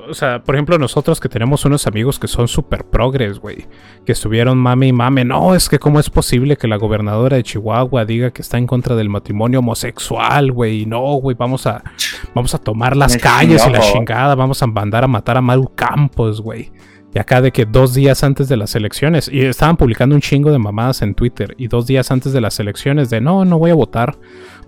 O 0.09 0.13
sea, 0.13 0.43
por 0.43 0.55
ejemplo, 0.55 0.77
nosotros 0.77 1.19
que 1.19 1.29
tenemos 1.29 1.65
unos 1.65 1.87
amigos 1.87 2.19
que 2.19 2.27
son 2.27 2.47
súper 2.47 2.85
progres, 2.85 3.39
güey. 3.39 3.65
Que 4.05 4.11
estuvieron 4.11 4.57
mame 4.57 4.87
y 4.87 4.93
mame. 4.93 5.25
No, 5.25 5.55
es 5.55 5.69
que 5.69 5.79
cómo 5.79 5.99
es 5.99 6.09
posible 6.09 6.57
que 6.57 6.67
la 6.67 6.77
gobernadora 6.77 7.37
de 7.37 7.43
Chihuahua 7.43 8.05
diga 8.05 8.31
que 8.31 8.41
está 8.41 8.57
en 8.57 8.67
contra 8.67 8.95
del 8.95 9.09
matrimonio 9.09 9.59
homosexual, 9.59 10.51
güey. 10.51 10.85
No, 10.85 11.01
güey, 11.15 11.35
vamos 11.37 11.65
a, 11.67 11.83
vamos 12.33 12.53
a 12.53 12.57
tomar 12.57 12.95
las 12.95 13.17
calles 13.17 13.65
y 13.67 13.69
la 13.71 13.79
chingada. 13.79 14.35
Vamos 14.35 14.61
a 14.61 14.67
mandar 14.67 15.03
a 15.03 15.07
matar 15.07 15.37
a 15.37 15.41
Maru 15.41 15.71
Campos, 15.75 16.41
güey. 16.41 16.71
Y 17.13 17.19
acá 17.19 17.41
de 17.41 17.51
que 17.51 17.65
dos 17.65 17.93
días 17.93 18.23
antes 18.23 18.49
de 18.49 18.57
las 18.57 18.75
elecciones, 18.75 19.29
y 19.31 19.41
estaban 19.41 19.77
publicando 19.77 20.15
un 20.15 20.21
chingo 20.21 20.51
de 20.51 20.57
mamadas 20.57 21.01
en 21.01 21.13
Twitter, 21.13 21.53
y 21.57 21.67
dos 21.67 21.85
días 21.85 22.09
antes 22.11 22.33
de 22.33 22.41
las 22.41 22.59
elecciones 22.59 23.09
de 23.09 23.21
no, 23.21 23.45
no 23.45 23.59
voy 23.59 23.71
a 23.71 23.75
votar 23.75 24.17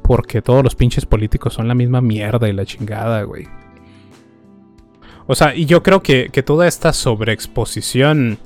porque 0.04 0.42
todos 0.42 0.64
los 0.64 0.76
pinches 0.76 1.06
políticos 1.06 1.56
son 1.56 1.68
la 1.68 1.74
misma 1.74 2.02
mierda 2.02 2.48
y 2.48 2.54
la 2.54 2.66
chingada, 2.66 3.24
güey. 3.24 3.48
O 5.28 5.34
sea, 5.34 5.56
y 5.56 5.66
yo 5.66 5.82
creo 5.82 6.04
que, 6.04 6.30
que 6.30 6.44
toda 6.44 6.68
esta 6.68 6.94
sobreexposición 6.94 8.38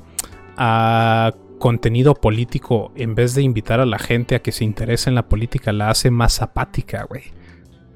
a 0.56 1.34
contenido 1.60 2.16
político, 2.16 2.94
en 2.96 3.16
vez 3.16 3.36
de 3.36 3.42
invitar 3.42 3.82
a 3.82 3.86
la 3.86 4.00
gente 4.00 4.36
a 4.36 4.42
que 4.42 4.54
se 4.54 4.64
interese 4.64 5.10
en 5.10 5.16
la 5.16 5.28
política, 5.28 5.74
la 5.74 5.90
hace 5.90 6.10
más 6.10 6.42
apática, 6.42 7.04
güey. 7.04 7.24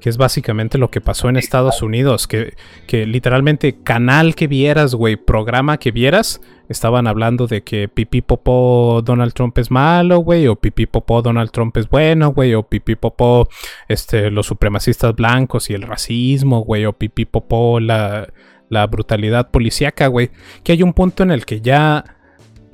Que 0.04 0.10
es 0.10 0.18
básicamente 0.18 0.76
lo 0.76 0.90
que 0.90 1.00
pasó 1.00 1.30
en 1.30 1.38
Estados 1.38 1.80
Unidos, 1.80 2.26
que, 2.26 2.52
que 2.86 3.06
literalmente 3.06 3.76
canal 3.82 4.34
que 4.34 4.48
vieras, 4.48 4.94
güey, 4.94 5.16
programa 5.16 5.78
que 5.78 5.92
vieras, 5.92 6.42
estaban 6.68 7.06
hablando 7.06 7.46
de 7.46 7.62
que 7.62 7.88
pipí 7.88 8.20
popó 8.20 9.00
Donald 9.02 9.32
Trump 9.32 9.56
es 9.56 9.70
malo, 9.70 10.18
güey, 10.18 10.46
o 10.46 10.56
pipí 10.56 10.84
popó 10.84 11.22
Donald 11.22 11.52
Trump 11.52 11.74
es 11.78 11.88
bueno, 11.88 12.34
güey, 12.34 12.52
o 12.52 12.64
pipí 12.64 12.96
popó 12.96 13.48
este, 13.88 14.30
los 14.30 14.44
supremacistas 14.44 15.14
blancos 15.14 15.70
y 15.70 15.72
el 15.72 15.80
racismo, 15.80 16.60
güey, 16.60 16.84
o 16.84 16.92
pipí 16.92 17.24
popó 17.24 17.80
la, 17.80 18.28
la 18.68 18.86
brutalidad 18.86 19.50
policíaca, 19.50 20.08
güey. 20.08 20.30
Que 20.62 20.72
hay 20.72 20.82
un 20.82 20.92
punto 20.92 21.22
en 21.22 21.30
el 21.30 21.46
que 21.46 21.62
ya 21.62 22.04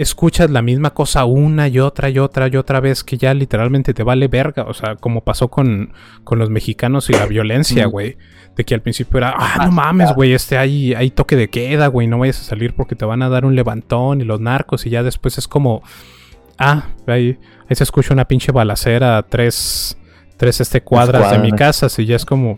escuchas 0.03 0.51
la 0.51 0.63
misma 0.63 0.91
cosa 0.95 1.25
una 1.25 1.69
y 1.69 1.79
otra 1.79 2.09
y 2.11 2.19
otra 2.19 2.49
y 2.49 2.57
otra 2.57 2.81
vez 2.81 3.05
que 3.05 3.17
ya 3.19 3.35
literalmente 3.35 3.95
te 3.95 4.03
vale 4.03 4.29
verga. 4.29 4.65
O 4.65 4.75
sea, 4.75 4.97
como 4.97 5.23
pasó 5.23 5.49
con, 5.49 5.93
con 6.25 6.39
los 6.39 6.51
mexicanos 6.51 7.11
y 7.11 7.13
la 7.13 7.27
violencia, 7.27 7.87
güey. 7.87 8.17
De 8.57 8.65
que 8.65 8.75
al 8.75 8.83
principio 8.83 9.19
era, 9.19 9.35
ah, 9.37 9.67
no 9.67 9.71
mames, 9.73 10.13
güey, 10.15 10.33
este 10.33 10.59
hay, 10.59 10.93
hay 10.95 11.11
toque 11.11 11.37
de 11.37 11.49
queda, 11.49 11.87
güey, 11.87 12.07
no 12.09 12.19
vayas 12.19 12.41
a 12.41 12.45
salir 12.45 12.75
porque 12.75 12.97
te 12.97 13.05
van 13.05 13.23
a 13.23 13.29
dar 13.29 13.45
un 13.45 13.55
levantón 13.55 14.21
y 14.21 14.25
los 14.25 14.41
narcos 14.41 14.85
y 14.87 14.91
ya 14.91 15.03
después 15.03 15.39
es 15.39 15.47
como, 15.47 15.83
ah, 16.59 16.89
ahí, 17.07 17.39
ahí 17.69 17.77
se 17.77 17.85
escucha 17.85 18.13
una 18.13 18.27
pinche 18.27 18.51
balacera 18.53 19.19
a 19.19 19.23
tres, 19.23 19.97
tres 20.37 20.61
este, 20.61 20.83
cuadras 20.83 21.31
de 21.31 21.39
mi 21.39 21.53
casa, 21.53 21.87
así 21.87 22.05
ya 22.07 22.17
es 22.17 22.25
como, 22.27 22.57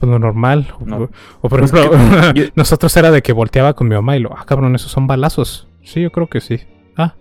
pues 0.00 0.10
lo 0.10 0.18
normal. 0.18 0.66
O- 0.80 0.84
No. 0.84 1.10
O, 1.40 1.48
por 1.48 1.60
Pues 1.60 1.72
ejemplo, 1.72 1.96
nosotros 2.56 2.94
era 2.96 3.10
de 3.10 3.22
que 3.22 3.32
volteaba 3.32 3.74
con 3.74 3.88
mi 3.88 3.94
mamá 3.94 4.16
y 4.16 4.20
lo, 4.20 4.36
ah, 4.36 4.44
cabrón, 4.44 4.74
esos 4.74 4.90
son 4.90 5.06
balazos. 5.06 5.68
Sí, 5.82 6.00
yo 6.02 6.10
creo 6.12 6.28
que 6.28 6.40
sí. 6.40 6.60
Ah, 6.96 7.14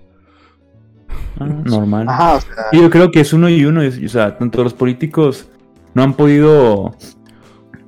Ah, 1.39 1.45
normal. 1.65 2.08
Ajá, 2.08 2.36
o 2.36 2.41
sea, 2.41 2.54
Y 2.71 2.82
yo 2.82 2.89
creo 2.89 3.12
que 3.12 3.21
es 3.21 3.34
uno 3.34 3.50
y 3.50 3.65
uno. 3.65 3.82
o 3.82 4.08
sea, 4.10 4.38
tanto 4.38 4.63
los 4.63 4.74
políticos 4.74 5.50
no 5.93 6.04
han 6.04 6.13
podido 6.13 6.95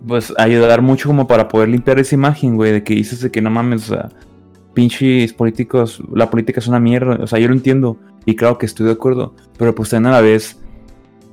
pues 0.05 0.33
ayudar 0.37 0.81
mucho 0.81 1.07
como 1.07 1.27
para 1.27 1.47
poder 1.47 1.69
limpiar 1.69 1.99
esa 1.99 2.15
imagen, 2.15 2.55
güey, 2.57 2.73
de 2.73 2.83
que 2.83 2.93
dices 2.93 3.21
de 3.21 3.31
que 3.31 3.41
no 3.41 3.49
mames, 3.49 3.89
o 3.89 3.95
sea, 3.95 4.09
pinches 4.73 5.31
políticos, 5.33 6.01
la 6.13 6.29
política 6.29 6.59
es 6.59 6.67
una 6.67 6.79
mierda, 6.79 7.23
o 7.23 7.27
sea, 7.27 7.39
yo 7.39 7.47
lo 7.47 7.53
entiendo 7.53 7.97
y 8.25 8.35
claro 8.35 8.57
que 8.57 8.65
estoy 8.65 8.85
de 8.85 8.91
acuerdo, 8.91 9.33
pero 9.57 9.73
pues 9.73 9.89
también 9.91 10.13
a 10.13 10.17
la 10.17 10.21
vez, 10.21 10.59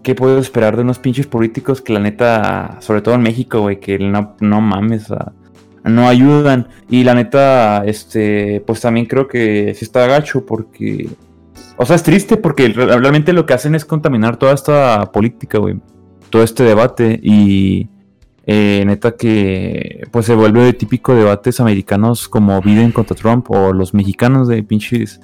¿qué 0.05 0.15
puedo 0.15 0.39
esperar 0.39 0.77
de 0.77 0.83
unos 0.83 1.01
pinches 1.01 1.27
políticos 1.27 1.81
que 1.81 1.93
la 1.93 1.99
neta, 2.01 2.77
sobre 2.81 3.03
todo 3.03 3.17
en 3.17 3.23
México, 3.23 3.61
güey, 3.61 3.81
que 3.81 3.99
no, 3.99 4.37
no 4.41 4.61
mames, 4.61 5.11
o 5.11 5.17
sea, 5.17 5.33
no 5.85 6.09
ayudan 6.09 6.69
y 6.89 7.05
la 7.05 7.15
neta, 7.15 7.85
este, 7.87 8.63
pues 8.67 8.81
también 8.81 9.07
creo 9.07 9.27
que 9.29 9.75
sí 9.75 9.85
está 9.85 10.07
gacho 10.07 10.45
porque... 10.47 11.09
O 11.77 11.87
sea, 11.87 11.97
es 11.97 12.03
triste 12.03 12.37
porque 12.37 12.69
re- 12.69 12.87
realmente 12.99 13.33
lo 13.33 13.47
que 13.47 13.55
hacen 13.55 13.75
es 13.75 13.85
contaminar 13.87 14.37
toda 14.37 14.53
esta 14.53 15.11
política, 15.13 15.59
güey. 15.59 15.77
Todo 16.29 16.43
este 16.43 16.63
debate 16.65 17.19
y 17.23 17.89
eh, 18.47 18.83
neta 18.87 19.17
que 19.17 20.03
pues 20.11 20.27
se 20.27 20.35
vuelve 20.35 20.63
de 20.63 20.73
típico 20.75 21.15
debates 21.15 21.59
americanos 21.61 22.29
como 22.29 22.61
Biden 22.61 22.93
contra 22.93 23.17
Trump 23.17 23.51
o 23.51 23.73
los 23.73 23.95
mexicanos 23.95 24.47
de 24.49 24.63
pinches 24.63 25.21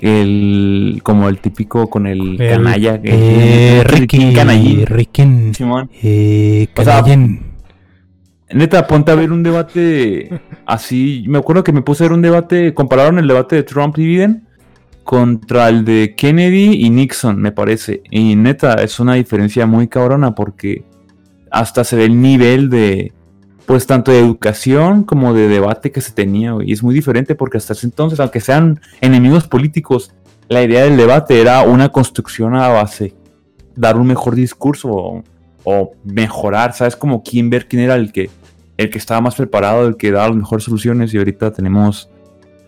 el 0.00 1.00
como 1.02 1.28
el 1.28 1.38
típico 1.38 1.88
con 1.88 2.06
el, 2.06 2.40
El- 2.40 2.48
canalla 2.50 3.00
eh, 3.02 3.78
el 3.80 3.84
Ricky, 3.84 4.32
canallín, 4.34 4.86
Ricky, 4.86 5.22
Simón. 5.54 5.90
eh, 6.02 6.66
O 6.76 6.82
sea, 6.82 7.00
canallín. 7.02 7.40
Neta, 8.50 8.86
ponte 8.86 9.10
a 9.10 9.14
ver 9.14 9.32
un 9.32 9.42
debate 9.42 10.40
así. 10.66 11.24
Me 11.28 11.38
acuerdo 11.38 11.64
que 11.64 11.72
me 11.72 11.82
puse 11.82 12.04
a 12.04 12.08
ver 12.08 12.12
un 12.12 12.22
debate. 12.22 12.74
Compararon 12.74 13.18
el 13.18 13.26
debate 13.26 13.56
de 13.56 13.62
Trump 13.62 13.98
y 13.98 14.06
Biden 14.06 14.46
contra 15.04 15.68
el 15.68 15.84
de 15.84 16.14
Kennedy 16.16 16.84
y 16.84 16.90
Nixon, 16.90 17.40
me 17.40 17.52
parece. 17.52 18.02
Y 18.10 18.36
neta, 18.36 18.74
es 18.74 18.98
una 19.00 19.14
diferencia 19.14 19.66
muy 19.66 19.88
cabrona 19.88 20.34
porque 20.34 20.84
hasta 21.50 21.84
se 21.84 21.96
ve 21.96 22.04
el 22.06 22.20
nivel 22.20 22.70
de, 22.70 23.12
pues, 23.66 23.86
tanto 23.86 24.10
de 24.12 24.18
educación 24.18 25.04
como 25.04 25.34
de 25.34 25.48
debate 25.48 25.92
que 25.92 26.00
se 26.00 26.12
tenía. 26.12 26.54
Y 26.64 26.72
es 26.72 26.82
muy 26.82 26.94
diferente 26.94 27.34
porque 27.34 27.58
hasta 27.58 27.74
ese 27.74 27.86
entonces, 27.86 28.18
aunque 28.20 28.40
sean 28.40 28.80
enemigos 29.00 29.46
políticos, 29.46 30.12
la 30.48 30.62
idea 30.62 30.84
del 30.84 30.96
debate 30.96 31.40
era 31.40 31.62
una 31.62 31.90
construcción 31.90 32.54
a 32.54 32.68
base, 32.68 33.14
dar 33.76 33.96
un 33.96 34.06
mejor 34.06 34.34
discurso 34.34 35.22
o, 35.64 35.92
mejorar, 36.04 36.72
¿sabes? 36.74 36.94
Como 36.96 37.22
quién 37.22 37.50
ver 37.50 37.66
quién 37.66 37.82
era 37.82 37.94
el 37.96 38.12
que, 38.12 38.30
el 38.76 38.90
que 38.90 38.98
estaba 38.98 39.20
más 39.20 39.34
preparado, 39.34 39.86
el 39.88 39.96
que 39.96 40.10
daba 40.12 40.28
las 40.28 40.36
mejores 40.36 40.64
soluciones. 40.64 41.12
Y 41.14 41.18
ahorita 41.18 41.52
tenemos 41.52 42.08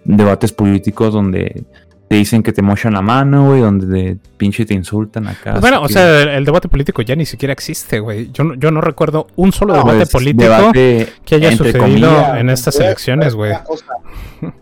debates 0.05 0.53
políticos 0.53 1.13
donde 1.13 1.65
te 2.09 2.15
dicen 2.15 2.43
que 2.45 2.53
te 2.53 2.63
mochan 2.63 2.93
la 2.93 3.03
mano, 3.03 3.49
güey, 3.49 3.61
donde 3.61 3.87
de 3.87 4.17
pinche 4.37 4.65
te 4.65 4.75
insultan 4.75 5.27
acá. 5.27 5.51
Pues 5.53 5.61
bueno, 5.61 5.83
o 5.83 5.87
que- 5.89 5.93
sea, 5.95 6.23
el, 6.23 6.29
el 6.29 6.45
debate 6.45 6.69
político 6.69 7.03
ya 7.03 7.17
ni 7.17 7.27
siquiera 7.27 7.53
existe, 7.53 7.99
güey. 7.99 8.31
Yo, 8.33 8.45
no- 8.45 8.55
yo 8.55 8.71
no 8.71 8.81
recuerdo 8.81 9.27
un 9.35 9.51
solo 9.53 9.73
No, 9.75 9.81
debate 9.81 9.99
pues, 9.99 10.11
político 10.13 10.45
debate 10.45 11.09
que 11.25 11.35
haya 11.35 11.51
sucedido 11.51 11.81
comillas, 11.81 12.39
en 12.39 12.51
estas 12.51 12.79
a- 12.79 12.85
elecciones, 12.87 13.35
voy 13.35 13.49
güey. 13.51 14.53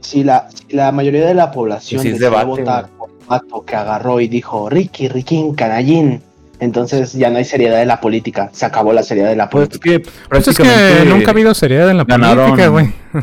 Si 0.00 0.24
la, 0.24 0.48
si 0.50 0.76
la 0.76 0.92
mayoría 0.92 1.26
de 1.26 1.34
la 1.34 1.50
población 1.50 1.98
es 2.00 2.04
decidió 2.04 2.30
debate, 2.30 2.46
votar 2.46 2.88
por 2.90 3.10
un 3.10 3.26
vato 3.26 3.64
que 3.64 3.74
agarró 3.76 4.20
y 4.20 4.28
dijo 4.28 4.68
Ricky, 4.68 5.08
Riquín, 5.08 5.54
canallín, 5.54 6.22
entonces 6.62 7.12
ya 7.12 7.28
no 7.30 7.38
hay 7.38 7.44
seriedad 7.44 7.78
de 7.78 7.86
la 7.86 8.00
política. 8.00 8.50
Se 8.52 8.64
acabó 8.64 8.92
la 8.92 9.02
seriedad 9.02 9.28
de 9.30 9.36
la 9.36 9.50
Pues 9.50 9.68
política. 9.68 9.90
es 9.90 9.98
que 10.06 10.10
Pues 10.30 10.48
es 10.48 10.56
que 10.56 11.04
nunca 11.08 11.28
ha 11.28 11.30
habido 11.32 11.52
seriedad 11.54 11.90
en 11.90 11.96
la 11.98 12.04
ganaron- 12.06 12.44
política, 12.50 12.68
güey. 12.68 12.92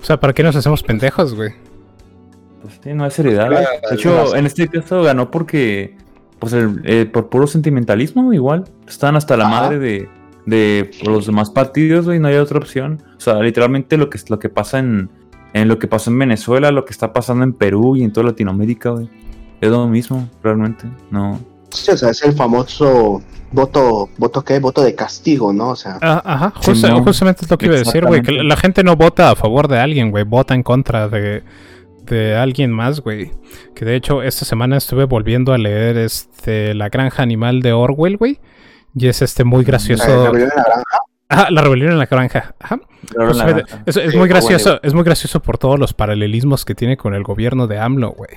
O 0.00 0.04
sea, 0.06 0.20
¿para 0.20 0.34
qué 0.34 0.42
nos 0.42 0.54
hacemos 0.54 0.82
pendejos, 0.82 1.34
güey? 1.34 1.52
Pues 2.60 2.78
sí, 2.82 2.92
no 2.92 3.04
hay 3.04 3.10
seriedad. 3.10 3.48
Claro, 3.48 3.66
De 3.90 3.96
hecho, 3.96 4.36
en 4.36 4.44
este 4.46 4.68
caso 4.68 5.02
ganó 5.02 5.30
porque, 5.30 5.96
pues, 6.38 6.52
el- 6.52 6.80
eh, 6.84 7.06
por 7.06 7.30
puro 7.30 7.46
sentimentalismo, 7.46 8.32
igual. 8.34 8.64
Están 8.86 9.16
hasta 9.16 9.36
la 9.38 9.46
Ajá. 9.46 9.60
madre 9.62 9.78
de, 9.78 10.08
de 10.46 10.90
los 11.06 11.24
demás 11.26 11.48
partidos, 11.50 12.04
güey, 12.04 12.18
no 12.20 12.28
hay 12.28 12.34
otra 12.36 12.58
opción. 12.58 13.02
O 13.16 13.20
sea, 13.20 13.40
literalmente 13.40 13.96
lo 13.96 14.10
que, 14.10 14.18
lo 14.28 14.38
que 14.38 14.50
pasa 14.50 14.78
en, 14.78 15.08
en 15.54 15.68
lo 15.68 15.78
que 15.78 15.86
pasó 15.88 16.10
en 16.10 16.18
Venezuela, 16.18 16.70
lo 16.70 16.84
que 16.84 16.92
está 16.92 17.12
pasando 17.14 17.44
en 17.44 17.54
Perú 17.54 17.96
y 17.96 18.02
en 18.04 18.12
toda 18.12 18.26
Latinoamérica, 18.26 18.90
güey. 18.90 19.08
Es 19.62 19.70
lo 19.70 19.86
mismo, 19.88 20.28
realmente. 20.42 20.84
No. 21.10 21.40
Sí, 21.74 21.90
o 21.90 21.96
sea, 21.96 22.10
es 22.10 22.22
el 22.22 22.32
famoso 22.34 23.22
voto, 23.52 24.08
voto 24.16 24.42
qué, 24.44 24.58
voto 24.58 24.82
de 24.82 24.94
castigo, 24.94 25.52
¿no? 25.52 25.70
O 25.70 25.76
sea, 25.76 25.98
Ah, 26.02 26.22
ajá, 26.24 26.52
Sí, 26.60 26.70
justa- 26.72 26.88
no. 26.90 27.04
justamente 27.04 27.44
es 27.44 27.50
lo 27.50 27.58
que 27.58 27.66
iba 27.66 27.74
a 27.76 27.78
decir, 27.78 28.04
güey. 28.04 28.22
Que 28.22 28.32
la 28.32 28.56
gente 28.56 28.82
no 28.84 28.96
vota 28.96 29.30
a 29.30 29.36
favor 29.36 29.68
de 29.68 29.78
alguien, 29.78 30.10
güey. 30.10 30.24
Vota 30.24 30.54
en 30.54 30.62
contra 30.62 31.08
de, 31.08 31.42
de 32.06 32.36
alguien 32.36 32.70
más, 32.72 33.00
güey. 33.00 33.30
Que 33.74 33.84
de 33.84 33.96
hecho, 33.96 34.22
esta 34.22 34.44
semana 34.44 34.76
estuve 34.76 35.04
volviendo 35.04 35.52
a 35.52 35.58
leer 35.58 35.96
este 35.98 36.74
La 36.74 36.88
Granja 36.88 37.22
Animal 37.22 37.60
de 37.60 37.72
Orwell, 37.72 38.16
güey. 38.16 38.40
Y 38.96 39.08
es 39.08 39.22
este 39.22 39.42
muy 39.44 39.62
la 39.64 39.66
gracioso. 39.68 40.32
la 40.32 40.38
granja. 40.38 40.62
La 41.50 41.62
rebelión 41.62 41.92
en 41.92 41.98
la 41.98 42.06
granja. 42.06 42.54
Ajá. 42.60 42.80
La 43.16 43.24
Pues, 43.26 43.38
granja. 43.38 43.82
es, 43.86 43.96
es 43.96 44.12
Sí, 44.12 44.18
muy 44.18 44.28
gracioso, 44.28 44.70
bueno. 44.70 44.80
es 44.82 44.94
muy 44.94 45.04
gracioso 45.04 45.40
por 45.40 45.58
todos 45.58 45.78
los 45.78 45.92
paralelismos 45.92 46.64
que 46.64 46.74
tiene 46.74 46.96
con 46.96 47.14
el 47.14 47.22
gobierno 47.22 47.66
de 47.66 47.78
AMLO, 47.78 48.10
güey. 48.12 48.30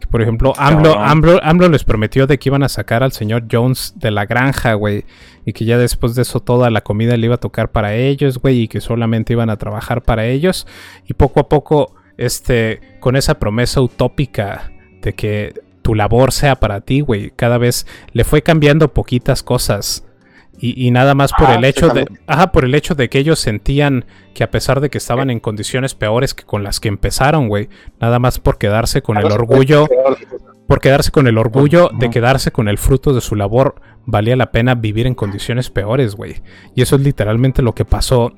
Que, 0.00 0.06
por 0.06 0.22
ejemplo, 0.22 0.52
AMLO. 0.56 0.98
AMLO, 0.98 1.40
AMLO 1.42 1.68
les 1.68 1.84
prometió 1.84 2.26
de 2.26 2.38
que 2.38 2.48
iban 2.48 2.62
a 2.62 2.68
sacar 2.68 3.02
al 3.02 3.12
señor 3.12 3.44
Jones 3.50 3.94
de 3.96 4.10
la 4.10 4.26
granja, 4.26 4.74
güey. 4.74 5.04
Y 5.44 5.52
que 5.52 5.64
ya 5.64 5.78
después 5.78 6.14
de 6.14 6.22
eso 6.22 6.40
toda 6.40 6.70
la 6.70 6.80
comida 6.80 7.16
le 7.16 7.26
iba 7.26 7.34
a 7.36 7.38
tocar 7.38 7.70
para 7.70 7.94
ellos, 7.94 8.38
güey. 8.38 8.62
Y 8.62 8.68
que 8.68 8.80
solamente 8.80 9.32
iban 9.34 9.50
a 9.50 9.56
trabajar 9.56 10.02
para 10.02 10.26
ellos. 10.26 10.66
Y 11.06 11.14
poco 11.14 11.40
a 11.40 11.48
poco, 11.48 11.94
este, 12.16 12.80
con 13.00 13.16
esa 13.16 13.38
promesa 13.38 13.80
utópica 13.80 14.70
de 15.02 15.12
que 15.14 15.54
tu 15.82 15.94
labor 15.94 16.32
sea 16.32 16.56
para 16.56 16.80
ti, 16.80 17.00
güey. 17.00 17.30
Cada 17.36 17.58
vez 17.58 17.86
le 18.12 18.24
fue 18.24 18.42
cambiando 18.42 18.92
poquitas 18.94 19.42
cosas. 19.42 20.04
Y, 20.64 20.86
y 20.86 20.90
nada 20.90 21.14
más 21.14 21.30
por 21.34 21.50
Ah, 21.50 21.56
el 21.56 21.64
hecho 21.66 21.90
de. 21.90 22.06
Ajá, 22.26 22.50
por 22.50 22.64
el 22.64 22.74
hecho 22.74 22.94
de 22.94 23.10
que 23.10 23.18
ellos 23.18 23.38
sentían 23.38 24.06
que 24.32 24.44
a 24.44 24.50
pesar 24.50 24.80
de 24.80 24.88
que 24.88 24.96
estaban 24.96 25.28
en 25.28 25.38
condiciones 25.38 25.94
peores 25.94 26.32
que 26.32 26.44
con 26.44 26.64
las 26.64 26.80
que 26.80 26.88
empezaron, 26.88 27.48
güey. 27.48 27.68
Nada 28.00 28.18
más 28.18 28.38
por 28.38 28.56
quedarse 28.56 29.02
con 29.02 29.18
el 29.18 29.26
orgullo. 29.30 29.86
Por 30.66 30.80
quedarse 30.80 31.10
con 31.10 31.26
el 31.26 31.36
orgullo 31.36 31.90
de 31.98 32.08
quedarse 32.08 32.50
con 32.50 32.68
el 32.68 32.78
fruto 32.78 33.12
de 33.12 33.20
su 33.20 33.36
labor. 33.36 33.74
Valía 34.06 34.36
la 34.36 34.52
pena 34.52 34.74
vivir 34.74 35.06
en 35.06 35.14
condiciones 35.14 35.68
peores, 35.68 36.14
güey. 36.14 36.36
Y 36.74 36.80
eso 36.80 36.96
es 36.96 37.02
literalmente 37.02 37.60
lo 37.60 37.74
que 37.74 37.84
pasó 37.84 38.32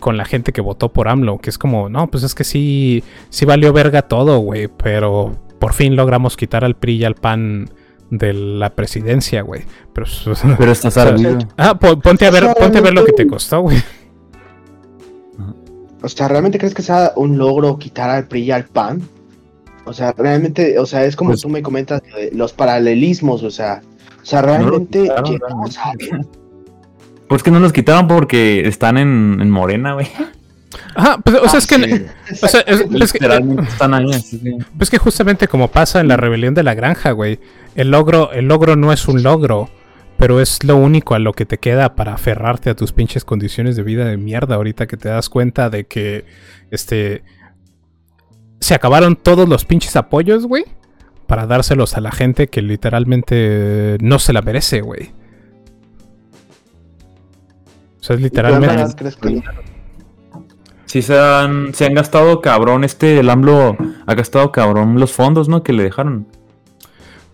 con 0.00 0.16
la 0.16 0.24
gente 0.24 0.54
que 0.54 0.62
votó 0.62 0.94
por 0.94 1.08
AMLO. 1.08 1.36
Que 1.40 1.50
es 1.50 1.58
como, 1.58 1.90
no, 1.90 2.06
pues 2.06 2.24
es 2.24 2.34
que 2.34 2.44
sí, 2.44 3.04
sí 3.28 3.44
valió 3.44 3.74
verga 3.74 4.00
todo, 4.00 4.38
güey. 4.38 4.68
Pero 4.68 5.36
por 5.58 5.74
fin 5.74 5.94
logramos 5.94 6.38
quitar 6.38 6.64
al 6.64 6.74
PRI 6.76 6.94
y 6.96 7.04
al 7.04 7.16
PAN 7.16 7.68
de 8.10 8.32
la 8.32 8.70
presidencia, 8.74 9.42
güey. 9.42 9.62
Pero, 9.92 10.06
Pero 10.58 10.72
estás 10.72 10.96
ardido. 10.96 11.38
ah, 11.56 11.78
po- 11.78 11.98
ponte 11.98 12.26
a 12.26 12.30
ver, 12.30 12.44
ponte 12.58 12.78
a 12.78 12.80
ver 12.80 12.92
lo 12.94 13.04
que 13.04 13.12
te 13.12 13.18
realmente- 13.18 13.26
costó, 13.34 13.60
güey. 13.62 13.78
O 16.02 16.08
sea, 16.08 16.28
¿realmente 16.28 16.58
crees 16.58 16.74
que 16.74 16.82
sea 16.82 17.12
un 17.16 17.36
logro 17.38 17.78
quitar 17.78 18.10
al 18.10 18.26
PRI 18.28 18.42
y 18.42 18.50
al 18.52 18.64
PAN? 18.64 19.02
O 19.84 19.92
sea, 19.92 20.12
realmente, 20.16 20.78
o 20.78 20.86
sea, 20.86 21.04
es 21.04 21.16
como 21.16 21.30
Pues- 21.30 21.42
tú 21.42 21.48
me 21.48 21.62
comentas 21.62 22.02
de 22.02 22.30
los 22.32 22.52
paralelismos, 22.52 23.42
o 23.42 23.50
sea, 23.50 23.82
o 24.22 24.24
sea, 24.26 24.42
realmente 24.42 25.02
quitaron, 25.02 25.30
llegamos 25.32 25.78
a- 25.78 25.92
Pues 27.28 27.42
que 27.42 27.50
no 27.50 27.58
los 27.60 27.72
quitaron 27.72 28.06
porque 28.06 28.66
están 28.68 28.98
en, 28.98 29.38
en 29.40 29.50
Morena, 29.50 29.94
güey. 29.94 30.06
Ajá, 30.94 31.18
pues, 31.24 31.36
o 31.36 31.48
sea, 31.48 31.54
Ah, 31.54 31.58
es 31.58 31.66
que, 31.66 31.76
sí. 31.76 32.06
o 32.44 32.48
sea, 32.48 32.60
es- 32.60 32.80
es 33.00 33.12
que- 33.12 33.62
están 33.68 33.94
ahí, 33.94 34.10
así 34.12 34.38
que... 34.38 34.58
Pues 34.76 34.90
que 34.90 34.98
justamente 34.98 35.48
como 35.48 35.68
pasa 35.68 36.00
en 36.00 36.08
la 36.08 36.16
rebelión 36.16 36.54
de 36.54 36.62
la 36.62 36.74
granja, 36.74 37.12
güey. 37.12 37.38
El 37.76 37.90
logro, 37.90 38.32
el 38.32 38.48
logro 38.48 38.74
no 38.74 38.90
es 38.90 39.06
un 39.06 39.22
logro, 39.22 39.68
pero 40.18 40.40
es 40.40 40.64
lo 40.64 40.76
único 40.76 41.14
a 41.14 41.18
lo 41.18 41.34
que 41.34 41.44
te 41.44 41.58
queda 41.58 41.94
para 41.94 42.14
aferrarte 42.14 42.70
a 42.70 42.74
tus 42.74 42.92
pinches 42.92 43.24
condiciones 43.24 43.76
de 43.76 43.82
vida 43.82 44.06
de 44.06 44.16
mierda. 44.16 44.54
Ahorita 44.54 44.86
que 44.86 44.96
te 44.96 45.10
das 45.10 45.28
cuenta 45.28 45.68
de 45.68 45.84
que 45.84 46.24
este 46.70 47.22
se 48.60 48.74
acabaron 48.74 49.14
todos 49.14 49.46
los 49.46 49.66
pinches 49.66 49.94
apoyos, 49.94 50.46
güey, 50.46 50.64
para 51.26 51.46
dárselos 51.46 51.98
a 51.98 52.00
la 52.00 52.12
gente 52.12 52.48
que 52.48 52.62
literalmente 52.62 53.98
no 54.00 54.18
se 54.18 54.32
la 54.32 54.40
merece, 54.40 54.80
güey. 54.80 55.12
O 58.00 58.02
sea, 58.02 58.16
es 58.16 58.20
¿Y 58.20 58.30
tú, 58.30 58.36
literalmente. 58.36 58.84
Sí 60.86 61.02
se 61.02 61.18
han, 61.18 61.74
se 61.74 61.84
han 61.84 61.92
gastado 61.92 62.40
cabrón, 62.40 62.84
este, 62.84 63.18
el 63.18 63.28
AMLO 63.28 63.76
ha 64.06 64.14
gastado 64.14 64.50
cabrón 64.50 64.98
los 64.98 65.12
fondos, 65.12 65.46
¿no? 65.46 65.62
Que 65.62 65.74
le 65.74 65.82
dejaron. 65.82 66.26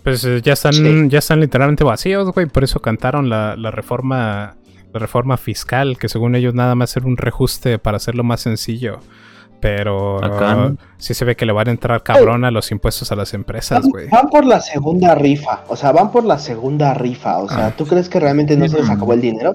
Pues 0.04 0.24
eh, 0.24 0.40
ya 0.42 0.54
están, 0.54 0.72
Sí. 0.72 1.08
ya 1.08 1.18
están 1.20 1.40
literalmente 1.40 1.84
vacíos, 1.84 2.30
güey. 2.32 2.46
Por 2.46 2.64
eso 2.64 2.80
cantaron 2.80 3.28
la, 3.28 3.56
la 3.56 3.70
reforma, 3.70 4.56
la 4.92 4.98
reforma 5.00 5.36
fiscal, 5.36 5.96
que 5.98 6.08
según 6.08 6.34
ellos 6.34 6.54
nada 6.54 6.74
más 6.74 6.96
era 6.96 7.06
un 7.06 7.16
reajuste 7.16 7.78
para 7.78 7.96
hacerlo 7.98 8.24
más 8.24 8.40
sencillo. 8.40 8.98
Pero 9.60 10.22
Acá, 10.24 10.54
¿no? 10.56 10.76
sí 10.98 11.14
se 11.14 11.24
ve 11.24 11.36
que 11.36 11.46
le 11.46 11.52
van 11.52 11.68
a 11.68 11.70
entrar 11.70 12.02
cabrón 12.02 12.44
a 12.44 12.50
los 12.50 12.72
impuestos 12.72 13.12
a 13.12 13.14
las 13.16 13.32
empresas, 13.32 13.86
güey. 13.86 14.08
Van 14.08 14.28
por 14.28 14.44
la 14.44 14.60
segunda 14.60 15.14
rifa, 15.14 15.62
o 15.68 15.76
sea, 15.76 15.92
van 15.92 16.10
por 16.10 16.24
la 16.24 16.38
segunda 16.38 16.94
rifa, 16.94 17.38
o 17.38 17.48
sea, 17.48 17.66
Ah. 17.66 17.74
¿tú 17.76 17.86
crees 17.86 18.08
que 18.08 18.18
realmente 18.18 18.56
no 18.56 18.66
se 18.68 18.78
les 18.80 18.90
acabó 18.90 19.12
el 19.12 19.20
dinero? 19.20 19.54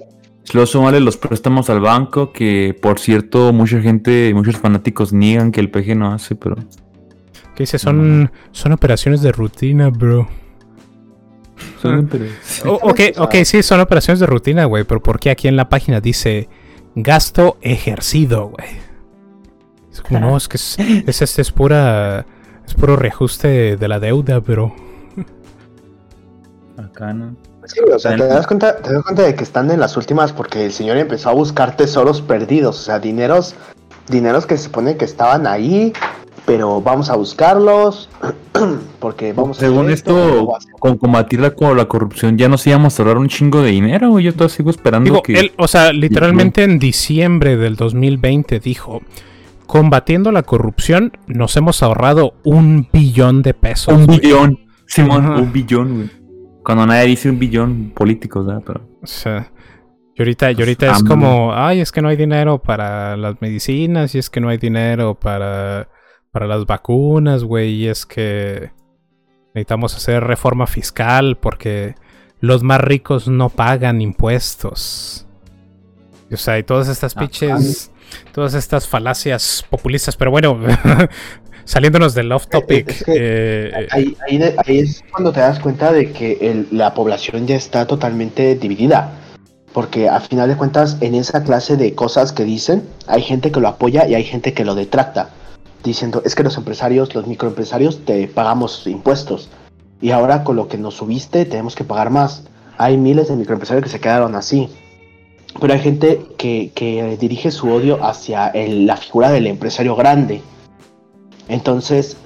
Luego 0.53 0.65
sumarle 0.65 1.01
los 1.01 1.17
préstamos 1.17 1.69
al 1.69 1.81
banco, 1.81 2.31
que 2.31 2.73
por 2.81 2.99
cierto, 2.99 3.51
mucha 3.51 3.81
gente, 3.81 4.31
muchos 4.33 4.55
fanáticos 4.55 5.11
niegan 5.11 5.51
que 5.51 5.59
el 5.59 5.69
PG 5.69 5.97
no 5.97 6.13
hace, 6.13 6.35
pero... 6.35 6.55
Que 7.57 7.63
dice, 7.63 7.79
son, 7.79 8.31
son 8.51 8.71
operaciones 8.71 9.23
de 9.23 9.31
rutina, 9.31 9.89
bro. 9.89 10.27
O- 11.83 12.73
ok, 12.83 12.99
ok, 13.17 13.33
sí, 13.45 13.63
son 13.63 13.79
operaciones 13.79 14.19
de 14.19 14.27
rutina, 14.27 14.65
güey. 14.65 14.83
Pero 14.83 15.01
¿por 15.01 15.19
qué 15.19 15.31
aquí 15.31 15.47
en 15.47 15.55
la 15.55 15.67
página 15.67 15.99
dice 15.99 16.49
gasto 16.93 17.57
ejercido, 17.61 18.49
güey? 18.49 18.67
Es 19.91 20.01
como, 20.01 20.19
no, 20.19 20.37
es 20.37 20.47
que 20.47 20.57
es, 20.57 20.77
es, 20.77 21.23
este, 21.23 21.41
es 21.41 21.51
pura. 21.51 22.27
Es 22.67 22.75
puro 22.75 22.95
reajuste 22.95 23.75
de 23.75 23.87
la 23.87 23.99
deuda, 23.99 24.37
bro. 24.37 24.75
Acá, 26.77 27.11
¿no? 27.11 27.35
Sí, 27.65 27.79
o 27.79 27.97
sea, 27.97 28.15
te 28.15 28.27
das, 28.27 28.45
cuenta, 28.45 28.77
te 28.77 28.93
das 28.93 29.01
cuenta 29.01 29.23
de 29.23 29.33
que 29.33 29.43
están 29.43 29.71
en 29.71 29.79
las 29.79 29.97
últimas 29.97 30.31
porque 30.31 30.67
el 30.67 30.71
señor 30.71 30.97
empezó 30.97 31.29
a 31.29 31.33
buscar 31.33 31.75
tesoros 31.75 32.21
perdidos, 32.21 32.79
o 32.79 32.83
sea, 32.83 32.99
dineros, 32.99 33.55
dineros 34.09 34.45
que 34.45 34.57
se 34.57 34.65
supone 34.65 34.95
que 34.95 35.05
estaban 35.05 35.47
ahí, 35.47 35.91
pero 36.47 36.81
vamos 36.81 37.09
a 37.09 37.15
buscarlos 37.17 38.09
porque 38.99 39.33
vamos 39.33 39.57
a 39.57 39.59
Según 39.59 39.89
esto, 39.91 40.17
esto, 40.17 40.55
hacer- 40.55 40.71
con 40.79 40.97
combatir 40.97 41.41
la, 41.41 41.51
con 41.51 41.75
la 41.75 41.85
corrupción 41.85 42.37
ya 42.37 42.47
nos 42.47 42.65
íbamos 42.65 42.97
a 42.97 43.03
ahorrar 43.03 43.17
un 43.17 43.27
chingo 43.27 43.61
de 43.61 43.71
dinero. 43.71 44.17
Yo 44.19 44.31
todavía 44.33 44.55
sigo 44.55 44.69
esperando 44.69 45.09
Digo, 45.11 45.21
que... 45.21 45.33
él, 45.33 45.51
o 45.57 45.67
sea, 45.67 45.91
literalmente 45.91 46.63
en 46.63 46.79
diciembre 46.79 47.57
del 47.57 47.75
2020 47.75 48.59
dijo: 48.61 49.01
Combatiendo 49.65 50.31
la 50.31 50.43
corrupción, 50.43 51.11
nos 51.27 51.55
hemos 51.57 51.83
ahorrado 51.83 52.33
un 52.45 52.87
billón 52.93 53.41
de 53.41 53.53
pesos. 53.53 53.93
un 53.93 54.05
güey". 54.05 54.19
billón. 54.21 54.59
Simón, 54.85 55.25
Ajá. 55.25 55.35
un 55.41 55.51
billón, 55.51 55.95
güey. 55.95 56.09
Cuando 56.63 56.85
nadie 56.87 57.07
dice 57.07 57.29
un 57.29 57.39
billón 57.39 57.91
políticos, 57.93 58.45
¿verdad? 58.45 58.63
Pero... 58.65 58.81
O 59.03 59.05
sea, 59.07 59.51
y 60.15 60.21
ahorita, 60.21 60.51
y 60.51 60.55
ahorita 60.59 60.85
Pues, 60.87 60.97
es 60.99 61.03
como, 61.03 61.51
ay, 61.53 61.81
es 61.81 61.91
que 61.91 62.01
no 62.01 62.07
hay 62.07 62.15
dinero 62.15 62.59
para 62.61 63.17
las 63.17 63.35
medicinas, 63.41 64.15
y 64.15 64.17
es 64.19 64.29
que 64.29 64.39
no 64.39 64.47
hay 64.49 64.57
dinero 64.57 65.13
para, 65.15 65.89
para 66.31 66.47
las 66.47 66.65
vacunas, 66.65 67.43
güey, 67.43 67.71
y 67.73 67.87
es 67.87 68.05
que 68.05 68.71
necesitamos 69.53 69.95
hacer 69.95 70.23
reforma 70.23 70.67
fiscal 70.67 71.37
porque 71.37 71.95
los 72.39 72.63
más 72.63 72.81
ricos 72.81 73.27
no 73.27 73.49
pagan 73.49 74.01
impuestos. 74.01 75.25
Y, 76.29 76.33
o 76.35 76.37
sea, 76.37 76.59
y 76.59 76.63
todas 76.63 76.87
estas 76.89 77.15
Ah, 77.15 77.21
pinches, 77.21 77.91
todas 78.33 78.53
estas 78.53 78.87
falacias 78.87 79.65
populistas, 79.69 80.15
pero 80.15 80.29
bueno, 80.31 80.59
saliéndonos 81.65 82.13
del 82.13 82.31
off 82.31 82.47
topic. 82.47 82.89
Es 82.89 83.03
que- 83.03 83.13
eh, 83.17 83.87
Ahí, 83.91 84.15
ahí, 84.27 84.37
de- 84.37 84.55
ahí 84.65 84.79
es 84.79 85.03
cuando 85.11 85.31
te 85.31 85.39
das 85.39 85.59
cuenta 85.59 85.91
de 85.91 86.11
que 86.11 86.33
el- 86.41 86.67
la 86.71 86.93
población 86.93 87.47
ya 87.47 87.55
está 87.55 87.87
totalmente 87.87 88.55
dividida. 88.55 89.11
Porque 89.73 90.09
a 90.09 90.19
final 90.21 90.49
de 90.49 90.55
cuentas, 90.57 90.97
en 91.01 91.13
esa 91.13 91.43
clase 91.43 91.77
de 91.77 91.93
cosas 91.93 92.31
que 92.31 92.43
dicen, 92.43 92.83
hay 93.05 93.21
gente 93.21 93.51
que 93.51 93.59
lo 93.59 93.67
apoya 93.67 94.07
y 94.07 94.15
hay 94.15 94.23
gente 94.23 94.53
que 94.53 94.65
lo 94.65 94.75
detracta. 94.75 95.29
Diciendo, 95.83 96.21
es 96.25 96.35
que 96.35 96.43
los 96.43 96.57
empresarios, 96.57 97.13
los 97.15 97.27
microempresarios, 97.27 98.03
te 98.05 98.27
pagamos 98.27 98.85
impuestos. 98.87 99.49
Y 100.01 100.11
ahora 100.11 100.43
con 100.43 100.55
lo 100.55 100.67
que 100.67 100.77
nos 100.77 100.95
subiste, 100.95 101.45
tenemos 101.45 101.75
que 101.75 101.83
pagar 101.83 102.09
más. 102.09 102.43
Hay 102.77 102.97
miles 102.97 103.29
de 103.29 103.35
microempresarios 103.35 103.83
que 103.83 103.89
se 103.89 103.99
quedaron 103.99 104.35
así. 104.35 104.69
Pero 105.59 105.73
hay 105.73 105.79
gente 105.79 106.21
que, 106.37 106.71
que 106.75 107.17
dirige 107.19 107.49
su 107.51 107.69
odio 107.71 108.03
hacia 108.05 108.47
el- 108.49 108.85
la 108.85 108.97
figura 108.97 109.31
del 109.31 109.47
empresario 109.47 109.95
grande. 109.95 110.41
Entonces, 111.47 112.17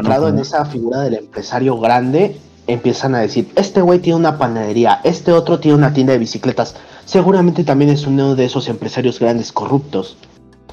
centrado 0.00 0.28
en 0.28 0.38
esa 0.42 0.64
figura 0.64 1.00
del 1.00 1.14
empresario 1.14 1.78
grande, 1.78 2.36
empiezan 2.66 3.14
a 3.14 3.20
decir, 3.20 3.48
este 3.56 3.82
güey 3.82 3.98
tiene 3.98 4.18
una 4.18 4.38
panadería, 4.38 5.00
este 5.04 5.32
otro 5.32 5.58
tiene 5.58 5.76
una 5.76 5.92
tienda 5.92 6.12
de 6.12 6.18
bicicletas, 6.20 6.76
seguramente 7.04 7.64
también 7.64 7.90
es 7.90 8.06
uno 8.06 8.36
de 8.36 8.44
esos 8.44 8.68
empresarios 8.68 9.18
grandes 9.18 9.52
corruptos. 9.52 10.16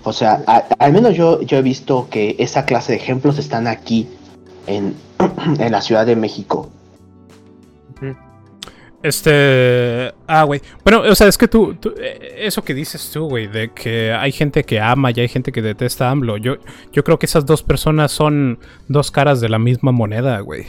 O 0.08 0.14
sea, 0.14 0.44
al 0.80 0.94
menos 0.94 1.16
yo, 1.16 1.42
yo 1.42 1.58
he 1.58 1.62
visto 1.62 2.08
que 2.10 2.36
esa 2.40 2.66
clase 2.66 2.94
de 2.94 2.98
ejemplos 3.00 3.38
están 3.38 3.68
aquí 3.68 4.08
en, 4.66 4.96
en 5.60 5.72
la 5.72 5.82
Ciudad 5.82 6.06
de 6.06 6.16
México. 6.16 6.70
Este. 9.04 10.12
Ah, 10.26 10.44
güey. 10.44 10.62
Bueno, 10.84 11.02
o 11.02 11.16
sea, 11.16 11.28
es 11.28 11.38
que 11.38 11.48
tú. 11.48 11.76
tú- 11.76 11.94
eh, 12.00 12.36
eso 12.40 12.64
que 12.64 12.74
dices 12.74 13.12
tú, 13.14 13.28
güey, 13.30 13.48
de 13.48 13.70
que 13.72 14.12
hay 14.12 14.32
gente 14.32 14.64
que 14.64 14.80
ama 14.82 15.12
y 15.12 15.20
hay 15.20 15.28
gente 15.28 15.52
que 15.52 15.62
detesta 15.62 16.08
a 16.08 16.12
AMLO. 16.12 16.38
Yo, 16.38 16.56
yo 16.92 17.04
creo 17.04 17.20
que 17.20 17.28
esas 17.28 17.46
dos 17.46 17.62
personas 17.64 18.12
son 18.12 18.60
dos 18.88 19.12
caras 19.12 19.40
de 19.40 19.50
la 19.50 19.60
misma 19.60 19.92
moneda, 19.92 20.40
güey. 20.40 20.66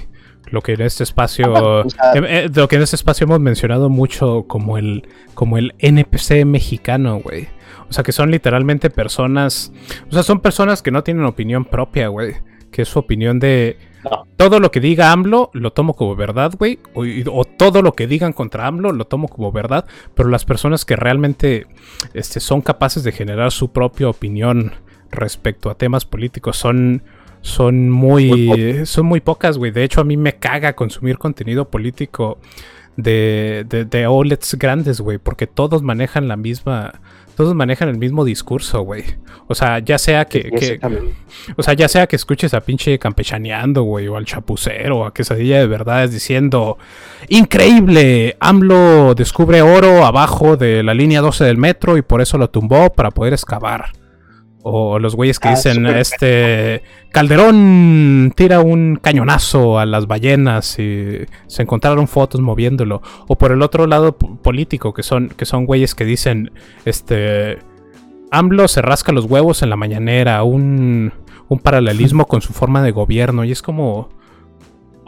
Lo 0.50 0.62
que 0.62 0.72
en 0.72 0.82
este 0.82 1.04
espacio. 1.04 1.52
O 1.52 1.88
sea, 1.88 2.12
eh, 2.14 2.44
eh, 2.44 2.50
lo 2.54 2.68
que 2.68 2.76
en 2.76 2.82
este 2.82 2.96
espacio 2.96 3.24
hemos 3.24 3.40
mencionado 3.40 3.88
mucho 3.88 4.44
como 4.46 4.78
el. 4.78 5.08
como 5.34 5.58
el 5.58 5.74
NPC 5.78 6.44
mexicano, 6.44 7.20
güey. 7.20 7.48
O 7.88 7.92
sea, 7.92 8.04
que 8.04 8.12
son 8.12 8.30
literalmente 8.30 8.90
personas. 8.90 9.72
O 10.08 10.12
sea, 10.12 10.22
son 10.22 10.40
personas 10.40 10.82
que 10.82 10.90
no 10.90 11.02
tienen 11.02 11.24
opinión 11.24 11.64
propia, 11.64 12.08
güey. 12.08 12.34
Que 12.70 12.82
es 12.82 12.88
su 12.88 12.98
opinión 12.98 13.38
de. 13.38 13.78
No. 14.04 14.26
todo 14.36 14.60
lo 14.60 14.70
que 14.70 14.78
diga 14.78 15.10
AMLO 15.10 15.50
lo 15.54 15.72
tomo 15.72 15.94
como 15.94 16.14
verdad, 16.14 16.52
güey. 16.56 16.78
O, 16.94 17.04
o 17.32 17.44
todo 17.44 17.82
lo 17.82 17.94
que 17.94 18.06
digan 18.06 18.32
contra 18.32 18.66
AMLO 18.66 18.92
lo 18.92 19.06
tomo 19.06 19.28
como 19.28 19.52
verdad. 19.52 19.86
Pero 20.14 20.28
las 20.28 20.44
personas 20.44 20.84
que 20.84 20.96
realmente 20.96 21.66
este, 22.14 22.40
son 22.40 22.60
capaces 22.60 23.02
de 23.02 23.12
generar 23.12 23.50
su 23.50 23.72
propia 23.72 24.08
opinión 24.08 24.72
respecto 25.10 25.70
a 25.70 25.76
temas 25.76 26.04
políticos 26.04 26.56
son, 26.56 27.02
son 27.40 27.90
muy, 27.90 28.48
Muy 28.48 28.86
son 28.86 29.06
muy 29.06 29.20
pocas, 29.20 29.58
güey. 29.58 29.70
De 29.70 29.84
hecho, 29.84 30.00
a 30.00 30.04
mí 30.04 30.16
me 30.16 30.34
caga 30.34 30.74
consumir 30.74 31.18
contenido 31.18 31.68
político 31.68 32.38
de, 32.96 33.64
de, 33.68 33.84
de 33.84 34.04
outlets 34.04 34.54
grandes, 34.56 35.00
güey. 35.00 35.18
Porque 35.18 35.46
todos 35.46 35.82
manejan 35.82 36.28
la 36.28 36.36
misma... 36.36 37.00
Todos 37.36 37.54
manejan 37.54 37.88
el 37.88 37.98
mismo 37.98 38.24
discurso, 38.24 38.80
güey. 38.82 39.04
O 39.46 39.54
sea, 39.54 39.78
ya 39.78 39.96
sea 39.96 40.24
que, 40.24 40.50
o 41.56 41.62
sea, 41.62 41.74
ya 41.74 41.86
sea 41.86 42.08
que 42.08 42.16
escuches 42.16 42.52
a 42.52 42.60
pinche 42.60 42.98
campechaneando, 42.98 43.84
güey, 43.84 44.08
o 44.08 44.16
al 44.16 44.24
chapucero, 44.24 44.98
o 44.98 45.04
a 45.04 45.14
quesadilla 45.14 45.60
de 45.60 45.68
verdades 45.68 46.10
diciendo, 46.10 46.78
increíble, 47.28 48.36
AMLO 48.40 49.14
descubre 49.14 49.62
oro 49.62 50.04
abajo 50.04 50.56
de 50.56 50.82
la 50.82 50.94
línea 50.94 51.20
12 51.20 51.44
del 51.44 51.58
metro 51.58 51.96
y 51.96 52.02
por 52.02 52.20
eso 52.20 52.38
lo 52.38 52.50
tumbó 52.50 52.92
para 52.92 53.12
poder 53.12 53.34
excavar. 53.34 53.92
O 54.70 54.98
los 54.98 55.14
güeyes 55.16 55.38
que 55.40 55.48
Ah, 55.48 55.52
dicen, 55.52 55.86
este, 55.86 56.82
Calderón 57.10 58.32
tira 58.36 58.60
un 58.60 58.98
cañonazo 59.00 59.78
a 59.78 59.86
las 59.86 60.06
ballenas 60.06 60.78
y 60.78 61.20
se 61.46 61.62
encontraron 61.62 62.08
fotos 62.08 62.40
moviéndolo. 62.40 63.02
O 63.28 63.36
por 63.36 63.52
el 63.52 63.62
otro 63.62 63.86
lado 63.86 64.16
po- 64.18 64.36
político, 64.36 64.92
que 64.92 65.02
son, 65.02 65.28
que 65.28 65.44
son 65.46 65.66
güeyes 65.66 65.94
que 65.94 66.04
dicen, 66.04 66.50
este, 66.84 67.58
AMLO 68.30 68.68
se 68.68 68.82
rasca 68.82 69.12
los 69.12 69.24
huevos 69.24 69.62
en 69.62 69.70
la 69.70 69.76
mañanera, 69.76 70.42
un, 70.42 71.12
un 71.48 71.58
paralelismo 71.58 72.26
con 72.26 72.40
su 72.42 72.52
forma 72.52 72.82
de 72.82 72.90
gobierno. 72.90 73.44
Y 73.44 73.52
es 73.52 73.62
como. 73.62 74.10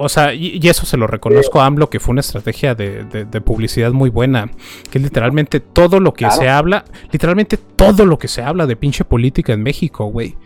O 0.02 0.08
sea, 0.08 0.32
y, 0.34 0.58
y 0.62 0.68
eso 0.68 0.86
se 0.86 0.96
lo 0.96 1.06
reconozco 1.06 1.60
a 1.60 1.66
AMLO, 1.66 1.90
que 1.90 2.00
fue 2.00 2.12
una 2.12 2.20
estrategia 2.20 2.74
de, 2.74 3.04
de- 3.04 3.24
de 3.26 3.40
publicidad 3.40 3.92
muy 3.92 4.08
buena. 4.10 4.50
Que 4.90 4.98
literalmente 4.98 5.60
todo 5.60 6.00
lo 6.00 6.12
que 6.14 6.24
Claro. 6.24 6.40
se 6.40 6.48
habla, 6.48 6.84
literalmente 7.12 7.56
todo 7.56 8.06
lo 8.06 8.18
que 8.18 8.28
se 8.28 8.42
habla 8.42 8.66
de 8.66 8.76
pinche 8.76 9.04
política 9.04 9.52
en 9.52 9.62
México, 9.62 10.06
güey, 10.06 10.36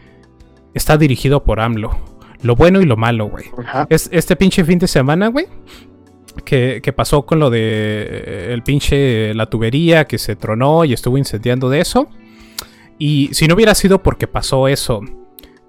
está 0.75 0.97
dirigido 0.97 1.45
por 1.45 1.61
AMLO. 1.61 1.97
Lo 2.43 2.57
bueno 2.57 2.81
y 2.81 2.85
lo 2.85 2.97
malo, 2.97 3.27
güey. 3.29 3.45
Es, 3.89 4.09
este 4.13 4.37
pinche 4.37 4.65
fin 4.65 4.79
de 4.79 4.87
semana, 4.89 5.29
güey. 5.29 5.47
Que, 6.45 6.81
que 6.83 6.93
pasó 6.93 7.25
con 7.25 7.39
lo 7.39 7.49
de 7.49 7.61
eh, 7.63 8.49
el 8.53 8.63
pinche 8.65 9.33
la 9.35 9.47
tubería 9.47 10.05
que 10.07 10.19
se 10.19 10.35
tronó 10.35 10.85
y 10.85 10.93
estuvo 10.93 11.17
incendiando 11.17 11.71
de 11.71 11.81
eso. 11.81 12.09
Y 12.99 13.31
si 13.33 13.47
no 13.47 13.55
hubiera 13.55 13.75
sido 13.77 14.03
porque 14.03 14.27
pasó 14.27 14.67
eso, 14.69 15.01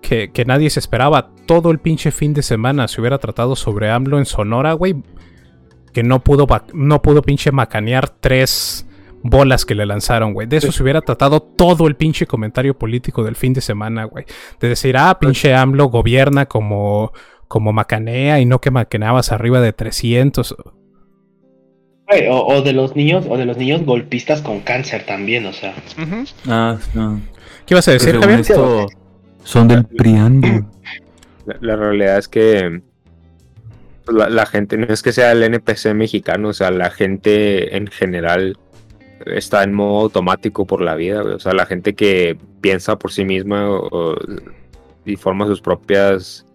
que, 0.07 0.31
que 0.31 0.45
nadie 0.45 0.69
se 0.69 0.79
esperaba, 0.79 1.31
todo 1.45 1.71
el 1.71 1.79
pinche 1.79 2.11
fin 2.11 2.33
de 2.33 2.43
semana 2.43 2.87
se 2.87 3.01
hubiera 3.01 3.17
tratado 3.17 3.55
sobre 3.55 3.89
AMLO 3.89 4.19
en 4.19 4.25
Sonora, 4.25 4.73
güey. 4.73 4.95
Que 5.93 6.03
no 6.03 6.23
pudo, 6.23 6.45
no 6.73 7.01
pudo 7.01 7.21
pinche 7.21 7.51
macanear 7.51 8.09
tres 8.09 8.85
bolas 9.23 9.65
que 9.65 9.75
le 9.75 9.85
lanzaron, 9.85 10.33
güey. 10.33 10.47
De 10.47 10.57
eso 10.57 10.71
se 10.71 10.83
hubiera 10.83 11.01
tratado 11.01 11.39
todo 11.41 11.87
el 11.87 11.95
pinche 11.95 12.27
comentario 12.27 12.77
político 12.77 13.23
del 13.23 13.35
fin 13.35 13.53
de 13.53 13.61
semana, 13.61 14.03
güey. 14.03 14.25
De 14.59 14.69
decir, 14.69 14.97
ah, 14.97 15.17
pinche 15.19 15.55
AMLO 15.55 15.85
gobierna 15.85 16.45
como, 16.45 17.11
como 17.47 17.73
macanea 17.73 18.39
y 18.39 18.45
no 18.45 18.59
que 18.59 18.71
macaneabas 18.71 19.31
arriba 19.31 19.61
de 19.61 19.73
300. 19.73 20.55
Güey, 22.07 22.27
O, 22.27 22.45
o 22.45 22.61
de 22.61 22.73
los 22.73 22.95
niños, 22.95 23.25
o 23.27 23.37
de 23.37 23.45
los 23.45 23.57
niños 23.57 23.83
golpistas 23.83 24.41
con 24.41 24.59
cáncer 24.59 25.05
también, 25.05 25.45
o 25.47 25.53
sea. 25.53 25.73
Ah, 26.47 26.77
no. 26.93 27.21
¿Qué 27.65 27.73
ibas 27.73 27.87
a 27.87 27.93
decir, 27.93 28.11
Según 28.11 28.21
Javier? 28.21 28.39
esto, 28.41 28.87
son 29.45 29.67
del 29.67 29.85
Priando. 29.85 30.47
La, 31.61 31.75
realidad 31.75 32.17
es 32.17 32.27
que 32.27 32.81
pues, 34.03 34.17
la, 34.31 34.45
gente, 34.45 34.77
no 34.77 34.87
es 34.87 35.01
que 35.01 35.13
sea 35.13 35.31
el 35.31 35.43
NPC 35.43 35.93
mexicano, 35.93 36.49
o 36.49 36.53
sea, 36.53 36.71
la 36.71 36.89
gente 36.89 37.77
en 37.77 37.87
general 37.87 38.57
está 39.25 39.63
en 39.63 39.73
modo 39.73 40.03
automático 40.03 40.65
por 40.65 40.81
la 40.81 40.95
vida. 40.95 41.21
O 41.21 41.39
sea, 41.39 41.53
la 41.53 41.67
gente 41.67 41.93
que 41.93 42.37
piensa 42.61 42.97
por 42.97 43.11
sí 43.11 43.23
misma 43.23 43.69
y 45.05 45.15
forma 45.15 45.45
sus 45.45 45.61
propias 45.61 46.45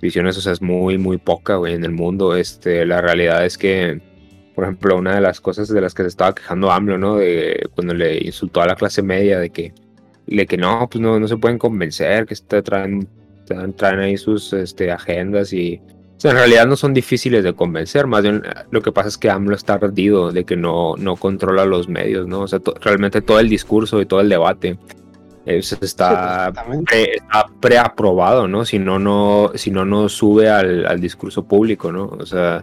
visiones, 0.00 0.36
o 0.36 0.42
sea, 0.42 0.52
es 0.52 0.60
muy, 0.60 0.98
muy 0.98 1.16
poca, 1.16 1.56
güey, 1.56 1.74
en 1.74 1.84
el 1.84 1.92
mundo. 1.92 2.36
Este, 2.36 2.84
la 2.84 3.00
realidad 3.00 3.46
es 3.46 3.56
que, 3.56 4.00
por 4.54 4.64
ejemplo, 4.64 4.96
una 4.96 5.14
de 5.14 5.22
las 5.22 5.40
cosas 5.40 5.68
de 5.68 5.80
las 5.80 5.94
que 5.94 6.02
se 6.02 6.08
estaba 6.08 6.34
quejando 6.34 6.70
AMLO, 6.70 6.98
¿no? 6.98 7.16
De 7.16 7.68
cuando 7.74 7.94
le 7.94 8.18
insultó 8.18 8.60
a 8.60 8.66
la 8.66 8.76
clase 8.76 9.02
media 9.02 9.38
de 9.38 9.48
que, 9.48 9.72
de 10.26 10.46
que 10.46 10.56
no, 10.56 10.88
pues 10.90 11.00
no, 11.00 11.18
no 11.20 11.28
se 11.28 11.36
pueden 11.36 11.58
convencer, 11.58 12.26
que 12.26 12.34
está 12.34 12.62
traen 12.62 13.08
traen, 13.76 14.00
ahí 14.00 14.16
sus 14.16 14.52
este, 14.52 14.90
agendas 14.90 15.52
y 15.52 15.80
o 16.16 16.20
sea, 16.20 16.30
en 16.32 16.38
realidad 16.38 16.66
no 16.66 16.76
son 16.76 16.94
difíciles 16.94 17.44
de 17.44 17.52
convencer, 17.52 18.06
más 18.06 18.22
bien 18.22 18.42
eh, 18.44 18.50
lo 18.70 18.80
que 18.82 18.90
pasa 18.90 19.08
es 19.08 19.18
que 19.18 19.30
AMLO 19.30 19.54
está 19.54 19.74
ardido 19.74 20.32
de 20.32 20.44
que 20.44 20.56
no, 20.56 20.94
no 20.96 21.14
controla 21.16 21.64
los 21.66 21.88
medios, 21.88 22.26
¿no? 22.26 22.40
O 22.40 22.48
sea, 22.48 22.58
to- 22.58 22.74
realmente 22.80 23.20
todo 23.20 23.38
el 23.38 23.48
discurso 23.48 24.00
y 24.00 24.06
todo 24.06 24.20
el 24.20 24.28
debate 24.30 24.78
está, 25.44 26.52
pre, 26.86 27.04
está 27.16 27.46
preaprobado, 27.60 28.48
¿no? 28.48 28.64
Si 28.64 28.78
no, 28.78 28.98
no, 28.98 29.52
si 29.54 29.70
no, 29.70 29.84
no 29.84 30.08
sube 30.08 30.48
al, 30.48 30.86
al 30.86 31.00
discurso 31.00 31.44
público, 31.46 31.92
¿no? 31.92 32.06
O 32.06 32.26
sea, 32.26 32.62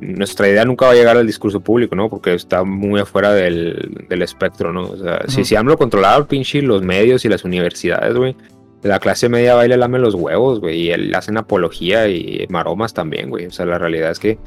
nuestra 0.00 0.48
idea 0.48 0.64
nunca 0.64 0.86
va 0.86 0.92
a 0.92 0.94
llegar 0.94 1.16
al 1.16 1.26
discurso 1.26 1.60
público, 1.60 1.94
¿no? 1.94 2.08
Porque 2.08 2.34
está 2.34 2.64
muy 2.64 3.00
afuera 3.00 3.32
del, 3.32 4.06
del 4.08 4.22
espectro, 4.22 4.72
¿no? 4.72 4.84
O 4.84 4.96
sea, 4.96 5.22
si, 5.28 5.44
si 5.44 5.56
AMLO 5.56 5.76
controlaba 5.76 6.26
pinche 6.26 6.62
los 6.62 6.82
medios 6.82 7.24
y 7.24 7.28
las 7.28 7.44
universidades, 7.44 8.14
güey, 8.14 8.36
la 8.82 9.00
clase 9.00 9.28
media 9.28 9.60
le 9.66 9.76
lame 9.76 9.98
los 9.98 10.14
huevos, 10.14 10.60
güey, 10.60 10.82
y 10.82 10.90
él 10.90 11.14
hacen 11.14 11.36
apología 11.36 12.08
y 12.08 12.46
maromas 12.48 12.94
también, 12.94 13.30
güey. 13.30 13.46
O 13.46 13.50
sea, 13.50 13.66
la 13.66 13.78
realidad 13.78 14.10
es 14.10 14.18
que, 14.18 14.38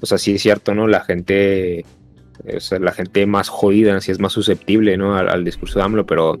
o 0.00 0.06
sea, 0.06 0.18
sí 0.18 0.34
es 0.34 0.42
cierto, 0.42 0.74
¿no? 0.74 0.86
La 0.86 1.00
gente, 1.00 1.84
o 2.54 2.60
sea, 2.60 2.78
la 2.78 2.92
gente 2.92 3.26
más 3.26 3.48
jodida, 3.48 3.96
así 3.96 4.12
es 4.12 4.20
más 4.20 4.32
susceptible, 4.32 4.96
¿no? 4.96 5.16
Al, 5.16 5.28
al 5.28 5.44
discurso 5.44 5.78
de 5.78 5.84
AMLO, 5.84 6.06
pero 6.06 6.38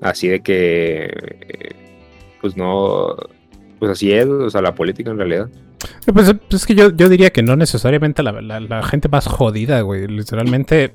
así 0.00 0.28
de 0.28 0.40
que, 0.40 1.04
eh, 1.04 1.70
pues 2.40 2.56
no, 2.56 3.16
pues 3.78 3.92
así 3.92 4.12
es, 4.12 4.26
o 4.26 4.50
sea, 4.50 4.60
la 4.62 4.74
política 4.74 5.10
en 5.10 5.18
realidad. 5.18 5.48
Eh, 6.06 6.12
Pues, 6.12 6.34
pues 6.48 6.62
es 6.62 6.66
que 6.66 6.74
yo, 6.74 6.90
yo 6.94 7.08
diría 7.08 7.30
que 7.30 7.42
no 7.42 7.56
necesariamente 7.56 8.22
la, 8.22 8.32
la- 8.40 8.82
gente 8.82 9.08
más 9.08 9.26
jodida, 9.26 9.80
güey. 9.82 10.06
Literalmente. 10.06 10.92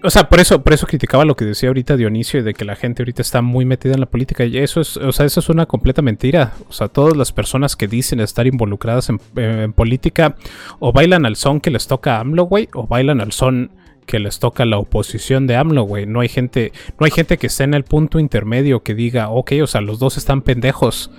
O 0.00 0.10
sea, 0.10 0.28
por 0.28 0.38
eso, 0.38 0.62
por 0.62 0.72
eso 0.72 0.86
criticaba 0.86 1.24
lo 1.24 1.34
que 1.34 1.44
decía 1.44 1.68
ahorita 1.70 1.96
Dionisio 1.96 2.44
de 2.44 2.54
que 2.54 2.64
la 2.64 2.76
gente 2.76 3.02
ahorita 3.02 3.20
está 3.20 3.42
muy 3.42 3.64
metida 3.64 3.94
en 3.94 4.00
la 4.00 4.06
política. 4.06 4.44
Y 4.44 4.56
eso 4.58 4.80
es, 4.80 4.96
o 4.96 5.10
sea, 5.10 5.26
eso 5.26 5.40
es 5.40 5.48
una 5.48 5.66
completa 5.66 6.02
mentira. 6.02 6.52
O 6.68 6.72
sea, 6.72 6.86
todas 6.86 7.16
las 7.16 7.32
personas 7.32 7.74
que 7.74 7.88
dicen 7.88 8.20
estar 8.20 8.46
involucradas 8.46 9.08
en, 9.08 9.18
en 9.36 9.72
política 9.72 10.36
o 10.78 10.92
bailan 10.92 11.26
al 11.26 11.34
son 11.34 11.60
que 11.60 11.70
les 11.72 11.88
toca 11.88 12.16
a 12.16 12.20
AMLO, 12.20 12.44
güey, 12.44 12.68
o 12.74 12.86
bailan 12.86 13.20
al 13.20 13.32
son 13.32 13.72
que 14.06 14.20
les 14.20 14.38
toca 14.38 14.64
la 14.64 14.78
oposición 14.78 15.48
de 15.48 15.56
AMLO, 15.56 15.82
güey. 15.82 16.06
No 16.06 16.20
hay 16.20 16.28
gente, 16.28 16.72
no 17.00 17.04
hay 17.04 17.10
gente 17.10 17.36
que 17.36 17.48
esté 17.48 17.64
en 17.64 17.74
el 17.74 17.82
punto 17.82 18.20
intermedio 18.20 18.84
que 18.84 18.94
diga, 18.94 19.30
ok, 19.30 19.52
o 19.62 19.66
sea, 19.66 19.80
los 19.80 19.98
dos 19.98 20.16
están 20.16 20.42
pendejos. 20.42 21.10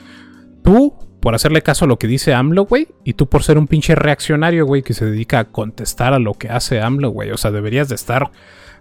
Tú, 0.64 0.96
por 1.20 1.36
hacerle 1.36 1.62
caso 1.62 1.86
a 1.86 1.88
lo 1.88 2.00
que 2.00 2.08
dice 2.08 2.34
AMLO, 2.34 2.66
güey, 2.66 2.88
y 3.04 3.14
tú 3.14 3.28
por 3.28 3.44
ser 3.44 3.58
un 3.58 3.68
pinche 3.68 3.96
reaccionario, 3.96 4.66
güey, 4.66 4.84
que 4.84 4.94
se 4.94 5.06
dedica 5.06 5.40
a 5.40 5.46
contestar 5.46 6.14
a 6.14 6.20
lo 6.20 6.34
que 6.34 6.50
hace 6.50 6.82
AMLO, 6.82 7.10
güey. 7.10 7.32
O 7.32 7.38
sea, 7.38 7.52
deberías 7.52 7.90
de 7.90 7.96
estar 7.96 8.32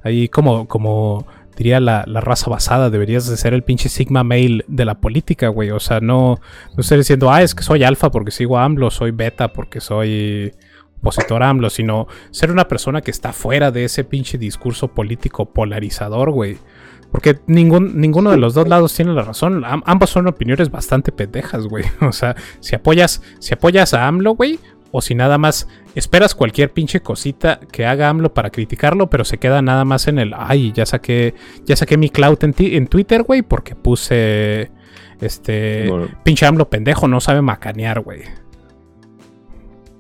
ahí 0.03 0.29
como, 0.29 0.69
como 0.69 1.27
diría 1.57 1.81
la, 1.81 2.05
la 2.07 2.21
raza 2.21 2.49
basada, 2.49 2.91
deberías 2.91 3.29
de 3.29 3.37
ser 3.37 3.55
el 3.55 3.65
pinche 3.65 3.89
Sigma 3.89 4.23
Male 4.23 4.65
de 4.69 4.85
la 4.85 5.01
política, 5.01 5.49
güey. 5.49 5.71
O 5.73 5.81
sea, 5.81 6.01
no, 6.01 6.41
no 6.77 6.81
estar 6.81 6.97
diciendo, 6.97 7.31
ah, 7.31 7.43
es 7.43 7.55
que 7.55 7.65
soy 7.65 7.83
alfa 7.83 8.11
porque 8.11 8.31
sigo 8.31 8.59
a 8.59 8.65
AMLO, 8.65 8.91
soy 8.91 9.11
beta 9.11 9.53
porque 9.53 9.81
soy 9.81 10.53
opositor 11.01 11.43
a 11.43 11.49
AMLO, 11.49 11.71
sino 11.71 12.07
ser 12.31 12.51
una 12.51 12.69
persona 12.69 13.01
que 13.01 13.11
está 13.11 13.33
fuera 13.33 13.71
de 13.71 13.85
ese 13.85 14.05
pinche 14.05 14.39
discurso 14.39 14.89
político 14.89 15.53
polarizador, 15.53 16.31
güey. 16.31 16.59
Porque 17.11 17.39
ningún, 17.47 18.01
ninguno 18.01 18.31
de 18.31 18.37
los 18.37 18.53
dos 18.55 18.69
lados 18.69 18.95
tiene 18.95 19.13
la 19.15 19.23
razón. 19.23 19.65
Am- 19.65 19.83
ambas 19.87 20.11
son 20.11 20.27
opiniones 20.27 20.71
bastante 20.71 21.11
pendejas, 21.13 21.67
güey. 21.67 21.85
O 22.01 22.13
sea, 22.13 22.37
si 22.61 22.75
apoyas, 22.75 23.23
si 23.39 23.55
apoyas 23.55 23.95
a 23.95 24.07
AMLO, 24.07 24.33
güey, 24.35 24.59
o 24.91 25.01
si 25.03 25.15
nada 25.15 25.37
más 25.39 25.69
esperas 25.95 26.35
cualquier 26.35 26.73
pinche 26.73 27.01
cosita 27.01 27.61
que 27.73 27.85
haga 27.87 28.09
AMLO 28.09 28.33
para 28.35 28.51
criticarlo, 28.51 29.09
pero 29.11 29.25
se 29.25 29.39
queda 29.39 29.61
nada 29.63 29.85
más 29.85 30.07
en 30.09 30.19
el, 30.19 30.33
ay, 30.37 30.73
ya 30.73 30.87
saqué, 30.87 31.35
ya 31.67 31.77
saqué 31.77 31.97
mi 31.97 32.09
clout 32.11 32.43
en, 32.45 32.53
ti- 32.55 32.77
en 32.77 32.87
Twitter, 32.87 33.23
güey, 33.23 33.43
porque 33.43 33.75
puse, 33.75 34.71
este, 35.21 35.89
Bueno, 35.89 36.09
pinche 36.25 36.47
AMLO 36.47 36.69
pendejo, 36.71 37.07
no 37.09 37.21
sabe 37.21 37.43
macanear, 37.43 38.01
güey. 38.01 38.23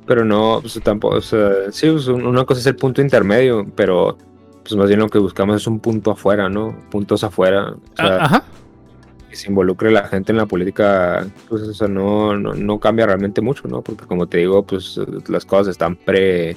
pero 0.06 0.24
no, 0.24 0.58
pues 0.62 0.80
tampoco, 0.82 1.16
o 1.16 1.20
sea, 1.20 1.50
sí, 1.70 1.90
pues, 1.90 2.06
un- 2.08 2.26
una 2.26 2.44
cosa 2.44 2.60
es 2.60 2.66
el 2.66 2.76
punto 2.76 3.02
intermedio, 3.02 3.66
pero 3.74 4.16
pues 4.68 4.76
más 4.78 4.88
bien 4.88 5.00
lo 5.00 5.08
que 5.08 5.18
buscamos 5.18 5.56
es 5.56 5.66
un 5.66 5.80
punto 5.80 6.10
afuera, 6.10 6.48
¿no? 6.50 6.76
Puntos 6.90 7.24
afuera. 7.24 7.70
O 7.70 7.96
sea, 7.96 8.06
Ah, 8.16 8.24
Ajá. 8.24 8.44
que 9.30 9.36
se 9.36 9.48
involucre 9.48 9.90
la 9.90 10.06
gente 10.08 10.32
en 10.32 10.38
la 10.38 10.46
política, 10.46 11.26
pues 11.48 11.62
o 11.62 11.72
sea, 11.74 11.88
no, 11.88 12.36
no, 12.36 12.52
no 12.54 12.78
cambia 12.78 13.06
realmente 13.06 13.40
mucho, 13.40 13.66
¿no? 13.68 13.80
Porque 13.82 14.04
como 14.06 14.26
te 14.26 14.38
digo, 14.38 14.62
pues 14.64 15.00
las 15.28 15.44
cosas 15.46 15.68
están 15.68 15.96
pre 15.96 16.56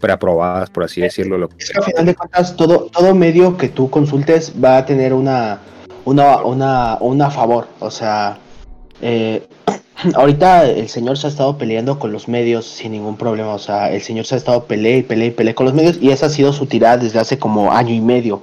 preaprobadas, 0.00 0.70
por 0.70 0.84
así 0.84 1.00
decirlo. 1.00 1.38
Lo 1.38 1.48
que 1.48 1.56
Es 1.58 1.70
que 1.70 1.78
al 1.78 1.84
final 1.84 2.06
de 2.06 2.14
cuentas, 2.14 2.56
todo, 2.56 2.88
todo 2.92 3.14
medio 3.14 3.56
que 3.56 3.68
tú 3.68 3.90
consultes 3.90 4.52
va 4.62 4.78
a 4.78 4.86
tener 4.86 5.12
una, 5.12 5.58
una, 6.04 6.38
una, 6.44 6.96
una 7.00 7.30
favor. 7.30 7.66
O 7.80 7.90
sea, 7.90 8.38
eh, 9.02 9.46
ahorita 10.14 10.66
el 10.66 10.88
señor 10.88 11.18
se 11.18 11.26
ha 11.26 11.30
estado 11.30 11.56
peleando 11.58 11.98
con 11.98 12.12
los 12.12 12.28
medios 12.28 12.66
sin 12.66 12.92
ningún 12.92 13.16
problema. 13.16 13.54
O 13.54 13.58
sea, 13.58 13.92
el 13.92 14.02
señor 14.02 14.26
se 14.26 14.34
ha 14.34 14.38
estado 14.38 14.64
peleando 14.64 14.98
y 14.98 15.02
peleando 15.02 15.50
y 15.50 15.54
con 15.54 15.66
los 15.66 15.74
medios. 15.74 15.98
Y 16.00 16.10
esa 16.10 16.26
ha 16.26 16.30
sido 16.30 16.52
su 16.52 16.66
tirada 16.66 16.98
desde 16.98 17.18
hace 17.18 17.38
como 17.38 17.72
año 17.72 17.94
y 17.94 18.00
medio. 18.00 18.42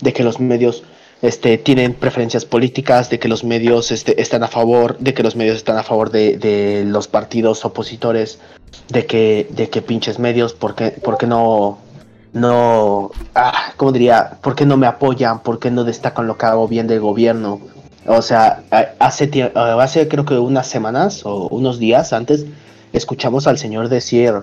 De 0.00 0.12
que 0.12 0.24
los 0.24 0.40
medios 0.40 0.84
este, 1.22 1.56
tienen 1.56 1.94
preferencias 1.94 2.44
políticas, 2.44 3.08
de 3.10 3.18
que 3.18 3.28
los 3.28 3.44
medios 3.44 3.90
este, 3.90 4.20
están 4.20 4.42
a 4.42 4.48
favor, 4.48 4.98
de 4.98 5.14
que 5.14 5.22
los 5.22 5.36
medios 5.36 5.56
están 5.56 5.78
a 5.78 5.82
favor 5.82 6.10
de, 6.10 6.84
los 6.86 7.08
partidos 7.08 7.64
opositores, 7.64 8.40
de 8.88 9.06
que, 9.06 9.48
de 9.50 9.70
que 9.70 9.80
pinches 9.80 10.18
medios, 10.18 10.52
¿por 10.52 10.74
qué, 10.74 10.92
no, 11.26 11.78
no, 12.34 13.10
ah, 13.34 13.72
¿cómo 13.76 13.92
diría? 13.92 14.38
¿Por 14.42 14.54
qué 14.54 14.66
no 14.66 14.76
me 14.76 14.86
apoyan? 14.86 15.40
¿Por 15.40 15.58
qué 15.58 15.70
no 15.70 15.84
destacan 15.84 16.26
lo 16.26 16.36
que 16.36 16.46
hago 16.46 16.68
bien 16.68 16.86
del 16.86 17.00
gobierno? 17.00 17.60
O 18.06 18.22
sea, 18.22 18.62
hace, 18.98 19.52
hace 19.54 20.08
creo 20.08 20.24
que 20.24 20.34
unas 20.34 20.66
semanas 20.66 21.24
o 21.24 21.48
unos 21.48 21.78
días 21.78 22.12
antes 22.12 22.44
escuchamos 22.92 23.46
al 23.46 23.58
señor 23.58 23.88
decir, 23.88 24.34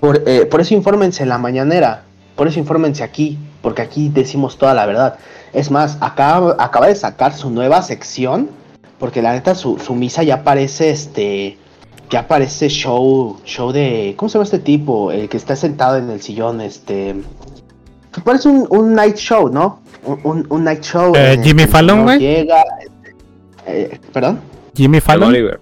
por, 0.00 0.22
eh, 0.26 0.46
por 0.46 0.60
eso 0.60 0.74
infórmense 0.74 1.22
en 1.22 1.28
la 1.28 1.38
mañanera, 1.38 2.04
por 2.34 2.48
eso 2.48 2.58
infórmense 2.58 3.02
aquí, 3.02 3.38
porque 3.62 3.82
aquí 3.82 4.08
decimos 4.08 4.58
toda 4.58 4.74
la 4.74 4.86
verdad. 4.86 5.18
Es 5.52 5.70
más, 5.70 5.98
acaba, 6.00 6.56
acaba 6.58 6.88
de 6.88 6.94
sacar 6.94 7.34
su 7.34 7.50
nueva 7.50 7.82
sección, 7.82 8.50
porque 8.98 9.22
la 9.22 9.32
neta 9.32 9.54
su, 9.54 9.78
su 9.78 9.94
misa 9.94 10.22
ya 10.22 10.42
parece 10.42 10.90
este, 10.90 11.58
ya 12.10 12.26
parece 12.26 12.68
show, 12.68 13.38
show 13.44 13.72
de, 13.72 14.14
¿cómo 14.16 14.28
se 14.28 14.34
llama 14.34 14.44
este 14.44 14.58
tipo? 14.58 15.12
El 15.12 15.28
que 15.28 15.36
está 15.36 15.56
sentado 15.56 15.98
en 15.98 16.10
el 16.10 16.22
sillón, 16.22 16.60
este, 16.60 17.16
parece 18.22 18.48
un, 18.48 18.66
un 18.70 18.94
night 18.94 19.16
show, 19.16 19.48
¿no? 19.48 19.80
Un, 20.04 20.20
un- 20.24 20.46
un 20.48 20.64
night 20.64 20.82
show. 20.82 21.12
Eh, 21.16 21.38
Jimmy 21.42 21.66
Fallon, 21.66 22.02
güey. 22.04 22.18
Llega, 22.18 22.64
eh, 23.66 23.98
perdón. 24.12 24.40
Jimmy 24.74 25.00
Fallon. 25.00 25.28
Oliver. 25.30 25.60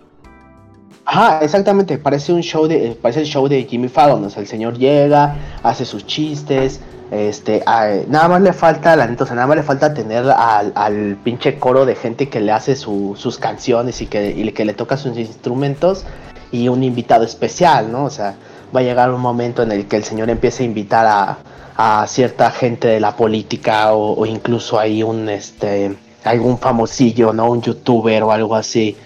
Ajá, 1.07 1.40
exactamente, 1.42 1.98
parece 1.98 2.32
un 2.32 2.40
show 2.42 2.66
de, 2.66 2.86
eh, 2.88 2.98
parece 3.00 3.20
el 3.20 3.26
show 3.26 3.46
de 3.46 3.62
Jimmy 3.64 3.88
Fallon, 3.88 4.24
o 4.24 4.30
sea, 4.30 4.40
el 4.40 4.48
señor 4.48 4.78
llega, 4.78 5.36
hace 5.62 5.84
sus 5.84 6.07
chistes, 6.07 6.80
este, 7.11 7.62
a- 7.66 7.90
nada 8.09 8.26
más 8.28 8.40
le 8.40 8.55
falta, 8.55 8.96
la 8.96 9.07
neta, 9.07 9.24
o 9.24 9.26
sea, 9.26 9.36
nada 9.36 9.46
más 9.46 9.57
le 9.59 9.62
falta 9.62 9.92
tener 9.92 10.24
al, 10.30 10.72
al 10.74 11.16
pinche 11.22 11.59
coro 11.59 11.84
de 11.84 11.94
gente 11.94 12.30
que 12.30 12.40
le 12.40 12.52
hace 12.52 12.74
su- 12.74 13.14
sus 13.18 13.36
canciones 13.38 14.00
y 14.00 14.07
que, 14.07 14.30
y 14.30 14.50
que 14.52 14.64
le 14.64 14.72
toca 14.72 14.96
sus 14.96 15.16
instrumentos 15.18 16.05
y 16.50 16.68
un 16.68 16.82
invitado 16.82 17.24
especial, 17.24 17.92
¿no? 17.92 18.05
O 18.05 18.11
sea, 18.11 18.36
va 18.74 18.80
a 18.80 18.82
llegar 18.82 19.12
un 19.12 19.20
momento 19.20 19.62
en 19.62 19.72
el 19.72 19.86
que 19.86 19.96
el 19.96 20.05
señor 20.05 20.30
empiece 20.30 20.62
a 20.62 20.66
invitar 20.66 21.07
a, 21.07 21.36
a 21.77 22.07
cierta 22.07 22.51
gente 22.51 22.89
de 22.89 23.01
la 23.01 23.16
política 23.16 23.93
o, 23.93 24.14
o 24.20 24.27
incluso 24.27 24.79
ahí 24.79 25.03
un, 25.03 25.29
este, 25.29 25.95
algún 26.25 26.59
famosillo, 26.59 27.33
¿no? 27.33 27.51
Un 27.51 27.62
youtuber 27.62 28.22
o 28.22 28.33
algo 28.33 28.55
así. 28.55 28.97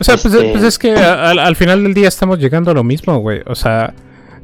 O 0.00 0.04
sea, 0.04 0.16
pues, 0.16 0.34
Este- 0.34 0.50
pues 0.52 0.64
es 0.64 0.78
que 0.78 0.92
al, 0.94 1.38
al 1.38 1.56
final 1.56 1.82
del 1.82 1.94
día 1.94 2.08
estamos 2.08 2.38
llegando 2.38 2.70
a 2.70 2.74
lo 2.74 2.84
mismo, 2.84 3.18
güey. 3.18 3.42
O 3.46 3.54
sea, 3.54 3.94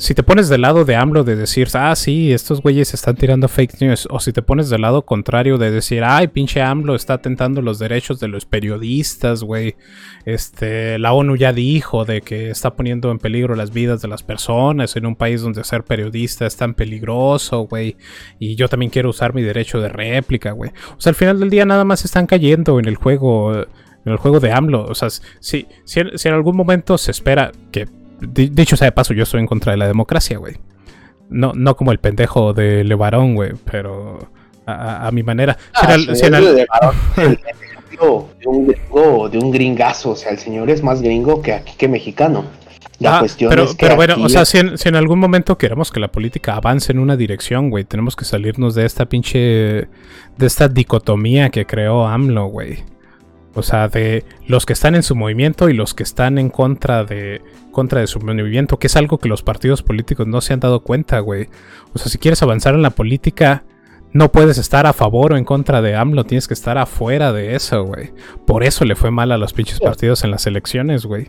si 0.01 0.15
te 0.15 0.23
pones 0.23 0.49
del 0.49 0.63
lado 0.63 0.87
de 0.87 0.97
AMLO 0.97 1.25
de 1.25 1.37
decir, 1.37 1.69
ah, 1.75 1.95
sí, 1.95 2.33
estos 2.33 2.63
güeyes 2.63 2.95
están 2.95 3.17
tirando 3.17 3.49
fake 3.49 3.83
news, 3.83 4.09
o 4.11 4.19
si 4.19 4.33
te 4.33 4.41
pones 4.41 4.71
del 4.71 4.81
lado 4.81 5.03
contrario 5.03 5.59
de 5.59 5.71
decir, 5.71 6.03
ay, 6.05 6.29
pinche 6.29 6.63
AMLO 6.63 6.95
está 6.95 7.15
atentando 7.15 7.61
los 7.61 7.79
derechos 7.79 8.19
de 8.19 8.29
los 8.29 8.47
periodistas, 8.47 9.43
güey. 9.43 9.77
Este, 10.25 10.99
la 10.99 11.13
ONU 11.13 11.37
ya 11.37 11.53
dijo 11.53 12.07
de 12.07 12.23
que 12.23 12.49
está 12.49 12.77
poniendo 12.77 13.11
en 13.11 13.19
peligro 13.19 13.55
las 13.55 13.73
vidas 13.73 14.01
de 14.01 14.09
las 14.09 14.23
personas 14.23 14.97
en 14.97 15.05
un 15.05 15.17
país 15.17 15.43
donde 15.43 15.65
ser 15.65 15.85
periodista 15.85 16.47
es 16.47 16.57
tan 16.57 16.73
peligroso, 16.73 17.67
güey. 17.67 17.99
Y 18.39 18.55
yo 18.55 18.69
también 18.69 18.91
quiero 18.91 19.11
usar 19.11 19.35
mi 19.35 19.43
derecho 19.43 19.83
de 19.83 19.91
réplica, 19.91 20.53
güey. 20.53 20.71
O 20.97 21.01
sea, 21.01 21.11
al 21.11 21.17
final 21.17 21.39
del 21.39 21.51
día 21.51 21.67
nada 21.67 21.85
más 21.85 22.07
están 22.07 22.27
cayendo 22.27 22.79
en 22.79 22.87
el 22.87 22.97
juego. 22.97 23.53
en 23.55 24.13
el 24.13 24.17
juego 24.17 24.41
de 24.41 24.51
AMLO. 24.51 24.87
O 24.87 24.95
sea, 24.95 25.11
si, 25.11 25.67
si 25.85 26.01
en 26.01 26.33
algún 26.35 26.57
momento 26.57 26.97
se 26.97 27.11
espera 27.11 27.53
que. 27.71 28.00
Di- 28.21 28.49
dicho 28.49 28.77
sea 28.77 28.87
de 28.87 28.93
paso, 28.93 29.13
yo 29.15 29.23
estoy 29.25 29.41
en 29.41 29.47
contra 29.47 29.73
de 29.73 29.79
la 29.79 29.87
democracia, 29.87 30.39
güey. 30.39 30.57
No, 31.29 31.53
no 31.55 31.77
como 31.77 31.93
el 31.93 31.99
pendejo 31.99 32.53
de 32.53 32.83
Levarón, 32.85 33.35
güey, 33.35 33.53
pero 33.71 34.19
a, 34.67 35.11
mi 35.13 35.23
manera. 35.23 35.57
Ah, 35.75 35.95
señor 35.97 36.17
si 36.17 36.27
en 36.27 36.35
al- 36.35 36.55
de 36.57 36.67
de 38.41 38.47
un 38.49 38.67
gringo, 38.69 39.29
de 39.29 39.39
un 39.39 39.51
gringazo, 39.51 40.11
o 40.11 40.17
sea, 40.17 40.33
el 40.33 40.39
señor 40.39 40.71
es 40.71 40.83
más 40.83 41.03
gringo 41.03 41.43
que 41.43 41.53
aquí 41.53 41.73
que 41.77 41.89
mexicano. 41.89 42.45
La 42.99 43.17
Ah, 43.17 43.21
cuestión 43.21 43.49
pero, 43.49 43.65
es 43.65 43.71
que 43.71 43.77
pero 43.87 43.97
bueno, 43.97 44.17
o 44.23 44.29
sea, 44.29 44.45
si 44.45 44.59
en, 44.59 44.77
si 44.77 44.89
en 44.89 44.95
algún 44.95 45.19
momento 45.19 45.57
queremos 45.57 45.91
que 45.91 46.01
la 46.01 46.09
política 46.09 46.57
avance 46.57 46.93
en 46.93 46.99
una 46.99 47.17
dirección, 47.17 47.71
güey, 47.71 47.85
tenemos 47.85 48.15
que 48.15 48.25
salirnos 48.27 48.75
de 48.75 48.85
esta 48.85 49.07
pinche. 49.07 49.39
de 49.39 50.47
esta 50.47 50.69
dicotomía 50.69 51.49
que 51.51 51.65
creó 51.65 52.07
AMLO, 52.07 52.47
güey. 52.47 52.79
O 53.55 53.63
sea, 53.63 53.89
de 53.89 54.25
los 54.47 54.65
que 54.65 54.73
están 54.73 54.95
en 54.95 55.03
su 55.03 55.17
movimiento 55.17 55.69
y 55.69 55.75
los 55.75 55.93
que 55.95 56.05
están 56.05 56.39
en 56.39 56.51
contra 56.51 57.05
de 57.05 57.43
contra 57.73 58.01
de 58.01 58.07
su 58.07 58.21
movimiento, 58.21 58.79
que 58.79 58.87
es 58.87 58.97
algo 58.97 59.19
que 59.19 59.29
los 59.29 59.43
partidos 59.43 59.83
políticos 59.83 60.27
no 60.27 60.41
se 60.41 60.53
han 60.53 60.61
dado 60.61 60.81
cuenta, 60.81 61.19
güey. 61.21 61.49
O 61.93 61.99
sea, 61.99 62.09
si 62.09 62.19
quieres 62.19 62.43
avanzar 62.43 62.75
en 62.75 62.83
la 62.83 62.91
política, 62.91 63.65
no 64.13 64.33
puedes 64.33 64.59
estar 64.59 64.87
a 64.87 64.93
favor 64.93 65.33
o 65.33 65.37
en 65.37 65.45
contra 65.45 65.83
de 65.83 65.95
AMLO, 65.95 66.25
tienes 66.25 66.49
que 66.49 66.55
estar 66.55 66.79
afuera 66.79 67.33
de 67.33 67.55
eso, 67.55 67.85
güey. 67.85 68.13
Por 68.47 68.65
eso 68.65 68.85
le 68.85 68.97
fue 68.97 69.11
mal 69.11 69.31
a 69.33 69.39
los 69.39 69.53
pinches 69.53 69.81
partidos 69.81 70.25
en 70.25 70.33
las 70.33 70.47
elecciones, 70.47 71.07
güey. 71.07 71.29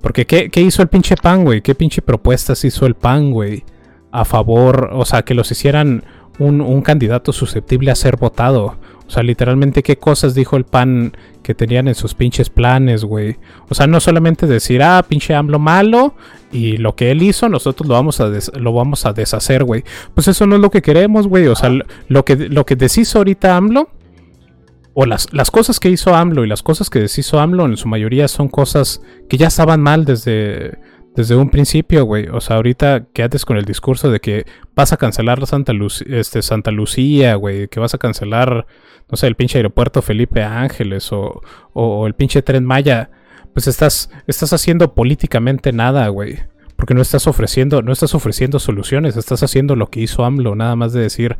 Porque 0.00 0.26
¿qué, 0.26 0.50
qué 0.50 0.60
hizo 0.60 0.82
el 0.82 0.88
pinche 0.88 1.16
PAN, 1.16 1.44
güey? 1.44 1.62
¿Qué 1.62 1.74
pinche 1.74 2.02
propuestas 2.02 2.64
hizo 2.64 2.86
el 2.86 2.94
PAN, 2.94 3.30
güey? 3.30 3.64
A 4.10 4.24
favor, 4.24 4.90
o 4.92 5.04
sea, 5.04 5.22
que 5.22 5.34
los 5.34 5.50
hicieran 5.50 6.04
un, 6.38 6.60
un 6.60 6.82
candidato 6.82 7.32
susceptible 7.32 7.90
a 7.90 7.94
ser 7.94 8.16
votado. 8.16 8.76
O 9.06 9.10
sea, 9.10 9.22
literalmente, 9.22 9.82
¿qué 9.82 9.98
cosas 9.98 10.34
dijo 10.34 10.56
el 10.56 10.64
PAN 10.64 11.14
que 11.42 11.54
tenían 11.54 11.88
en 11.88 11.94
sus 11.94 12.14
pinches 12.14 12.48
planes, 12.48 13.04
güey? 13.04 13.36
O 13.68 13.74
sea, 13.74 13.86
no 13.86 14.00
solamente 14.00 14.46
decir, 14.46 14.82
ah, 14.82 15.04
pinche 15.06 15.34
AMLO 15.34 15.58
malo, 15.58 16.14
y 16.50 16.78
lo 16.78 16.96
que 16.96 17.10
él 17.10 17.22
hizo, 17.22 17.48
nosotros 17.50 17.86
lo 17.86 17.94
vamos 17.94 18.20
a, 18.20 18.30
des- 18.30 18.50
lo 18.58 18.72
vamos 18.72 19.04
a 19.04 19.12
deshacer, 19.12 19.64
güey. 19.64 19.84
Pues 20.14 20.26
eso 20.28 20.46
no 20.46 20.56
es 20.56 20.62
lo 20.62 20.70
que 20.70 20.80
queremos, 20.80 21.28
güey. 21.28 21.46
O 21.48 21.54
sea, 21.54 21.68
lo- 21.68 21.84
lo 22.08 22.24
que, 22.24 22.36
lo 22.36 22.64
que 22.64 22.76
deshizo 22.76 23.18
ahorita 23.18 23.56
AMLO, 23.56 23.90
o 24.94 25.04
las, 25.06 25.32
las 25.32 25.50
cosas 25.50 25.80
que 25.80 25.90
hizo 25.90 26.14
AMLO 26.14 26.44
y 26.44 26.48
las 26.48 26.62
cosas 26.62 26.88
que 26.88 27.00
deshizo 27.00 27.40
AMLO 27.40 27.66
en 27.66 27.76
su 27.76 27.88
mayoría 27.88 28.26
son 28.28 28.48
cosas 28.48 29.02
que 29.28 29.36
ya 29.36 29.48
estaban 29.48 29.82
mal 29.82 30.04
desde, 30.04 30.78
desde 31.14 31.36
un 31.36 31.50
principio, 31.50 32.04
güey. 32.04 32.28
O 32.28 32.40
sea, 32.40 32.56
ahorita 32.56 33.06
que 33.12 33.22
antes 33.22 33.44
con 33.44 33.56
el 33.56 33.64
discurso 33.64 34.10
de 34.10 34.20
que 34.20 34.46
vas 34.74 34.92
a 34.92 34.96
cancelar 34.96 35.46
Santa, 35.46 35.72
Luc- 35.72 36.04
este, 36.08 36.42
Santa 36.42 36.70
Lucía, 36.70 37.34
güey, 37.36 37.68
que 37.68 37.80
vas 37.80 37.94
a 37.94 37.98
cancelar, 37.98 38.66
no 39.10 39.16
sé, 39.16 39.26
el 39.26 39.36
pinche 39.36 39.58
aeropuerto 39.58 40.02
Felipe 40.02 40.42
Ángeles 40.42 41.12
o, 41.12 41.40
o- 41.72 42.00
o 42.00 42.06
el 42.06 42.14
pinche 42.14 42.42
tren 42.42 42.64
Maya, 42.64 43.10
pues 43.52 43.68
estás, 43.68 44.10
estás 44.26 44.52
haciendo 44.52 44.94
políticamente 44.94 45.72
nada, 45.72 46.08
güey. 46.08 46.38
Porque 46.76 46.94
no 46.94 47.02
estás 47.02 47.28
ofreciendo, 47.28 47.82
no 47.82 47.92
estás 47.92 48.14
ofreciendo 48.16 48.58
soluciones, 48.58 49.16
estás 49.16 49.42
haciendo 49.44 49.76
lo 49.76 49.86
que 49.90 50.00
hizo 50.00 50.24
AMLO, 50.24 50.56
nada 50.56 50.74
más 50.74 50.92
de 50.92 51.00
decir, 51.02 51.36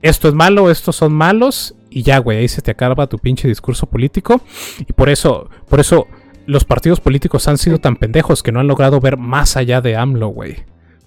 esto 0.00 0.28
es 0.28 0.34
malo, 0.34 0.70
estos 0.70 0.96
son 0.96 1.12
malos, 1.12 1.74
y 1.90 2.02
ya, 2.02 2.16
güey, 2.18 2.38
ahí 2.38 2.48
se 2.48 2.62
te 2.62 2.70
acaba 2.70 3.06
tu 3.06 3.18
pinche 3.18 3.46
discurso 3.46 3.84
político. 3.86 4.40
Y 4.80 4.92
por 4.94 5.10
eso, 5.10 5.50
por 5.68 5.78
eso 5.78 6.08
los 6.46 6.64
partidos 6.64 7.00
políticos 7.00 7.48
han 7.48 7.58
sido 7.58 7.78
tan 7.78 7.96
pendejos 7.96 8.42
que 8.42 8.52
no 8.52 8.60
han 8.60 8.66
logrado 8.66 9.00
ver 9.00 9.16
más 9.16 9.56
allá 9.56 9.80
de 9.80 9.96
AMLO, 9.96 10.28
güey. 10.28 10.64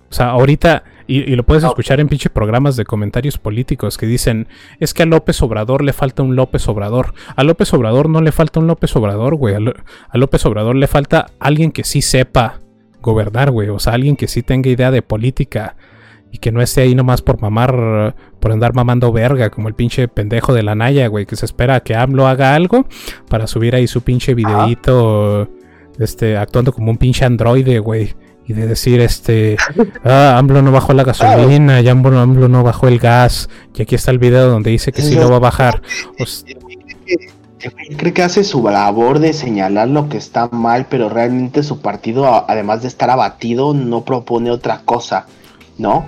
O 0.09 0.13
sea, 0.13 0.29
ahorita, 0.29 0.83
y, 1.07 1.29
y 1.29 1.35
lo 1.35 1.43
puedes 1.43 1.63
escuchar 1.63 1.99
en 1.99 2.07
pinche 2.07 2.29
programas 2.29 2.75
de 2.75 2.85
comentarios 2.85 3.37
políticos 3.37 3.97
que 3.97 4.05
dicen, 4.05 4.47
es 4.79 4.93
que 4.93 5.03
a 5.03 5.05
López 5.05 5.41
Obrador 5.41 5.83
le 5.83 5.93
falta 5.93 6.23
un 6.23 6.35
López 6.35 6.67
Obrador. 6.67 7.13
A 7.35 7.43
López 7.43 7.73
Obrador 7.73 8.09
no 8.09 8.21
le 8.21 8.31
falta 8.31 8.59
un 8.59 8.67
López 8.67 8.95
Obrador, 8.95 9.35
güey. 9.35 9.55
A, 9.55 9.59
a 10.09 10.17
López 10.17 10.45
Obrador 10.45 10.75
le 10.75 10.87
falta 10.87 11.27
alguien 11.39 11.71
que 11.71 11.83
sí 11.83 12.01
sepa 12.01 12.61
gobernar, 13.01 13.51
güey. 13.51 13.69
O 13.69 13.79
sea, 13.79 13.93
alguien 13.93 14.15
que 14.15 14.27
sí 14.27 14.43
tenga 14.43 14.69
idea 14.69 14.91
de 14.91 15.01
política 15.01 15.75
y 16.35 16.37
que 16.37 16.51
no 16.51 16.61
esté 16.61 16.81
ahí 16.81 16.95
nomás 16.95 17.21
por 17.21 17.39
mamar, 17.41 18.13
por 18.41 18.51
andar 18.51 18.73
mamando 18.73 19.11
verga, 19.13 19.49
como 19.49 19.69
el 19.69 19.73
pinche 19.73 20.07
pendejo 20.09 20.53
de 20.53 20.63
la 20.63 20.75
Naya, 20.75 21.07
güey, 21.07 21.25
que 21.25 21.37
se 21.37 21.45
espera 21.45 21.75
a 21.75 21.79
que 21.79 21.95
AMLO 21.95 22.27
haga 22.27 22.55
algo 22.55 22.85
para 23.29 23.47
subir 23.47 23.73
ahí 23.73 23.87
su 23.87 24.01
pinche 24.01 24.33
videíto, 24.35 25.47
este, 25.97 26.35
actuando 26.37 26.73
como 26.73 26.91
un 26.91 26.97
pinche 26.97 27.23
androide, 27.25 27.79
güey. 27.79 28.13
Y 28.47 28.53
de 28.53 28.67
decir, 28.67 28.99
este, 28.99 29.55
ah, 30.03 30.35
AMLO 30.37 30.61
no 30.61 30.71
bajó 30.73 30.93
la 30.93 31.03
gasolina, 31.03 31.79
ya 31.81 31.93
AMLO, 31.93 32.19
AMLO 32.19 32.47
no 32.49 32.63
bajó 32.63 32.87
el 32.89 32.99
gas. 32.99 33.49
Y 33.73 33.81
aquí 33.83 33.95
está 33.95 34.11
el 34.11 34.19
video 34.19 34.49
donde 34.49 34.71
dice 34.71 34.91
que 34.91 35.01
sí 35.01 35.15
lo 35.15 35.29
va 35.29 35.37
a 35.37 35.39
bajar. 35.39 35.81
O 36.19 36.23
s- 36.23 36.43
El 36.47 37.71
güey 37.71 37.87
cree 37.97 38.13
que 38.13 38.21
hace 38.23 38.43
su 38.43 38.61
labor 38.67 39.19
de 39.19 39.31
señalar 39.33 39.87
lo 39.87 40.09
que 40.09 40.17
está 40.17 40.47
mal, 40.49 40.85
pero 40.89 41.07
realmente 41.09 41.63
su 41.63 41.79
partido, 41.79 42.27
además 42.47 42.81
de 42.81 42.89
estar 42.89 43.09
abatido, 43.09 43.73
no 43.73 44.03
propone 44.03 44.51
otra 44.51 44.81
cosa, 44.85 45.25
¿no? 45.79 46.05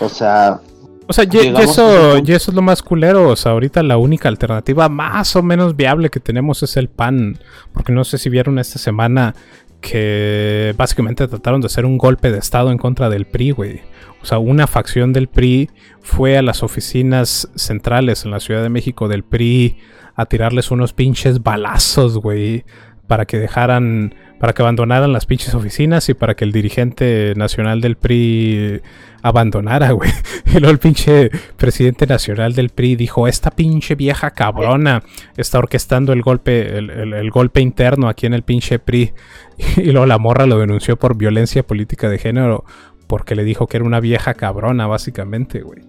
O 0.00 0.08
sea, 0.08 0.60
O 1.08 1.12
sea, 1.12 1.24
y, 1.30 1.36
eso, 1.58 2.18
y 2.18 2.32
eso 2.32 2.50
es 2.50 2.54
lo 2.54 2.62
más 2.62 2.82
culero. 2.82 3.28
O 3.28 3.36
sea, 3.36 3.52
ahorita 3.52 3.82
la 3.82 3.96
única 3.96 4.28
alternativa 4.28 4.88
más 4.88 5.36
o 5.36 5.42
menos 5.42 5.76
viable 5.76 6.10
que 6.10 6.20
tenemos 6.20 6.62
es 6.62 6.76
el 6.76 6.88
PAN. 6.88 7.38
Porque 7.72 7.92
no 7.92 8.04
sé 8.04 8.18
si 8.18 8.28
vieron 8.28 8.58
esta 8.58 8.78
semana 8.78 9.34
que 9.80 10.74
básicamente 10.76 11.28
trataron 11.28 11.60
de 11.60 11.66
hacer 11.66 11.84
un 11.84 11.98
golpe 11.98 12.32
de 12.32 12.38
estado 12.38 12.70
en 12.70 12.78
contra 12.78 13.08
del 13.08 13.26
PRI, 13.26 13.50
güey. 13.52 13.80
O 14.22 14.26
sea, 14.26 14.38
una 14.38 14.66
facción 14.66 15.12
del 15.12 15.28
PRI 15.28 15.70
fue 16.00 16.36
a 16.36 16.42
las 16.42 16.62
oficinas 16.62 17.48
centrales 17.54 18.24
en 18.24 18.32
la 18.32 18.40
Ciudad 18.40 18.62
de 18.62 18.68
México 18.68 19.06
del 19.06 19.22
PRI 19.22 19.78
a 20.16 20.26
tirarles 20.26 20.70
unos 20.70 20.92
pinches 20.92 21.42
balazos, 21.42 22.18
güey. 22.18 22.64
Para 23.06 23.24
que 23.26 23.38
dejaran, 23.38 24.14
para 24.40 24.52
que 24.52 24.62
abandonaran 24.62 25.12
las 25.12 25.26
pinches 25.26 25.54
oficinas 25.54 26.08
y 26.08 26.14
para 26.14 26.34
que 26.34 26.44
el 26.44 26.52
dirigente 26.52 27.32
nacional 27.36 27.80
del 27.80 27.96
PRI 27.96 28.80
abandonara, 29.22 29.90
güey. 29.92 30.10
Y 30.46 30.58
luego 30.60 30.70
el 30.70 30.78
pinche 30.78 31.30
presidente 31.56 32.06
nacional 32.06 32.54
del 32.54 32.70
PRI 32.70 32.96
dijo, 32.96 33.26
esta 33.28 33.50
pinche 33.50 33.94
vieja 33.94 34.30
cabrona 34.30 35.02
está 35.36 35.58
orquestando 35.58 36.12
el 36.12 36.22
golpe, 36.22 36.78
el, 36.78 36.90
el- 36.90 37.12
el 37.14 37.30
golpe 37.30 37.60
interno 37.60 38.08
aquí 38.08 38.26
en 38.26 38.34
el 38.34 38.42
pinche 38.42 38.78
PRI. 38.78 39.12
Y 39.76 39.90
luego 39.92 40.06
la 40.06 40.18
morra 40.18 40.46
lo 40.46 40.58
denunció 40.58 40.96
por 40.96 41.16
violencia 41.16 41.62
política 41.62 42.08
de 42.08 42.18
género 42.18 42.64
porque 43.06 43.34
le 43.36 43.44
dijo 43.44 43.66
que 43.68 43.76
era 43.76 43.86
una 43.86 44.00
vieja 44.00 44.34
cabrona, 44.34 44.86
básicamente, 44.88 45.60
güey. 45.62 45.82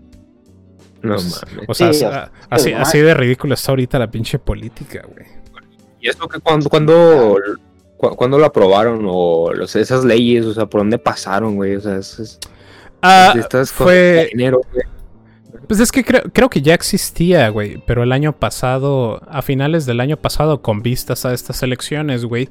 No 1.02 1.16
Pues, 1.16 1.42
mames. 1.52 1.66
O 1.70 1.74
sea, 1.74 1.94
Sí, 1.94 2.06
así, 2.50 2.74
así 2.74 3.00
de 3.00 3.14
ridículo 3.14 3.54
está 3.54 3.72
ahorita 3.72 3.98
la 4.00 4.10
pinche 4.12 4.40
política, 4.40 5.04
güey. 5.12 5.26
¿Y 6.02 6.10
eso 6.10 6.28
que 6.28 6.40
cuando, 6.40 6.70
cuando, 6.70 7.38
cu- 7.98 8.16
cuando 8.16 8.38
lo 8.38 8.46
aprobaron? 8.46 9.06
O 9.08 9.52
los, 9.54 9.76
esas 9.76 10.04
leyes, 10.04 10.46
o 10.46 10.54
sea, 10.54 10.66
¿por 10.66 10.82
dónde 10.82 10.98
pasaron, 10.98 11.56
güey? 11.56 11.76
O 11.76 11.82
sea, 11.82 11.98
es, 11.98 12.20
es- 12.20 12.40
Ah, 13.02 13.34
estas 13.38 13.72
cosas 13.72 13.72
fue, 13.72 13.94
de 13.96 14.26
dinero, 14.34 14.62
güey. 14.74 14.84
Pues 15.68 15.80
es 15.80 15.92
que 15.92 16.04
creo, 16.04 16.22
creo 16.34 16.50
que 16.50 16.62
ya 16.62 16.74
existía, 16.74 17.50
güey. 17.50 17.82
Pero 17.86 18.02
el 18.04 18.12
año 18.12 18.34
pasado, 18.34 19.22
a 19.28 19.42
finales 19.42 19.86
del 19.86 20.00
año 20.00 20.18
pasado, 20.18 20.62
con 20.62 20.82
vistas 20.82 21.26
a 21.26 21.34
estas 21.34 21.62
elecciones, 21.62 22.26
güey, 22.26 22.50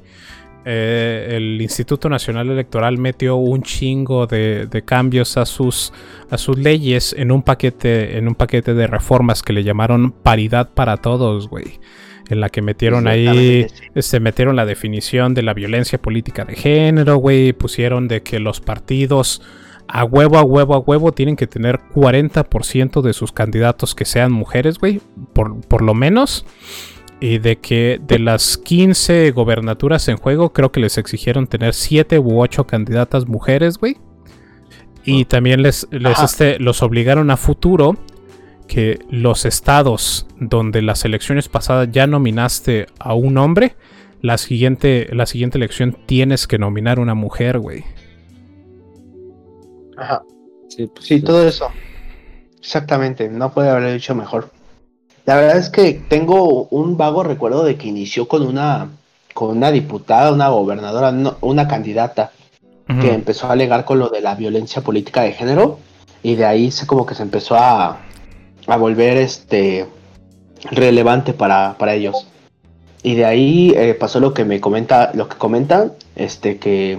eh, 0.65 1.33
el 1.37 1.61
Instituto 1.61 2.09
Nacional 2.09 2.49
Electoral 2.49 2.97
metió 2.97 3.37
un 3.37 3.63
chingo 3.63 4.27
de, 4.27 4.67
de 4.67 4.81
cambios 4.83 5.37
a 5.37 5.45
sus, 5.45 5.93
a 6.29 6.37
sus 6.37 6.57
leyes 6.57 7.13
en 7.17 7.31
un 7.31 7.41
paquete, 7.41 8.17
en 8.17 8.27
un 8.27 8.35
paquete 8.35 8.73
de 8.73 8.85
reformas 8.87 9.41
que 9.41 9.53
le 9.53 9.63
llamaron 9.63 10.11
paridad 10.11 10.69
para 10.73 10.97
todos, 10.97 11.49
güey. 11.49 11.79
En 12.29 12.41
la 12.41 12.49
que 12.49 12.61
metieron 12.61 13.07
ahí, 13.07 13.67
sí. 13.69 14.01
se 14.01 14.19
metieron 14.19 14.55
la 14.55 14.65
definición 14.65 15.33
de 15.33 15.43
la 15.43 15.53
violencia 15.53 16.01
política 16.01 16.43
de 16.43 16.55
género, 16.55 17.17
güey. 17.17 17.53
Pusieron 17.53 18.07
de 18.07 18.21
que 18.21 18.39
los 18.39 18.59
partidos 18.59 19.41
a 19.87 20.03
huevo, 20.03 20.37
a 20.37 20.43
huevo, 20.43 20.75
a 20.75 20.79
huevo 20.79 21.11
tienen 21.13 21.35
que 21.35 21.47
tener 21.47 21.79
40% 21.93 23.01
de 23.01 23.13
sus 23.13 23.31
candidatos 23.31 23.95
que 23.95 24.05
sean 24.05 24.31
mujeres, 24.31 24.77
güey. 24.79 25.01
Por, 25.33 25.61
por 25.61 25.81
lo 25.81 25.93
menos. 25.93 26.45
Y 27.19 27.39
de 27.39 27.57
que 27.57 27.99
de 28.05 28.19
las 28.19 28.57
15 28.57 29.31
gobernaturas 29.31 30.07
en 30.07 30.17
juego, 30.17 30.53
creo 30.53 30.71
que 30.71 30.79
les 30.79 30.97
exigieron 30.97 31.47
tener 31.47 31.73
7 31.73 32.19
u 32.19 32.41
8 32.41 32.67
candidatas 32.67 33.27
mujeres, 33.27 33.77
güey. 33.77 33.97
Y 35.03 35.25
también 35.25 35.61
les, 35.61 35.87
les, 35.89 36.19
este, 36.19 36.59
los 36.59 36.83
obligaron 36.83 37.31
a 37.31 37.37
futuro 37.37 37.95
que 38.67 38.99
los 39.09 39.45
estados 39.45 40.27
donde 40.39 40.81
las 40.81 41.05
elecciones 41.05 41.49
pasadas 41.49 41.89
ya 41.91 42.07
nominaste 42.07 42.87
a 42.99 43.13
un 43.13 43.37
hombre, 43.37 43.75
la 44.21 44.37
siguiente, 44.37 45.07
la 45.11 45.25
siguiente 45.25 45.57
elección 45.57 45.97
tienes 46.05 46.47
que 46.47 46.57
nominar 46.57 46.99
una 46.99 47.15
mujer, 47.15 47.59
güey. 47.59 47.83
Ajá. 49.97 50.23
Sí, 50.69 50.87
pues, 50.87 51.05
Sí, 51.05 51.21
todo 51.21 51.47
eso. 51.47 51.69
Exactamente, 52.59 53.29
no 53.29 53.51
puede 53.51 53.69
haberlo 53.69 53.93
dicho 53.93 54.13
mejor. 54.13 54.51
La 55.25 55.35
verdad 55.35 55.57
es 55.57 55.69
que 55.69 56.01
tengo 56.07 56.67
un 56.69 56.97
vago 56.97 57.23
recuerdo 57.23 57.63
de 57.63 57.77
que 57.77 57.87
inició 57.87 58.27
con 58.27 58.43
una 58.43 58.89
con 59.33 59.55
una 59.55 59.71
diputada, 59.71 60.33
una 60.33 60.47
gobernadora, 60.49 61.11
no, 61.11 61.37
una 61.41 61.67
candidata 61.67 62.31
que 62.87 63.13
empezó 63.13 63.47
a 63.47 63.51
alegar 63.51 63.85
con 63.85 63.99
lo 63.99 64.09
de 64.09 64.21
la 64.21 64.33
violencia 64.33 64.81
política 64.81 65.21
de 65.21 65.33
género 65.33 65.77
y 66.23 66.35
de 66.35 66.45
ahí 66.45 66.71
se 66.71 66.87
como 66.87 67.05
que 67.05 67.13
se 67.13 67.21
empezó 67.21 67.55
a, 67.55 67.99
a 68.67 68.77
volver 68.77 69.17
este 69.17 69.85
relevante 70.71 71.33
para, 71.33 71.75
para 71.77 71.93
ellos. 71.93 72.27
Y 73.03 73.15
de 73.15 73.25
ahí 73.25 73.73
eh, 73.75 73.93
pasó 73.93 74.19
lo 74.19 74.33
que 74.33 74.43
me 74.45 74.59
comenta, 74.59 75.11
lo 75.13 75.27
que 75.29 75.37
comentan, 75.37 75.93
este 76.15 76.57
que 76.57 76.97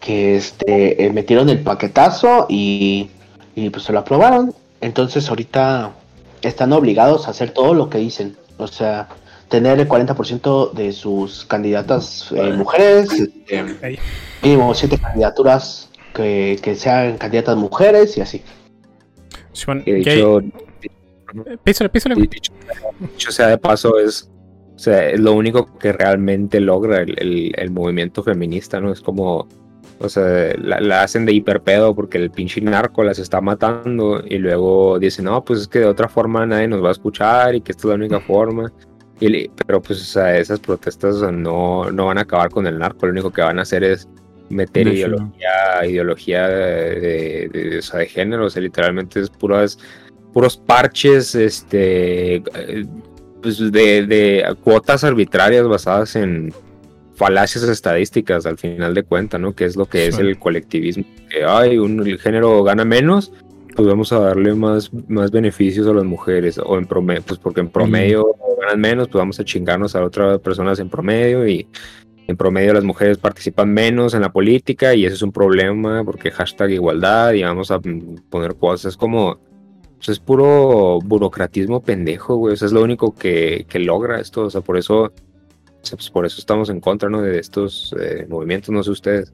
que 0.00 0.36
este 0.36 1.04
eh, 1.06 1.12
metieron 1.12 1.48
el 1.48 1.60
paquetazo 1.60 2.46
y, 2.48 3.10
y 3.56 3.70
pues 3.70 3.84
se 3.84 3.92
lo 3.92 3.98
aprobaron. 3.98 4.54
Entonces 4.80 5.28
ahorita 5.28 5.92
están 6.42 6.72
obligados 6.72 7.26
a 7.26 7.30
hacer 7.32 7.50
todo 7.50 7.74
lo 7.74 7.90
que 7.90 7.98
dicen. 7.98 8.36
O 8.58 8.68
sea, 8.68 9.08
tener 9.48 9.80
el 9.80 9.88
40% 9.88 10.72
de 10.72 10.92
sus 10.92 11.44
candidatas 11.46 12.30
eh, 12.36 12.52
mujeres, 12.52 13.10
este, 13.10 13.64
Ey. 13.82 13.98
mínimo 14.42 14.72
siete 14.74 14.98
candidaturas 14.98 15.88
que, 16.14 16.58
que 16.62 16.76
sean 16.76 17.16
candidatas 17.18 17.56
mujeres 17.56 18.16
y 18.16 18.20
así. 18.20 18.42
Simón, 19.52 19.82
y 19.86 19.92
de 19.92 20.02
ya- 20.04 20.12
hecho, 20.12 20.38
eh, 20.40 20.50
písale, 21.64 21.90
písale, 21.90 22.14
güey. 22.14 22.26
dicho, 22.28 22.52
dicho 23.00 23.30
sea 23.32 23.48
de 23.48 23.58
paso, 23.58 23.98
es, 23.98 24.30
o 24.74 24.78
sea, 24.78 25.08
es 25.10 25.20
lo 25.20 25.32
único 25.32 25.78
que 25.78 25.92
realmente 25.92 26.60
logra 26.60 27.00
el, 27.02 27.14
el- 27.18 27.52
el 27.56 27.70
movimiento 27.70 28.22
feminista, 28.22 28.80
¿no? 28.80 28.92
Es 28.92 29.00
como, 29.00 29.48
o 29.98 30.08
sea, 30.08 30.52
la, 30.58 30.80
la 30.80 31.02
hacen 31.02 31.24
de 31.24 31.32
hiperpedo 31.32 31.94
porque 31.94 32.18
el 32.18 32.30
pinche 32.30 32.60
narco 32.60 33.02
las 33.02 33.18
está 33.18 33.40
matando 33.40 34.22
y 34.26 34.38
luego 34.38 34.98
dicen, 34.98 35.24
no, 35.26 35.42
pues 35.44 35.60
es 35.62 35.68
que 35.68 35.78
de 35.80 35.86
otra 35.86 36.08
forma 36.08 36.44
nadie 36.46 36.68
nos 36.68 36.82
va 36.84 36.88
a 36.88 36.92
escuchar 36.92 37.54
y 37.54 37.60
que 37.62 37.72
esta 37.72 37.82
es 37.82 37.88
la 37.88 37.94
única 37.94 38.20
forma. 38.20 38.70
Y 39.18 39.48
pero 39.48 39.80
pues, 39.80 40.02
o 40.02 40.04
sea, 40.04 40.36
esas 40.38 40.60
protestas 40.60 41.14
o 41.16 41.20
sea, 41.20 41.32
no, 41.32 41.90
no 41.90 42.04
van 42.06 42.18
a 42.18 42.22
acabar 42.22 42.50
con 42.50 42.66
el 42.66 42.78
narco, 42.78 43.06
lo 43.06 43.12
único 43.12 43.30
que 43.30 43.40
van 43.40 43.58
a 43.58 43.62
hacer 43.62 43.82
es 43.82 44.06
meter 44.50 44.86
ideología, 44.88 45.86
ideología 45.86 46.46
de, 46.48 47.00
de, 47.00 47.48
de- 47.70 47.78
o 47.78 47.82
sea, 47.82 48.00
de 48.00 48.06
género, 48.08 48.44
o 48.44 48.50
sea, 48.50 48.60
literalmente 48.60 49.20
es 49.20 49.30
puras 49.30 49.78
puros 50.36 50.58
parches 50.58 51.34
este 51.34 52.34
eh, 52.36 52.84
pues 53.40 53.58
de, 53.72 54.06
de 54.06 54.44
cuotas 54.62 55.02
arbitrarias 55.02 55.66
basadas 55.66 56.14
en 56.14 56.52
falacias 57.14 57.64
estadísticas 57.64 58.44
al 58.44 58.58
final 58.58 58.92
de 58.92 59.02
cuentas, 59.02 59.40
¿no? 59.40 59.54
Que 59.54 59.64
es 59.64 59.76
lo 59.76 59.86
que 59.86 60.08
es 60.08 60.16
Sí. 60.16 60.20
el 60.20 60.38
colectivismo. 60.38 61.04
Que 61.30 61.42
ay, 61.42 61.78
un, 61.78 62.06
el 62.06 62.18
género 62.18 62.62
gana 62.64 62.84
menos, 62.84 63.32
pues 63.74 63.88
vamos 63.88 64.12
a 64.12 64.18
darle 64.20 64.54
más, 64.54 64.90
más 65.08 65.30
beneficios 65.30 65.86
a 65.86 65.94
las 65.94 66.04
mujeres. 66.04 66.58
O 66.62 66.76
en 66.76 66.84
promedio, 66.86 67.22
pues 67.22 67.40
porque 67.40 67.60
en 67.60 67.70
promedio 67.70 68.26
ganan 68.60 68.78
menos, 68.78 69.08
pues 69.08 69.18
vamos 69.18 69.40
a 69.40 69.44
chingarnos 69.44 69.96
a 69.96 70.04
otras 70.04 70.38
personas 70.40 70.78
en 70.80 70.90
promedio 70.90 71.48
y 71.48 71.66
en 72.26 72.36
promedio 72.36 72.74
las 72.74 72.84
mujeres 72.84 73.16
participan 73.16 73.72
menos 73.72 74.12
en 74.12 74.20
la 74.20 74.30
política 74.32 74.94
y 74.94 75.06
eso 75.06 75.14
es 75.14 75.22
un 75.22 75.32
problema 75.32 76.04
porque 76.04 76.30
hashtag 76.30 76.72
igualdad 76.72 77.32
y 77.32 77.42
vamos 77.42 77.70
a 77.70 77.80
poner 78.28 78.56
cosas 78.56 78.98
como 78.98 79.46
pues 79.96 80.10
es 80.10 80.18
puro 80.18 81.00
burocratismo 81.02 81.80
pendejo, 81.80 82.36
güey. 82.36 82.54
O 82.54 82.56
sea, 82.56 82.66
es 82.66 82.72
lo 82.72 82.82
único 82.82 83.14
que, 83.14 83.66
que 83.68 83.78
logra 83.78 84.20
esto. 84.20 84.42
O 84.42 84.50
sea, 84.50 84.60
por 84.60 84.76
eso, 84.76 85.12
pues 85.90 86.10
por 86.10 86.26
eso 86.26 86.38
estamos 86.38 86.68
en 86.68 86.80
contra, 86.80 87.08
¿no? 87.08 87.22
De 87.22 87.38
estos 87.38 87.94
eh, 88.00 88.26
movimientos, 88.28 88.70
no 88.70 88.82
sé 88.82 88.90
ustedes. 88.90 89.32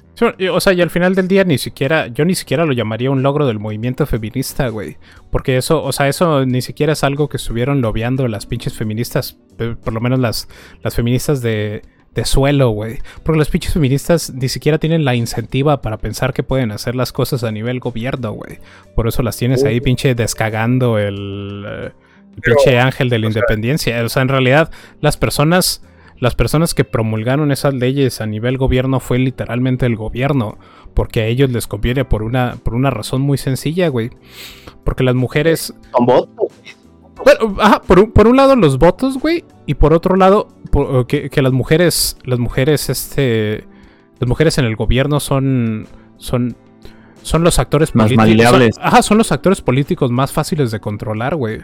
O 0.53 0.61
sea, 0.61 0.73
y 0.73 0.81
al 0.81 0.91
final 0.91 1.15
del 1.15 1.29
día 1.29 1.45
ni 1.45 1.59
siquiera, 1.59 2.07
yo 2.09 2.25
ni 2.25 2.35
siquiera 2.35 2.65
lo 2.65 2.73
llamaría 2.73 3.11
un 3.11 3.23
logro 3.23 3.47
del 3.47 3.59
movimiento 3.59 4.07
feminista, 4.07 4.69
güey. 4.69 4.97
Porque 5.31 5.57
eso, 5.57 5.83
o 5.83 5.93
sea, 5.93 6.09
eso 6.09 6.47
ni 6.47 6.63
siquiera 6.63 6.93
es 6.93 7.03
algo 7.05 7.29
que 7.29 7.39
estuvieron 7.39 7.81
lobeando 7.81 8.29
las 8.29 8.47
pinches 8.47 8.75
feministas, 8.75 9.39
por 9.57 9.93
lo 9.93 10.01
menos 10.01 10.21
las, 10.21 10.49
las 10.83 10.95
feministas 10.95 11.43
de, 11.43 11.83
de 12.15 12.25
suelo, 12.25 12.71
güey. 12.71 12.99
Porque 13.23 13.39
los 13.39 13.49
pinches 13.49 13.73
feministas 13.73 14.33
ni 14.35 14.49
siquiera 14.49 14.79
tienen 14.79 15.05
la 15.05 15.15
incentiva 15.15 15.81
para 15.81 15.99
pensar 15.99 16.33
que 16.33 16.43
pueden 16.43 16.73
hacer 16.73 16.95
las 16.95 17.13
cosas 17.13 17.45
a 17.45 17.53
nivel 17.53 17.81
gobierno, 17.81 18.33
güey. 18.33 18.59
Por 18.95 19.09
eso 19.09 19.23
las 19.23 19.37
tienes 19.37 19.65
ahí 19.65 19.81
pinche 19.81 20.15
descagando 20.15 20.99
el, 20.99 21.93
el 22.37 22.43
pinche 22.43 22.79
ángel 22.79 23.09
de 23.09 23.19
la 23.19 23.27
independencia. 23.27 24.03
O 24.05 24.09
sea, 24.09 24.23
en 24.23 24.29
realidad, 24.29 24.71
las 25.01 25.17
personas... 25.17 25.83
Las 26.19 26.37
personas 26.37 26.73
que 26.73 26.85
promulgaron 26.85 27.51
esas 27.51 27.75
leyes 27.75 28.21
a 28.21 28.27
nivel 28.27 28.57
gobierno 28.57 29.01
fue 29.01 29.19
literalmente 29.19 29.87
el 29.87 29.97
gobierno, 29.97 30.57
porque 30.95 31.23
a 31.23 31.27
ellos 31.27 31.51
les 31.51 31.67
conviene 31.67 32.05
por 32.05 32.23
una, 32.23 32.59
por 32.63 32.75
una 32.75 32.91
razón 32.91 33.23
muy 33.23 33.39
sencilla, 33.39 33.89
güey. 33.89 34.11
Porque 34.85 35.03
las 35.03 35.17
mujeres... 35.17 35.75
Con. 35.91 36.07
Bueno, 37.25 37.57
ajá, 37.61 37.81
por, 37.83 37.99
un- 38.01 38.11
por 38.13 38.27
un 38.29 38.37
lado 38.37 38.57
los 38.57 38.79
votos, 38.79 39.19
güey, 39.19 39.45
y 39.67 39.75
por 39.75 39.93
otro 39.93 40.17
lado 40.17 40.49
por- 40.71 41.07
que, 41.07 41.31
que 41.31 41.43
las 41.43 41.53
mujeres, 41.53 42.17
las 42.25 42.39
mujeres, 42.39 42.89
este, 42.91 43.65
las 44.19 44.29
mujeres 44.29 44.59
en 44.59 44.65
el 44.65 44.77
gobierno 44.77 45.21
son, 45.21 45.87
son, 46.17 46.57
son 47.23 47.45
los 47.45 47.59
actores 47.59 47.95
Más 47.95 48.07
políticos. 48.13 48.29
maleables. 48.29 48.75
son- 48.77 48.85
ajá, 48.85 49.03
son 49.03 49.19
los 49.19 49.31
actores 49.33 49.61
políticos 49.61 50.11
más 50.11 50.33
fáciles 50.33 50.71
de 50.71 50.81
controlar, 50.81 51.37
güey. 51.37 51.61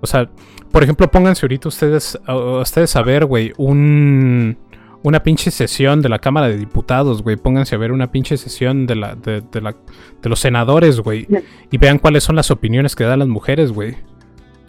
O 0.00 0.06
sea, 0.06 0.30
por 0.70 0.82
ejemplo, 0.82 1.10
pónganse 1.10 1.44
ahorita 1.44 1.68
ustedes, 1.68 2.18
ustedes 2.62 2.96
a 2.96 3.02
ver, 3.02 3.26
güey, 3.26 3.52
un, 3.58 4.56
una 5.02 5.22
pinche 5.22 5.50
sesión 5.50 6.00
de 6.00 6.08
la 6.08 6.18
Cámara 6.20 6.48
de 6.48 6.56
Diputados, 6.56 7.22
güey. 7.22 7.36
Pónganse 7.36 7.74
a 7.74 7.78
ver 7.78 7.90
una 7.92 8.10
pinche 8.12 8.36
sesión 8.36 8.86
de 8.86 8.94
la, 8.96 9.14
de, 9.14 9.42
de 9.42 9.60
la, 9.60 9.74
de 10.22 10.28
los 10.28 10.38
senadores, 10.40 11.00
güey, 11.00 11.26
y 11.70 11.78
vean 11.78 11.98
cuáles 11.98 12.22
son 12.24 12.36
las 12.36 12.50
opiniones 12.50 12.94
que 12.96 13.04
dan 13.04 13.18
las 13.18 13.28
mujeres, 13.28 13.72
güey. 13.72 13.96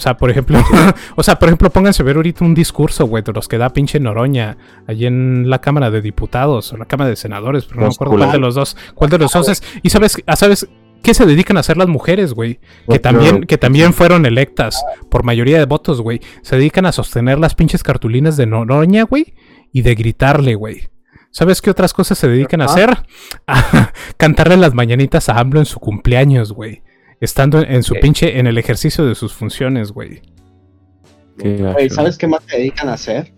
O 0.02 0.04
sea, 0.04 0.18
por 0.18 0.32
ejemplo, 0.32 0.58
o 1.16 1.22
sea, 1.22 1.38
por 1.38 1.48
ejemplo, 1.48 1.70
pónganse 1.70 2.02
a 2.02 2.06
ver 2.06 2.16
ahorita 2.16 2.44
un 2.44 2.56
discurso, 2.56 3.06
güey, 3.06 3.22
de 3.24 3.34
los 3.34 3.48
que 3.48 3.60
da 3.60 3.70
pinche 3.70 4.00
Noroña 4.00 4.58
allí 4.88 5.06
en 5.06 5.48
la 5.48 5.62
Cámara 5.62 5.92
de 5.92 6.02
Diputados 6.02 6.74
o 6.74 6.78
la 6.78 6.86
Cámara 6.86 7.12
de 7.12 7.16
Senadores, 7.16 7.66
pero 7.66 7.82
no 7.82 7.88
me 7.88 7.94
acuerdo 7.94 8.18
cuál 8.18 8.32
de 8.32 8.40
los 8.40 8.56
dos, 8.56 8.76
cuál 8.96 9.12
de 9.12 9.20
los 9.20 9.32
dos 9.32 9.48
es. 9.48 9.64
Y 9.84 9.92
sabes, 9.92 10.18
a 10.26 10.36
sabes 10.36 10.68
qué 11.04 11.14
se 11.14 11.28
dedican 11.28 11.58
a 11.58 11.60
hacer 11.60 11.78
las 11.78 11.88
mujeres, 11.88 12.34
güey, 12.34 12.60
que 12.90 12.98
también, 12.98 13.44
que 13.44 13.60
también 13.60 13.94
fueron 13.94 14.26
electas 14.26 14.84
por 15.12 15.24
mayoría 15.24 15.60
de 15.60 15.66
votos, 15.66 16.02
güey. 16.02 16.20
Se 16.42 16.56
dedican 16.56 16.88
a 16.88 16.92
sostener 16.92 17.38
las 17.38 17.54
pinches 17.54 17.84
cartulinas 17.84 18.38
de 18.38 18.48
Noroña, 18.48 19.04
güey, 19.04 19.36
y 19.72 19.84
de 19.84 19.94
gritarle, 19.94 20.56
güey. 20.56 20.90
¿Sabes 21.30 21.62
qué 21.62 21.70
otras 21.70 21.94
cosas 21.94 22.18
se 22.18 22.28
dedican 22.28 22.62
a 22.62 22.66
hacer? 22.66 23.06
A 23.48 23.94
cantarle 24.18 24.58
las 24.58 24.74
mañanitas 24.74 25.30
a 25.30 25.40
AMLO 25.40 25.60
en 25.60 25.66
su 25.68 25.80
cumpleaños, 25.80 26.54
güey. 26.54 26.82
Estando 27.22 27.60
en, 27.62 27.72
en 27.72 27.84
su 27.84 27.94
pinche, 27.96 28.38
en 28.40 28.48
el 28.48 28.58
ejercicio 28.58 29.06
de 29.06 29.16
sus 29.16 29.34
funciones, 29.34 29.92
güey. 29.92 30.22
Güey, 31.38 31.90
¿Sabes 31.90 32.18
qué 32.18 32.28
más 32.28 32.42
se 32.48 32.58
dedican 32.58 32.90
a 32.90 32.94
hacer? 32.94 33.32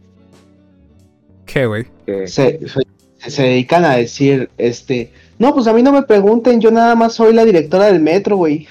¿Qué, 1.45 1.65
güey? 1.65 1.85
Se, 2.25 2.59
se- 2.67 3.29
se 3.29 3.41
dedican 3.43 3.85
a 3.85 3.95
decir, 3.95 4.49
este, 4.57 5.13
no, 5.39 5.53
pues 5.53 5.67
a 5.67 5.73
mí 5.73 5.81
no 5.81 5.93
me 5.93 6.03
pregunten, 6.03 6.59
yo 6.59 6.71
nada 6.71 6.93
más 6.95 7.13
soy 7.13 7.33
la 7.33 7.45
directora 7.45 7.85
del 7.85 8.01
metro, 8.01 8.35
güey. 8.37 8.67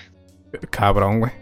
Cabrón, 0.70 1.20
güey. 1.20 1.32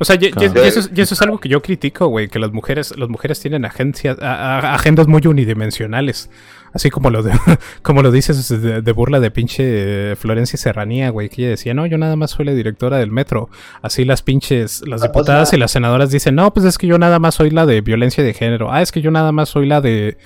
O 0.00 0.04
sea, 0.04 0.16
y, 0.20 0.26
y- 0.26 0.30
Cabrón. 0.30 0.52
y 0.64 0.68
eso, 0.68 0.80
es, 0.80 0.90
y 0.94 1.00
eso 1.00 1.14
es 1.14 1.22
algo 1.22 1.38
que 1.38 1.48
yo 1.48 1.62
critico, 1.62 2.08
güey, 2.08 2.28
que 2.28 2.38
las 2.40 2.50
mujeres, 2.52 2.96
las 2.98 3.08
mujeres 3.08 3.38
tienen 3.38 3.64
agencias, 3.64 4.18
a- 4.20 4.58
a- 4.58 4.74
agendas 4.74 5.06
muy 5.06 5.20
unidimensionales. 5.26 6.30
Así 6.72 6.90
como 6.90 7.10
lo 7.10 7.22
de, 7.22 7.32
como 7.82 8.02
lo 8.02 8.10
dices 8.10 8.48
de, 8.48 8.82
de 8.82 8.92
burla 8.92 9.20
de 9.20 9.30
pinche 9.30 10.16
Florencia 10.16 10.56
Serranía, 10.58 11.10
güey, 11.10 11.28
que 11.28 11.42
ella 11.42 11.50
decía, 11.50 11.74
no, 11.74 11.86
yo 11.86 11.98
nada 11.98 12.16
más 12.16 12.30
soy 12.32 12.46
la 12.46 12.52
directora 12.54 12.98
del 12.98 13.10
metro. 13.10 13.48
Así 13.82 14.04
las 14.04 14.22
pinches, 14.22 14.82
las 14.86 15.02
O 15.02 15.06
diputadas 15.06 15.50
sea- 15.50 15.56
y 15.56 15.60
las 15.60 15.70
senadoras 15.72 16.10
dicen, 16.10 16.34
no, 16.34 16.52
pues 16.52 16.66
es 16.66 16.78
que 16.78 16.86
yo 16.86 16.98
nada 16.98 17.18
más 17.18 17.34
soy 17.34 17.50
la 17.50 17.66
de 17.66 17.80
violencia 17.80 18.22
de 18.22 18.34
género. 18.34 18.72
Ah, 18.72 18.82
es 18.82 18.92
que 18.92 19.00
yo 19.02 19.10
nada 19.10 19.32
más 19.32 19.48
soy 19.48 19.66
la 19.66 19.80
de 19.80 20.16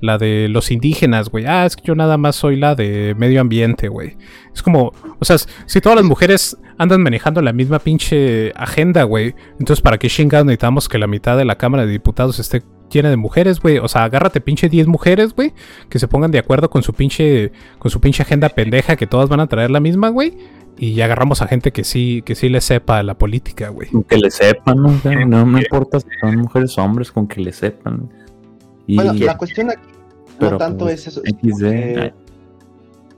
la 0.00 0.18
de 0.18 0.48
los 0.50 0.70
indígenas, 0.70 1.30
güey. 1.30 1.46
Ah, 1.46 1.64
es 1.64 1.76
que 1.76 1.82
yo 1.86 1.94
nada 1.94 2.18
más 2.18 2.36
soy 2.36 2.56
la 2.56 2.74
de 2.74 3.14
medio 3.16 3.40
ambiente, 3.40 3.88
güey. 3.88 4.18
Es 4.54 4.62
como, 4.62 4.92
o 5.18 5.24
sea, 5.24 5.36
si 5.38 5.80
todas 5.80 5.96
las 5.96 6.04
mujeres 6.04 6.58
andan 6.76 7.00
manejando 7.02 7.40
la 7.40 7.54
misma 7.54 7.78
pinche 7.78 8.52
agenda, 8.54 9.04
güey, 9.04 9.34
entonces 9.58 9.80
¿para 9.80 9.96
qué 9.96 10.08
chingados 10.08 10.44
necesitamos 10.44 10.88
que 10.90 10.98
la 10.98 11.06
mitad 11.06 11.38
de 11.38 11.46
la 11.46 11.56
Cámara 11.56 11.86
de 11.86 11.92
Diputados 11.92 12.38
esté 12.38 12.62
llena 12.98 13.10
de 13.10 13.16
mujeres, 13.16 13.60
güey? 13.60 13.78
O 13.78 13.88
sea, 13.88 14.04
agárrate 14.04 14.40
pinche 14.40 14.68
10 14.68 14.86
mujeres, 14.86 15.34
güey, 15.34 15.52
que 15.88 15.98
se 15.98 16.08
pongan 16.08 16.30
de 16.30 16.38
acuerdo 16.38 16.70
con 16.70 16.82
su 16.82 16.92
pinche 16.92 17.52
con 17.78 17.90
su 17.90 18.00
pinche 18.00 18.22
agenda 18.22 18.48
pendeja 18.54 18.96
que 18.96 19.06
todas 19.06 19.28
van 19.28 19.40
a 19.40 19.46
traer 19.46 19.70
la 19.70 19.80
misma, 19.80 20.08
güey. 20.08 20.36
Y 20.76 21.00
agarramos 21.02 21.40
a 21.40 21.46
gente 21.46 21.70
que 21.70 21.84
sí, 21.84 22.22
que 22.24 22.34
sí 22.34 22.48
le 22.48 22.60
sepa 22.60 23.02
la 23.04 23.16
política, 23.16 23.68
güey. 23.68 23.88
Con 23.90 24.02
que 24.02 24.16
le 24.16 24.30
sepan, 24.30 24.82
¿no? 24.82 25.00
No 25.26 25.46
me 25.46 25.60
importa 25.60 26.00
si 26.00 26.08
son 26.20 26.36
mujeres 26.36 26.76
o 26.76 26.82
hombres, 26.82 27.12
con 27.12 27.28
que 27.28 27.40
le 27.40 27.52
sepan. 27.52 28.10
Y 28.86 28.96
Bueno, 28.96 29.12
la 29.14 29.38
cuestión 29.38 29.70
aquí 29.70 29.94
no 30.40 30.48
pero, 30.48 30.58
tanto 30.58 30.86
pues, 30.86 31.00
es 31.00 31.06
eso. 31.06 31.22
XD, 31.22 31.64
eh, 31.64 32.14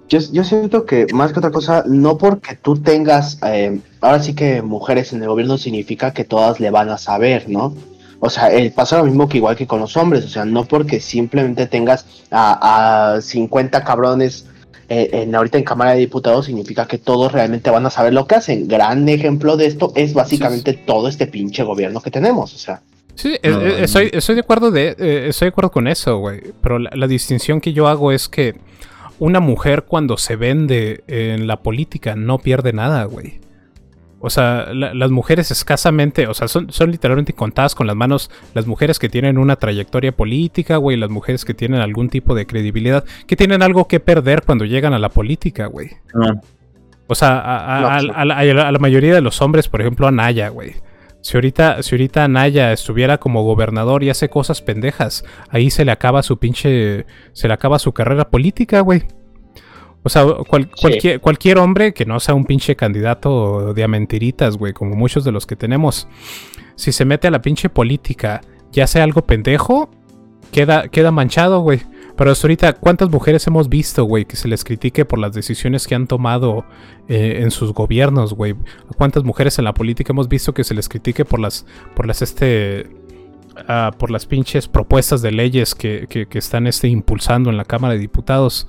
yo, 0.09 0.21
yo 0.33 0.45
siento 0.45 0.85
que 0.85 1.07
más 1.13 1.33
que 1.33 1.39
otra 1.39 1.51
cosa, 1.51 1.85
no 1.87 2.19
porque 2.19 2.57
tú 2.57 2.77
tengas, 2.77 3.39
eh, 3.43 3.81
ahora 4.01 4.23
sí 4.23 4.35
que 4.35 4.63
mujeres 4.63 5.13
en 5.13 5.23
el 5.23 5.29
gobierno 5.29 5.59
significa 5.59 6.13
que 6.13 6.25
todas 6.25 6.61
le 6.61 6.71
van 6.71 6.91
a 6.91 6.99
saber, 6.99 7.49
¿no? 7.49 7.75
O 8.21 8.31
sea, 8.31 8.51
el 8.51 8.73
pasa 8.73 8.99
lo 8.99 9.05
mismo 9.05 9.29
que 9.29 9.39
igual 9.39 9.57
que 9.57 9.67
con 9.67 9.81
los 9.81 9.97
hombres, 9.97 10.25
o 10.25 10.29
sea, 10.29 10.45
no 10.45 10.65
porque 10.65 11.01
simplemente 11.01 11.67
tengas 11.67 12.07
a, 12.31 13.15
a 13.15 13.21
50 13.21 13.85
cabrones 13.85 14.47
eh, 14.89 15.11
en, 15.13 15.35
ahorita 15.35 15.59
en 15.59 15.65
Cámara 15.65 15.93
de 15.93 15.99
Diputados 15.99 16.47
significa 16.47 16.87
que 16.87 16.99
todos 16.99 17.33
realmente 17.33 17.71
van 17.71 17.85
a 17.87 17.91
saber 17.91 18.13
lo 18.13 18.27
que 18.27 18.37
hacen. 18.37 18.69
Gran 18.69 19.09
ejemplo 19.09 19.57
de 19.57 19.67
esto 19.67 19.93
es 19.97 20.15
básicamente 20.15 20.75
todo 20.75 21.09
este 21.09 21.27
pinche 21.27 21.63
gobierno 21.65 22.01
que 22.01 22.11
tenemos, 22.11 22.55
o 22.55 22.59
sea. 22.59 22.81
Sí, 23.17 23.37
eh, 23.43 23.51
No, 23.51 23.61
eh, 23.61 23.75
no. 23.79 23.85
estoy, 23.85 24.11
estoy 24.13 24.35
de 24.35 24.43
acuerdo 24.43 24.71
de, 24.71 24.95
eh, 24.99 25.27
estoy 25.29 25.47
de 25.47 25.51
acuerdo 25.51 25.71
con 25.71 25.89
eso, 25.89 26.19
güey. 26.19 26.41
Pero 26.63 26.79
la, 26.79 26.91
la 26.95 27.07
distinción 27.07 27.61
que 27.61 27.73
yo 27.73 27.89
hago 27.89 28.13
es 28.13 28.29
que 28.29 28.55
una 29.19 29.41
mujer 29.41 29.85
cuando 29.85 30.17
se 30.19 30.37
vende 30.37 31.03
en 31.09 31.47
la 31.47 31.63
política 31.63 32.15
no 32.15 32.39
pierde 32.39 32.73
nada, 32.73 33.05
güey. 33.05 33.41
O 34.19 34.31
sea, 34.31 34.69
la- 34.73 34.95
las 34.95 35.11
mujeres 35.11 35.51
escasamente, 35.51 36.27
o 36.27 36.35
sea, 36.35 36.49
son, 36.49 36.73
son 36.73 36.91
literalmente 36.91 37.33
contadas 37.35 37.75
con 37.75 37.87
las 37.87 37.95
manos 37.97 38.31
las 38.55 38.67
mujeres 38.67 38.99
que 38.99 39.09
tienen 39.09 39.37
una 39.39 39.57
trayectoria 39.57 40.13
política, 40.13 40.79
güey, 40.79 40.97
las 40.97 41.11
mujeres 41.11 41.45
que 41.45 41.53
tienen 41.55 41.81
algún 41.81 42.09
tipo 42.09 42.35
de 42.35 42.47
credibilidad, 42.47 43.05
que 43.27 43.37
tienen 43.37 43.63
algo 43.63 43.87
que 43.89 44.01
perder 44.01 44.43
cuando 44.43 44.65
llegan 44.65 44.95
a 44.95 44.99
la 44.99 45.11
política, 45.11 45.67
güey. 45.67 45.91
no, 46.15 46.41
O 47.09 47.15
sea, 47.15 47.39
a, 47.39 47.77
a- 47.77 47.81
No, 47.81 47.89
a- 47.89 48.01
sí. 48.01 48.09
a 48.15 48.25
la, 48.25 48.69
a 48.69 48.73
mayoría 48.79 49.15
de 49.15 49.21
los 49.21 49.41
hombres, 49.43 49.69
por 49.69 49.81
ejemplo, 49.81 50.07
a 50.09 50.11
Naya, 50.11 50.49
güey. 50.49 50.73
Si 51.21 51.37
ahorita, 51.37 51.83
si 51.83 51.95
ahorita 51.95 52.27
Naya 52.29 52.73
estuviera 52.73 53.19
como 53.19 53.43
gobernador 53.43 54.03
y 54.03 54.11
hace 54.11 54.29
cosas 54.29 54.63
pendejas, 54.63 55.25
ahí 55.51 55.71
se 55.71 55.85
le 55.85 55.91
acaba 55.93 56.23
su 56.23 56.39
pinche. 56.39 57.05
Se 57.33 57.49
le 57.49 57.55
acaba 57.55 57.79
su 57.81 57.93
carrera 57.93 58.29
política, 58.31 58.81
güey. 58.81 59.03
O 60.07 60.09
sea, 60.09 60.25
cual- 60.49 60.71
Sí. 60.77 61.19
cualquier, 61.19 61.59
hombre 61.59 61.93
que 61.93 62.07
no 62.07 62.21
sea 62.21 62.37
un 62.37 62.45
pinche 62.45 62.77
candidato 62.77 63.75
de 63.75 63.83
a 63.83 63.89
mentiritas, 63.89 64.57
güey, 64.57 64.73
como 64.73 64.95
muchos 64.95 65.25
de 65.25 65.33
los 65.33 65.47
que 65.47 65.57
tenemos, 65.57 66.07
si 66.77 66.93
se 66.93 67.05
mete 67.05 67.27
a 67.27 67.33
la 67.33 67.43
pinche 67.43 67.69
política 67.69 68.41
y 68.73 68.81
hace 68.83 69.01
algo 69.01 69.23
pendejo, 69.27 69.91
queda, 70.53 70.87
queda 70.87 71.11
manchado, 71.11 71.59
güey. 71.59 71.81
Pero 72.17 72.31
hasta 72.31 72.47
ahorita, 72.47 72.75
¿cuántas 72.75 73.11
mujeres 73.11 73.45
hemos 73.49 73.69
visto, 73.69 74.05
güey, 74.05 74.27
que 74.27 74.37
se 74.37 74.47
les 74.47 74.63
critique 74.63 75.05
por 75.05 75.19
las 75.19 75.33
decisiones 75.33 75.89
que 75.89 75.97
han 75.97 76.07
tomado 76.07 76.65
eh, 77.09 77.41
en 77.43 77.51
sus 77.51 77.73
gobiernos, 77.73 78.33
güey? 78.33 78.55
¿Cuántas 78.97 79.25
mujeres 79.25 79.59
en 79.59 79.65
la 79.65 79.75
política 79.75 80.13
hemos 80.13 80.29
visto 80.29 80.55
que 80.55 80.63
se 80.63 80.75
les 80.75 80.89
critique 80.89 81.25
por 81.25 81.41
las, 81.41 81.67
por 81.97 82.07
las, 82.07 82.23
este, 82.23 82.87
ah, 83.69 83.91
por 83.99 84.11
las 84.13 84.25
pinches 84.27 84.69
propuestas 84.69 85.21
de 85.21 85.33
leyes 85.33 85.75
que, 85.75 86.07
que- 86.09 86.27
que 86.27 86.39
están, 86.39 86.69
este, 86.69 86.87
impulsando 86.89 87.51
en 87.51 87.57
la 87.57 87.65
Cámara 87.65 87.95
de 87.95 88.01
Diputados? 88.01 88.69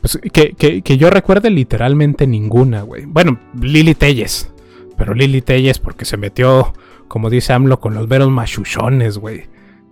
Pues 0.00 0.18
que, 0.32 0.52
que- 0.52 0.82
que 0.82 0.96
yo 0.98 1.10
recuerde 1.10 1.50
literalmente 1.50 2.26
ninguna, 2.26 2.82
güey. 2.82 3.04
Bueno, 3.06 3.38
Lili 3.60 3.94
Telles. 3.94 4.50
Pero 4.96 5.14
Lili 5.14 5.42
Telles 5.42 5.78
porque 5.78 6.04
se 6.04 6.16
metió, 6.16 6.72
como 7.08 7.30
dice 7.30 7.52
AMLO, 7.52 7.80
con 7.80 7.94
los 7.94 8.08
veros 8.08 8.30
machuchones, 8.30 9.18
güey. 9.18 9.44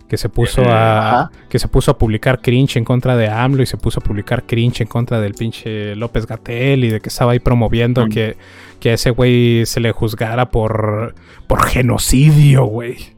Que 0.07 0.15
se 0.17 0.29
puso 0.29 0.61
a. 0.63 1.09
Ajá. 1.23 1.31
Que 1.49 1.59
se 1.59 1.67
puso 1.67 1.91
a 1.91 1.97
publicar 1.97 2.41
cringe 2.41 2.77
en 2.77 2.85
contra 2.85 3.17
de 3.17 3.27
AMLO 3.29 3.61
y 3.63 3.65
se 3.65 3.75
puso 3.75 3.99
a 3.99 4.03
publicar 4.03 4.43
cringe 4.45 4.81
en 4.81 4.87
contra 4.87 5.19
del 5.19 5.33
pinche 5.33 5.95
López 5.97 6.25
Gatel 6.25 6.85
y 6.85 6.89
de 6.89 7.01
que 7.01 7.09
estaba 7.09 7.33
ahí 7.33 7.39
promoviendo 7.39 8.05
Mm. 8.05 8.09
que, 8.09 8.37
que 8.79 8.91
a 8.91 8.93
ese 8.93 9.09
güey 9.09 9.65
se 9.65 9.81
le 9.81 9.91
juzgara 9.91 10.49
por. 10.49 11.13
por 11.47 11.65
genocidio, 11.67 12.63
güey. 12.65 13.16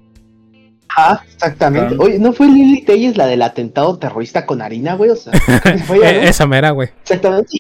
Ah, 0.96 1.22
exactamente. 1.34 1.96
Oye, 2.00 2.20
¿no 2.20 2.34
fue 2.34 2.48
Lili 2.48 2.82
Telles 2.82 3.18
la 3.18 3.28
del 3.28 3.42
atentado 3.42 3.98
terrorista 3.98 4.46
con 4.46 4.62
harina, 4.62 4.96
güey? 4.96 5.12
O 5.12 5.16
sea, 5.16 5.34
fue 5.86 5.98
ella, 5.98 6.22
¿no? 6.22 6.28
esa 6.28 6.48
mera, 6.48 6.72
güey. 6.72 6.90
Exactamente. 7.02 7.58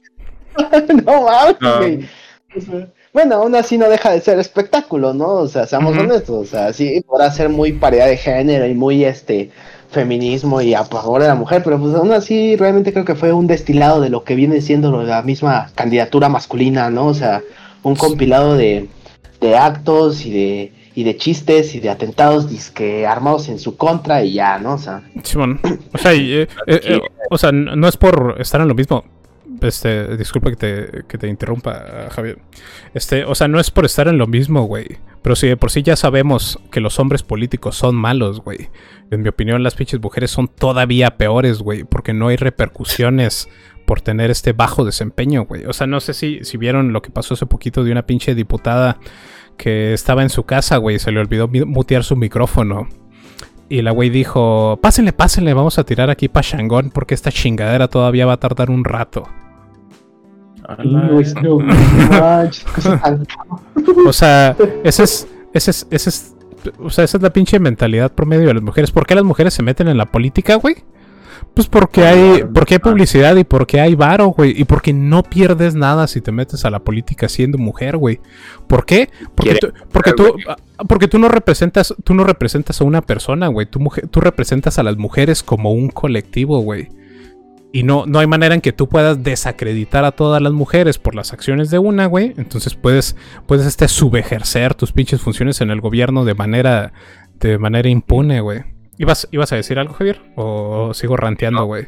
no 1.05 1.23
mames, 1.23 1.57
güey. 1.59 2.09
O 2.55 2.61
sea, 2.61 2.87
bueno, 3.11 3.35
aún 3.35 3.55
así 3.55 3.77
no 3.77 3.89
deja 3.89 4.11
de 4.11 4.21
ser 4.21 4.39
espectáculo, 4.39 5.13
¿no? 5.13 5.27
O 5.27 5.47
sea, 5.47 5.65
seamos 5.65 5.97
honestos. 5.97 6.35
O 6.35 6.45
sea, 6.45 6.73
sí 6.73 7.01
podrá 7.07 7.31
ser 7.31 7.49
muy 7.49 7.73
paridad 7.73 8.07
de 8.07 8.17
género 8.17 8.67
y 8.67 8.75
muy 8.75 9.03
este 9.03 9.51
feminismo 9.89 10.61
y 10.61 10.75
a 10.75 10.85
favor 10.85 11.21
de 11.21 11.27
la 11.27 11.35
mujer, 11.35 11.63
pero 11.63 11.79
pues 11.79 11.95
aún 11.95 12.11
así 12.11 12.55
realmente 12.55 12.93
creo 12.93 13.05
que 13.05 13.15
fue 13.15 13.33
un 13.33 13.47
destilado 13.47 14.01
de 14.01 14.09
lo 14.09 14.23
que 14.23 14.35
viene 14.35 14.61
siendo 14.61 15.01
la 15.01 15.23
misma 15.23 15.71
candidatura 15.73 16.29
masculina, 16.29 16.91
¿no? 16.91 17.07
O 17.07 17.13
sea, 17.15 17.41
un 17.81 17.95
compilado 17.95 18.55
de, 18.55 18.87
de 19.41 19.57
actos 19.57 20.25
y 20.25 20.31
de 20.31 20.73
y 20.99 21.03
de 21.05 21.15
chistes 21.15 21.75
y 21.75 21.79
de 21.79 21.89
atentados 21.89 22.49
disque 22.49 23.07
armados 23.07 23.47
en 23.47 23.57
su 23.57 23.77
contra 23.77 24.21
y 24.21 24.33
ya, 24.33 24.59
¿no? 24.59 24.73
O 24.73 24.77
sea. 24.77 25.01
O 25.93 25.97
sea, 25.97 26.13
y, 26.13 26.33
eh, 26.33 26.47
eh, 26.67 26.81
eh, 26.83 26.99
o 27.29 27.37
sea, 27.37 27.51
n- 27.51 27.73
no 27.77 27.87
es 27.87 27.95
por 27.95 28.35
estar 28.37 28.59
en 28.59 28.67
lo 28.67 28.75
mismo. 28.75 29.05
Este, 29.61 30.17
disculpa 30.17 30.49
que 30.49 30.55
te, 30.57 31.03
que 31.07 31.17
te 31.17 31.27
interrumpa, 31.29 32.09
Javier. 32.11 32.39
Este, 32.93 33.23
o 33.23 33.33
sea, 33.33 33.47
no 33.47 33.61
es 33.61 33.71
por 33.71 33.85
estar 33.85 34.09
en 34.09 34.17
lo 34.17 34.27
mismo, 34.27 34.63
güey. 34.63 34.97
Pero 35.21 35.37
si 35.37 35.47
de 35.47 35.55
por 35.55 35.71
sí 35.71 35.83
ya 35.83 35.95
sabemos 35.95 36.59
que 36.69 36.81
los 36.81 36.99
hombres 36.99 37.23
políticos 37.23 37.77
son 37.77 37.95
malos, 37.95 38.41
güey. 38.41 38.69
En 39.09 39.21
mi 39.21 39.29
opinión, 39.29 39.63
las 39.63 39.75
pinches 39.75 40.01
mujeres 40.01 40.31
son 40.31 40.49
todavía 40.49 41.11
peores, 41.17 41.59
güey. 41.59 41.85
Porque 41.85 42.13
no 42.13 42.27
hay 42.27 42.35
repercusiones 42.35 43.47
por 43.85 44.01
tener 44.01 44.31
este 44.31 44.51
bajo 44.53 44.83
desempeño, 44.83 45.45
güey. 45.45 45.65
O 45.65 45.71
sea, 45.73 45.87
no 45.87 45.99
sé 46.01 46.13
si, 46.13 46.43
si 46.43 46.57
vieron 46.57 46.91
lo 46.93 47.01
que 47.01 47.09
pasó 47.09 47.35
hace 47.35 47.45
poquito 47.45 47.83
de 47.85 47.91
una 47.93 48.05
pinche 48.05 48.35
diputada 48.35 48.97
que 49.59 49.93
estaba 49.93 50.23
en 50.23 50.29
su 50.29 50.43
casa, 50.43 50.77
güey. 50.77 50.95
y 50.95 50.99
Se 50.99 51.11
le 51.11 51.19
olvidó 51.19 51.47
mutear 51.47 52.03
su 52.03 52.15
micrófono. 52.15 52.87
Y 53.67 53.83
la 53.83 53.91
güey 53.91 54.09
dijo, 54.09 54.79
pásenle, 54.81 55.13
pásenle, 55.13 55.53
vamos 55.53 55.77
a 55.77 55.83
tirar 55.83 56.09
aquí 56.09 56.27
pa' 56.27 56.41
Shangón 56.41 56.89
porque 56.89 57.13
esta 57.13 57.31
chingadera 57.31 57.87
todavía 57.87 58.25
va 58.25 58.33
a 58.33 58.37
tardar 58.37 58.71
un 58.71 58.83
rato. 58.83 59.27
O 64.07 64.13
sea, 64.13 64.55
ese 64.83 65.03
es, 65.03 65.27
ese 65.53 65.71
es, 65.71 65.87
ese 65.91 66.09
es, 66.09 66.35
o 66.79 66.89
sea, 66.89 67.03
esa 67.03 67.17
es 67.17 67.23
la 67.23 67.31
pinche 67.31 67.59
mentalidad 67.59 68.11
promedio 68.13 68.47
de 68.47 68.53
las 68.55 68.63
mujeres. 68.63 68.91
¿Por 68.91 69.05
qué 69.05 69.13
las 69.13 69.23
mujeres 69.23 69.53
se 69.53 69.61
meten 69.61 69.87
en 69.87 69.97
la 69.97 70.05
política, 70.05 70.55
güey? 70.55 70.77
Pues 71.53 71.67
porque 71.67 72.05
hay, 72.05 72.43
porque 72.53 72.75
hay 72.75 72.79
publicidad 72.79 73.35
y 73.35 73.43
porque 73.43 73.79
hay 73.81 73.95
varo, 73.95 74.27
güey. 74.27 74.53
Y 74.59 74.63
porque 74.65 74.93
no 74.93 75.23
pierdes 75.23 75.75
nada 75.75 76.07
si 76.07 76.21
te 76.21 76.31
metes 76.31 76.65
a 76.65 76.69
la 76.69 76.79
política 76.79 77.27
siendo 77.29 77.57
mujer, 77.57 77.97
güey. 77.97 78.19
¿Por 78.67 78.85
qué? 78.85 79.09
Porque 79.35 79.51
tú, 79.59 79.67
porque 79.91 80.11
tú, 80.13 80.23
ah, 80.47 80.55
porque 80.87 81.07
tú 81.07 81.19
no 81.19 81.27
representas, 81.29 81.93
tú 82.03 82.13
no 82.13 82.23
representas 82.23 82.79
a 82.79 82.83
una 82.83 83.01
persona, 83.01 83.47
güey. 83.47 83.65
Tú, 83.65 83.79
mujer- 83.79 84.07
tú 84.07 84.21
representas 84.21 84.79
a 84.79 84.83
las 84.83 84.97
mujeres 84.97 85.43
como 85.43 85.71
un 85.73 85.89
colectivo, 85.89 86.59
güey. 86.59 86.89
Y 87.71 87.83
no, 87.83 88.05
no 88.07 88.17
hay 88.17 88.25
manera 88.25 88.55
en 88.55 88.61
que 88.61 88.71
tú 88.73 88.89
puedas 88.89 89.21
desacreditar 89.21 90.03
a 90.03 90.11
todas 90.11 90.41
las 90.41 90.53
mujeres 90.53 90.97
por 90.97 91.13
las 91.13 91.33
acciones 91.33 91.69
de 91.69 91.77
una, 91.77 92.07
güey. 92.07 92.33
Entonces 92.37 92.73
puedes, 92.73 93.15
puedes 93.45 93.67
este, 93.67 93.87
subejercer 93.87 94.73
tus 94.73 94.91
pinches 94.91 95.21
funciones 95.21 95.61
en 95.61 95.69
el 95.69 95.79
gobierno 95.79 96.25
de 96.25 96.33
manera, 96.33 96.93
de 97.39 97.59
manera 97.59 97.87
impune, 97.87 98.41
güey. 98.41 98.63
¿Ibas, 98.99 99.27
¿Ibas 99.31 99.51
a 99.51 99.55
decir 99.55 99.79
algo, 99.79 99.93
Javier? 99.95 100.21
¿O 100.35 100.93
sigo 100.93 101.17
ranteando, 101.17 101.65
güey? 101.65 101.87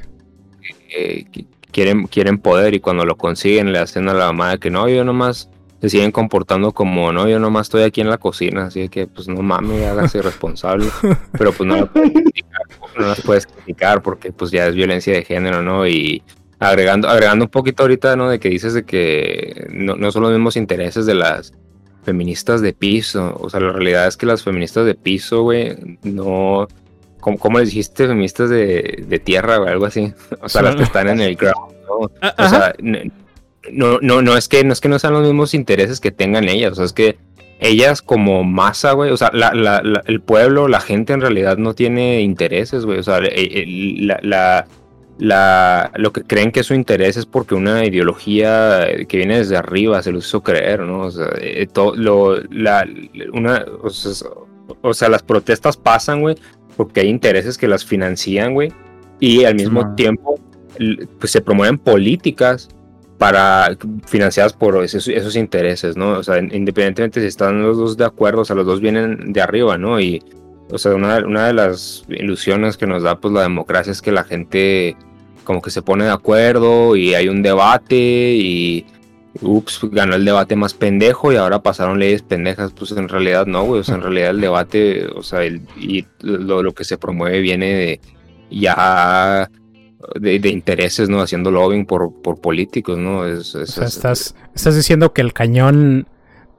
eh, 0.97 1.25
qui- 1.31 1.45
quieren, 1.71 2.07
quieren 2.07 2.37
poder 2.39 2.73
y 2.73 2.79
cuando 2.79 3.05
lo 3.05 3.15
consiguen 3.17 3.71
le 3.71 3.79
hacen 3.79 4.09
a 4.09 4.13
la 4.13 4.25
mamá 4.27 4.57
que 4.57 4.69
no, 4.71 4.89
yo 4.89 5.03
nomás 5.03 5.49
se 5.81 5.89
siguen 5.89 6.11
comportando 6.11 6.71
como 6.73 7.11
no, 7.11 7.27
yo 7.29 7.39
nomás 7.39 7.67
estoy 7.67 7.83
aquí 7.83 8.01
en 8.01 8.09
la 8.09 8.17
cocina, 8.17 8.65
así 8.65 8.89
que 8.89 9.07
pues 9.07 9.27
no 9.27 9.41
mames, 9.41 9.87
hágase 9.87 10.21
responsable, 10.31 10.87
pero 11.37 11.51
pues 11.53 11.67
no 11.67 11.77
lo 11.77 11.87
puedes 11.91 12.11
criticar, 12.11 12.61
no 12.99 13.07
las 13.07 13.21
puedes 13.21 13.47
criticar 13.47 14.01
porque 14.01 14.31
pues 14.31 14.51
ya 14.51 14.67
es 14.67 14.75
violencia 14.75 15.13
de 15.13 15.23
género, 15.23 15.61
¿no? 15.61 15.87
Y 15.87 16.21
agregando, 16.59 17.07
agregando 17.09 17.45
un 17.45 17.51
poquito 17.51 17.83
ahorita, 17.83 18.15
¿no? 18.15 18.29
De 18.29 18.39
que 18.39 18.49
dices 18.49 18.73
de 18.73 18.83
que 18.83 19.67
no, 19.73 19.95
no 19.95 20.11
son 20.11 20.23
los 20.23 20.31
mismos 20.31 20.55
intereses 20.57 21.05
de 21.05 21.15
las 21.15 21.53
feministas 22.03 22.61
de 22.61 22.73
piso, 22.73 23.35
o 23.39 23.49
sea, 23.49 23.59
la 23.59 23.71
realidad 23.71 24.07
es 24.07 24.17
que 24.17 24.25
las 24.25 24.43
feministas 24.43 24.85
de 24.85 24.95
piso, 24.95 25.43
güey, 25.43 25.75
no... 26.03 26.67
¿Cómo, 27.21 27.37
cómo 27.37 27.59
les 27.59 27.69
dijiste 27.69 28.05
feministas 28.07 28.49
de, 28.49 29.05
de 29.07 29.19
tierra 29.19 29.59
o 29.61 29.65
algo 29.65 29.85
así? 29.85 30.13
O 30.41 30.49
sea, 30.49 30.61
las 30.63 30.75
que 30.75 30.83
están 30.83 31.07
en 31.07 31.21
el 31.21 31.35
ground, 31.37 31.73
¿no? 31.87 32.11
Ah, 32.21 32.35
O 32.37 32.49
sea, 32.49 32.73
n- 32.79 33.09
no, 33.71 33.99
no, 34.01 34.21
no 34.21 34.35
es 34.35 34.47
que 34.49 34.63
no 34.65 34.73
es 34.73 34.81
que 34.81 34.89
no 34.89 34.99
sean 34.99 35.13
los 35.13 35.23
mismos 35.23 35.53
intereses 35.53 35.99
que 36.01 36.11
tengan 36.11 36.49
ellas, 36.49 36.73
o 36.73 36.75
sea, 36.75 36.85
es 36.85 36.93
que 36.93 37.17
ellas 37.59 38.01
como 38.01 38.43
masa, 38.43 38.93
güey, 38.93 39.11
o 39.11 39.17
sea, 39.17 39.29
la, 39.33 39.53
la- 39.53 39.81
la- 39.83 40.01
el 40.07 40.19
pueblo, 40.19 40.67
la 40.67 40.79
gente 40.81 41.13
en 41.13 41.21
realidad 41.21 41.57
no 41.57 41.75
tiene 41.75 42.21
intereses, 42.21 42.85
güey, 42.85 42.97
o 42.99 43.03
sea, 43.03 43.19
el- 43.19 43.27
el- 43.27 44.07
la, 44.07 44.19
la- 44.23 44.67
la- 45.19 45.91
lo 45.95 46.11
que 46.11 46.23
creen 46.23 46.51
que 46.51 46.63
su 46.63 46.73
interés 46.73 47.17
es 47.17 47.27
porque 47.27 47.53
una 47.53 47.85
ideología 47.85 48.87
que 49.07 49.17
viene 49.17 49.37
desde 49.37 49.57
arriba 49.57 50.01
se 50.01 50.11
los 50.11 50.25
hizo 50.25 50.41
creer, 50.41 50.79
¿no? 50.79 51.01
O 51.01 51.11
sea, 51.11 51.27
eh, 51.39 51.67
to- 51.71 51.93
lo- 51.95 52.41
la, 52.49 52.87
una, 53.33 53.63
o 53.83 53.89
sea, 53.91 54.27
o 54.81 54.93
sea, 54.95 55.09
las 55.09 55.21
protestas 55.21 55.77
pasan, 55.77 56.21
güey, 56.21 56.35
porque 56.85 57.01
hay 57.01 57.07
intereses 57.09 57.57
que 57.57 57.67
las 57.67 57.85
financian, 57.85 58.53
güey, 58.53 58.71
y 59.19 59.43
al 59.43 59.55
mismo 59.55 59.93
tiempo 59.95 60.39
pues 61.19 61.31
se 61.31 61.41
promueven 61.41 61.77
políticas 61.77 62.69
para 63.17 63.77
financiadas 64.07 64.53
por 64.53 64.83
esos, 64.83 65.07
esos 65.07 65.35
intereses, 65.35 65.95
¿no? 65.95 66.13
O 66.13 66.23
sea, 66.23 66.39
in- 66.39 66.49
independientemente 66.53 67.21
si 67.21 67.27
están 67.27 67.61
los 67.61 67.77
dos 67.77 67.97
de 67.97 68.05
acuerdo, 68.05 68.41
o 68.41 68.45
sea, 68.45 68.55
los 68.55 68.65
dos 68.65 68.81
vienen 68.81 69.31
de 69.31 69.41
arriba, 69.41 69.77
¿no? 69.77 69.99
Y, 69.99 70.23
o 70.71 70.77
sea, 70.79 70.95
una, 70.95 71.17
una 71.19 71.45
de 71.47 71.53
las 71.53 72.03
ilusiones 72.09 72.77
que 72.77 72.87
nos 72.87 73.03
da 73.03 73.19
pues 73.19 73.31
la 73.33 73.41
democracia 73.43 73.91
es 73.91 74.01
que 74.01 74.11
la 74.11 74.23
gente 74.23 74.95
como 75.43 75.61
que 75.61 75.69
se 75.69 75.81
pone 75.83 76.05
de 76.05 76.11
acuerdo 76.11 76.95
y 76.95 77.13
hay 77.13 77.27
un 77.27 77.43
debate 77.43 77.95
y 78.35 78.85
ups, 79.41 79.79
ganó 79.91 80.15
el 80.15 80.25
debate 80.25 80.55
más 80.55 80.73
pendejo 80.73 81.31
y 81.31 81.37
ahora 81.37 81.61
pasaron 81.63 81.99
leyes 81.99 82.21
pendejas, 82.21 82.73
pues 82.73 82.91
en 82.91 83.07
realidad 83.07 83.45
no, 83.45 83.63
güey, 83.63 83.79
o 83.81 83.83
sea, 83.83 83.95
en 83.95 84.01
realidad 84.01 84.31
el 84.31 84.41
debate, 84.41 85.05
o 85.15 85.23
sea, 85.23 85.43
el, 85.43 85.61
y 85.77 86.05
lo, 86.21 86.61
lo 86.63 86.73
que 86.73 86.83
se 86.83 86.97
promueve 86.97 87.39
viene 87.39 87.73
de 87.73 88.01
ya 88.49 89.49
de, 90.19 90.39
de 90.39 90.49
intereses, 90.49 91.09
¿no? 91.09 91.21
Haciendo 91.21 91.51
lobbying 91.51 91.85
por, 91.85 92.21
por 92.21 92.41
políticos, 92.41 92.97
¿no? 92.97 93.25
Es, 93.25 93.55
O 93.55 93.61
es- 93.61 93.71
sea, 93.71 93.85
es- 93.85 93.95
estás, 93.95 94.35
estás 94.55 94.75
diciendo 94.75 95.13
que 95.13 95.21
el 95.21 95.31
cañón, 95.33 96.07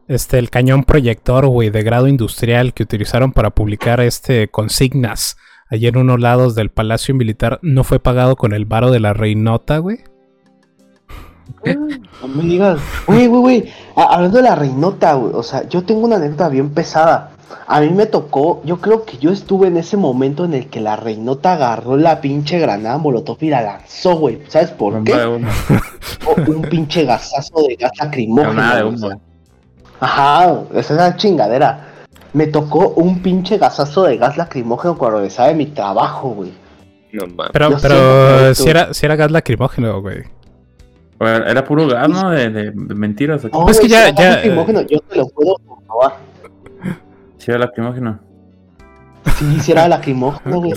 este, 0.08 0.38
el 0.38 0.48
cañón 0.50 0.84
proyector, 0.84 1.46
güey, 1.46 1.70
de 1.70 1.82
grado 1.82 2.08
industrial 2.08 2.72
que 2.72 2.82
utilizaron 2.84 3.32
para 3.32 3.50
publicar 3.50 4.00
este 4.00 4.48
consignas 4.48 5.36
allí 5.68 5.86
en 5.86 5.96
unos 5.96 6.20
lados 6.20 6.54
del 6.54 6.70
Palacio 6.70 7.14
Militar 7.14 7.58
no 7.62 7.82
fue 7.84 7.98
pagado 7.98 8.36
con 8.36 8.52
el 8.52 8.64
varo 8.64 8.90
de 8.90 9.00
la 9.00 9.12
reinota, 9.12 9.78
güey. 9.78 9.98
No 11.64 12.28
me 12.28 12.42
digas. 12.42 12.80
Güey, 13.06 13.26
güey, 13.26 13.40
güey. 13.40 13.72
Hablando 13.94 14.38
de 14.38 14.42
la 14.44 14.54
reinota, 14.54 15.14
güey. 15.14 15.32
O 15.34 15.42
sea, 15.42 15.68
yo 15.68 15.82
tengo 15.84 16.00
una 16.02 16.16
anécdota 16.16 16.48
bien 16.48 16.70
pesada. 16.70 17.30
A 17.66 17.80
mí 17.80 17.90
me 17.90 18.06
tocó, 18.06 18.62
yo 18.64 18.80
creo 18.80 19.04
que 19.04 19.18
yo 19.18 19.30
estuve 19.30 19.68
en 19.68 19.76
ese 19.76 19.96
momento 19.96 20.44
en 20.44 20.54
el 20.54 20.68
que 20.68 20.80
la 20.80 20.96
reinota 20.96 21.52
agarró 21.52 21.96
la 21.96 22.20
pinche 22.20 22.58
granada 22.58 22.98
molotov 22.98 23.36
y 23.40 23.50
la 23.50 23.62
lanzó, 23.62 24.16
güey. 24.16 24.40
¿Sabes 24.48 24.70
por 24.70 24.94
Bomba 24.94 25.12
qué? 25.12 26.50
un 26.50 26.62
pinche 26.62 27.04
gasazo 27.04 27.62
de 27.68 27.76
gas 27.76 27.92
lacrimógeno. 27.98 28.62
O 28.62 28.88
humo. 28.88 29.08
sea. 29.08 29.18
Ajá, 30.00 30.60
esa 30.70 30.80
es 30.80 30.90
una 30.90 31.16
chingadera. 31.16 31.88
Me 32.32 32.46
tocó 32.46 32.88
un 32.96 33.22
pinche 33.22 33.58
gasazo 33.58 34.04
de 34.04 34.16
gas 34.16 34.36
lacrimógeno 34.36 34.96
cuando 34.96 35.18
regresaba 35.18 35.48
de 35.48 35.54
mi 35.54 35.66
trabajo, 35.66 36.30
güey. 36.30 36.52
no. 37.12 37.24
Pero, 37.52 37.70
Yo 37.70 37.76
pero 37.80 38.54
si 38.54 38.68
era, 38.68 38.94
si 38.94 39.06
era 39.06 39.16
gas 39.16 39.30
lacrimógeno, 39.30 40.00
güey. 40.00 40.24
Era 41.26 41.50
era 41.50 41.64
puro 41.64 41.86
gas, 41.86 42.08
¿no? 42.08 42.30
De, 42.30 42.50
de- 42.50 42.70
de 42.72 42.94
mentiras. 42.94 43.44
¿o 43.44 43.50
qué? 43.50 43.56
No, 43.58 43.64
Pues 43.64 43.78
que 43.80 43.88
ya- 43.88 44.04
si 44.04 44.10
era 44.10 44.22
ya, 44.22 44.30
lacrimógeno, 44.36 44.80
yo 44.82 44.98
te 45.00 45.16
lo 45.16 45.28
puedo 45.28 45.56
comprobar. 45.66 46.16
Sí, 47.38 47.50
era 47.50 47.58
lacrimógeno. 47.60 48.18
Si 49.36 49.44
hiciera 49.56 49.88
lacrimógeno, 49.88 50.58
güey. 50.60 50.72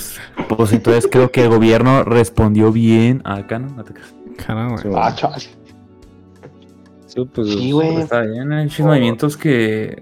Pues 0.50 0.72
entonces 0.74 1.08
creo 1.12 1.32
que 1.32 1.44
el 1.44 1.50
gobierno 1.50 2.04
respondió 2.04 2.72
bien 2.72 3.22
acá, 3.26 3.60
¿no? 3.60 3.70
No 3.76 3.84
te 3.84 3.94
creas. 3.94 4.14
Caramba, 4.46 4.82
güey. 4.82 4.96
Ah, 4.98 5.14
chaval. 5.16 5.42
Sí, 5.42 7.26
pues, 7.34 7.48
Sí, 7.50 7.56
Pero 7.66 7.76
güey. 7.76 7.96
está 8.02 8.22
bien, 8.22 8.52
hay 8.52 8.66
muchos 8.66 8.86
movimientos 8.86 9.38
que, 9.38 10.02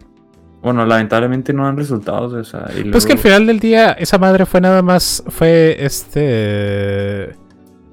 bueno, 0.61 0.85
lamentablemente 0.85 1.53
no 1.53 1.63
dan 1.65 1.77
resultados. 1.77 2.33
O 2.33 2.43
sea, 2.43 2.69
y 2.77 2.89
Pues 2.91 3.05
que 3.05 3.13
al 3.13 3.19
final 3.19 3.45
del 3.47 3.59
día 3.59 3.91
esa 3.93 4.17
madre 4.17 4.45
fue 4.45 4.59
nada 4.61 4.81
más, 4.81 5.23
fue 5.27 5.77
este... 5.79 7.35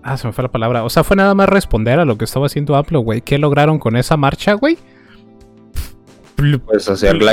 Ah, 0.03 0.17
se 0.17 0.27
me 0.27 0.33
fue 0.33 0.43
la 0.43 0.51
palabra. 0.51 0.85
O 0.85 0.91
sea, 0.91 1.05
fue 1.05 1.17
nada 1.17 1.35
más 1.35 1.49
responder 1.49 1.99
a 2.01 2.05
lo 2.05 2.17
que 2.17 2.25
estaba 2.25 2.47
haciendo 2.47 2.75
Apple, 2.77 2.99
güey. 2.99 3.21
¿Qué 3.21 3.39
lograron 3.39 3.79
con 3.79 3.97
esa 3.97 4.17
marcha, 4.17 4.55
güey? 4.55 4.79
Pues 6.65 6.89
hacer 6.89 7.23
la 7.23 7.33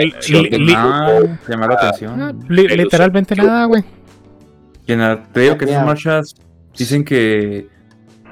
Ah, 0.75 1.19
llamar 1.47 1.69
la 1.69 1.75
ah, 1.75 1.87
atención. 1.87 2.45
li- 2.49 2.67
literalmente 2.67 3.35
nada, 3.35 3.63
güey. 3.65 3.83
Llenar- 4.85 5.27
te 5.31 5.41
digo 5.41 5.57
que 5.57 5.65
esas 5.65 5.85
marchas 5.85 6.35
dicen 6.77 7.05
que 7.05 7.69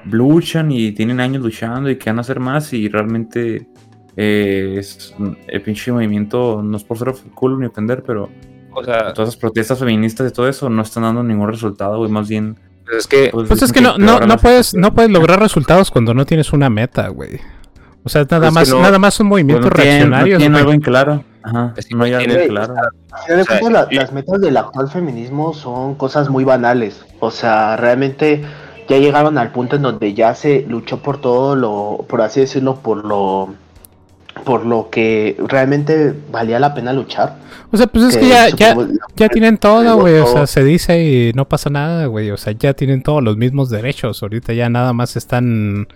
luchan 0.06 0.72
y 0.72 0.92
tienen 0.92 1.20
años 1.22 1.42
luchando 1.42 1.90
y 1.90 1.96
que 1.98 2.10
van 2.10 2.18
a 2.18 2.22
hacer 2.22 2.40
más 2.42 2.74
y 2.74 2.90
realmente 2.90 3.68
eh, 4.18 4.76
es, 4.78 5.16
el 5.48 5.62
pinche 5.62 5.92
movimiento 5.94 6.62
no 6.62 6.76
es 6.78 6.84
por 6.84 6.98
ser 6.98 7.14
culo 7.34 7.58
ni 7.58 7.66
ofender, 7.68 8.04
pero 8.06 8.30
o 8.74 8.84
sea, 8.84 9.14
todas 9.14 9.30
esas 9.30 9.38
protestas 9.40 9.80
feministas 9.80 10.30
y 10.30 10.34
todo 10.34 10.50
eso 10.50 10.70
no 10.70 10.82
están 10.82 11.04
dando 11.04 11.24
ningún 11.24 11.48
resultado, 11.50 11.98
güey, 12.00 12.12
más 12.12 12.28
bien... 12.28 12.58
pues 12.86 12.98
es 13.00 13.08
que 13.08 13.30
Pues 13.32 13.52
es 13.52 13.60
dicen 13.60 13.74
que 13.74 13.82
no, 13.82 13.98
no, 13.98 14.20
no 14.22 14.38
puedes, 14.38 14.74
no 14.74 14.94
puedes 14.94 15.12
lograr 15.12 15.40
resultados 15.40 15.92
cuando 15.92 16.14
no 16.14 16.26
tienes 16.26 16.54
una 16.54 16.70
meta, 16.70 17.08
güey. 17.10 17.40
O 18.04 18.10
sea, 18.10 18.22
es 18.22 18.30
nada 18.32 18.48
Es 18.48 18.54
más, 18.54 18.70
no- 18.70 18.82
nada 18.82 19.00
más 19.00 19.20
un 19.20 19.28
Pues 19.30 19.44
movimiento 19.44 19.70
no 19.70 19.70
no 19.70 19.76
reaccionario. 19.84 20.38
tienen 20.38 20.52
güey. 20.52 20.62
algo 20.62 20.74
en 20.74 20.80
claro. 20.82 21.24
Ajá, 21.44 21.74
Es 21.78 21.86
que 21.88 21.96
no 21.96 22.04
hay 22.04 22.12
no 22.12 22.18
algo 22.18 22.30
en 22.32 22.38
tienen- 22.38 22.50
claro. 22.50 22.74
Al 23.12 23.22
final 23.24 23.38
de 23.38 23.42
O 23.42 23.46
sea, 23.46 23.60
cuentas, 23.60 23.88
la- 23.92 24.02
las 24.02 24.12
metas 24.14 24.42
del 24.42 24.58
actual 24.58 24.88
feminismo 24.90 25.54
son 25.54 25.96
cosas 25.96 26.30
muy 26.30 26.44
banales. 26.44 27.04
O 27.20 27.32
sea, 27.32 27.76
realmente 27.78 28.44
ya 28.88 28.98
llegaron 28.98 29.38
al 29.40 29.52
punto 29.52 29.76
en 29.78 29.82
donde 29.82 30.14
ya 30.14 30.36
se 30.36 30.66
luchó 30.68 31.00
por 31.02 31.20
todo 31.20 31.56
lo, 31.56 32.06
por 32.08 32.22
así 32.22 32.42
decirlo, 32.42 32.76
por 32.76 33.04
lo, 33.06 33.56
por 34.44 34.66
lo 34.66 34.90
que 34.90 35.38
realmente 35.48 36.14
valía 36.32 36.60
la 36.60 36.74
pena 36.74 36.92
luchar. 36.92 37.38
O 37.72 37.78
sea, 37.78 37.88
pues 37.88 38.06
es 38.06 38.18
que 38.18 38.28
ya, 38.28 38.50
ya, 38.50 39.30
tienen 39.30 39.58
todo, 39.58 39.98
güey. 40.00 40.20
O 40.20 40.28
sea, 40.28 40.48
se 40.48 40.64
dice 40.64 41.04
y 41.04 41.34
no 41.34 41.48
pasa 41.48 41.70
nada, 41.70 42.06
güey. 42.06 42.32
O 42.32 42.38
sea, 42.38 42.54
ya 42.54 42.74
tienen 42.74 43.02
todos 43.02 43.24
los 43.24 43.38
mismos 43.38 43.70
derechos. 43.70 44.22
Ahorita 44.22 44.54
ya 44.54 44.70
nada 44.70 44.94
más 44.94 45.16
están 45.16 45.88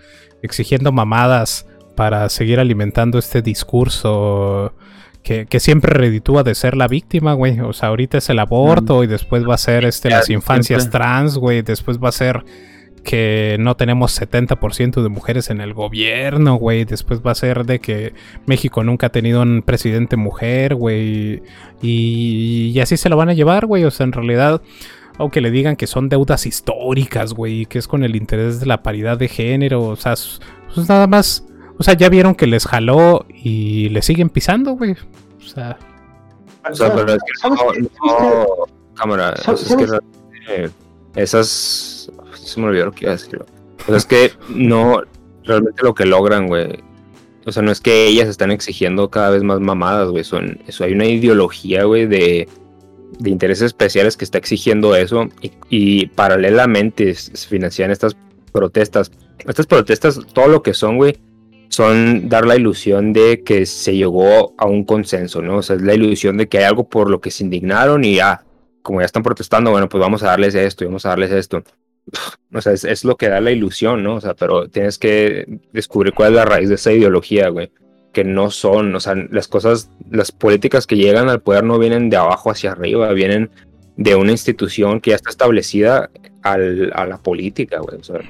exigiendo 0.42 0.92
mamadas 0.92 1.66
para 1.94 2.28
seguir 2.28 2.60
alimentando 2.60 3.18
este 3.18 3.42
discurso 3.42 4.72
que, 5.22 5.46
que 5.46 5.60
siempre 5.60 5.92
reditúa 5.92 6.42
de 6.42 6.54
ser 6.54 6.76
la 6.76 6.88
víctima, 6.88 7.34
güey. 7.34 7.60
O 7.60 7.72
sea, 7.72 7.90
ahorita 7.90 8.18
es 8.18 8.28
el 8.30 8.38
aborto 8.38 9.04
y 9.04 9.06
después 9.06 9.48
va 9.48 9.54
a 9.54 9.58
ser 9.58 9.84
este 9.84 10.10
Ya, 10.10 10.18
las 10.18 10.30
infancias 10.30 10.82
siempre. 10.82 10.98
trans, 10.98 11.36
güey. 11.36 11.62
Después 11.62 11.98
va 11.98 12.08
a 12.08 12.12
ser 12.12 12.44
que 13.02 13.56
no 13.58 13.76
tenemos 13.76 14.20
70% 14.20 15.02
de 15.02 15.08
mujeres 15.08 15.50
en 15.50 15.60
el 15.60 15.72
gobierno, 15.74 16.54
güey. 16.56 16.84
Después 16.84 17.20
va 17.26 17.32
a 17.32 17.34
ser 17.34 17.64
de 17.64 17.78
que 17.80 18.12
México 18.46 18.84
nunca 18.84 19.06
ha 19.06 19.10
tenido 19.10 19.42
un 19.42 19.62
presidente 19.62 20.16
mujer, 20.16 20.74
güey. 20.74 21.42
Y, 21.82 22.72
y 22.74 22.80
así 22.80 22.96
se 22.96 23.08
lo 23.08 23.16
van 23.16 23.28
a 23.30 23.34
llevar, 23.34 23.66
güey. 23.66 23.84
O 23.84 23.90
sea, 23.90 24.04
en 24.04 24.12
realidad, 24.12 24.60
aunque 25.18 25.40
le 25.40 25.50
digan 25.50 25.76
que 25.76 25.86
son 25.86 26.08
deudas 26.08 26.46
históricas, 26.46 27.32
güey, 27.32 27.62
y 27.62 27.66
que 27.66 27.78
es 27.78 27.88
con 27.88 28.04
el 28.04 28.16
interés 28.16 28.60
de 28.60 28.66
la 28.66 28.82
paridad 28.82 29.16
de 29.18 29.28
género, 29.28 29.82
o 29.82 29.96
sea, 29.96 30.12
es- 30.14 30.40
pues 30.74 30.88
nada 30.88 31.06
más. 31.06 31.44
O 31.78 31.82
sea, 31.82 31.94
ya 31.94 32.08
vieron 32.10 32.34
que 32.34 32.46
les 32.46 32.66
jaló 32.66 33.24
y 33.34 33.88
le 33.88 34.02
siguen 34.02 34.28
pisando, 34.28 34.72
güey. 34.72 34.92
O 34.92 35.48
sea, 35.48 35.78
O 36.70 36.74
sea, 36.74 36.94
pero 36.94 37.14
es 37.14 37.18
que 37.22 37.32
¿Sabes 37.40 37.58
no, 37.58 38.20
no, 38.20 38.46
cámara, 38.94 39.30
o 39.30 39.36
sea, 39.36 39.44
¿Sabes- 39.56 39.70
es 39.70 39.76
que 39.76 39.86
realmente 39.86 40.74
esas, 41.16 42.12
se 42.50 42.60
me 42.60 42.66
olvidó 42.66 42.86
lo 42.86 42.92
que 42.92 43.04
iba 43.04 43.12
a 43.12 43.16
decir. 43.16 43.38
O 43.38 43.86
sea, 43.86 43.96
es 43.96 44.06
que 44.06 44.32
no, 44.48 45.02
realmente 45.44 45.82
lo 45.82 45.94
que 45.94 46.06
logran, 46.06 46.46
güey, 46.48 46.80
o 47.46 47.52
sea, 47.52 47.62
no 47.62 47.72
es 47.72 47.80
que 47.80 48.06
ellas 48.06 48.28
están 48.28 48.50
exigiendo 48.50 49.10
cada 49.10 49.30
vez 49.30 49.42
más 49.42 49.60
mamadas, 49.60 50.08
güey, 50.08 50.24
son, 50.24 50.60
eso, 50.66 50.84
hay 50.84 50.92
una 50.92 51.06
ideología, 51.06 51.84
güey, 51.84 52.06
de, 52.06 52.48
de 53.18 53.30
intereses 53.30 53.66
especiales 53.66 54.16
que 54.16 54.24
está 54.24 54.38
exigiendo 54.38 54.94
eso 54.94 55.28
y, 55.68 56.06
paralelamente 56.06 57.14
se 57.14 57.48
financian 57.48 57.90
estas 57.90 58.16
protestas. 58.52 59.10
Estas 59.46 59.66
protestas, 59.66 60.20
todo 60.32 60.48
lo 60.48 60.62
que 60.62 60.74
son, 60.74 60.96
güey, 60.96 61.18
son 61.68 62.28
dar 62.28 62.46
la 62.46 62.56
ilusión 62.56 63.12
de 63.12 63.42
que 63.42 63.64
se 63.64 63.96
llegó 63.96 64.54
a 64.58 64.66
un 64.66 64.84
consenso, 64.84 65.40
¿no? 65.40 65.58
O 65.58 65.62
sea, 65.62 65.76
es 65.76 65.82
la 65.82 65.94
ilusión 65.94 66.36
de 66.36 66.48
que 66.48 66.58
hay 66.58 66.64
algo 66.64 66.88
por 66.88 67.08
lo 67.08 67.20
que 67.20 67.30
se 67.30 67.44
indignaron 67.44 68.04
y 68.04 68.16
ya, 68.16 68.44
como 68.82 69.00
ya 69.00 69.06
están 69.06 69.22
protestando, 69.22 69.70
bueno, 69.70 69.88
pues 69.88 70.00
vamos 70.00 70.22
a 70.22 70.26
darles 70.26 70.54
esto 70.54 70.84
y 70.84 70.88
vamos 70.88 71.06
a 71.06 71.10
darles 71.10 71.30
esto. 71.30 71.62
O 72.52 72.60
sea, 72.60 72.72
es, 72.72 72.84
es 72.84 73.04
lo 73.04 73.16
que 73.16 73.28
da 73.28 73.40
la 73.40 73.50
ilusión, 73.50 74.02
¿no? 74.02 74.16
O 74.16 74.20
sea, 74.20 74.34
pero 74.34 74.68
tienes 74.68 74.98
que 74.98 75.60
descubrir 75.72 76.12
cuál 76.14 76.30
es 76.30 76.36
la 76.36 76.44
raíz 76.44 76.68
de 76.68 76.74
esa 76.76 76.92
ideología, 76.92 77.48
güey. 77.48 77.70
Que 78.12 78.24
no 78.24 78.50
son, 78.50 78.94
o 78.94 79.00
sea, 79.00 79.14
las 79.30 79.46
cosas, 79.46 79.90
las 80.10 80.32
políticas 80.32 80.86
que 80.86 80.96
llegan 80.96 81.28
al 81.28 81.40
poder 81.40 81.62
no 81.64 81.78
vienen 81.78 82.10
de 82.10 82.16
abajo 82.16 82.50
hacia 82.50 82.72
arriba, 82.72 83.12
vienen 83.12 83.50
de 83.96 84.16
una 84.16 84.32
institución 84.32 85.00
que 85.00 85.10
ya 85.10 85.16
está 85.16 85.30
establecida 85.30 86.10
al- 86.42 86.90
a 86.94 87.06
la 87.06 87.18
política, 87.18 87.78
güey. 87.78 87.98
O 88.00 88.02
sea. 88.04 88.20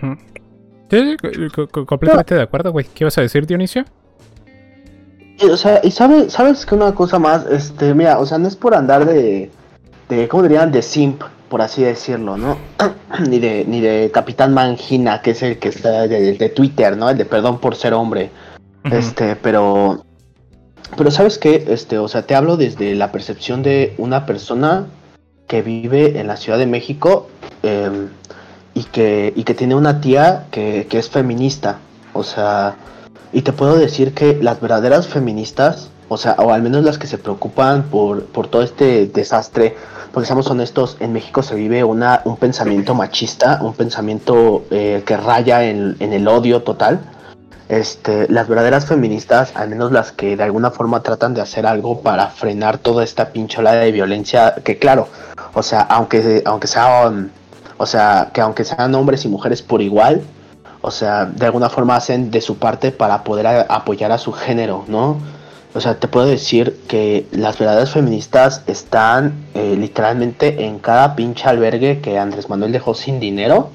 Sí, 0.90 1.16
sí, 1.32 1.48
co- 1.54 1.68
co- 1.68 1.86
completamente 1.86 2.34
de 2.34 2.42
acuerdo, 2.42 2.72
güey. 2.72 2.84
¿Qué 2.92 3.04
ibas 3.04 3.16
a 3.16 3.22
decir, 3.22 3.46
Dionisio? 3.46 3.84
Y, 5.38 5.46
o 5.46 5.56
sea, 5.56 5.80
y 5.82 5.90
sabes, 5.90 6.32
sabes 6.32 6.66
que 6.66 6.74
una 6.74 6.94
cosa 6.94 7.18
más, 7.18 7.46
este, 7.46 7.94
mira, 7.94 8.18
o 8.18 8.26
sea, 8.26 8.36
no 8.38 8.48
es 8.48 8.56
por 8.56 8.74
andar 8.74 9.06
de, 9.06 9.50
de 10.08 10.28
¿cómo 10.28 10.42
dirían? 10.42 10.70
De 10.70 10.82
simp, 10.82 11.22
por 11.50 11.60
así 11.60 11.82
decirlo, 11.82 12.38
¿no? 12.38 12.56
ni 13.28 13.38
de, 13.40 13.66
ni 13.66 13.82
de 13.82 14.10
Capitán 14.14 14.54
Mangina, 14.54 15.20
que 15.20 15.32
es 15.32 15.42
el 15.42 15.58
que 15.58 15.68
está 15.68 16.06
de, 16.06 16.32
de 16.32 16.48
Twitter, 16.48 16.96
¿no? 16.96 17.10
El 17.10 17.18
de 17.18 17.26
perdón 17.26 17.58
por 17.58 17.76
ser 17.76 17.92
hombre. 17.92 18.30
Este, 18.84 19.36
pero, 19.36 20.06
pero 20.96 21.10
sabes 21.10 21.36
qué, 21.36 21.66
este, 21.68 21.98
o 21.98 22.08
sea, 22.08 22.22
te 22.22 22.34
hablo 22.34 22.56
desde 22.56 22.94
la 22.94 23.12
percepción 23.12 23.62
de 23.62 23.94
una 23.98 24.24
persona 24.24 24.86
que 25.48 25.60
vive 25.60 26.18
en 26.18 26.28
la 26.28 26.36
Ciudad 26.36 26.58
de 26.58 26.66
México 26.66 27.28
em, 27.62 28.08
y 28.72 28.84
que, 28.84 29.34
y 29.36 29.42
que 29.42 29.52
tiene 29.52 29.74
una 29.74 30.00
tía 30.00 30.46
que, 30.50 30.86
que 30.88 30.98
es 30.98 31.10
feminista, 31.10 31.80
o 32.14 32.22
sea, 32.22 32.76
y 33.32 33.42
te 33.42 33.52
puedo 33.52 33.76
decir 33.76 34.14
que 34.14 34.38
las 34.40 34.60
verdaderas 34.60 35.08
feministas, 35.08 35.89
o 36.12 36.16
sea, 36.16 36.34
o 36.38 36.52
al 36.52 36.60
menos 36.60 36.82
las 36.82 36.98
que 36.98 37.06
se 37.06 37.18
preocupan 37.18 37.84
por, 37.84 38.24
por 38.24 38.48
todo 38.48 38.62
este 38.62 39.06
desastre, 39.06 39.76
porque 40.12 40.26
seamos 40.26 40.50
honestos, 40.50 40.96
en 40.98 41.12
México 41.12 41.40
se 41.40 41.54
vive 41.54 41.84
una, 41.84 42.20
un 42.24 42.36
pensamiento 42.36 42.96
machista, 42.96 43.60
un 43.62 43.74
pensamiento 43.74 44.64
eh, 44.72 45.04
que 45.06 45.16
raya 45.16 45.62
en, 45.62 45.96
en 46.00 46.12
el 46.12 46.26
odio 46.26 46.64
total. 46.64 46.98
Este, 47.68 48.28
las 48.28 48.48
verdaderas 48.48 48.86
feministas, 48.86 49.52
al 49.54 49.68
menos 49.68 49.92
las 49.92 50.10
que 50.10 50.36
de 50.36 50.42
alguna 50.42 50.72
forma 50.72 51.00
tratan 51.04 51.32
de 51.32 51.42
hacer 51.42 51.64
algo 51.64 52.00
para 52.00 52.26
frenar 52.26 52.78
toda 52.78 53.04
esta 53.04 53.28
pinche 53.28 53.60
ola 53.60 53.74
de 53.74 53.92
violencia, 53.92 54.56
que 54.64 54.78
claro, 54.78 55.06
o 55.54 55.62
sea, 55.62 55.82
aunque, 55.82 56.42
aunque 56.44 56.66
sean, 56.66 57.30
o 57.78 57.86
sea, 57.86 58.30
que 58.34 58.40
aunque 58.40 58.64
sean 58.64 58.92
hombres 58.96 59.24
y 59.24 59.28
mujeres 59.28 59.62
por 59.62 59.80
igual, 59.80 60.22
o 60.80 60.90
sea, 60.90 61.26
de 61.26 61.46
alguna 61.46 61.70
forma 61.70 61.94
hacen 61.94 62.32
de 62.32 62.40
su 62.40 62.56
parte 62.56 62.90
para 62.90 63.22
poder 63.22 63.46
apoyar 63.68 64.10
a 64.10 64.18
su 64.18 64.32
género, 64.32 64.84
¿no? 64.88 65.18
O 65.72 65.80
sea, 65.80 66.00
te 66.00 66.08
puedo 66.08 66.26
decir 66.26 66.80
que 66.88 67.26
las 67.30 67.58
verdaderas 67.58 67.92
feministas 67.92 68.64
están 68.66 69.34
eh, 69.54 69.76
literalmente 69.78 70.64
en 70.64 70.80
cada 70.80 71.14
pinche 71.14 71.48
albergue 71.48 72.00
que 72.00 72.18
Andrés 72.18 72.48
Manuel 72.48 72.72
dejó 72.72 72.94
sin 72.94 73.20
dinero, 73.20 73.70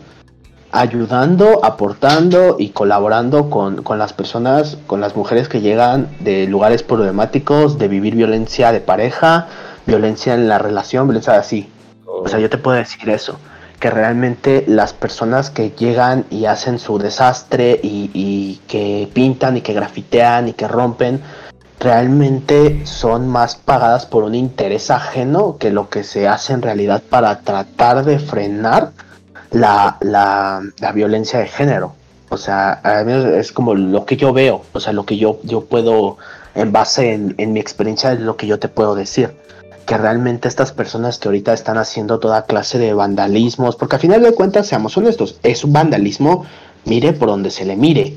ayudando, 0.71 1.63
aportando 1.63 2.57
y 2.59 2.69
colaborando 2.69 3.49
con, 3.49 3.81
con 3.81 3.97
las 3.97 4.11
personas, 4.11 4.77
con 4.87 4.99
las 4.99 5.15
mujeres 5.15 5.47
que 5.47 5.61
llegan 5.61 6.09
de 6.19 6.47
lugares 6.47 6.83
problemáticos, 6.83 7.77
de 7.77 7.87
vivir 7.87 8.15
violencia 8.15 8.73
de 8.73 8.81
pareja, 8.81 9.47
violencia 9.85 10.33
en 10.33 10.49
la 10.49 10.57
relación, 10.57 11.07
violencia 11.07 11.37
así. 11.37 11.69
O 12.05 12.27
sea, 12.27 12.39
yo 12.39 12.49
te 12.49 12.57
puedo 12.57 12.75
decir 12.75 13.09
eso, 13.09 13.39
que 13.79 13.89
realmente 13.89 14.65
las 14.67 14.91
personas 14.91 15.49
que 15.49 15.71
llegan 15.71 16.25
y 16.29 16.45
hacen 16.45 16.77
su 16.79 16.97
desastre 16.97 17.79
y, 17.81 18.11
y 18.13 18.61
que 18.67 19.09
pintan 19.13 19.55
y 19.55 19.61
que 19.61 19.73
grafitean 19.73 20.49
y 20.49 20.53
que 20.53 20.67
rompen, 20.67 21.21
realmente 21.80 22.86
son 22.86 23.28
más 23.28 23.55
pagadas 23.55 24.05
por 24.05 24.23
un 24.23 24.36
interés 24.36 24.89
ajeno 24.91 25.57
que 25.57 25.71
lo 25.71 25.89
que 25.89 26.03
se 26.03 26.28
hace 26.28 26.53
en 26.53 26.61
realidad 26.61 27.03
para 27.09 27.39
tratar 27.41 28.05
de 28.05 28.19
frenar 28.19 28.91
la, 29.51 29.97
la, 30.01 30.61
la 30.80 30.91
violencia 30.91 31.39
de 31.39 31.47
género. 31.47 31.93
O 32.30 32.38
sea, 32.38 32.73
al 32.73 33.05
menos 33.05 33.26
es 33.26 33.51
como 33.51 33.76
lo 33.76 34.05
que 34.05 34.17
yo 34.17 34.34
veo, 34.34 34.63
o 34.73 34.80
sea, 34.80 34.93
lo 34.93 35.05
que 35.05 35.17
yo, 35.17 35.39
yo 35.43 35.65
puedo, 35.65 36.17
en 36.55 36.71
base 36.71 37.13
en, 37.13 37.36
en 37.38 37.53
mi 37.53 37.59
experiencia, 37.59 38.11
es 38.13 38.19
lo 38.19 38.36
que 38.36 38.47
yo 38.47 38.59
te 38.59 38.67
puedo 38.67 38.95
decir 38.95 39.36
que 39.86 39.97
realmente 39.97 40.47
estas 40.47 40.71
personas 40.71 41.19
que 41.19 41.28
ahorita 41.28 41.53
están 41.53 41.78
haciendo 41.78 42.19
toda 42.19 42.45
clase 42.45 42.80
de 42.80 42.93
vandalismos, 42.93 43.76
porque 43.76 43.95
al 43.97 44.01
final 44.01 44.21
de 44.21 44.34
cuentas, 44.34 44.67
seamos 44.67 44.97
honestos, 44.97 45.39
es 45.43 45.63
un 45.63 45.73
vandalismo, 45.73 46.45
mire 46.86 47.13
por 47.13 47.30
donde 47.30 47.51
se 47.51 47.65
le 47.65 47.76
mire. 47.76 48.15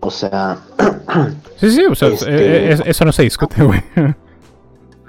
O 0.00 0.10
sea, 0.10 0.58
Sí, 1.56 1.70
sí, 1.70 1.84
o 1.84 1.94
sea, 1.94 2.08
Este- 2.08 2.30
eh, 2.30 2.72
eh, 2.72 2.78
eso 2.84 3.04
no 3.04 3.12
se 3.12 3.22
discute, 3.22 3.62
güey. 3.62 3.80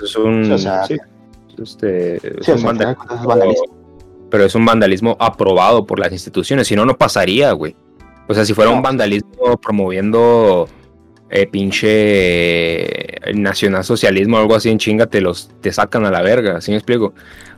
es 0.01 0.15
un, 0.15 0.51
o 0.51 0.57
sea, 0.57 0.85
sí, 0.85 0.95
este, 1.61 2.15
es 2.15 2.21
sí, 2.45 2.51
o 2.51 2.55
un 2.55 2.59
sea, 2.61 2.95
vandalismo, 3.25 3.65
es 3.65 3.71
pero 4.29 4.43
es 4.45 4.55
un 4.55 4.65
vandalismo 4.65 5.15
aprobado 5.19 5.85
por 5.85 5.99
las 5.99 6.11
instituciones, 6.11 6.67
si 6.67 6.75
no, 6.75 6.85
no 6.85 6.97
pasaría, 6.97 7.51
güey. 7.53 7.75
O 8.27 8.33
sea, 8.33 8.43
si 8.45 8.53
fuera 8.53 8.71
un 8.71 8.81
vandalismo 8.81 9.57
promoviendo 9.61 10.67
eh, 11.29 11.47
pinche 11.47 11.87
eh, 13.29 13.33
nacionalsocialismo 13.33 14.37
o 14.37 14.39
algo 14.41 14.55
así 14.55 14.69
en 14.69 14.77
chinga, 14.79 15.05
te 15.07 15.21
los 15.21 15.49
te 15.61 15.71
sacan 15.71 16.05
a 16.05 16.11
la 16.11 16.21
verga, 16.21 16.59
¿sí 16.61 16.71
me 16.71 16.77
explico? 16.77 17.13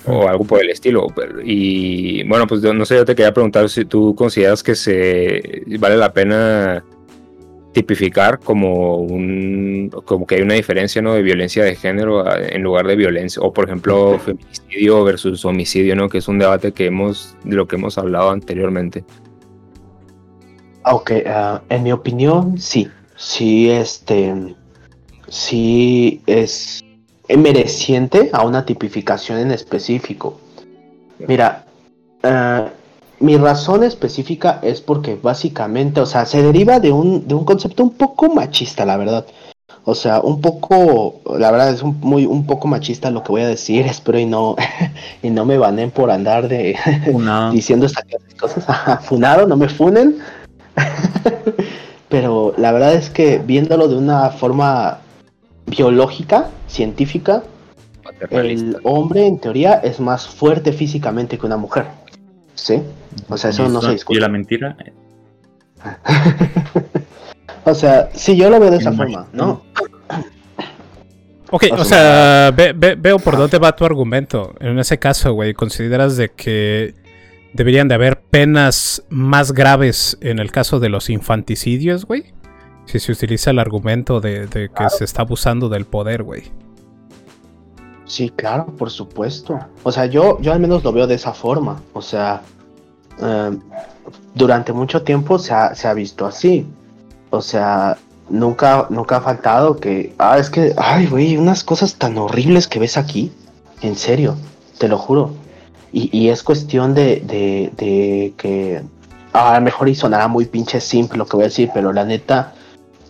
O 0.06 0.28
algo 0.28 0.46
por 0.46 0.62
el 0.62 0.70
estilo. 0.70 1.08
Y 1.44 2.24
bueno, 2.28 2.46
pues 2.48 2.62
no 2.62 2.86
sé, 2.86 2.96
yo 2.98 3.06
te 3.06 3.16
quería 3.16 3.34
preguntar 3.34 3.68
si 3.70 3.86
tú 3.86 4.14
consideras 4.16 4.62
que 4.64 4.76
se 4.76 5.64
vale 5.80 5.98
la 5.98 6.14
pena 6.14 6.84
tipificar 7.72 8.40
como 8.40 8.98
un 8.98 9.92
como 10.06 10.26
que 10.26 10.36
hay 10.36 10.42
una 10.42 10.56
diferencia 10.56 11.02
no 11.02 11.14
de 11.14 11.22
violencia 11.22 11.64
de 11.64 11.76
género 11.76 12.26
en 12.36 12.64
lugar 12.64 12.88
de 12.88 12.96
violencia 12.96 13.42
o 13.44 13.54
por 13.54 13.66
ejemplo 13.66 14.18
feminicidio 14.18 15.04
versus 15.04 15.46
homicidio 15.46 15.96
no 15.96 16.10
que 16.10 16.18
es 16.18 16.28
un 16.28 16.40
debate 16.40 16.72
que 16.72 16.88
hemos 16.88 17.38
de 17.44 17.56
lo 17.56 17.68
que 17.68 17.76
hemos 17.76 18.00
hablado 18.00 18.32
anteriormente 18.32 19.04
Ok, 20.92 21.12
ah, 21.28 21.62
en 21.70 21.84
mi 21.84 21.92
opinión, 21.92 22.58
sí. 22.58 22.90
Sí, 23.16 23.70
este. 23.70 24.56
Sí 25.28 26.22
es 26.26 26.84
mereciente 27.28 28.30
a 28.34 28.44
una 28.46 28.66
tipificación 28.66 29.38
en 29.38 29.52
específico. 29.52 30.40
Mira, 31.28 31.66
ah, 32.24 32.70
mi 33.20 33.38
razón 33.38 33.84
específica 33.84 34.60
es 34.62 34.82
porque 34.82 35.16
básicamente, 35.22 36.02
o 36.02 36.06
sea, 36.06 36.26
se 36.26 36.42
deriva 36.42 36.80
de 36.80 36.92
un, 36.92 37.28
de 37.28 37.36
un 37.36 37.46
concepto 37.46 37.84
un 37.84 37.92
poco 37.92 38.34
machista, 38.34 38.86
la 38.86 38.98
verdad. 38.98 39.26
O 39.84 39.96
sea, 39.96 40.22
un 40.22 40.42
poco, 40.42 41.22
la 41.38 41.52
verdad 41.52 41.70
es 41.70 41.82
un, 41.82 42.00
muy, 42.00 42.26
un 42.26 42.46
poco 42.46 42.68
machista 42.68 43.10
lo 43.12 43.24
que 43.24 43.32
voy 43.32 43.42
a 43.42 43.48
decir, 43.48 43.86
espero 43.88 44.20
y 44.20 44.26
no, 44.26 44.56
y 45.24 45.30
no 45.30 45.46
me 45.46 45.58
banen 45.58 45.92
por 45.92 46.12
andar 46.12 46.48
de, 46.48 46.78
diciendo 47.52 47.86
esta 47.86 48.04
clase 48.04 48.26
de 48.28 48.36
cosas. 48.36 48.66
Funado, 49.06 49.48
no 49.48 49.58
me 49.58 49.70
funen. 49.70 50.20
Pero 52.08 52.54
la 52.58 52.72
verdad 52.72 52.94
es 52.94 53.10
que 53.10 53.38
viéndolo 53.38 53.88
de 53.88 53.96
una 53.96 54.30
forma 54.32 55.00
biológica, 55.68 56.50
científica, 56.68 57.44
el 58.32 58.78
hombre 58.84 59.28
en 59.28 59.40
teoría 59.40 59.74
es 59.74 60.00
más 60.00 60.28
fuerte 60.28 60.74
físicamente 60.74 61.38
que 61.38 61.46
una 61.46 61.58
mujer. 61.58 61.86
¿Sí? 62.64 62.82
O 63.30 63.38
sea, 63.38 63.50
eso 63.52 63.66
y 63.66 63.70
no 63.70 63.82
se 63.82 63.90
Y 63.90 63.92
discute. 63.94 64.20
la 64.20 64.28
mentira, 64.30 64.76
O 67.66 67.74
sea, 67.74 68.10
si 68.14 68.36
yo 68.36 68.50
lo 68.50 68.60
veo 68.60 68.72
de 68.72 68.78
esa 68.78 68.92
forma, 68.94 69.28
¿no? 69.34 69.64
Ok, 71.52 71.66
O 71.72 71.84
sea, 71.84 72.52
ve- 72.56 72.74
ve- 72.76 72.94
veo 72.96 73.18
por 73.18 73.36
dónde 73.36 73.58
va 73.58 73.76
tu 73.76 73.84
argumento. 73.84 74.54
En 74.60 74.78
ese 74.78 75.00
caso, 75.00 75.34
güey, 75.34 75.56
¿consideras 75.56 76.16
de 76.16 76.30
que 76.30 76.94
deberían 77.54 77.88
de 77.88 77.96
haber 77.96 78.20
penas 78.22 79.04
más 79.10 79.52
graves 79.52 80.16
en 80.22 80.38
el 80.38 80.52
caso 80.52 80.80
de 80.80 80.90
los 80.90 81.10
infanticidios, 81.10 82.06
güey? 82.06 82.34
Si 82.86 83.00
se 83.00 83.12
utiliza 83.12 83.50
el 83.50 83.58
argumento 83.58 84.22
de, 84.22 84.46
de 84.46 84.70
que 84.70 84.90
se 84.92 85.04
está 85.06 85.24
abusando 85.24 85.70
del 85.70 85.86
poder, 85.86 86.22
güey. 86.22 86.44
Sí, 88.10 88.32
claro, 88.32 88.66
por 88.66 88.90
supuesto. 88.90 89.60
O 89.84 89.92
sea, 89.92 90.08
yo, 90.08 90.42
yo 90.42 90.52
al 90.52 90.60
menos 90.60 90.84
lo 90.84 90.92
veo 90.92 91.06
de 91.06 91.14
esa 91.14 91.32
forma. 91.32 91.80
O 91.94 92.02
sea, 92.02 92.42
eh, 93.22 93.58
durante 94.34 94.74
mucho 94.74 95.04
tiempo 95.04 95.38
se 95.38 95.54
ha, 95.54 95.76
se 95.76 95.88
ha 95.88 95.94
visto 95.94 96.26
así. 96.26 96.66
O 97.30 97.40
sea, 97.40 98.00
nunca, 98.28 98.88
nunca 98.90 99.18
ha 99.18 99.22
faltado 99.22 99.78
que. 99.78 100.16
Ah, 100.18 100.40
es 100.40 100.50
que. 100.50 100.74
Ay, 100.76 101.06
güey, 101.06 101.38
unas 101.38 101.64
cosas 101.64 101.96
tan 101.96 102.18
horribles 102.18 102.68
que 102.68 102.80
ves 102.80 102.98
aquí. 102.98 103.32
En 103.84 103.96
serio, 103.96 104.36
te 104.80 104.88
lo 104.88 104.98
juro. 104.98 105.36
Y, 105.92 106.10
y 106.18 106.30
es 106.30 106.42
cuestión 106.42 106.96
de, 106.96 107.18
de, 107.18 107.72
de 107.78 108.34
que. 108.38 108.82
A 109.34 109.54
lo 109.54 109.62
mejor 109.62 109.88
y 109.88 109.94
sonará 109.94 110.28
muy 110.28 110.46
pinche 110.46 110.82
simple 110.82 111.20
lo 111.20 111.28
que 111.28 111.38
voy 111.38 111.44
a 111.44 111.50
decir, 111.50 111.70
pero 111.76 111.94
la 111.94 112.06
neta. 112.06 112.56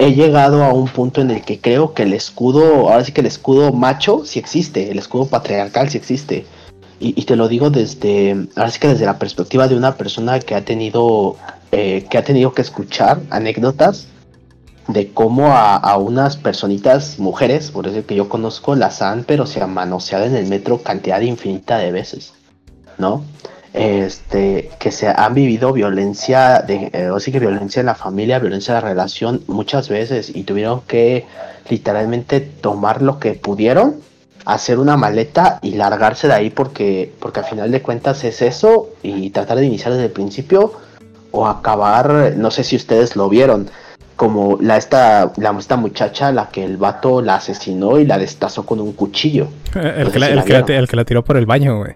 He 0.02 0.16
llegado 0.16 0.64
a 0.64 0.72
un 0.72 0.88
punto 0.88 1.20
en 1.20 1.30
el 1.30 1.42
que 1.42 1.60
creo 1.60 1.94
que 1.94 2.04
el 2.04 2.14
escudo, 2.14 2.90
ahora 2.90 3.04
sí 3.04 3.12
que 3.12 3.20
el 3.20 3.28
escudo 3.28 3.74
macho 3.74 4.24
sí 4.24 4.40
existe, 4.40 4.90
el 4.92 4.98
escudo 4.98 5.26
patriarcal 5.26 5.90
sí 5.90 5.98
existe. 5.98 6.46
Y, 7.02 7.26
te 7.26 7.36
lo 7.36 7.48
digo 7.50 7.70
desde, 7.70 8.48
ahora 8.56 8.72
sí 8.72 8.80
que 8.80 8.88
desde 8.88 9.06
la 9.06 9.20
perspectiva 9.20 9.68
de 9.68 9.76
una 9.76 9.96
persona 9.96 10.40
que 10.40 10.56
ha 10.56 10.64
tenido, 10.64 11.36
eh, 11.72 12.06
que 12.10 12.18
ha 12.18 12.24
tenido 12.24 12.54
que 12.54 12.62
escuchar 12.62 13.22
anécdotas 13.30 14.08
de 14.88 15.12
cómo 15.12 15.48
a, 15.48 15.76
a 15.76 15.98
unas 15.98 16.38
personitas, 16.38 17.20
mujeres, 17.20 17.72
por 17.72 17.86
decir 17.86 18.06
que 18.06 18.16
yo 18.16 18.28
conozco, 18.30 18.76
las 18.76 19.02
han, 19.02 19.26
pero 19.26 19.46
se 19.46 19.62
han 19.62 19.74
manoseado 19.74 20.26
en 20.26 20.36
el 20.36 20.48
metro 20.48 20.82
cantidad 20.82 21.20
infinita 21.22 21.78
de 21.78 21.92
veces, 21.92 22.34
¿no? 22.98 23.24
Este, 23.74 24.70
que 24.80 24.92
se 24.92 25.08
han 25.08 25.34
vivido 25.36 25.72
violencia, 25.74 26.60
de, 26.66 26.90
eh, 26.92 27.10
o 27.12 27.20
sí 27.20 27.32
que 27.32 27.40
violencia 27.40 27.80
en 27.82 27.86
la 27.86 27.96
familia, 27.96 28.40
violencia 28.40 28.72
en 28.78 28.84
la 28.84 28.90
relación 28.90 29.42
muchas 29.48 29.90
veces 29.90 30.32
y 30.36 30.44
tuvieron 30.44 30.82
que 30.82 31.26
literalmente 31.70 32.40
tomar 32.42 33.02
lo 33.02 33.20
que 33.20 33.34
pudieron, 33.34 33.98
hacer 34.46 34.80
una 34.80 34.98
maleta 34.98 35.60
y 35.62 35.76
largarse 35.76 36.28
de 36.28 36.34
ahí 36.34 36.50
porque, 36.50 37.14
porque 37.20 37.42
al 37.42 37.46
final 37.46 37.72
de 37.72 37.82
cuentas 37.84 38.24
es 38.24 38.42
eso 38.42 38.90
y 39.04 39.30
tratar 39.30 39.58
de 39.60 39.66
iniciar 39.68 39.92
desde 39.94 40.06
el 40.06 40.12
principio 40.12 40.74
o 41.32 41.46
acabar, 41.46 42.34
no 42.36 42.50
sé 42.50 42.64
si 42.64 42.76
ustedes 42.76 43.16
lo 43.16 43.30
vieron, 43.30 43.70
como 44.16 44.58
la 44.60 44.78
esta, 44.78 45.32
la, 45.38 45.56
esta 45.60 45.78
muchacha 45.78 46.32
la 46.32 46.50
que 46.50 46.64
el 46.64 46.78
vato 46.78 47.22
la 47.22 47.36
asesinó 47.36 48.00
y 48.00 48.06
la 48.06 48.18
destazó 48.18 48.66
con 48.66 48.80
un 48.80 48.94
cuchillo. 48.94 49.48
El, 49.76 50.06
No 50.06 50.10
sé 50.10 50.12
que 50.14 50.20
la, 50.20 50.26
si 50.28 50.32
el 50.34 50.44
que 50.44 50.54
la- 50.54 50.78
el 50.80 50.88
que 50.88 50.96
la 50.96 51.06
tiró 51.06 51.24
por 51.24 51.38
el 51.38 51.46
baño, 51.46 51.78
güey. 51.78 51.94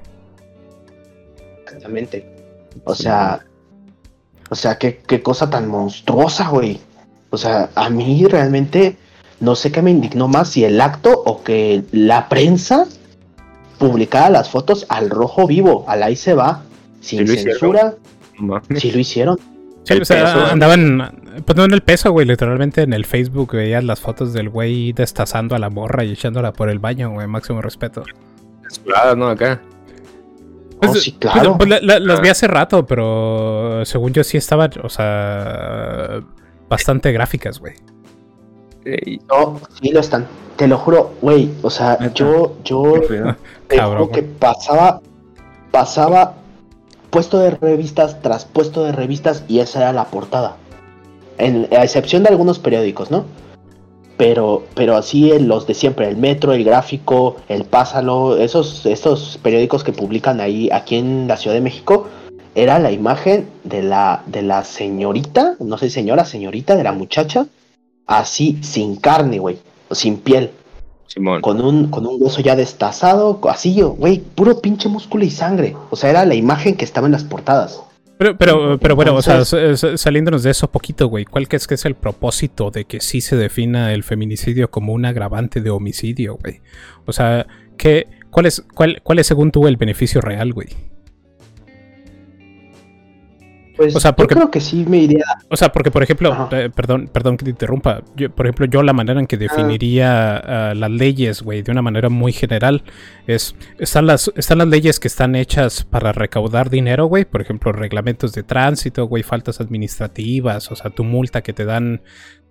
Exactamente. 1.83 2.25
O 2.85 2.95
sea, 2.95 3.45
o 4.49 4.55
sea, 4.55 4.77
qué, 4.77 5.01
qué 5.05 5.21
cosa 5.21 5.49
tan 5.49 5.67
monstruosa, 5.67 6.47
güey. 6.49 6.79
O 7.29 7.37
sea, 7.37 7.69
a 7.75 7.89
mí 7.89 8.25
realmente 8.25 8.97
no 9.39 9.55
sé 9.55 9.71
qué 9.71 9.81
me 9.81 9.91
indignó 9.91 10.27
más, 10.27 10.49
si 10.49 10.63
el 10.63 10.79
acto 10.79 11.11
o 11.25 11.43
que 11.43 11.83
la 11.91 12.29
prensa 12.29 12.85
publicara 13.77 14.29
las 14.29 14.49
fotos 14.49 14.85
al 14.89 15.09
rojo 15.09 15.47
vivo, 15.47 15.83
al 15.87 16.03
ahí 16.03 16.15
se 16.15 16.33
va, 16.33 16.63
sin 17.01 17.19
Sí 17.19 17.25
lo 17.25 17.33
hicieron. 17.33 17.51
censura, 17.59 17.95
si 18.77 18.91
lo 18.91 18.99
hicieron. 18.99 19.39
Sí, 19.83 19.95
o 19.95 20.05
sea, 20.05 20.23
peso. 20.23 20.45
andaban, 20.45 21.43
pues 21.45 21.57
no 21.57 21.65
en 21.65 21.73
el 21.73 21.81
peso, 21.81 22.11
güey, 22.11 22.25
literalmente 22.25 22.83
en 22.83 22.93
el 22.93 23.05
Facebook 23.05 23.51
veías 23.51 23.83
las 23.83 23.99
fotos 23.99 24.31
del 24.31 24.49
güey 24.49 24.93
destazando 24.93 25.55
a 25.55 25.59
la 25.59 25.69
morra 25.69 26.05
y 26.05 26.13
echándola 26.13 26.53
por 26.53 26.69
el 26.69 26.79
baño, 26.79 27.11
güey, 27.11 27.27
máximo 27.27 27.61
respeto. 27.61 28.03
¿no? 29.17 29.27
Acá. 29.27 29.59
Oh, 30.87 30.91
Pues, 30.91 31.03
sí, 31.03 31.15
pues, 31.19 31.33
claro. 31.33 31.57
pues, 31.57 31.69
la- 31.69 31.79
la- 31.81 31.99
las 31.99 32.21
vi 32.21 32.27
Ah. 32.29 32.31
hace 32.31 32.47
rato, 32.47 32.85
pero 32.85 33.83
según 33.85 34.13
yo 34.13 34.23
sí 34.23 34.37
estaban, 34.37 34.71
o 34.83 34.89
sea, 34.89 36.21
bastante 36.69 37.11
gráficas, 37.11 37.59
güey. 37.59 37.73
Ey, 38.85 39.19
No, 39.29 39.59
sí 39.81 39.91
lo 39.91 39.99
están. 39.99 40.27
Te 40.55 40.67
lo 40.67 40.77
juro, 40.77 41.13
güey. 41.21 41.49
O 41.61 41.69
sea, 41.69 41.97
Neta. 41.99 42.13
yo, 42.13 42.57
yo 42.63 42.93
te 43.67 43.75
Cabrón, 43.77 44.03
juro 44.07 44.11
que 44.11 44.23
pasaba, 44.23 45.01
pasaba 45.71 46.35
puesto 47.09 47.39
de 47.39 47.51
revistas 47.51 48.21
tras 48.21 48.45
puesto 48.45 48.83
de 48.83 48.91
revistas 48.91 49.43
y 49.47 49.59
esa 49.59 49.79
era 49.79 49.93
la 49.93 50.05
portada. 50.05 50.57
En, 51.37 51.67
a 51.71 51.83
excepción 51.83 52.23
de 52.23 52.29
algunos 52.29 52.59
periódicos, 52.59 53.09
¿no? 53.09 53.25
Pero, 54.17 54.63
pero 54.75 54.95
así 54.95 55.31
en 55.31 55.47
los 55.47 55.65
de 55.65 55.73
siempre, 55.73 56.07
el 56.07 56.17
Metro, 56.17 56.53
el 56.53 56.63
Gráfico, 56.63 57.37
el 57.49 57.65
Pásalo, 57.65 58.37
esos, 58.37 58.85
esos 58.85 59.39
periódicos 59.41 59.83
que 59.83 59.91
publican 59.91 60.39
ahí, 60.39 60.69
aquí 60.71 60.97
en 60.97 61.27
la 61.27 61.37
Ciudad 61.37 61.55
de 61.55 61.61
México, 61.61 62.07
era 62.55 62.77
la 62.77 62.91
imagen 62.91 63.47
de 63.63 63.81
la, 63.81 64.23
de 64.27 64.43
la 64.43 64.63
señorita, 64.63 65.55
no 65.59 65.77
sé, 65.77 65.89
señora, 65.89 66.25
señorita, 66.25 66.75
de 66.75 66.83
la 66.83 66.91
muchacha, 66.91 67.47
así, 68.05 68.59
sin 68.61 68.95
carne, 68.97 69.39
güey, 69.39 69.57
sin 69.91 70.17
piel 70.17 70.51
Simón. 71.07 71.41
con 71.41 71.61
un, 71.61 71.89
con 71.89 72.05
un 72.05 72.21
hueso 72.21 72.41
ya 72.41 72.55
destazado, 72.55 73.39
así 73.49 73.73
yo, 73.73 73.91
güey, 73.91 74.19
puro 74.19 74.61
pinche 74.61 74.89
músculo 74.89 75.25
y 75.25 75.31
sangre. 75.31 75.75
O 75.89 75.95
sea, 75.95 76.11
era 76.11 76.25
la 76.25 76.35
imagen 76.35 76.75
que 76.75 76.85
estaba 76.85 77.07
en 77.07 77.13
las 77.13 77.23
portadas. 77.23 77.81
Pero, 78.17 78.37
pero, 78.37 78.77
pero 78.79 78.95
bueno, 78.95 79.15
o 79.15 79.21
sea, 79.21 79.43
saliéndonos 79.43 80.43
de 80.43 80.51
eso 80.51 80.71
poquito, 80.71 81.07
güey, 81.07 81.25
¿cuál 81.25 81.47
que 81.47 81.55
es 81.55 81.67
que 81.67 81.73
es 81.73 81.85
el 81.85 81.95
propósito 81.95 82.69
de 82.69 82.85
que 82.85 83.01
sí 83.01 83.21
se 83.21 83.35
defina 83.35 83.91
el 83.93 84.03
feminicidio 84.03 84.69
como 84.69 84.93
un 84.93 85.05
agravante 85.05 85.61
de 85.61 85.69
homicidio, 85.71 86.37
güey? 86.37 86.61
O 87.05 87.11
sea, 87.11 87.47
¿qué, 87.77 88.07
cuál, 88.29 88.45
es, 88.45 88.63
cuál, 88.73 89.01
¿cuál 89.03 89.19
es 89.19 89.27
según 89.27 89.51
tú 89.51 89.67
el 89.67 89.77
beneficio 89.77 90.21
real, 90.21 90.53
güey? 90.53 90.92
Pues 93.83 93.95
O 93.95 93.99
sea, 93.99 94.15
porque- 94.15 94.35
yo 94.35 94.41
creo 94.41 94.51
que 94.51 94.61
sí 94.61 94.85
me 94.87 94.97
iría. 94.97 95.23
O 95.49 95.57
sea, 95.57 95.71
porque 95.71 95.91
por 95.91 96.03
ejemplo, 96.03 96.49
eh, 96.51 96.69
perdón, 96.73 97.09
perdón 97.11 97.37
que 97.37 97.45
te 97.45 97.51
interrumpa. 97.51 98.01
Yo, 98.15 98.29
por 98.29 98.45
ejemplo, 98.45 98.65
yo 98.65 98.81
la 98.83 98.93
manera 98.93 99.19
en 99.19 99.27
que 99.27 99.37
definiría 99.37 100.37
ah, 100.37 100.73
las 100.73 100.91
leyes, 100.91 101.41
güey, 101.41 101.61
de 101.61 101.71
una 101.71 101.81
manera 101.81 102.09
muy 102.09 102.31
general, 102.31 102.83
es 103.27 103.55
están 103.79 104.07
las 104.07 104.31
están 104.35 104.59
las 104.59 104.67
leyes 104.67 104.99
que 104.99 105.07
están 105.07 105.35
hechas 105.35 105.83
para 105.83 106.11
recaudar 106.11 106.69
dinero, 106.69 107.05
güey. 107.05 107.25
Por 107.25 107.41
ejemplo, 107.41 107.71
reglamentos 107.71 108.33
de 108.33 108.43
tránsito, 108.43 109.05
güey, 109.05 109.23
faltas 109.23 109.59
administrativas, 109.61 110.71
o 110.71 110.75
sea, 110.75 110.91
tu 110.91 111.03
multa 111.03 111.41
que 111.41 111.53
te 111.53 111.65
dan 111.65 112.01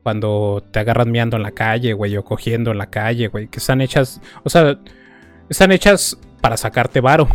cuando 0.03 0.65
te 0.71 0.81
agarran 0.81 1.11
meando 1.11 1.37
en 1.37 1.43
la 1.43 1.53
calle, 1.53 1.93
güey, 1.93 2.17
o 2.17 2.25
cogiendo 2.25 2.73
en 2.73 2.79
la 2.79 2.91
calle, 2.91 3.29
güey, 3.29 3.49
que 3.49 3.59
están 3.59 3.81
hechas, 3.81 4.21
o 4.43 4.51
sea, 4.51 4.79
están 5.49 5.73
hechas 5.73 6.19
para 6.41 6.57
sacarte 6.57 7.01
varo. 7.01 7.29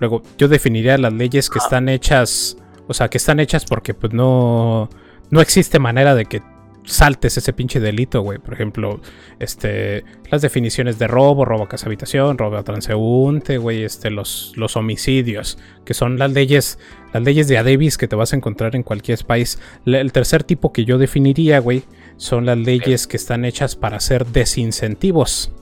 Luego, 0.00 0.22
yo 0.36 0.48
definiría 0.48 0.98
las 0.98 1.12
leyes 1.12 1.48
que 1.48 1.58
están 1.58 1.88
hechas, 1.88 2.56
o 2.86 2.94
sea, 2.94 3.08
que 3.08 3.18
están 3.18 3.40
hechas 3.40 3.64
porque 3.64 3.94
pues 3.94 4.12
no 4.12 4.88
no 5.30 5.40
existe 5.40 5.78
manera 5.78 6.14
de 6.14 6.26
que 6.26 6.42
saltes 6.86 7.38
ese 7.38 7.54
pinche 7.54 7.80
delito, 7.80 8.20
güey. 8.20 8.38
Por 8.38 8.52
ejemplo, 8.52 9.00
este 9.38 10.04
las 10.30 10.42
definiciones 10.42 10.98
de 10.98 11.06
robo, 11.06 11.46
robo 11.46 11.64
a 11.64 11.68
casa 11.68 11.86
habitación, 11.86 12.36
robo 12.36 12.58
a 12.58 12.62
transeúnte, 12.62 13.56
güey, 13.56 13.84
este 13.84 14.10
los 14.10 14.52
los 14.56 14.76
homicidios, 14.76 15.56
que 15.86 15.94
son 15.94 16.18
las 16.18 16.32
leyes 16.32 16.78
las 17.14 17.22
leyes 17.22 17.48
de 17.48 17.56
Adebis 17.56 17.96
que 17.96 18.06
te 18.06 18.16
vas 18.16 18.34
a 18.34 18.36
encontrar 18.36 18.76
en 18.76 18.82
cualquier 18.82 19.24
país. 19.24 19.58
Le- 19.86 20.00
El 20.00 20.12
tercer 20.12 20.44
tipo 20.44 20.72
que 20.72 20.84
yo 20.84 20.98
definiría, 20.98 21.58
güey, 21.60 21.84
son 22.18 22.44
las 22.44 22.58
leyes 22.58 23.06
que 23.06 23.16
están 23.16 23.46
hechas 23.46 23.76
para 23.76 23.96
hacer 23.96 24.26
desincentivos. 24.26 25.52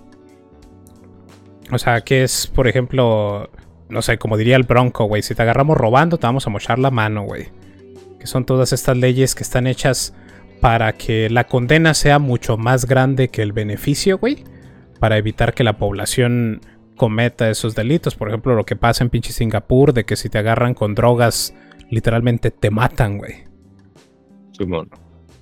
O 1.70 1.78
sea, 1.78 2.00
que 2.02 2.22
es, 2.24 2.48
por 2.48 2.66
ejemplo, 2.68 3.48
no 3.88 4.02
sé, 4.02 4.18
como 4.18 4.36
diría 4.36 4.56
el 4.56 4.62
Bronco, 4.62 5.04
güey, 5.04 5.22
si 5.22 5.34
te 5.34 5.42
agarramos 5.42 5.76
robando, 5.76 6.18
te 6.18 6.26
vamos 6.26 6.46
a 6.46 6.50
mochar 6.50 6.78
la 6.78 6.90
mano, 6.90 7.24
güey. 7.24 7.48
Que 8.18 8.26
son 8.26 8.44
todas 8.44 8.72
estas 8.72 8.96
leyes 8.96 9.34
que 9.34 9.42
están 9.42 9.66
hechas 9.66 10.14
para 10.60 10.92
que 10.92 11.28
la 11.28 11.44
condena 11.44 11.92
sea 11.92 12.18
mucho 12.18 12.56
más 12.56 12.86
grande 12.86 13.28
que 13.28 13.42
el 13.42 13.52
beneficio, 13.52 14.18
güey. 14.18 14.44
Para 15.00 15.18
evitar 15.18 15.54
que 15.54 15.64
la 15.64 15.76
población 15.76 16.60
cometa 16.96 17.50
esos 17.50 17.74
delitos. 17.74 18.14
Por 18.14 18.28
ejemplo, 18.28 18.54
lo 18.54 18.64
que 18.64 18.76
pasa 18.76 19.02
en 19.02 19.10
pinche 19.10 19.32
Singapur, 19.32 19.92
de 19.92 20.04
que 20.04 20.16
si 20.16 20.28
te 20.28 20.38
agarran 20.38 20.74
con 20.74 20.94
drogas, 20.94 21.54
literalmente 21.90 22.50
te 22.50 22.70
matan, 22.70 23.18
güey. 23.18 23.44
Simón. 24.56 24.88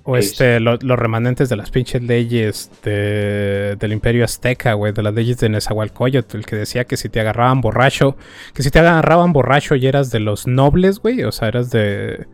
O 0.03 0.17
este, 0.17 0.59
lo- 0.59 0.77
los 0.81 0.97
remanentes 0.97 1.47
de 1.49 1.55
las 1.55 1.69
pinches 1.69 2.01
leyes 2.01 2.71
de- 2.83 3.75
del 3.79 3.93
Imperio 3.93 4.25
Azteca, 4.25 4.73
güey, 4.73 4.93
de 4.93 5.03
las 5.03 5.13
leyes 5.13 5.37
de 5.37 5.49
Nezahualcóyotl, 5.49 6.37
el 6.37 6.45
que 6.45 6.55
decía 6.55 6.85
que 6.85 6.97
si 6.97 7.07
te 7.09 7.19
agarraban 7.19 7.61
borracho, 7.61 8.17
que 8.53 8.63
si 8.63 8.71
te 8.71 8.79
agarraban 8.79 9.31
borracho 9.31 9.75
y 9.75 9.85
eras 9.85 10.09
de 10.11 10.19
los 10.19 10.47
nobles, 10.47 10.99
güey, 10.99 11.23
o 11.23 11.31
sea, 11.31 11.49
eras 11.49 11.69
de, 11.69 12.25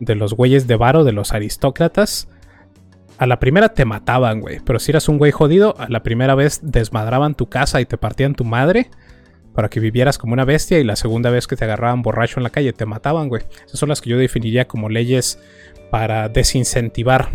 de 0.00 0.14
los 0.16 0.34
güeyes 0.34 0.66
de 0.66 0.74
varo, 0.76 1.04
de 1.04 1.12
los 1.12 1.32
aristócratas, 1.32 2.28
a 3.18 3.26
la 3.26 3.38
primera 3.38 3.68
te 3.68 3.84
mataban, 3.84 4.40
güey, 4.40 4.58
pero 4.64 4.80
si 4.80 4.90
eras 4.90 5.08
un 5.08 5.18
güey 5.18 5.30
jodido, 5.30 5.76
a 5.78 5.88
la 5.88 6.02
primera 6.02 6.34
vez 6.34 6.58
desmadraban 6.62 7.36
tu 7.36 7.46
casa 7.48 7.80
y 7.80 7.86
te 7.86 7.96
partían 7.98 8.34
tu 8.34 8.44
madre 8.44 8.90
para 9.54 9.68
que 9.68 9.80
vivieras 9.80 10.18
como 10.18 10.32
una 10.32 10.44
bestia 10.44 10.78
y 10.78 10.84
la 10.84 10.96
segunda 10.96 11.30
vez 11.30 11.46
que 11.46 11.56
te 11.56 11.64
agarraban 11.64 12.02
borracho 12.02 12.38
en 12.38 12.44
la 12.44 12.50
calle 12.50 12.72
te 12.72 12.86
mataban, 12.86 13.28
güey. 13.28 13.42
Esas 13.66 13.78
son 13.78 13.88
las 13.88 14.00
que 14.00 14.10
yo 14.10 14.18
definiría 14.18 14.66
como 14.66 14.88
leyes 14.88 15.38
para 15.90 16.28
desincentivar 16.28 17.30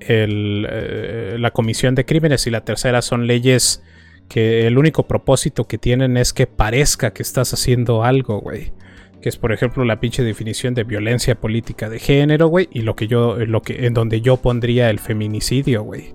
el, 0.00 0.66
eh, 0.70 1.36
la 1.38 1.50
comisión 1.50 1.94
de 1.94 2.04
crímenes 2.04 2.46
y 2.46 2.50
la 2.50 2.64
tercera 2.64 3.02
son 3.02 3.26
leyes 3.26 3.82
que 4.28 4.66
el 4.66 4.78
único 4.78 5.06
propósito 5.06 5.66
que 5.66 5.76
tienen 5.76 6.16
es 6.16 6.32
que 6.32 6.46
parezca 6.46 7.12
que 7.12 7.22
estás 7.22 7.52
haciendo 7.52 8.04
algo, 8.04 8.40
güey. 8.40 8.72
Que 9.20 9.28
es, 9.28 9.36
por 9.36 9.52
ejemplo, 9.52 9.84
la 9.84 10.00
pinche 10.00 10.22
definición 10.22 10.72
de 10.72 10.84
violencia 10.84 11.34
política 11.34 11.90
de 11.90 11.98
género, 11.98 12.46
güey. 12.46 12.68
Y 12.72 12.82
lo 12.82 12.96
que 12.96 13.06
yo, 13.06 13.36
lo 13.36 13.60
que, 13.60 13.86
en 13.86 13.92
donde 13.92 14.20
yo 14.22 14.38
pondría 14.38 14.88
el 14.88 14.98
feminicidio, 14.98 15.82
güey. 15.82 16.14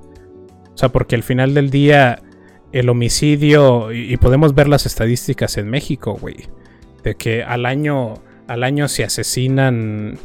O 0.73 0.77
sea, 0.77 0.89
porque 0.89 1.15
al 1.15 1.23
final 1.23 1.53
del 1.53 1.69
día, 1.69 2.21
el 2.75 2.89
homicidio, 2.89 3.93
y, 3.93 4.17
podemos 4.17 4.53
ver 4.53 4.67
las 4.67 4.85
estadísticas 4.85 5.57
en 5.57 5.69
México, 5.69 6.17
güey. 6.19 6.49
De 7.03 7.15
que 7.15 7.41
al 7.41 7.65
año, 7.65 8.15
al 8.47 8.63
año 8.63 8.89
se 8.89 9.05
asesinan. 9.05 10.19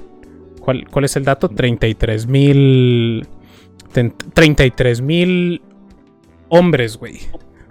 ¿Cuál, 0.61 0.89
cuál 0.91 1.05
es 1.05 1.15
el 1.15 1.25
dato? 1.25 1.49
33 1.49 2.27
mil. 2.27 3.27
33 3.93 5.01
mil 5.01 5.63
hombres, 6.49 6.97
güey. 6.97 7.21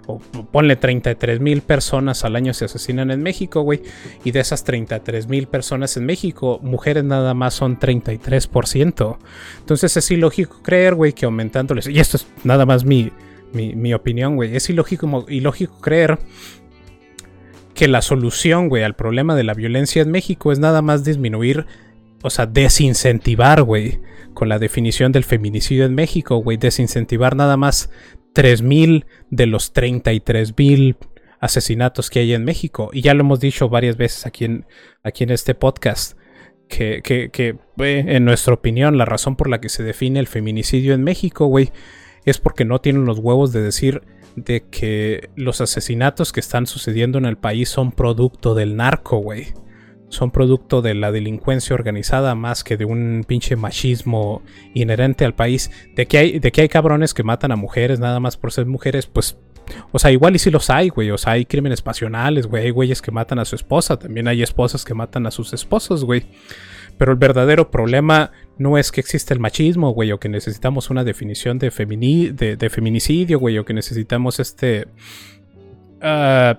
O 0.06 0.18
ponle 0.18 0.76
33 0.76 1.40
mil 1.40 1.60
personas 1.60 2.24
al 2.24 2.34
año 2.34 2.54
se 2.54 2.64
asesinan 2.64 3.10
en 3.10 3.22
México, 3.22 3.60
güey. 3.60 3.82
Y 4.24 4.30
de 4.30 4.40
esas 4.40 4.64
33 4.64 5.28
mil 5.28 5.46
personas 5.46 5.98
en 5.98 6.06
México, 6.06 6.58
mujeres 6.62 7.04
nada 7.04 7.34
más 7.34 7.52
son 7.52 7.78
33%. 7.78 9.18
Entonces 9.58 9.94
es 9.98 10.10
ilógico 10.10 10.62
creer, 10.62 10.94
güey, 10.94 11.12
que 11.12 11.26
aumentándoles. 11.26 11.86
Y 11.86 12.00
esto 12.00 12.16
es 12.16 12.26
nada 12.44 12.64
más 12.64 12.86
mi, 12.86 13.12
mi, 13.52 13.74
mi 13.74 13.94
opinión, 13.94 14.36
güey. 14.36 14.56
Es 14.56 14.70
ilógico, 14.70 15.26
ilógico 15.28 15.80
creer 15.80 16.18
que 17.74 17.88
la 17.88 18.02
solución, 18.02 18.68
güey, 18.68 18.82
al 18.82 18.94
problema 18.94 19.34
de 19.34 19.44
la 19.44 19.54
violencia 19.54 20.02
en 20.02 20.10
México 20.10 20.52
es 20.52 20.58
nada 20.58 20.82
más 20.82 21.04
disminuir 21.04 21.66
o 22.22 22.30
sea, 22.30 22.46
desincentivar, 22.46 23.62
güey, 23.62 24.00
con 24.34 24.48
la 24.48 24.58
definición 24.58 25.12
del 25.12 25.24
feminicidio 25.24 25.84
en 25.84 25.94
México, 25.94 26.36
güey, 26.36 26.56
desincentivar 26.56 27.34
nada 27.34 27.56
más 27.56 27.90
3.000 28.34 29.06
de 29.30 29.46
los 29.46 29.74
33.000 29.74 30.96
asesinatos 31.40 32.10
que 32.10 32.20
hay 32.20 32.34
en 32.34 32.44
México. 32.44 32.90
Y 32.92 33.00
ya 33.00 33.14
lo 33.14 33.20
hemos 33.20 33.40
dicho 33.40 33.68
varias 33.68 33.96
veces 33.96 34.26
aquí 34.26 34.44
en, 34.44 34.66
aquí 35.02 35.24
en 35.24 35.30
este 35.30 35.54
podcast. 35.54 36.18
Que, 36.68 37.00
que, 37.02 37.30
que 37.30 37.56
en 37.78 38.24
nuestra 38.24 38.54
opinión, 38.54 38.96
la 38.96 39.04
razón 39.04 39.34
por 39.34 39.48
la 39.48 39.60
que 39.60 39.68
se 39.68 39.82
define 39.82 40.20
el 40.20 40.28
feminicidio 40.28 40.94
en 40.94 41.02
México, 41.02 41.46
güey, 41.46 41.72
es 42.24 42.38
porque 42.38 42.64
no 42.64 42.80
tienen 42.80 43.04
los 43.04 43.18
huevos 43.18 43.52
de 43.52 43.62
decir 43.62 44.02
de 44.36 44.64
que 44.70 45.30
los 45.36 45.60
asesinatos 45.60 46.32
que 46.32 46.40
están 46.40 46.66
sucediendo 46.66 47.18
en 47.18 47.26
el 47.26 47.36
país 47.36 47.68
son 47.68 47.92
producto 47.92 48.54
del 48.54 48.76
narco, 48.76 49.18
güey. 49.18 49.48
Son 50.08 50.32
producto 50.32 50.82
de 50.82 50.94
la 50.94 51.12
delincuencia 51.12 51.74
organizada 51.74 52.34
más 52.34 52.64
que 52.64 52.76
de 52.76 52.84
un 52.84 53.24
pinche 53.26 53.54
machismo 53.54 54.42
inherente 54.74 55.24
al 55.24 55.34
país. 55.34 55.70
De 55.94 56.06
que 56.06 56.18
hay, 56.18 56.38
de 56.40 56.50
que 56.50 56.62
hay 56.62 56.68
cabrones 56.68 57.14
que 57.14 57.22
matan 57.22 57.52
a 57.52 57.56
mujeres 57.56 58.00
nada 58.00 58.18
más 58.18 58.36
por 58.36 58.52
ser 58.52 58.66
mujeres, 58.66 59.06
pues 59.06 59.36
o 59.92 59.98
sea, 59.98 60.10
igual 60.10 60.34
y 60.34 60.38
si 60.38 60.50
los 60.50 60.70
hay, 60.70 60.88
güey. 60.88 61.10
O 61.10 61.18
sea, 61.18 61.34
hay 61.34 61.44
crímenes 61.44 61.82
pasionales, 61.82 62.46
güey. 62.46 62.64
Hay 62.64 62.70
güeyes 62.70 63.02
que 63.02 63.10
matan 63.10 63.38
a 63.38 63.44
su 63.44 63.56
esposa. 63.56 63.98
También 63.98 64.28
hay 64.28 64.42
esposas 64.42 64.84
que 64.84 64.94
matan 64.94 65.26
a 65.26 65.30
sus 65.30 65.52
esposos, 65.52 66.04
güey. 66.04 66.24
Pero 67.00 67.12
el 67.12 67.18
verdadero 67.18 67.70
problema 67.70 68.30
no 68.58 68.76
es 68.76 68.92
que 68.92 69.00
existe 69.00 69.32
el 69.32 69.40
machismo, 69.40 69.94
güey, 69.94 70.12
o 70.12 70.20
que 70.20 70.28
necesitamos 70.28 70.90
una 70.90 71.02
definición 71.02 71.58
de, 71.58 71.70
de, 71.70 72.68
feminicidio, 72.68 73.38
güey, 73.38 73.56
o 73.56 73.64
que 73.64 73.72
necesitamos 73.72 74.38
este... 74.38 74.86
Ah, 76.02 76.58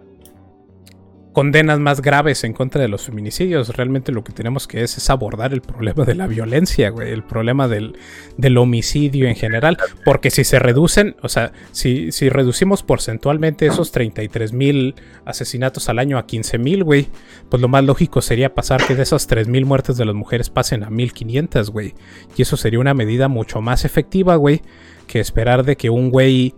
condenas 1.33 1.79
más 1.79 2.01
graves 2.01 2.43
en 2.43 2.53
contra 2.53 2.81
de 2.81 2.87
los 2.87 3.03
feminicidios. 3.03 3.69
Realmente 3.75 4.11
lo 4.11 4.23
que 4.23 4.33
tenemos 4.33 4.67
que 4.67 4.83
es, 4.83 4.97
es 4.97 5.09
abordar 5.09 5.53
el 5.53 5.61
problema 5.61 6.03
de 6.03 6.15
la 6.15 6.27
violencia, 6.27 6.89
güey, 6.89 7.11
el 7.11 7.23
problema 7.23 7.67
del, 7.67 7.97
del, 8.37 8.57
homicidio 8.57 9.27
en 9.27 9.35
general. 9.35 9.77
Porque 10.03 10.29
si 10.29 10.43
se 10.43 10.59
reducen, 10.59 11.15
o 11.21 11.29
sea, 11.29 11.53
si, 11.71 12.11
si 12.11 12.29
reducimos 12.29 12.83
porcentualmente 12.83 13.65
esos 13.65 13.91
33 13.91 14.53
mil 14.53 14.95
asesinatos 15.25 15.89
al 15.89 15.99
año 15.99 16.17
a 16.17 16.25
15 16.25 16.57
mil, 16.57 16.83
güey, 16.83 17.07
pues 17.49 17.61
lo 17.61 17.67
más 17.67 17.83
lógico 17.83 18.21
sería 18.21 18.53
pasar 18.53 18.85
que 18.85 18.95
de 18.95 19.03
esas 19.03 19.27
3 19.27 19.47
mil 19.47 19.65
muertes 19.65 19.97
de 19.97 20.05
las 20.05 20.15
mujeres 20.15 20.49
pasen 20.49 20.83
a 20.83 20.89
1500, 20.89 21.69
güey. 21.69 21.93
Y 22.35 22.41
eso 22.41 22.57
sería 22.57 22.79
una 22.79 22.93
medida 22.93 23.27
mucho 23.27 23.61
más 23.61 23.85
efectiva, 23.85 24.35
güey, 24.35 24.61
que 25.07 25.19
esperar 25.19 25.63
de 25.63 25.77
que 25.77 25.89
un 25.89 26.09
güey 26.09 26.55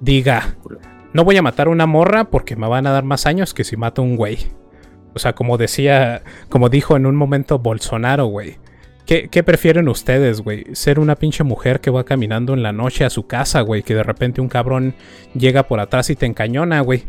diga 0.00 0.56
no 1.14 1.24
voy 1.24 1.36
a 1.36 1.42
matar 1.42 1.68
a 1.68 1.70
una 1.70 1.86
morra 1.86 2.24
porque 2.24 2.56
me 2.56 2.68
van 2.68 2.86
a 2.86 2.92
dar 2.92 3.04
más 3.04 3.24
años 3.24 3.54
que 3.54 3.64
si 3.64 3.76
mato 3.76 4.02
a 4.02 4.04
un 4.04 4.16
güey. 4.16 4.38
O 5.14 5.20
sea, 5.20 5.32
como 5.32 5.56
decía, 5.56 6.22
como 6.48 6.68
dijo 6.68 6.96
en 6.96 7.06
un 7.06 7.14
momento 7.14 7.58
Bolsonaro, 7.60 8.26
güey. 8.26 8.58
¿Qué, 9.06 9.42
prefieren 9.42 9.88
ustedes, 9.88 10.40
güey? 10.40 10.64
¿Ser 10.72 10.98
una 10.98 11.14
pinche 11.14 11.44
mujer 11.44 11.80
que 11.80 11.90
va 11.90 12.04
caminando 12.04 12.54
en 12.54 12.62
la 12.62 12.72
noche 12.72 13.04
a 13.04 13.10
su 13.10 13.26
casa, 13.26 13.60
güey? 13.60 13.82
Que 13.82 13.94
de 13.94 14.02
repente 14.02 14.40
un 14.40 14.48
cabrón 14.48 14.94
llega 15.34 15.68
por 15.68 15.78
atrás 15.78 16.10
y 16.10 16.16
te 16.16 16.26
encañona, 16.26 16.80
güey. 16.80 17.04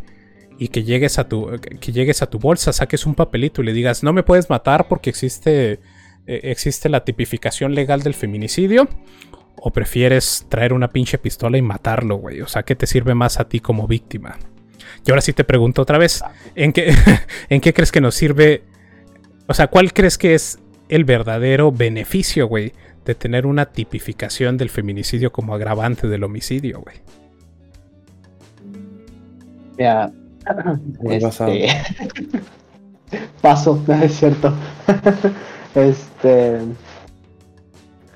Y 0.60 0.68
que 0.68 0.84
llegues 0.84 1.18
a 1.18 1.28
tu, 1.28 1.50
que 1.80 1.92
llegues 1.92 2.22
a 2.22 2.30
tu 2.30 2.38
bolsa, 2.38 2.74
saques 2.74 3.06
un 3.06 3.16
papelito 3.16 3.62
y 3.62 3.66
le 3.66 3.74
digas, 3.74 4.04
no 4.04 4.14
me 4.14 4.24
puedes 4.24 4.50
matar 4.50 4.88
porque 4.88 5.10
existe, 5.10 5.80
eh, 6.28 6.40
existe 6.44 6.90
la 6.90 7.06
tipificación 7.06 7.74
legal 7.74 8.04
del 8.04 8.14
feminicidio. 8.14 8.88
¿O 9.68 9.72
prefieres 9.72 10.46
traer 10.48 10.74
una 10.74 10.92
pinche 10.92 11.18
pistola 11.18 11.58
y 11.58 11.64
matarlo, 11.64 12.18
güey? 12.18 12.40
O 12.42 12.48
sea, 12.48 12.62
¿qué 12.62 12.76
te 12.76 12.86
sirve 12.86 13.16
más 13.16 13.40
a 13.40 13.50
ti 13.50 13.60
como 13.60 13.88
víctima? 13.88 14.38
Y 15.04 15.10
ahora 15.10 15.22
sí 15.22 15.34
te 15.34 15.44
pregunto 15.44 15.82
otra 15.82 15.98
vez, 15.98 16.24
¿en 16.54 16.72
qué, 16.72 16.94
¿en 17.50 17.62
qué 17.62 17.74
crees 17.74 17.92
que 17.92 18.00
nos 18.00 18.14
sirve? 18.14 18.62
O 19.48 19.56
sea, 19.56 19.66
¿cuál 19.66 19.92
crees 19.92 20.20
que 20.20 20.36
es 20.36 20.60
el 20.88 21.04
verdadero 21.04 21.72
beneficio, 21.72 22.48
güey, 22.48 22.74
de 23.06 23.16
tener 23.16 23.48
una 23.48 23.66
tipificación 23.66 24.56
del 24.56 24.70
feminicidio 24.70 25.32
como 25.32 25.56
agravante 25.56 26.08
del 26.08 26.26
homicidio, 26.26 26.82
güey? 26.82 26.98
Ya. 29.80 30.12
Este... 31.10 31.70
Paso, 33.42 33.84
no 33.88 33.96
es 33.96 34.16
cierto. 34.16 34.54
este. 35.74 36.60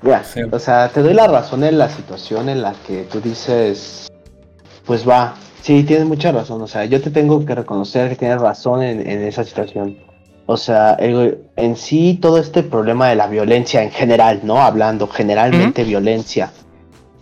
Ya, 0.02 0.22
o 0.50 0.58
sea, 0.58 0.88
te 0.88 1.02
doy 1.02 1.12
la 1.12 1.26
razón 1.26 1.62
en 1.62 1.76
la 1.76 1.90
situación 1.90 2.48
en 2.48 2.62
la 2.62 2.72
que 2.86 3.02
tú 3.02 3.20
dices, 3.20 4.10
pues 4.86 5.06
va, 5.06 5.34
sí, 5.60 5.84
tienes 5.84 6.06
mucha 6.06 6.32
razón, 6.32 6.62
o 6.62 6.66
sea, 6.66 6.86
yo 6.86 7.02
te 7.02 7.10
tengo 7.10 7.44
que 7.44 7.54
reconocer 7.54 8.08
que 8.08 8.16
tienes 8.16 8.40
razón 8.40 8.82
en, 8.82 9.00
esa 9.06 9.44
situación. 9.44 9.98
O 10.46 10.56
sea, 10.56 10.96
en 10.98 11.76
sí 11.76 12.18
todo 12.20 12.38
este 12.38 12.62
problema 12.62 13.08
de 13.08 13.14
la 13.14 13.26
violencia 13.26 13.82
en 13.82 13.90
general, 13.90 14.40
¿no? 14.42 14.60
Hablando 14.60 15.06
generalmente 15.06 15.84
violencia, 15.84 16.50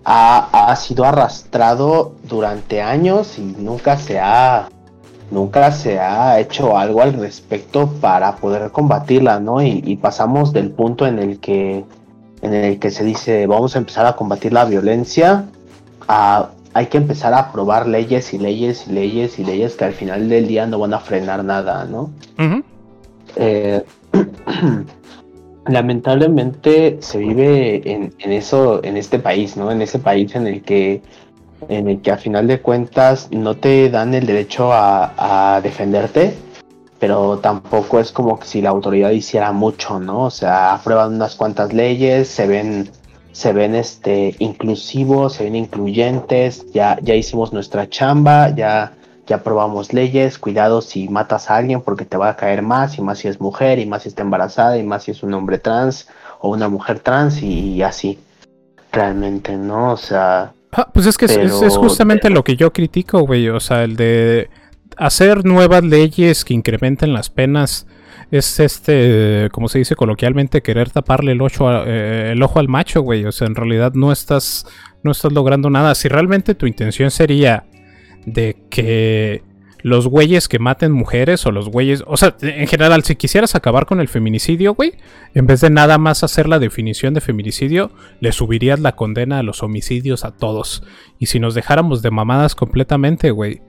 ha, 0.05 0.71
ha, 0.71 0.77
sido 0.77 1.05
arrastrado 1.05 2.15
durante 2.23 2.81
años 2.81 3.39
y 3.39 3.43
nunca 3.43 3.99
se 3.99 4.19
ha 4.19 4.69
nunca 5.31 5.73
se 5.73 5.99
ha 5.99 6.41
hecho 6.41 6.79
algo 6.79 7.03
al 7.03 7.13
respecto 7.13 7.89
para 8.01 8.37
poder 8.37 8.71
combatirla, 8.71 9.41
¿no? 9.41 9.61
y 9.61 9.97
pasamos 9.97 10.55
del 10.55 10.71
punto 10.71 11.07
en 11.07 11.19
el 11.19 11.39
que 11.39 11.85
en 12.43 12.55
el 12.55 12.79
que 12.79 12.91
se 12.91 13.05
dice 13.05 13.47
vamos 13.47 13.75
a 13.75 13.79
empezar 13.79 14.07
a 14.07 14.17
combatir 14.17 14.53
la 14.53 14.65
violencia, 14.65 15.47
hay 16.09 16.87
que 16.87 16.99
empezar 16.99 17.35
a 17.35 17.39
aprobar 17.39 17.87
leyes 17.87 18.33
y 18.35 18.39
leyes 18.39 18.87
y 18.87 18.93
leyes 18.93 19.39
y 19.39 19.45
leyes 19.45 19.75
que 19.75 19.85
al 19.85 19.93
final 19.93 20.29
del 20.29 20.47
día 20.47 20.67
no 20.67 20.79
van 20.79 20.95
a 20.95 21.01
frenar 21.01 21.45
nada, 21.45 21.85
¿no? 21.85 22.11
Eh, 23.37 23.83
lamentablemente 25.67 26.99
se 27.01 27.19
vive 27.19 27.83
en, 27.85 28.33
eso, 28.33 28.83
en 28.85 28.97
este 28.97 29.19
país, 29.19 29.57
¿no? 29.57 29.71
En 29.71 29.83
ese 29.83 29.99
país 29.99 30.35
en 30.35 30.47
el 30.47 30.63
que 30.63 31.03
en 31.69 31.89
el 31.89 32.01
que 32.01 32.13
a 32.13 32.17
final 32.17 32.47
de 32.47 32.61
cuentas 32.61 33.29
no 33.33 33.57
te 33.57 33.91
dan 33.91 34.15
el 34.15 34.27
derecho 34.27 34.73
a, 34.73 35.57
a 35.57 35.61
defenderte, 35.61 36.33
pero 36.99 37.39
tampoco 37.39 38.01
es 38.01 38.13
como 38.13 38.39
que 38.39 38.47
si 38.47 38.61
la 38.61 38.71
autoridad 38.71 39.11
hiciera 39.11 39.53
mucho, 39.53 40.01
¿no? 40.01 40.25
O 40.25 40.31
sea, 40.31 40.75
aprueban 40.75 41.15
unas 41.15 41.37
cuantas 41.37 41.73
leyes, 41.73 42.29
se 42.29 42.47
ven, 42.47 42.91
se 43.33 43.53
ven 43.53 43.75
este 43.75 44.35
inclusivos, 44.39 45.35
se 45.35 45.45
ven 45.45 45.55
incluyentes, 45.55 46.67
ya, 46.73 46.99
ya 47.01 47.15
hicimos 47.15 47.53
nuestra 47.53 47.89
chamba, 47.89 48.51
ya, 48.51 48.95
ya 49.29 49.37
aprobamos 49.37 49.93
leyes, 49.93 50.39
cuidado 50.39 50.81
si 50.83 51.09
matas 51.09 51.51
a 51.51 51.57
alguien 51.57 51.83
porque 51.83 52.05
te 52.05 52.17
va 52.17 52.31
a 52.31 52.37
caer 52.37 52.63
más, 52.63 52.99
y 52.99 53.03
más 53.03 53.19
si 53.19 53.29
es 53.29 53.41
mujer, 53.41 53.79
y 53.79 53.87
más 53.87 54.03
si 54.03 54.09
está 54.09 54.23
embarazada, 54.23 54.77
y 54.77 54.83
más 54.83 55.05
si 55.05 55.13
es 55.13 55.23
un 55.23 55.35
hombre 55.35 55.59
trans 55.59 56.09
o 56.41 56.51
una 56.51 56.69
mujer 56.69 57.01
trans, 57.01 57.43
y, 57.43 57.83
así. 57.83 58.19
Realmente, 58.91 59.55
¿no? 59.57 59.93
O 59.93 59.97
sea. 59.99 60.53
Ah, 60.73 60.89
pues 60.93 61.05
es 61.05 61.19
que 61.19 61.27
es, 61.27 61.77
justamente 61.77 62.31
lo 62.31 62.43
que 62.43 62.57
yo 62.57 62.73
critico, 62.73 63.21
güey. 63.21 63.49
O 63.51 63.61
sea, 63.61 63.85
el 63.85 63.97
de 63.97 64.49
hacer 64.99 65.45
nuevas 65.45 65.85
leyes 65.85 66.45
que 66.45 66.55
incrementen 66.55 67.13
las 67.13 67.31
penas 67.31 67.87
es 68.31 68.61
este, 68.61 69.49
como 69.53 69.69
se 69.69 69.79
dice 69.79 69.97
coloquialmente, 69.97 70.61
querer 70.63 70.91
taparle 70.91 71.33
el, 71.33 71.41
eh, 71.41 72.31
el 72.33 72.43
ojo 72.43 72.59
al 72.59 72.69
macho, 72.69 73.01
güey. 73.01 73.25
O 73.25 73.33
sea, 73.33 73.47
en 73.47 73.55
realidad 73.55 73.93
no 73.95 74.13
estás, 74.13 74.67
no 75.03 75.13
estás 75.13 75.33
logrando 75.33 75.71
nada. 75.71 75.95
Si 75.95 76.09
realmente 76.09 76.55
tu 76.55 76.67
intención 76.67 77.11
sería 77.11 77.65
de 78.27 78.57
que 78.69 79.43
los 79.83 80.07
güeyes 80.09 80.49
que 80.49 80.59
maten 80.59 80.93
mujeres 80.93 81.47
o 81.47 81.53
los 81.53 81.69
güeyes, 81.69 82.03
o 82.07 82.17
sea, 82.17 82.37
en 82.41 82.67
general, 82.67 83.05
si 83.05 83.17
quisieras 83.17 83.55
acabar 83.55 83.87
con 83.87 84.01
el 84.01 84.09
feminicidio, 84.09 84.75
güey, 84.75 84.95
en 85.35 85.47
vez 85.47 85.61
de 85.61 85.71
nada 85.71 85.99
más 85.99 86.25
hacer 86.25 86.49
la 86.49 86.59
definición 86.59 87.15
de 87.15 87.21
feminicidio, 87.21 87.91
le 88.21 88.33
subirías 88.33 88.81
la 88.81 88.97
condena 88.97 89.39
a 89.39 89.43
los 89.43 89.63
homicidios 89.63 90.25
a 90.25 90.33
todos. 90.33 90.83
Y 91.19 91.27
si 91.27 91.41
nos 91.41 91.55
dejáramos 91.55 92.03
de 92.03 92.11
mamadas 92.11 92.55
completamente, 92.55 93.31
güey, 93.31 93.63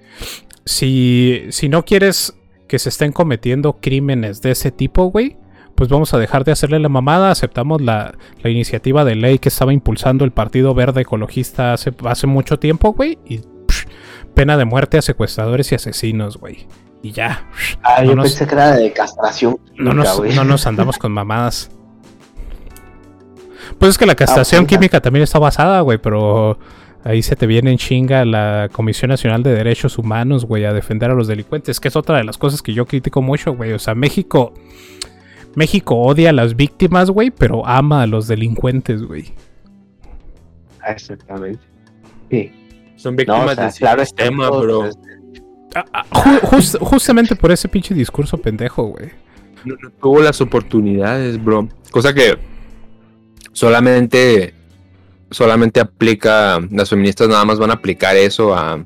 si, 0.66 1.46
si 1.50 1.70
no 1.70 1.86
quieres 1.86 2.36
que 2.68 2.80
se 2.80 2.90
estén 2.90 3.12
cometiendo 3.12 3.78
crímenes 3.82 4.42
de 4.42 4.52
ese 4.52 4.72
tipo, 4.72 5.06
güey, 5.06 5.38
pues 5.76 5.90
vamos 5.90 6.14
a 6.14 6.20
dejar 6.20 6.44
de 6.44 6.52
hacerle 6.52 6.80
la 6.80 6.90
mamada. 6.90 7.32
Aceptamos 7.32 7.82
la, 7.82 8.18
iniciativa 8.44 9.06
de 9.06 9.16
ley 9.16 9.40
que 9.40 9.48
estaba 9.48 9.74
impulsando 9.74 10.26
el 10.26 10.32
Partido 10.32 10.74
Verde 10.74 11.02
Ecologista 11.02 11.72
hace, 11.74 11.94
hace 12.04 12.28
mucho 12.28 12.60
tiempo, 12.60 12.92
güey. 12.92 13.18
Y 13.26 13.40
pena 14.34 14.58
de 14.58 14.66
muerte 14.66 14.98
a 14.98 15.02
secuestradores 15.02 15.72
y 15.72 15.76
asesinos, 15.76 16.38
güey. 16.38 16.68
Y 17.02 17.12
ya. 17.12 17.50
Ah, 17.82 18.04
yo 18.04 18.16
pensé 18.16 18.46
que 18.46 18.56
era 18.56 18.76
de 18.76 18.92
castración. 18.92 19.58
no, 19.78 19.94
nos, 19.94 20.22
no 20.36 20.44
nos 20.44 20.68
andamos 20.68 20.98
con 20.98 21.12
mamadas. 21.12 21.72
Pues 23.78 23.92
es 23.92 23.98
que 23.98 24.06
la 24.06 24.16
castración 24.16 24.64
ah, 24.64 24.68
pues, 24.68 24.78
química 24.78 25.00
también 25.00 25.24
está 25.24 25.40
basada, 25.40 25.82
güey, 25.82 25.98
pero 25.98 26.58
Ahí 27.04 27.22
se 27.22 27.36
te 27.38 27.48
viene 27.48 27.72
en 27.72 27.78
chinga 27.78 28.26
la 28.26 28.70
Comisión 28.72 29.10
Nacional 29.10 29.42
de 29.42 29.54
Derechos 29.54 29.98
Humanos, 29.98 30.44
güey, 30.46 30.66
a 30.66 30.74
defender 30.74 31.10
a 31.10 31.14
los 31.14 31.28
delincuentes, 31.28 31.80
que 31.80 31.88
es 31.88 31.96
otra 31.96 32.18
de 32.18 32.26
las 32.26 32.38
cosas 32.38 32.62
que 32.62 32.74
yo 32.74 32.86
critico 32.86 33.22
mucho, 33.22 33.54
güey. 33.54 33.72
O 33.72 33.80
sea, 33.80 33.96
México. 33.96 34.54
México 35.56 35.96
odia 35.96 36.30
a 36.30 36.34
las 36.34 36.56
víctimas, 36.56 37.10
güey, 37.10 37.32
pero 37.32 37.66
ama 37.66 38.04
a 38.04 38.08
los 38.08 38.28
delincuentes, 38.28 39.02
güey. 39.02 39.34
Exactamente. 40.86 41.64
Sí. 42.30 42.52
Son 43.00 43.16
víctimas 43.16 43.56
del 43.56 43.72
sistema, 43.72 44.50
bro. 44.50 44.90
Ah, 45.74 45.86
ah, 45.94 46.42
justamente 46.82 47.36
por 47.36 47.52
ese 47.52 47.70
pinche 47.70 47.94
discurso 47.94 48.38
pendejo, 48.38 48.84
güey. 48.88 49.10
no, 49.64 49.76
no 49.82 49.90
tuvo 49.92 50.20
las 50.22 50.42
oportunidades, 50.42 51.42
bro. 51.42 51.70
Cosa 51.92 52.14
que 52.14 52.38
solamente, 53.54 54.54
solamente 55.32 55.80
aplica, 55.80 56.60
las 56.72 56.90
feministas 56.90 57.30
nada 57.30 57.46
más 57.46 57.58
van 57.58 57.70
a 57.70 57.76
aplicar 57.76 58.18
eso 58.18 58.54
a, 58.54 58.84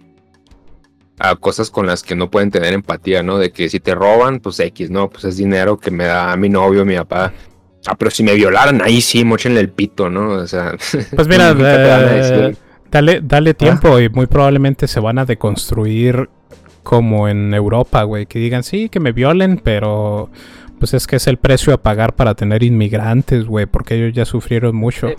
a 1.18 1.36
cosas 1.38 1.72
con 1.72 1.88
las 1.88 2.04
que 2.04 2.16
no 2.16 2.30
pueden 2.30 2.52
tener 2.52 2.74
empatía, 2.74 3.24
¿no? 3.24 3.40
De 3.40 3.52
que 3.52 3.68
si 3.68 3.80
te 3.80 3.96
roban, 3.96 4.42
pues 4.42 4.60
X, 4.60 4.92
¿no? 4.92 5.10
Pues 5.10 5.24
es 5.24 5.38
dinero 5.38 5.80
que 5.80 5.90
me 5.90 6.06
da 6.06 6.36
mi 6.36 6.50
novio, 6.50 6.86
mi 6.86 6.96
papá. 6.98 7.34
Ah, 7.88 7.96
pero 7.96 8.12
si 8.12 8.22
me 8.22 8.36
violaran, 8.36 8.80
ahí 8.84 9.02
sí, 9.02 9.26
mochenle 9.26 9.60
el 9.60 9.70
pito, 9.70 10.10
¿no? 10.10 10.34
O 10.34 10.48
sea. 10.48 10.76
Pues 11.16 11.28
mira, 11.28 11.56
eh, 11.60 12.56
dale, 12.94 13.22
dale 13.22 13.54
tiempo 13.54 14.00
y 14.00 14.08
muy 14.10 14.28
probablemente 14.28 14.88
se 14.88 15.00
van 15.00 15.18
a 15.20 15.26
deconstruir 15.26 16.30
como 16.84 17.28
en 17.28 17.54
Europa, 17.54 18.04
güey. 18.04 18.26
Que 18.26 18.40
digan, 18.40 18.64
sí, 18.64 18.88
que 18.90 19.00
me 19.00 19.12
violen, 19.12 19.60
pero 19.64 20.30
pues 20.80 20.94
es 20.94 21.08
que 21.08 21.16
es 21.18 21.28
el 21.28 21.38
precio 21.38 21.74
a 21.74 21.82
pagar 21.82 22.14
para 22.14 22.36
tener 22.36 22.64
inmigrantes, 22.64 23.46
güey, 23.46 23.66
porque 23.66 23.96
ellos 23.96 24.14
ya 24.14 24.26
sufrieron 24.26 24.76
mucho. 24.76 25.10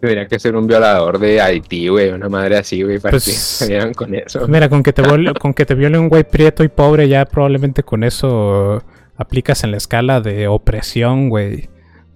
Debería 0.00 0.26
que 0.26 0.38
ser 0.40 0.56
un 0.56 0.66
violador 0.66 1.18
de 1.18 1.40
Haití, 1.40 1.86
güey, 1.88 2.10
una 2.10 2.28
madre 2.28 2.56
así, 2.58 2.82
güey, 2.82 2.98
para 2.98 3.12
Pues- 3.12 3.24
que 3.24 3.30
salieran 3.32 3.94
con 3.94 4.14
eso. 4.14 4.48
Mira, 4.48 4.68
con 4.68 4.82
que 4.82 4.92
te 4.92 5.02
viole, 5.02 5.32
con 5.40 5.54
que 5.54 5.64
te 5.64 5.74
viole 5.76 5.98
un 5.98 6.08
güey 6.08 6.24
prieto 6.24 6.64
y 6.64 6.68
pobre, 6.68 7.08
ya 7.08 7.24
probablemente 7.24 7.82
con 7.84 8.02
eso 8.02 8.82
aplicas 9.16 9.62
en 9.62 9.70
la 9.70 9.76
escala 9.76 10.20
de 10.20 10.48
opresión, 10.48 11.28
güey. 11.28 11.68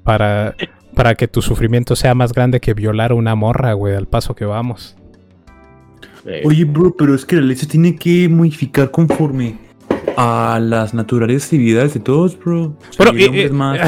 Para, 0.02 0.54
para 0.96 1.14
que 1.14 1.28
tu 1.28 1.42
sufrimiento 1.42 1.94
sea 1.94 2.14
más 2.14 2.32
grande 2.32 2.58
que 2.58 2.72
violar 2.74 3.12
a 3.12 3.14
una 3.14 3.34
morra, 3.34 3.74
güey, 3.74 3.94
al 3.94 4.06
paso 4.06 4.34
que 4.34 4.46
vamos. 4.46 4.96
Eh, 6.24 6.40
Oye, 6.44 6.64
bro, 6.64 6.94
pero 6.96 7.14
es 7.14 7.24
que 7.24 7.36
la 7.36 7.42
ley 7.42 7.54
se 7.54 7.66
tiene 7.66 7.94
que 7.96 8.28
modificar 8.28 8.90
conforme 8.90 9.58
a 10.16 10.58
las 10.60 10.94
naturales 10.94 11.44
actividades 11.44 11.92
de 11.94 12.00
todos, 12.00 12.36
bro. 12.38 12.62
O 12.64 12.76
sea, 12.90 13.04
Bueno, 13.04 13.12
el 13.12 13.34
y- 13.34 13.38
y- 13.38 13.42
es 13.42 13.52
más 13.52 13.78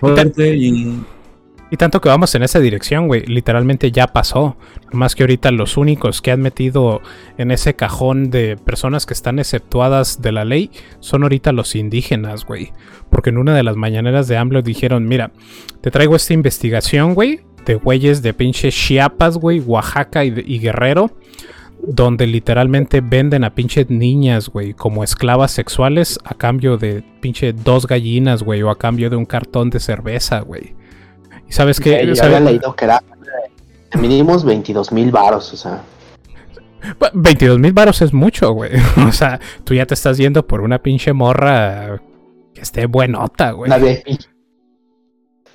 fuerte 0.00 0.56
y... 0.56 1.00
Y 1.70 1.76
tanto 1.76 2.00
que 2.00 2.08
vamos 2.08 2.34
en 2.34 2.42
esa 2.42 2.58
dirección, 2.58 3.06
güey. 3.06 3.24
Literalmente 3.26 3.92
ya 3.92 4.08
pasó. 4.08 4.56
Más 4.92 5.14
que 5.14 5.22
ahorita 5.22 5.52
los 5.52 5.76
únicos 5.76 6.20
que 6.20 6.32
han 6.32 6.40
metido 6.40 7.00
en 7.38 7.52
ese 7.52 7.74
cajón 7.74 8.30
de 8.30 8.56
personas 8.56 9.06
que 9.06 9.14
están 9.14 9.38
exceptuadas 9.38 10.20
de 10.20 10.32
la 10.32 10.44
ley 10.44 10.72
son 10.98 11.22
ahorita 11.22 11.52
los 11.52 11.76
indígenas, 11.76 12.44
güey. 12.44 12.72
Porque 13.08 13.30
en 13.30 13.38
una 13.38 13.54
de 13.54 13.62
las 13.62 13.76
mañaneras 13.76 14.26
de 14.26 14.36
AMLO 14.36 14.62
dijeron, 14.62 15.06
mira, 15.06 15.30
te 15.80 15.92
traigo 15.92 16.16
esta 16.16 16.34
investigación, 16.34 17.14
güey, 17.14 17.40
de 17.64 17.76
güeyes 17.76 18.20
de 18.22 18.34
pinche 18.34 18.70
Chiapas, 18.70 19.38
güey, 19.38 19.60
Oaxaca 19.60 20.24
y, 20.24 20.34
y 20.44 20.58
Guerrero. 20.58 21.12
Donde 21.82 22.26
literalmente 22.26 23.00
venden 23.00 23.44
a 23.44 23.54
pinches 23.54 23.88
niñas, 23.88 24.50
güey, 24.50 24.74
como 24.74 25.02
esclavas 25.02 25.52
sexuales 25.52 26.18
a 26.24 26.34
cambio 26.34 26.76
de 26.76 27.02
pinche 27.20 27.54
dos 27.54 27.86
gallinas, 27.86 28.42
güey, 28.42 28.60
o 28.62 28.70
a 28.70 28.76
cambio 28.76 29.08
de 29.08 29.16
un 29.16 29.24
cartón 29.24 29.70
de 29.70 29.80
cerveza, 29.80 30.40
güey. 30.40 30.74
Y 31.50 31.52
sabes 31.52 31.80
que... 31.80 32.06
yo 32.06 32.22
había 32.22 32.38
leído 32.38 32.74
que 32.76 32.84
era 32.84 33.02
mínimos 33.98 34.44
22 34.44 34.92
mil 34.92 35.10
varos, 35.10 35.52
o 35.52 35.56
sea. 35.56 35.82
22 37.12 37.58
mil 37.58 37.72
varos 37.72 38.00
es 38.02 38.12
mucho, 38.12 38.52
güey. 38.52 38.70
O 39.08 39.10
sea, 39.10 39.40
tú 39.64 39.74
ya 39.74 39.84
te 39.84 39.94
estás 39.94 40.16
yendo 40.16 40.46
por 40.46 40.60
una 40.60 40.78
pinche 40.78 41.12
morra 41.12 42.00
que 42.54 42.60
esté 42.60 42.86
buenota, 42.86 43.50
güey. 43.50 43.70
Vez. 43.80 44.04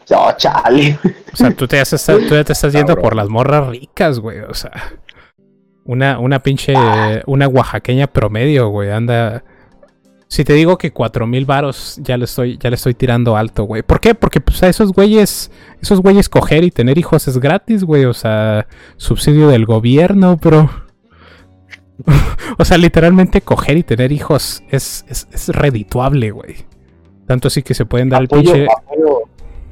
Oh, 0.09 0.31
chale. 0.37 0.99
O 1.33 1.35
sea, 1.35 1.51
tú, 1.51 1.65
te 1.65 1.79
has 1.79 1.93
estado- 1.93 2.19
tú 2.19 2.35
ya 2.35 2.43
te 2.43 2.51
estás 2.53 2.73
yendo 2.73 2.87
Cabrón. 2.89 3.03
por 3.03 3.15
las 3.15 3.29
morras 3.29 3.67
ricas, 3.69 4.19
güey. 4.19 4.39
O 4.41 4.53
sea, 4.53 4.71
una, 5.85 6.19
una 6.19 6.43
pinche, 6.43 6.73
una 7.25 7.47
oaxaqueña 7.47 8.07
promedio, 8.07 8.67
güey. 8.67 8.91
Anda. 8.91 9.43
Si 10.35 10.43
te 10.43 10.51
digo 10.51 10.77
que 10.77 10.91
4 10.91 11.27
mil 11.27 11.45
varos, 11.45 11.97
ya 12.03 12.17
le 12.17 12.25
estoy, 12.25 12.57
ya 12.57 12.69
le 12.69 12.75
estoy 12.75 12.93
tirando 12.93 13.37
alto, 13.37 13.63
güey. 13.63 13.83
¿Por 13.83 14.01
qué? 14.01 14.15
Porque 14.15 14.41
pues 14.41 14.61
a 14.63 14.67
esos 14.67 14.91
güeyes, 14.91 15.49
esos 15.81 16.01
güeyes 16.01 16.27
coger 16.27 16.65
y 16.65 16.71
tener 16.71 16.97
hijos 16.97 17.29
es 17.29 17.37
gratis, 17.37 17.85
güey. 17.85 18.03
O 18.03 18.13
sea, 18.13 18.67
subsidio 18.97 19.47
del 19.47 19.65
gobierno, 19.65 20.35
bro. 20.35 20.69
o 22.57 22.65
sea, 22.65 22.77
literalmente 22.77 23.39
coger 23.39 23.77
y 23.77 23.83
tener 23.83 24.11
hijos 24.11 24.61
es, 24.69 25.05
es, 25.07 25.25
es 25.31 25.47
redituable, 25.47 26.31
güey. 26.31 26.65
Tanto 27.25 27.47
así 27.47 27.63
que 27.63 27.73
se 27.73 27.85
pueden 27.85 28.09
dar 28.09 28.23
el 28.23 28.27
pinche. 28.27 28.67
apoyo, 28.69 29.29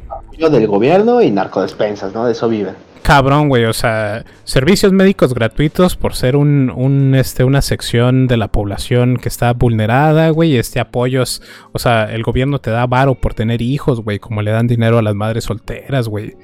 apoyo 0.08 0.50
del 0.50 0.68
gobierno 0.68 1.22
y 1.22 1.30
narcodespensas, 1.30 2.14
¿no? 2.14 2.24
De 2.24 2.32
eso 2.32 2.48
viven. 2.48 2.76
Cabrón, 3.04 3.50
güey, 3.50 3.66
o 3.66 3.74
sea, 3.74 4.24
servicios 4.46 4.92
médicos 4.94 5.34
gratuitos 5.34 5.96
por 5.98 6.16
ser 6.16 6.36
un, 6.36 6.72
un, 6.74 7.14
este, 7.16 7.44
una 7.44 7.62
sección 7.62 8.28
de 8.28 8.38
la 8.38 8.48
población 8.48 9.18
que 9.18 9.28
está 9.30 9.52
vulnerada, 9.54 10.30
güey, 10.30 10.56
este 10.58 10.80
apoyos, 10.80 11.42
o 11.74 11.80
sea, 11.80 12.06
el 12.06 12.24
gobierno 12.24 12.60
te 12.60 12.72
da 12.72 12.88
varo 12.88 13.16
por 13.16 13.34
tener 13.34 13.62
hijos, 13.62 14.02
güey, 14.02 14.20
como 14.20 14.42
le 14.42 14.52
dan 14.52 14.68
dinero 14.68 14.98
a 14.98 15.02
las 15.02 15.16
madres 15.16 15.44
solteras, 15.44 16.08
güey. 16.08 16.36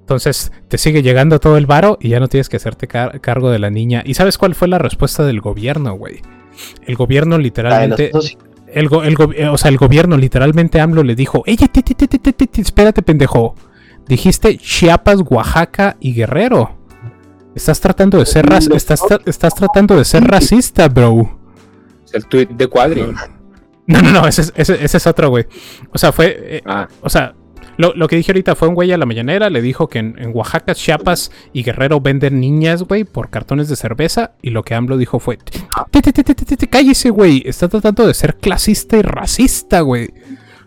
Entonces, 0.00 0.50
te 0.68 0.78
sigue 0.78 1.02
llegando 1.02 1.38
todo 1.38 1.56
el 1.56 1.66
varo 1.66 1.96
y 2.00 2.08
ya 2.08 2.18
no 2.20 2.26
tienes 2.28 2.48
que 2.48 2.56
hacerte 2.56 2.88
car- 2.88 3.20
cargo 3.20 3.50
de 3.50 3.58
la 3.60 3.70
niña. 3.70 4.02
¿Y 4.04 4.14
sabes 4.14 4.38
cuál 4.38 4.54
fue 4.56 4.66
la 4.66 4.78
respuesta 4.78 5.24
del 5.24 5.40
gobierno, 5.40 5.92
güey? 5.94 6.20
El 6.86 6.96
gobierno 6.96 7.36
literalmente... 7.38 8.10
El, 8.72 8.88
go- 8.88 9.02
el 9.02 9.14
go- 9.16 9.32
eh, 9.32 9.48
o 9.48 9.58
sea, 9.58 9.68
el 9.70 9.76
gobierno 9.78 10.16
literalmente 10.16 10.80
AMLO 10.80 11.02
le 11.02 11.14
dijo, 11.14 11.42
¡Ey, 11.46 11.56
espérate, 12.56 13.02
pendejo! 13.02 13.54
Dijiste 14.10 14.58
Chiapas, 14.58 15.20
Oaxaca 15.30 15.96
y 16.00 16.12
Guerrero. 16.12 16.76
Estás 17.54 17.80
tratando 17.80 18.18
de 18.18 18.26
ser 18.26 18.44
rac- 18.44 18.74
estás, 18.74 19.00
tra- 19.02 19.22
estás 19.24 19.54
tratando 19.54 19.96
de 19.96 20.04
ser 20.04 20.24
racista, 20.24 20.88
bro. 20.88 21.38
Es 22.04 22.14
el 22.14 22.26
tweet 22.26 22.46
de 22.46 22.66
Cuadri. 22.66 23.02
No, 23.86 24.02
no, 24.02 24.10
no, 24.10 24.26
ese 24.26 24.42
es, 24.42 24.52
ese- 24.56 24.84
ese 24.84 24.96
es 24.96 25.06
otro, 25.06 25.30
güey. 25.30 25.46
O 25.92 25.98
sea, 25.98 26.10
fue. 26.12 26.36
eh, 26.56 26.62
Ah, 26.66 26.88
o 27.02 27.08
sea, 27.08 27.34
lo, 27.76 27.92
lo 27.94 28.08
que 28.08 28.16
dije 28.16 28.32
ahorita 28.32 28.54
fue 28.56 28.66
un 28.68 28.74
güey 28.74 28.92
a 28.92 28.98
la 28.98 29.06
mañanera. 29.06 29.48
Le 29.48 29.62
dijo 29.62 29.88
que 29.88 30.00
en, 30.00 30.16
en 30.18 30.30
Oaxaca, 30.34 30.74
Chiapas 30.74 31.30
y 31.52 31.62
Guerrero 31.62 32.00
venden 32.00 32.40
niñas, 32.40 32.82
güey, 32.82 33.04
por 33.04 33.30
cartones 33.30 33.68
de 33.68 33.76
cerveza. 33.76 34.32
Y 34.42 34.50
lo 34.50 34.62
que 34.64 34.74
AMLO 34.74 34.96
dijo 34.96 35.18
fue: 35.20 35.38
"Te, 35.38 36.02
te, 36.02 36.12
te, 36.12 36.24
te, 36.24 36.34
te, 36.34 36.44
te, 36.44 36.56
te, 36.56 36.68
cállese, 36.68 37.10
güey. 37.10 37.42
Está 37.46 37.68
tratando 37.68 38.06
de 38.06 38.14
ser 38.14 38.36
clasista 38.36 38.96
y 38.96 39.02
racista, 39.02 39.80
güey. 39.80 40.10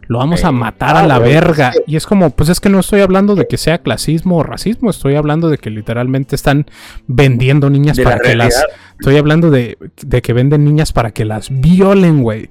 Lo 0.07 0.17
vamos 0.19 0.43
a 0.43 0.47
Ey. 0.49 0.53
matar 0.53 0.95
a 0.95 0.99
Ah, 0.99 1.07
la 1.07 1.17
güey, 1.19 1.33
verga. 1.33 1.71
Y 1.87 1.95
es 1.95 2.05
como, 2.05 2.29
pues 2.31 2.49
es 2.49 2.59
que 2.59 2.69
no 2.69 2.79
estoy 2.79 3.01
hablando 3.01 3.35
de 3.35 3.47
que 3.47 3.57
sea 3.57 3.77
clasismo 3.79 4.37
o 4.37 4.43
racismo. 4.43 4.89
Estoy 4.89 5.15
hablando 5.15 5.49
de 5.49 5.57
que 5.57 5.69
literalmente 5.69 6.35
están 6.35 6.65
vendiendo 7.07 7.69
niñas 7.69 7.99
para 7.99 8.17
la 8.17 8.21
que 8.21 8.35
las. 8.35 8.65
Estoy 8.99 9.17
hablando 9.17 9.49
de, 9.49 9.77
de 10.05 10.21
que 10.21 10.33
venden 10.33 10.65
niñas 10.65 10.91
para 10.93 11.11
que 11.11 11.25
las 11.25 11.49
violen, 11.49 12.21
güey. 12.21 12.49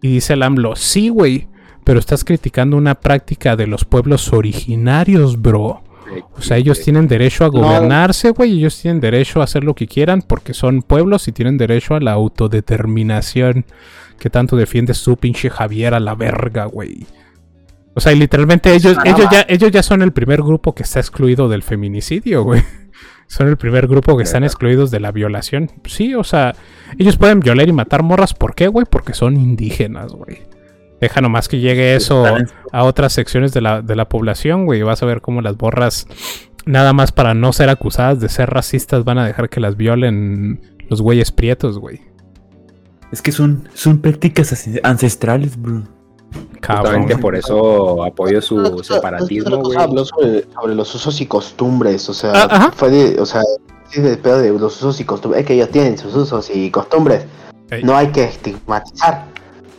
Y 0.00 0.08
dice 0.14 0.32
el 0.34 0.42
AMLO, 0.42 0.74
sí, 0.76 1.08
güey. 1.08 1.48
Pero 1.84 1.98
estás 1.98 2.24
criticando 2.24 2.76
una 2.76 2.94
práctica 2.96 3.56
de 3.56 3.66
los 3.66 3.84
pueblos 3.84 4.32
originarios, 4.32 5.40
bro. 5.40 5.82
O 6.36 6.42
sea, 6.42 6.56
ellos 6.56 6.80
tienen 6.80 7.08
derecho 7.08 7.44
a 7.44 7.48
gobernarse, 7.48 8.30
güey. 8.30 8.52
Ellos 8.58 8.80
tienen 8.80 9.00
derecho 9.00 9.40
a 9.40 9.44
hacer 9.44 9.64
lo 9.64 9.74
que 9.74 9.86
quieran 9.86 10.22
porque 10.22 10.54
son 10.54 10.82
pueblos 10.82 11.28
y 11.28 11.32
tienen 11.32 11.58
derecho 11.58 11.94
a 11.94 12.00
la 12.00 12.12
autodeterminación 12.12 13.64
que 14.18 14.30
tanto 14.30 14.56
defiende 14.56 14.94
su 14.94 15.16
pinche 15.16 15.50
Javier 15.50 15.94
a 15.94 16.00
la 16.00 16.14
verga, 16.14 16.66
güey. 16.66 17.06
O 17.94 18.00
sea, 18.00 18.12
y 18.12 18.16
literalmente 18.16 18.74
ellos, 18.74 18.96
ellos, 19.04 19.28
ya, 19.30 19.44
ellos 19.48 19.70
ya 19.70 19.82
son 19.82 20.02
el 20.02 20.12
primer 20.12 20.42
grupo 20.42 20.74
que 20.74 20.82
está 20.82 21.00
excluido 21.00 21.48
del 21.48 21.62
feminicidio, 21.62 22.42
güey. 22.44 22.62
Son 23.26 23.48
el 23.48 23.56
primer 23.56 23.86
grupo 23.86 24.16
que 24.18 24.24
están 24.24 24.44
excluidos 24.44 24.90
de 24.90 25.00
la 25.00 25.10
violación. 25.10 25.70
Sí, 25.86 26.14
o 26.14 26.22
sea, 26.22 26.54
ellos 26.98 27.16
pueden 27.16 27.40
violar 27.40 27.66
y 27.66 27.72
matar 27.72 28.02
morras. 28.02 28.34
¿Por 28.34 28.54
qué, 28.54 28.68
güey? 28.68 28.84
Porque 28.84 29.14
son 29.14 29.38
indígenas, 29.38 30.12
güey. 30.12 30.42
Deja 31.02 31.20
nomás 31.20 31.48
que 31.48 31.58
llegue 31.58 31.94
eso 31.96 32.24
a 32.72 32.84
otras 32.84 33.12
secciones 33.12 33.52
de 33.52 33.60
la, 33.60 33.82
de 33.82 33.96
la 33.96 34.08
población, 34.08 34.64
güey. 34.66 34.82
Vas 34.82 35.02
a 35.02 35.06
ver 35.06 35.20
cómo 35.20 35.42
las 35.42 35.56
borras, 35.56 36.06
nada 36.64 36.92
más 36.92 37.10
para 37.12 37.34
no 37.34 37.52
ser 37.52 37.68
acusadas 37.70 38.20
de 38.20 38.28
ser 38.28 38.48
racistas, 38.50 39.04
van 39.04 39.18
a 39.18 39.26
dejar 39.26 39.48
que 39.50 39.58
las 39.60 39.76
violen 39.76 40.62
los 40.88 41.02
güeyes 41.02 41.32
prietos, 41.32 41.78
güey. 41.78 42.00
Es 43.10 43.20
que 43.20 43.32
son, 43.32 43.68
son 43.74 43.98
prácticas 44.00 44.52
ance- 44.52 44.80
ancestrales, 44.84 45.60
bro. 45.60 45.82
Cabrón. 46.60 46.84
justamente 46.84 47.18
por 47.18 47.34
eso 47.36 48.02
apoyo 48.04 48.40
su 48.40 48.82
separatismo, 48.82 49.58
güey. 49.58 49.76
Habló 49.76 50.04
sobre, 50.04 50.44
sobre 50.54 50.74
los 50.76 50.94
usos 50.94 51.20
y 51.20 51.26
costumbres, 51.26 52.08
o 52.08 52.14
sea, 52.14 52.32
Ah, 52.34 52.72
fue 52.74 52.90
de, 52.90 53.20
o 53.20 53.26
sea, 53.26 53.42
de 53.94 54.16
pedo 54.16 54.38
de 54.40 54.50
los 54.50 54.76
usos 54.76 54.98
y 55.00 55.04
costumbres, 55.04 55.40
es 55.42 55.46
que 55.48 55.54
ellos 55.54 55.68
tienen 55.70 55.98
sus 55.98 56.14
usos 56.14 56.48
y 56.54 56.70
costumbres, 56.70 57.26
Ey. 57.70 57.82
no 57.82 57.94
hay 57.96 58.06
que 58.12 58.24
estigmatizar, 58.24 59.26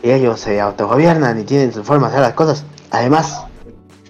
y 0.03 0.11
ellos 0.11 0.39
se 0.39 0.59
autogobiernan 0.59 1.39
y 1.39 1.43
tienen 1.43 1.73
su 1.73 1.83
forma 1.83 2.07
de 2.07 2.13
hacer 2.13 2.21
las 2.27 2.33
cosas, 2.33 2.65
además, 2.91 3.45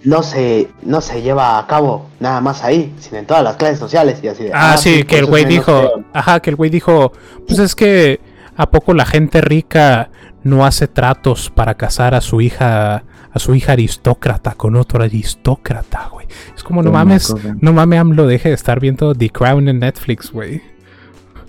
no 0.02 0.22
se, 0.22 0.68
no 0.82 1.00
se 1.00 1.22
lleva 1.22 1.58
a 1.58 1.66
cabo 1.66 2.10
nada 2.20 2.40
más 2.40 2.62
ahí, 2.62 2.92
sino 2.98 3.18
en 3.18 3.26
todas 3.26 3.42
las 3.42 3.56
clases 3.56 3.78
sociales 3.78 4.18
y 4.22 4.28
así 4.28 4.44
de, 4.44 4.50
Ah, 4.52 4.76
sí, 4.76 5.04
que 5.04 5.16
el 5.16 5.22
eso 5.22 5.30
güey 5.30 5.44
dijo, 5.46 5.90
ajá, 6.12 6.40
que 6.40 6.50
el 6.50 6.56
güey 6.56 6.68
dijo, 6.68 7.12
pues 7.46 7.58
es 7.58 7.74
que 7.74 8.20
a 8.56 8.70
poco 8.70 8.92
la 8.92 9.06
gente 9.06 9.40
rica 9.40 10.10
no 10.42 10.66
hace 10.66 10.88
tratos 10.88 11.50
para 11.50 11.74
casar 11.74 12.14
a 12.14 12.20
su 12.20 12.40
hija, 12.40 13.04
a 13.32 13.38
su 13.38 13.54
hija 13.54 13.72
aristócrata 13.72 14.52
con 14.52 14.76
otro 14.76 15.02
aristócrata, 15.02 16.10
güey. 16.12 16.26
Es 16.54 16.62
como 16.62 16.82
no 16.82 16.92
mames, 16.92 17.28
cosa. 17.28 17.56
no 17.60 17.72
mames, 17.72 18.00
AMLO, 18.00 18.26
deje 18.26 18.50
de 18.50 18.54
estar 18.56 18.80
viendo 18.80 19.14
The 19.14 19.30
Crown 19.30 19.68
en 19.68 19.78
Netflix, 19.78 20.30
güey. 20.30 20.73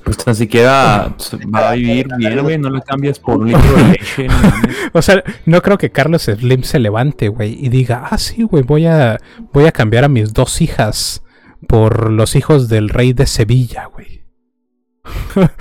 Pues 0.05 0.17
tan 0.17 0.35
siquiera 0.35 1.13
va 1.53 1.69
a 1.71 1.73
vivir 1.73 2.07
bien, 2.17 2.39
güey. 2.41 2.57
No 2.59 2.69
le 2.69 2.81
cambias 2.81 3.19
por 3.19 3.37
un 3.37 3.47
litro 3.47 3.75
de 3.75 3.83
leche. 3.89 4.27
no. 4.27 4.35
O 4.93 5.01
sea, 5.01 5.21
no 5.45 5.61
creo 5.61 5.77
que 5.77 5.91
Carlos 5.91 6.21
Slim 6.23 6.63
se 6.63 6.79
levante, 6.79 7.27
güey, 7.27 7.57
y 7.59 7.67
diga, 7.69 8.07
ah, 8.09 8.17
sí, 8.17 8.43
güey, 8.43 8.63
voy 8.63 8.85
a, 8.85 9.17
voy 9.51 9.65
a 9.65 9.71
cambiar 9.73 10.03
a 10.05 10.07
mis 10.07 10.31
dos 10.31 10.61
hijas 10.61 11.21
por 11.67 12.11
los 12.11 12.35
hijos 12.35 12.69
del 12.69 12.89
rey 12.89 13.11
de 13.13 13.25
Sevilla, 13.25 13.85
güey. 13.87 14.23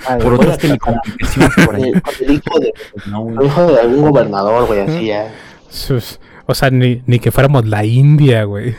Ay, 0.07 0.21
Por 0.21 0.33
otras 0.35 0.57
telecomunicaciones 0.59 1.51
por 1.65 1.75
ahí. 1.75 1.91
el 2.21 2.31
hijo 2.33 2.59
de, 2.59 2.73
No, 3.07 3.21
güey. 3.21 3.37
el 3.37 3.45
hijo 3.45 3.71
de 3.71 3.79
algún 3.81 4.09
gobernador, 4.11 4.67
güey, 4.67 4.79
así 4.81 5.07
ya. 5.07 5.33
Sus- 5.69 6.19
O 6.45 6.53
sea, 6.55 6.69
ni, 6.69 7.01
ni 7.07 7.19
que 7.19 7.31
fuéramos 7.31 7.65
la 7.65 7.83
India, 7.83 8.43
güey. 8.45 8.75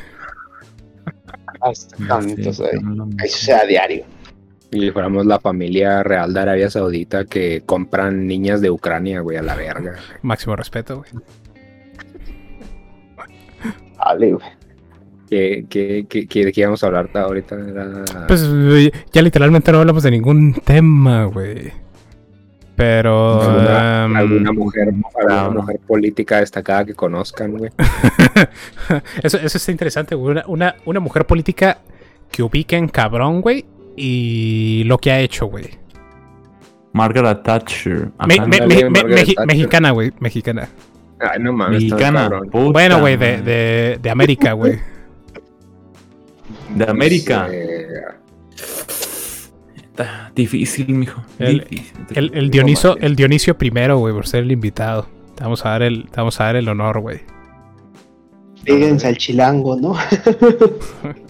Ah, 1.61 1.71
Exactamente, 1.71 2.49
o 2.49 2.53
sea, 2.53 2.69
eso 3.25 3.39
sea 3.39 3.65
diario. 3.67 4.05
Y 4.73 4.91
fuéramos 4.91 5.27
la 5.27 5.39
familia 5.39 6.03
real 6.03 6.35
de 6.35 6.41
Arabia 6.41 6.71
Saudita 6.71 7.25
que 7.25 7.63
compran 7.65 8.27
niñas 8.27 8.61
de 8.61 8.71
Ucrania, 8.71 9.21
güey, 9.21 9.37
a 9.37 9.43
la 9.43 9.55
verga. 9.55 9.95
Máximo 10.23 10.57
respeto, 10.57 10.97
güey. 10.99 11.11
Vale, 13.99 14.33
güey. 14.33 14.47
¿Qué, 15.29 15.67
qué, 15.69 16.07
qué, 16.09 16.27
qué- 16.27 16.45
de 16.45 16.53
qué 16.53 16.61
íbamos 16.61 16.83
a 16.83 16.87
hablar 16.87 17.11
ahorita? 17.15 17.57
Era... 17.57 18.05
Pues 18.29 18.49
ya 19.13 19.23
literalmente 19.23 19.73
no 19.73 19.79
hablamos 19.79 20.03
de 20.03 20.11
ningún 20.13 20.55
tema, 20.55 21.25
güey. 21.25 21.73
Pero... 22.77 23.41
¿Alguna, 23.43 24.05
em, 24.05 24.17
alguna 24.17 24.53
mujer, 24.53 24.89
alguna 24.89 25.09
cabrón. 25.39 25.57
mujer 25.57 25.81
política 25.87 26.41
destacada 26.41 26.85
que 26.85 26.95
conozcan, 26.95 27.53
güey. 27.57 27.71
eso, 29.23 29.39
eso 29.39 29.59
está 29.59 29.73
interesante, 29.73 30.15
güey. 30.15 30.33
Una, 30.33 30.45
una, 30.47 30.77
una 30.85 31.01
mujer 31.01 31.25
política 31.25 31.79
que 32.31 32.43
ubiquen 32.43 32.89
cabrón, 32.89 33.41
güey. 33.41 33.65
Y 33.97 34.85
lo 34.85 34.99
que 34.99 35.11
ha 35.11 35.21
hecho, 35.21 35.47
güey. 35.47 35.65
Margaret 36.93 37.43
Thatcher. 37.43 38.11
Me- 38.27 38.39
me- 38.41 38.67
me- 38.67 38.91
Margaret 38.91 39.17
Thatcher. 39.27 39.47
mexicana, 39.47 39.91
güey. 39.91 40.13
Mexicana. 40.21 40.69
Ay, 41.21 41.41
no 41.41 41.53
mames, 41.53 41.83
Mexicana. 41.83 42.29
puta 42.53 42.73
Bueno, 42.73 43.01
güey, 43.01 43.17
de, 43.17 43.41
de, 43.43 43.99
de 44.03 44.11
América, 44.11 44.53
güey. 44.53 44.79
De 46.75 46.85
América. 46.85 47.49
Eh, 47.51 47.87
Está 49.77 50.31
difícil, 50.35 50.89
mijo. 50.95 51.23
El- 51.39 51.61
Difícil. 51.69 51.97
El, 52.15 52.31
el 52.35 52.51
Dioniso, 52.51 52.99
el 52.99 53.17
Dionisio 53.17 53.57
primero, 53.57 53.97
güey, 53.99 54.13
por 54.13 54.27
ser 54.27 54.43
el 54.45 54.53
invitado. 54.53 55.09
Te 55.35 55.43
vamos 55.45 55.65
a 55.65 55.71
dar 55.71 55.83
el, 55.83 56.05
te 56.11 56.17
vamos 56.17 56.39
a 56.41 56.45
dar 56.45 56.57
el 56.57 56.69
honor, 56.69 57.01
güey. 57.01 57.21
Fíjense 58.65 59.07
al 59.09 59.17
chilango, 59.17 59.77
¿no? 59.77 59.95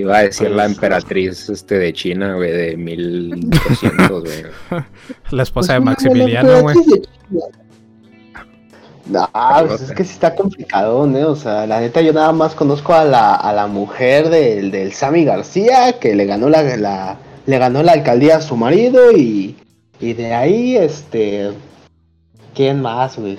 iba 0.00 0.18
a 0.18 0.22
decir 0.22 0.50
la 0.50 0.64
emperatriz 0.66 1.48
este, 1.48 1.78
de 1.78 1.92
China, 1.92 2.34
güey, 2.34 2.50
de 2.52 2.76
1200, 2.76 4.08
güey. 4.22 4.42
La 5.30 5.42
esposa 5.42 5.74
de 5.74 5.80
Pues, 5.80 5.84
Maximiliano, 5.86 6.48
una 6.50 6.60
güey. 6.60 6.76
emperatriz 6.76 7.08
de 7.30 7.38
China. 7.38 7.46
No, 9.06 9.28
pues 9.66 9.80
es 9.80 9.92
que 9.92 10.04
sí 10.04 10.12
está 10.12 10.34
complicado, 10.34 11.06
¿no? 11.06 11.28
O 11.28 11.36
sea, 11.36 11.66
la 11.66 11.80
neta, 11.80 12.02
yo 12.02 12.12
nada 12.12 12.30
más 12.32 12.54
conozco 12.54 12.92
a 12.92 13.04
la, 13.04 13.34
a 13.36 13.52
la 13.54 13.66
mujer 13.66 14.28
del, 14.28 14.70
del 14.70 14.92
Sammy 14.92 15.24
García, 15.24 15.98
que 15.98 16.14
le 16.14 16.26
ganó 16.26 16.50
la, 16.50 16.62
la- 16.76 17.16
le 17.46 17.58
ganó 17.58 17.82
la 17.82 17.92
alcaldía 17.92 18.36
a 18.36 18.40
su 18.42 18.54
marido, 18.56 19.10
y, 19.12 19.56
y 19.98 20.12
de 20.12 20.34
ahí, 20.34 20.76
este. 20.76 21.52
¿Quién 22.54 22.82
más, 22.82 23.16
güey? 23.18 23.38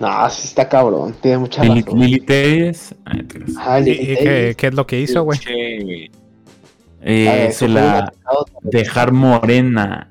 No, 0.00 0.30
sí 0.30 0.46
está 0.46 0.68
cabrón, 0.68 1.14
tiene 1.20 1.38
mucha 1.38 1.62
razón. 1.62 1.98
Lili 1.98 2.20
Telles. 2.20 2.94
Ay, 3.04 3.22
te 3.24 3.34
creas. 3.34 3.56
Ajá, 3.56 3.80
¿Y, 3.80 3.84
Lili 3.84 4.12
y 4.12 4.54
qué, 4.54 4.66
es 4.68 4.74
lo 4.74 4.86
que 4.86 5.00
hizo, 5.00 5.22
güey? 5.24 5.38
Eh, 7.00 7.50
se 7.52 7.68
la 7.68 8.12
dejar 8.62 9.12
morena. 9.12 10.08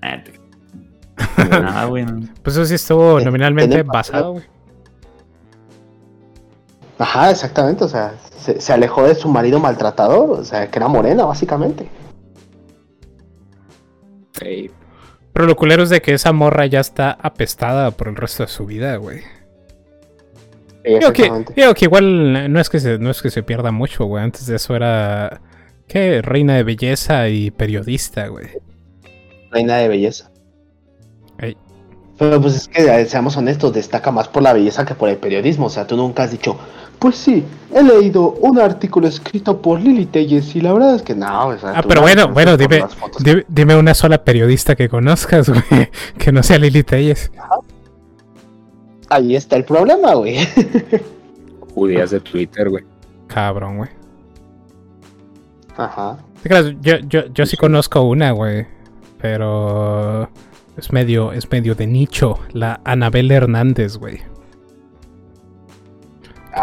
Nada, 1.37 1.85
güey. 1.89 2.05
no. 2.05 2.27
Pues 2.43 2.55
eso 2.55 2.65
sí 2.65 2.75
estuvo 2.75 3.15
Ten- 3.17 3.25
nominalmente 3.25 3.83
basado, 3.83 4.33
güey. 4.33 4.45
Ajá, 6.99 7.29
exactamente, 7.29 7.83
o 7.83 7.87
sea, 7.87 8.15
se, 8.39 8.59
se 8.59 8.73
alejó 8.73 9.03
de 9.03 9.13
su 9.13 9.29
marido 9.29 9.59
maltratador, 9.59 10.31
o 10.39 10.43
sea, 10.43 10.69
que 10.69 10.79
era 10.79 10.87
morena, 10.87 11.25
básicamente. 11.25 11.87
Pero 15.33 15.45
lo 15.45 15.55
culero 15.55 15.83
es 15.83 15.89
de 15.89 16.01
que 16.01 16.13
esa 16.13 16.31
morra 16.33 16.65
ya 16.65 16.79
está 16.79 17.11
apestada 17.21 17.91
por 17.91 18.07
el 18.07 18.15
resto 18.15 18.43
de 18.43 18.49
su 18.49 18.65
vida, 18.65 18.95
güey. 18.97 19.21
Digo 20.87 21.13
que, 21.13 21.31
digo 21.55 21.73
que 21.73 21.85
igual 21.85 22.51
no 22.51 22.59
es 22.59 22.69
que 22.69 22.79
se, 22.79 22.97
no 22.97 23.09
es 23.11 23.21
que 23.21 23.29
se 23.29 23.43
pierda 23.43 23.71
mucho, 23.71 24.05
güey. 24.05 24.23
Antes 24.23 24.47
de 24.47 24.55
eso 24.55 24.75
era. 24.75 25.41
¿Qué? 25.87 26.21
Reina 26.21 26.55
de 26.55 26.63
belleza 26.63 27.29
y 27.29 27.51
periodista, 27.51 28.27
güey. 28.27 28.47
Reina 29.51 29.77
de 29.77 29.87
belleza. 29.87 30.31
Ey. 31.39 31.55
Pero 32.17 32.41
pues 32.41 32.55
es 32.55 32.67
que, 32.67 32.83
eh, 32.83 33.05
seamos 33.05 33.37
honestos, 33.37 33.73
destaca 33.73 34.11
más 34.11 34.27
por 34.27 34.43
la 34.43 34.53
belleza 34.53 34.85
que 34.85 34.95
por 34.95 35.07
el 35.09 35.17
periodismo. 35.17 35.67
O 35.67 35.69
sea, 35.69 35.85
tú 35.85 35.95
nunca 35.95 36.23
has 36.23 36.31
dicho, 36.31 36.57
pues 36.99 37.15
sí, 37.15 37.43
he 37.73 37.83
leído 37.83 38.31
un 38.41 38.59
artículo 38.59 39.07
escrito 39.07 39.61
por 39.61 39.79
Lili 39.79 40.07
Telles 40.07 40.55
y 40.55 40.61
la 40.61 40.73
verdad 40.73 40.95
es 40.95 41.03
que 41.03 41.13
no. 41.15 41.47
o 41.47 41.57
sea, 41.57 41.73
Ah, 41.75 41.83
pero 41.87 42.01
bueno, 42.01 42.27
bueno, 42.29 42.57
dime, 42.57 42.83
dime, 43.47 43.75
una 43.75 43.93
sola 43.93 44.23
periodista 44.23 44.75
que 44.75 44.89
conozcas, 44.89 45.49
güey. 45.49 45.89
Que 46.17 46.31
no 46.31 46.41
sea 46.41 46.57
Lili 46.57 46.83
Telles. 46.83 47.31
Ahí 49.09 49.35
está 49.35 49.55
el 49.55 49.63
problema, 49.65 50.13
güey. 50.15 50.37
judías 51.73 52.11
de 52.11 52.19
Twitter, 52.19 52.69
güey. 52.69 52.83
Cabrón, 53.27 53.77
güey. 53.77 53.89
Ajá. 55.75 56.17
¿Te 56.41 56.49
creas? 56.49 56.73
Yo, 56.81 56.97
yo, 57.07 57.25
yo 57.33 57.45
sí 57.45 57.57
conozco 57.57 58.01
una, 58.01 58.31
güey. 58.31 58.65
Pero 59.21 60.29
es 60.75 60.91
medio, 60.91 61.31
es 61.31 61.49
medio 61.51 61.75
de 61.75 61.87
nicho. 61.87 62.39
La 62.51 62.81
Anabel 62.83 63.31
Hernández, 63.31 63.97
güey. 63.97 64.17
Que 64.17 64.25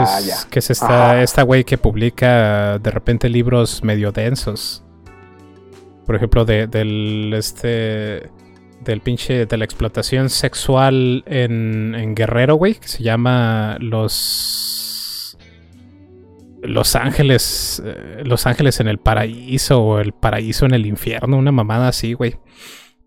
Ah, 0.02 0.18
es, 0.18 0.26
ya. 0.26 0.36
que 0.50 0.58
es 0.58 0.70
esta, 0.70 1.22
esta 1.22 1.42
güey 1.42 1.64
que 1.64 1.78
publica 1.78 2.78
de 2.78 2.90
repente 2.90 3.28
libros 3.28 3.84
medio 3.84 4.10
densos. 4.10 4.82
Por 6.06 6.16
ejemplo, 6.16 6.44
de, 6.44 6.66
del 6.66 7.32
este. 7.36 8.30
Del 8.85 9.01
pinche. 9.01 9.47
De 9.47 9.56
la 9.56 9.65
explotación 9.65 10.28
sexual 10.31 11.24
en, 11.27 11.94
en 11.94 12.15
Guerrero, 12.15 12.55
güey. 12.56 12.74
Que 12.74 12.89
se 12.89 13.02
llama 13.02 13.77
Los. 13.81 15.36
Los 16.62 16.97
Ángeles. 16.97 17.82
eh, 17.85 18.23
Los 18.24 18.47
Ángeles 18.47 18.81
en 18.81 18.89
el 18.89 18.98
paraíso. 18.98 19.82
O 19.82 19.98
el 20.01 20.12
paraíso 20.12 20.66
en 20.66 20.74
el 20.74 20.86
infierno. 20.86 21.36
Una 21.36 21.52
mamada 21.52 21.89
así, 21.89 22.12
güey. 22.15 22.36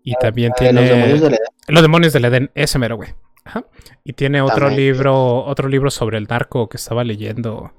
Y 0.04 0.14
también 0.20 0.52
Ah, 0.52 0.58
tiene. 0.58 0.80
los 0.80 1.82
demonios. 1.82 2.12
Los 2.12 2.12
del 2.12 2.24
Edén, 2.24 2.50
ese 2.54 2.78
mero, 2.78 2.96
güey. 2.96 3.10
Ajá. 3.44 3.64
Y 4.04 4.12
tiene 4.14 4.40
otro 4.42 4.66
También. 4.68 4.76
libro, 4.94 5.44
otro 5.44 5.68
libro 5.68 5.90
sobre 5.90 6.18
el 6.18 6.24
narco 6.28 6.68
que 6.68 6.76
estaba 6.76 7.04
leyendo. 7.04 7.72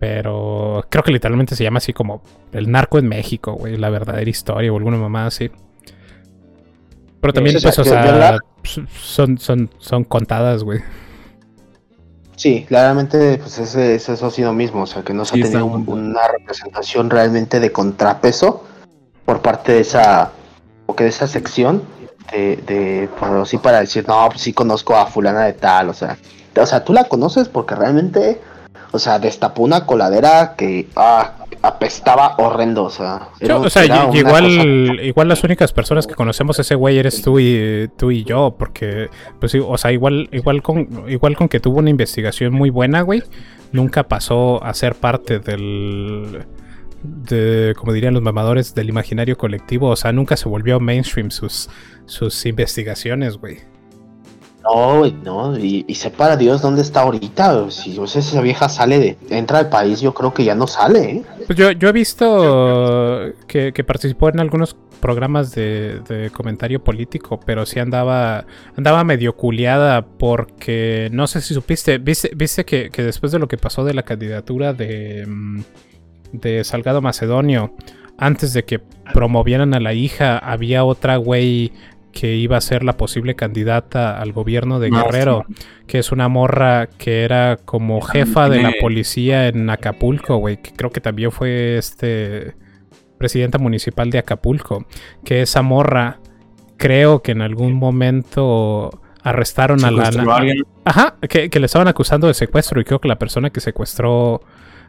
Pero 0.00 0.84
creo 0.90 1.02
que 1.04 1.12
literalmente 1.12 1.54
se 1.56 1.64
llama 1.64 1.78
así 1.78 1.92
como 1.92 2.22
El 2.52 2.70
narco 2.70 2.98
en 2.98 3.08
México, 3.08 3.52
güey. 3.54 3.76
La 3.76 3.88
verdadera 3.90 4.28
historia 4.28 4.72
o 4.72 4.76
alguna 4.76 4.96
mamá 4.98 5.26
así. 5.26 5.50
Pero 7.24 7.32
también, 7.32 7.56
o 7.56 7.58
sea, 7.58 7.72
pues, 7.72 7.78
o 7.78 7.90
sea, 7.90 8.04
la- 8.04 8.38
son, 9.02 9.38
son, 9.38 9.70
son 9.78 10.04
contadas, 10.04 10.62
güey. 10.62 10.80
Sí, 12.36 12.66
claramente, 12.68 13.38
pues 13.38 13.56
ese, 13.58 13.94
ese- 13.94 14.12
eso 14.12 14.26
ha 14.26 14.30
sido 14.30 14.52
mismo, 14.52 14.82
o 14.82 14.86
sea, 14.86 15.02
que 15.02 15.14
no 15.14 15.24
se 15.24 15.36
Sí, 15.36 15.40
ha 15.40 15.44
tenido 15.44 15.64
un- 15.64 15.88
una 15.88 16.28
representación 16.28 17.08
realmente 17.08 17.60
de 17.60 17.72
contrapeso 17.72 18.62
por 19.24 19.40
parte 19.40 19.72
de 19.72 19.80
esa, 19.80 20.32
o 20.84 20.94
que 20.94 21.04
de 21.04 21.08
esa 21.10 21.26
sección 21.26 21.82
de, 22.30 22.56
de 22.66 23.08
pues, 23.18 23.48
sí 23.48 23.56
para 23.56 23.80
decir, 23.80 24.04
no, 24.06 24.28
pues 24.28 24.42
sí 24.42 24.52
conozco 24.52 24.94
a 24.94 25.06
fulana 25.06 25.46
de 25.46 25.54
tal, 25.54 25.88
o 25.88 25.94
sea, 25.94 26.18
o 26.54 26.66
sea, 26.66 26.84
tú 26.84 26.92
la 26.92 27.04
conoces 27.04 27.48
porque 27.48 27.74
realmente, 27.74 28.38
o 28.94 28.98
sea, 28.98 29.18
destapó 29.18 29.62
una 29.62 29.86
coladera 29.86 30.54
que 30.56 30.86
ah, 30.96 31.32
apestaba 31.62 32.36
horrendo, 32.38 32.84
o 32.84 32.90
sea, 32.90 33.28
era- 33.40 33.58
o 33.58 33.68
sea, 33.68 33.84
era 33.84 34.08
igual, 34.12 34.44
cosa- 34.44 35.02
igual 35.02 35.28
las 35.28 35.42
únicas 35.44 35.72
personas 35.72 36.06
que 36.06 36.14
conocemos 36.14 36.58
a 36.58 36.62
ese 36.62 36.74
güey 36.74 36.98
eres 36.98 37.22
tú 37.22 37.38
y 37.40 37.90
tú 37.96 38.10
y 38.10 38.22
yo, 38.24 38.54
porque, 38.58 39.08
pues 39.40 39.54
o 39.54 39.76
sea, 39.78 39.90
igual, 39.92 40.28
igual 40.32 40.62
con, 40.62 41.04
igual 41.08 41.36
con 41.36 41.48
que 41.48 41.60
tuvo 41.60 41.78
una 41.78 41.90
investigación 41.90 42.52
muy 42.52 42.70
buena, 42.70 43.00
güey, 43.02 43.22
nunca 43.72 44.04
pasó 44.08 44.62
a 44.62 44.72
ser 44.74 44.94
parte 44.94 45.38
del, 45.40 46.44
de, 47.02 47.74
como 47.76 47.92
dirían 47.92 48.14
los 48.14 48.22
mamadores, 48.22 48.74
del 48.74 48.88
imaginario 48.88 49.36
colectivo, 49.36 49.88
o 49.88 49.96
sea, 49.96 50.12
nunca 50.12 50.36
se 50.36 50.48
volvió 50.48 50.80
mainstream 50.80 51.30
sus, 51.30 51.68
sus 52.06 52.46
investigaciones, 52.46 53.36
güey. 53.38 53.58
No, 54.64 55.06
no, 55.06 55.58
y, 55.58 55.84
y 55.86 55.94
sepa 55.94 56.36
Dios 56.36 56.62
dónde 56.62 56.80
está 56.80 57.02
ahorita, 57.02 57.70
si 57.70 57.98
o 57.98 58.06
sea, 58.06 58.20
esa 58.20 58.40
vieja 58.40 58.68
sale 58.70 58.98
de, 58.98 59.18
entra 59.28 59.58
al 59.58 59.68
país, 59.68 60.00
yo 60.00 60.14
creo 60.14 60.32
que 60.32 60.42
ya 60.42 60.54
no 60.54 60.66
sale, 60.66 61.00
¿eh? 61.00 61.22
Pues 61.46 61.58
yo, 61.58 61.70
yo 61.72 61.88
he 61.88 61.92
visto 61.92 63.32
que, 63.46 63.74
que 63.74 63.84
participó 63.84 64.30
en 64.30 64.40
algunos 64.40 64.74
programas 65.00 65.54
de, 65.54 66.00
de 66.08 66.30
comentario 66.30 66.82
político, 66.82 67.38
pero 67.44 67.66
sí 67.66 67.78
andaba, 67.78 68.46
andaba 68.74 69.04
medio 69.04 69.36
culiada 69.36 70.06
porque 70.06 71.10
no 71.12 71.26
sé 71.26 71.42
si 71.42 71.52
supiste, 71.52 71.98
viste, 71.98 72.30
viste 72.34 72.64
que, 72.64 72.88
que 72.88 73.02
después 73.02 73.30
de 73.30 73.38
lo 73.38 73.46
que 73.46 73.58
pasó 73.58 73.84
de 73.84 73.92
la 73.92 74.04
candidatura 74.04 74.72
de, 74.72 75.26
mm, 75.26 75.60
de 76.32 76.64
Salgado 76.64 77.02
Macedonio, 77.02 77.74
antes 78.16 78.54
de 78.54 78.64
que 78.64 78.80
promovieran 79.12 79.74
a 79.74 79.80
la 79.80 79.92
hija, 79.92 80.38
había 80.38 80.84
otra 80.84 81.16
güey 81.16 81.72
que 82.14 82.34
iba 82.36 82.56
a 82.56 82.60
ser 82.60 82.84
la 82.84 82.96
posible 82.96 83.34
candidata 83.34 84.18
al 84.18 84.32
gobierno 84.32 84.78
de 84.78 84.88
Ah, 84.92 85.02
Guerrero, 85.02 85.44
que 85.86 85.98
es 85.98 86.12
una 86.12 86.28
morra 86.28 86.86
que 86.86 87.24
era 87.24 87.58
como 87.64 88.00
jefa 88.00 88.48
de 88.48 88.62
la 88.62 88.72
policía 88.80 89.48
en 89.48 89.68
Acapulco, 89.68 90.36
güey, 90.36 90.62
que 90.62 90.72
creo 90.72 90.90
que 90.90 91.00
también 91.00 91.32
fue 91.32 91.76
este 91.76 92.54
presidenta 93.18 93.58
municipal 93.58 94.10
de 94.10 94.18
Acapulco, 94.18 94.86
que 95.24 95.42
esa 95.42 95.62
morra 95.62 96.20
creo 96.76 97.20
que 97.20 97.32
en 97.32 97.42
algún 97.42 97.74
momento 97.74 99.00
arrestaron 99.22 99.84
a 99.84 99.90
la 99.90 100.04
a. 100.04 100.44
Ajá, 100.84 101.16
que, 101.28 101.50
que 101.50 101.60
le 101.60 101.66
estaban 101.66 101.88
acusando 101.88 102.28
de 102.28 102.34
secuestro 102.34 102.80
y 102.80 102.84
creo 102.84 103.00
que 103.00 103.08
la 103.08 103.18
persona 103.18 103.50
que 103.50 103.60
secuestró 103.60 104.42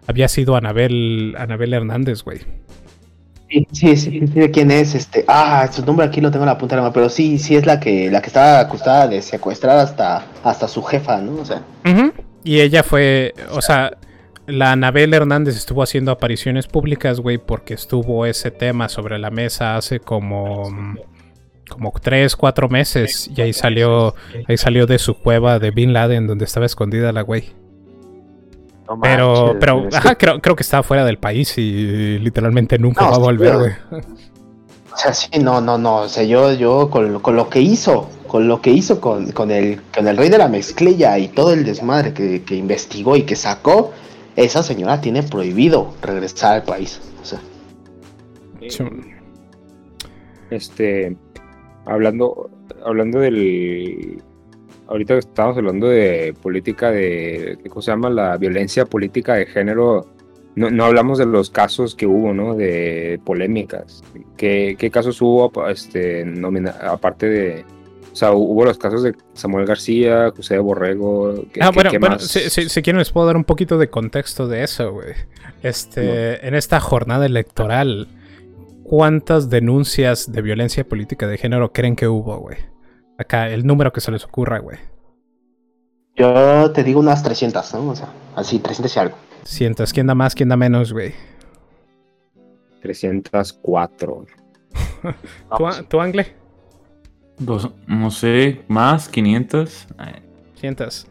había 0.07 0.27
sido 0.27 0.55
Anabel, 0.55 1.35
Anabel 1.37 1.73
Hernández, 1.73 2.23
güey. 2.23 2.41
Sí, 3.49 3.67
sí, 3.71 3.95
sí, 3.95 4.21
quién 4.51 4.71
es, 4.71 4.95
este, 4.95 5.23
ah, 5.27 5.69
su 5.71 5.85
nombre 5.85 6.05
aquí 6.05 6.19
lo 6.19 6.31
tengo 6.31 6.43
en 6.43 6.49
la 6.49 6.57
punta 6.57 6.75
de 6.75 6.77
la 6.77 6.83
mano, 6.83 6.93
pero 6.93 7.09
sí, 7.09 7.37
sí 7.37 7.55
es 7.55 7.65
la 7.65 7.79
que, 7.79 8.09
la 8.09 8.21
que 8.21 8.27
estaba 8.27 8.59
acusada 8.59 9.07
de 9.07 9.21
secuestrar 9.21 9.77
hasta, 9.77 10.25
hasta 10.43 10.67
su 10.67 10.81
jefa, 10.81 11.21
¿no? 11.21 11.41
O 11.41 11.45
sea. 11.45 11.61
Y 12.43 12.59
ella 12.59 12.81
fue, 12.81 13.33
o 13.51 13.61
sea, 13.61 13.97
la 14.47 14.71
Anabel 14.71 15.13
Hernández 15.13 15.55
estuvo 15.55 15.83
haciendo 15.83 16.11
apariciones 16.11 16.67
públicas, 16.67 17.19
güey, 17.19 17.37
porque 17.37 17.73
estuvo 17.73 18.25
ese 18.25 18.51
tema 18.51 18.89
sobre 18.89 19.19
la 19.19 19.29
mesa 19.31 19.75
hace 19.75 19.99
como, 19.99 20.95
como 21.69 21.91
tres, 22.01 22.35
cuatro 22.35 22.69
meses 22.69 23.29
y 23.35 23.41
ahí 23.41 23.53
salió, 23.53 24.15
ahí 24.47 24.57
salió 24.57 24.85
de 24.85 24.99
su 24.99 25.15
cueva 25.15 25.59
de 25.59 25.71
Bin 25.71 25.93
Laden 25.93 26.27
donde 26.27 26.45
estaba 26.45 26.65
escondida 26.65 27.11
la 27.11 27.21
güey. 27.21 27.53
No 28.87 28.99
Pero, 29.01 29.33
manches, 29.33 29.57
pero, 29.59 29.79
es 29.83 29.89
que- 29.89 29.95
ajá, 29.97 30.15
creo, 30.15 30.39
creo 30.41 30.55
que 30.55 30.63
estaba 30.63 30.83
fuera 30.83 31.03
del 31.05 31.17
país 31.17 31.57
y 31.57 32.19
literalmente 32.19 32.77
nunca 32.77 33.05
No, 33.05 33.11
va 33.11 33.15
a 33.15 33.19
volver, 33.19 33.57
güey. 33.57 33.71
O 34.93 34.97
sea, 34.97 35.13
sí, 35.13 35.27
no, 35.41 35.59
no, 35.59 35.77
no. 35.77 35.97
O 36.03 36.07
sea, 36.07 36.23
yo, 36.23 36.53
yo 36.53 36.89
con, 36.89 37.11
lo- 37.11 37.21
con 37.21 37.35
lo 37.35 37.49
que 37.49 37.59
hizo, 37.59 38.09
con 38.27 38.47
lo 38.47 38.61
que 38.61 38.69
hizo 38.71 39.01
con, 39.01 39.29
con 39.33 39.51
el, 39.51 39.81
con 39.93 40.07
el 40.07 40.15
rey 40.15 40.29
de 40.29 40.37
la 40.37 40.47
mezclilla 40.47 41.17
y 41.19 41.27
todo 41.27 41.51
el 41.51 41.65
desmadre 41.65 42.13
que, 42.13 42.43
que 42.43 42.55
investigó 42.55 43.17
y 43.17 43.23
que 43.23 43.35
sacó, 43.35 43.91
esa 44.37 44.63
señora 44.63 45.01
tiene 45.01 45.21
prohibido 45.23 45.93
regresar 46.01 46.53
al 46.53 46.63
país. 46.63 47.01
O 47.21 47.25
sea, 47.25 47.41
Este, 50.49 51.17
hablando, 51.85 52.49
hablando 52.85 53.19
del, 53.19 54.21
ahorita 54.87 55.15
estamos 55.17 55.57
hablando 55.57 55.87
de 55.87 56.33
política 56.41 56.91
de, 56.91 57.57
¿cómo 57.69 57.81
se 57.81 57.91
llama? 57.91 58.09
La 58.09 58.37
violencia 58.37 58.85
política 58.85 59.35
de 59.35 59.45
género. 59.45 60.07
No, 60.55 60.69
no 60.71 60.85
hablamos 60.85 61.17
de 61.17 61.25
los 61.25 61.49
casos 61.49 61.95
que 61.95 62.05
hubo, 62.07 62.33
¿no? 62.33 62.55
De 62.55 63.19
polémicas. 63.25 64.03
¿Qué, 64.37 64.75
qué 64.79 64.89
casos 64.89 65.21
hubo, 65.21 65.51
este, 65.67 66.23
nomina- 66.23 66.77
aparte 66.81 67.27
de, 67.27 67.65
o 68.13 68.15
sea, 68.15 68.31
hubo 68.31 68.63
los 68.63 68.77
casos 68.77 69.03
de 69.03 69.13
Samuel 69.33 69.65
García, 69.65 70.31
José 70.33 70.57
Borrego. 70.59 71.43
¿qué- 71.51 71.59
Ah, 71.61 71.71
bueno, 71.73 71.91
qué 71.91 71.97
bueno 71.97 72.19
si, 72.19 72.49
si- 72.49 72.69
si 72.69 72.81
quieren 72.81 72.99
les 72.99 73.11
puedo 73.11 73.27
dar 73.27 73.35
un 73.35 73.43
poquito 73.43 73.77
de 73.77 73.89
contexto 73.89 74.47
de 74.47 74.63
eso, 74.63 74.93
güey. 74.93 75.13
Este, 75.61 76.47
en 76.47 76.55
esta 76.55 76.79
jornada 76.79 77.25
electoral, 77.25 78.07
¿cuántas 78.83 79.49
denuncias 79.49 80.31
de 80.31 80.41
violencia 80.41 80.87
política 80.87 81.27
de 81.27 81.37
género 81.37 81.73
creen 81.73 81.95
que 81.97 82.07
hubo, 82.07 82.37
güey? 82.37 82.57
Acá, 83.17 83.49
el 83.49 83.65
número 83.65 83.91
que 83.93 84.01
se 84.01 84.11
les 84.11 84.23
ocurra, 84.25 84.59
güey. 84.59 84.77
yo 86.15 86.71
te 86.71 86.83
digo 86.83 86.99
unas 86.99 87.23
300, 87.23 87.73
¿no? 87.75 87.89
O 87.89 87.95
sea, 87.95 88.09
así, 88.35 88.59
300 88.59 88.95
y 88.95 88.99
algo. 88.99 89.17
Sientas, 89.43 89.93
¿quién 89.93 90.07
da 90.07 90.15
más, 90.15 90.33
quién 90.35 90.49
da 90.49 90.57
menos, 90.57 90.91
güey? 90.91 91.13
304. 92.81 94.25
¿Tú, 95.57 95.65
tú, 95.87 96.01
Angle? 96.01 96.33
Dos- 97.37 97.71
no 97.87 98.11
sé, 98.11 98.61
más, 98.67 99.09
500. 99.09 99.87
Ay, 99.97 100.13
Sientas. 100.55 101.07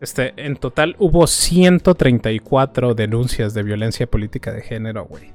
Este, 0.00 0.32
en 0.36 0.56
total 0.56 0.94
hubo 0.98 1.26
134 1.26 2.94
denuncias 2.94 3.54
de 3.54 3.62
violencia 3.62 4.06
política 4.06 4.52
de 4.52 4.62
género, 4.62 5.06
güey. 5.06 5.32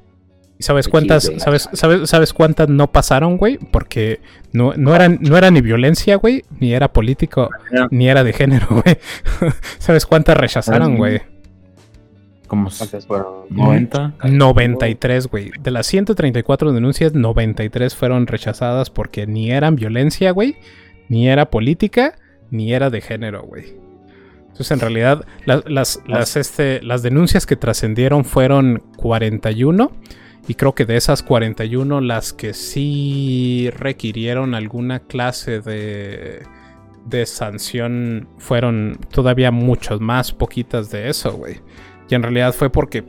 ¿Y 0.62 0.64
sabes 0.64 0.88
cuántas, 0.88 1.32
sabes, 1.38 1.70
sabes, 1.74 2.08
sabes 2.08 2.34
cuántas 2.34 2.70
no 2.70 2.92
pasaron, 2.92 3.38
güey? 3.38 3.58
Porque 3.58 4.22
no, 4.54 4.74
no, 4.78 4.94
eran, 4.94 5.18
no 5.20 5.36
era 5.36 5.50
ni 5.50 5.60
violencia, 5.60 6.18
güey, 6.18 6.44
ni 6.60 6.76
era 6.76 6.94
político, 6.94 7.50
ni 7.90 8.08
era 8.08 8.24
de 8.24 8.32
género, 8.32 8.68
güey. 8.70 9.00
¿Sabes 9.80 10.06
cuántas 10.06 10.38
rechazaron, 10.38 10.98
güey? 10.98 11.20
Como 12.46 12.70
Entonces, 12.70 13.08
bueno, 13.08 13.48
90. 13.50 14.14
93, 14.30 15.28
güey. 15.28 15.52
De 15.60 15.72
las 15.72 15.88
134 15.88 16.74
denuncias, 16.74 17.16
93 17.16 17.96
fueron 17.96 18.28
rechazadas 18.28 18.92
porque 18.92 19.26
ni 19.26 19.50
eran 19.50 19.76
violencia, 19.76 20.30
güey, 20.30 20.58
ni 21.10 21.28
era 21.28 21.50
política, 21.50 22.20
ni 22.52 22.72
era 22.72 22.92
de 22.92 23.02
género, 23.02 23.42
güey. 23.42 23.74
Entonces, 24.44 24.70
en 24.72 24.80
realidad, 24.80 25.26
la- 25.46 25.64
las, 25.66 26.02
las, 26.06 26.36
este, 26.36 26.84
las 26.84 27.02
denuncias 27.02 27.48
que 27.48 27.56
trascendieron 27.56 28.26
fueron 28.26 28.84
41. 28.98 29.92
Y 30.48 30.56
creo 30.56 30.74
que 30.74 30.86
de 30.86 30.98
esas 30.98 31.24
41, 31.24 32.02
las 32.02 32.34
que 32.34 32.54
sí 32.54 33.70
requirieron 33.78 34.56
alguna 34.56 35.00
clase 35.00 35.62
de, 35.62 36.44
de 37.06 37.26
sanción 37.26 38.28
fueron 38.38 39.00
todavía 39.12 39.52
muchos 39.52 40.02
más 40.02 40.32
poquitas 40.32 40.90
de 40.92 41.10
eso, 41.10 41.34
güey. 41.34 41.62
Y 42.10 42.16
en 42.16 42.24
realidad 42.24 42.54
fue 42.54 42.70
porque 42.70 43.04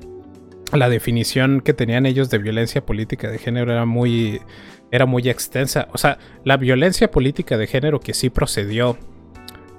la 0.73 0.89
definición 0.89 1.61
que 1.61 1.75
tenían 1.75 2.07
ellos 2.07 2.31
de 2.31 2.39
violencia 2.39 2.85
política 2.85 3.31
de 3.31 3.39
género 3.39 3.73
era 3.73 3.85
muy, 3.85 4.41
era 4.91 5.07
muy 5.07 5.29
extensa. 5.29 5.89
O 5.93 5.99
sea, 5.99 6.19
la 6.45 6.57
violencia 6.57 7.11
política 7.11 7.59
de 7.59 7.67
género 7.67 8.01
que 8.01 8.15
sí 8.15 8.31
procedió, 8.31 8.97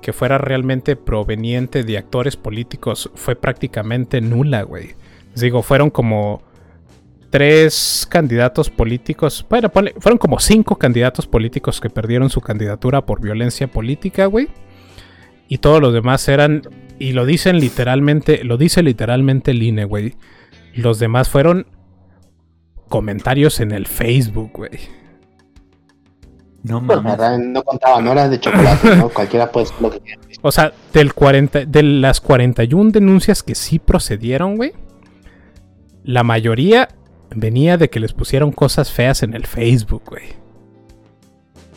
que 0.02 0.14
fuera 0.14 0.38
realmente 0.38 0.96
proveniente 0.96 1.84
de 1.84 1.98
actores 1.98 2.36
políticos, 2.36 3.10
fue 3.16 3.36
prácticamente 3.36 4.22
nula, 4.22 4.64
güey. 4.64 4.96
Les 5.32 5.42
digo, 5.42 5.64
fueron 5.64 5.90
como 5.90 6.44
tres 7.34 8.06
candidatos 8.12 8.70
políticos, 8.70 9.44
bueno, 9.50 9.70
ponle- 9.70 9.96
fueron 10.00 10.20
como 10.20 10.38
cinco 10.40 10.76
candidatos 10.76 11.26
políticos 11.26 11.82
que 11.82 11.90
perdieron 11.90 12.30
su 12.30 12.42
candidatura 12.42 13.08
por 13.08 13.20
violencia 13.22 13.66
política, 13.68 14.28
güey. 14.28 14.50
Y 15.48 15.58
todos 15.58 15.82
los 15.82 15.94
demás 15.96 16.28
eran, 16.28 16.62
y 17.00 17.14
lo 17.14 17.26
dicen 17.26 17.60
literalmente, 17.60 18.44
lo 18.44 18.58
dice 18.58 18.84
literalmente 18.84 19.50
el 19.50 19.64
INE, 19.64 19.86
güey. 19.86 20.14
Los 20.76 21.00
demás 21.00 21.28
fueron 21.28 21.66
comentarios 22.88 23.60
en 23.62 23.72
el 23.72 23.88
Facebook, 23.88 24.52
güey. 24.54 24.80
No 26.62 26.86
Pues, 26.86 27.02
mames. 27.02 27.40
no 27.48 27.64
contaba, 27.64 28.00
no 28.00 28.12
era 28.12 28.30
de 28.30 28.40
chocolate, 28.40 28.96
¿no? 28.96 29.10
Cualquiera 29.14 29.52
puede 29.52 29.66
ser 29.66 29.82
lo 29.82 29.90
que 29.90 30.00
quiera. 30.02 30.22
O 30.44 30.52
sea, 30.52 30.72
del 30.94 31.16
40, 31.16 31.66
de 31.66 31.82
las 31.82 32.22
41 32.22 32.92
denuncias 32.92 33.42
que 33.42 33.56
sí 33.56 33.80
procedieron, 33.80 34.56
güey, 34.56 34.72
la 36.04 36.22
mayoría 36.24 36.90
venía 37.36 37.78
de 37.78 37.90
que 37.90 38.00
les 38.00 38.14
pusieron 38.14 38.52
cosas 38.52 38.92
feas 38.92 39.24
en 39.24 39.34
el 39.34 39.46
Facebook, 39.46 40.04
güey. 40.10 40.24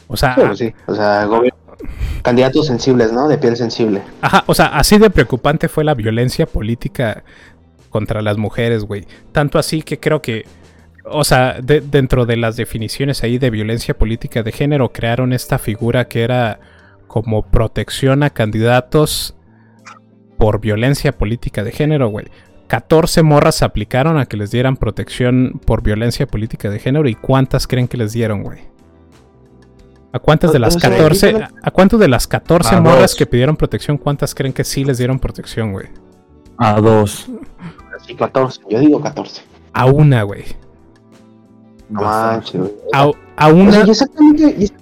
O 0.09 0.16
sea, 0.16 0.35
Pero 0.37 0.55
sí, 0.57 0.73
o 0.87 0.95
sea, 0.95 1.28
candidatos 2.23 2.66
sensibles, 2.66 3.12
¿no? 3.12 3.28
De 3.28 3.39
piel 3.39 3.57
sensible. 3.57 4.03
Ajá, 4.20 4.45
o 4.47 4.55
sea, 4.55 4.66
así 4.66 4.99
de 4.99 5.11
preocupante 5.11 5.69
fue 5.69 5.85
la 5.85 5.95
violencia 5.95 6.47
política 6.47 7.24
contra 7.91 8.23
las 8.23 8.37
mujeres, 8.37 8.85
güey. 8.85 9.07
Tanto 9.33 9.59
así 9.59 9.83
que 9.83 9.99
creo 9.99 10.23
que, 10.23 10.45
o 11.05 11.24
sea, 11.24 11.61
de- 11.61 11.81
dentro 11.81 12.24
de 12.27 12.37
las 12.37 12.57
definiciones 12.57 13.23
ahí 13.24 13.39
de 13.39 13.51
violencia 13.51 13.97
política 13.97 14.43
de 14.43 14.53
género, 14.53 14.93
crearon 14.93 15.33
esta 15.33 15.59
figura 15.59 16.07
que 16.09 16.23
era 16.23 16.61
como 17.07 17.43
protección 17.43 18.23
a 18.23 18.31
candidatos 18.31 19.35
por 20.39 20.61
violencia 20.61 21.12
política 21.12 21.65
de 21.65 21.73
género, 21.73 22.09
güey. 22.09 22.27
14 22.66 23.22
morras 23.22 23.56
se 23.56 23.64
aplicaron 23.64 24.18
a 24.18 24.26
que 24.26 24.36
les 24.36 24.51
dieran 24.51 24.76
protección 24.76 25.60
por 25.64 25.82
violencia 25.82 26.26
política 26.26 26.68
de 26.70 26.78
género. 26.78 27.09
¿Y 27.09 27.14
cuántas 27.14 27.66
creen 27.66 27.88
que 27.88 27.97
les 27.97 28.12
dieron, 28.12 28.43
güey? 28.43 28.60
¿A 30.12 30.18
cuántas 30.18 30.52
de 30.52 30.59
las 30.59 30.76
O 30.76 30.80
sea, 30.80 30.90
14, 30.90 31.26
ahorita 31.32 31.51
a 31.62 31.70
cuántas 31.70 32.01
de 32.01 32.09
las 32.09 32.26
14 32.26 32.74
A 32.76 32.80
morras 32.80 33.01
dos. 33.01 33.14
que 33.16 33.26
pidieron 33.26 33.56
protección, 33.56 33.98
cuántas 33.98 34.34
creen 34.34 34.52
que 34.52 34.64
sí 34.64 34.84
les 34.84 34.98
dieron 34.98 35.18
protección, 35.18 35.72
güey? 35.72 35.88
A 36.56 36.80
dos. 36.80 37.28
Sí, 38.06 38.14
14, 38.14 38.60
yo 38.70 38.78
digo 38.80 39.01
14. 39.01 39.43
A 39.72 39.86
una, 39.86 40.22
güey. 40.22 40.44
No 41.88 42.01
manches, 42.02 42.60
güey. 42.60 42.72
A, 42.94 43.02
a 43.02 43.09
O 43.09 43.12
sea, 43.12 43.55
una. 43.55 43.84
¿y 43.84 43.90
exactamente, 43.90 44.55
y 44.59 44.72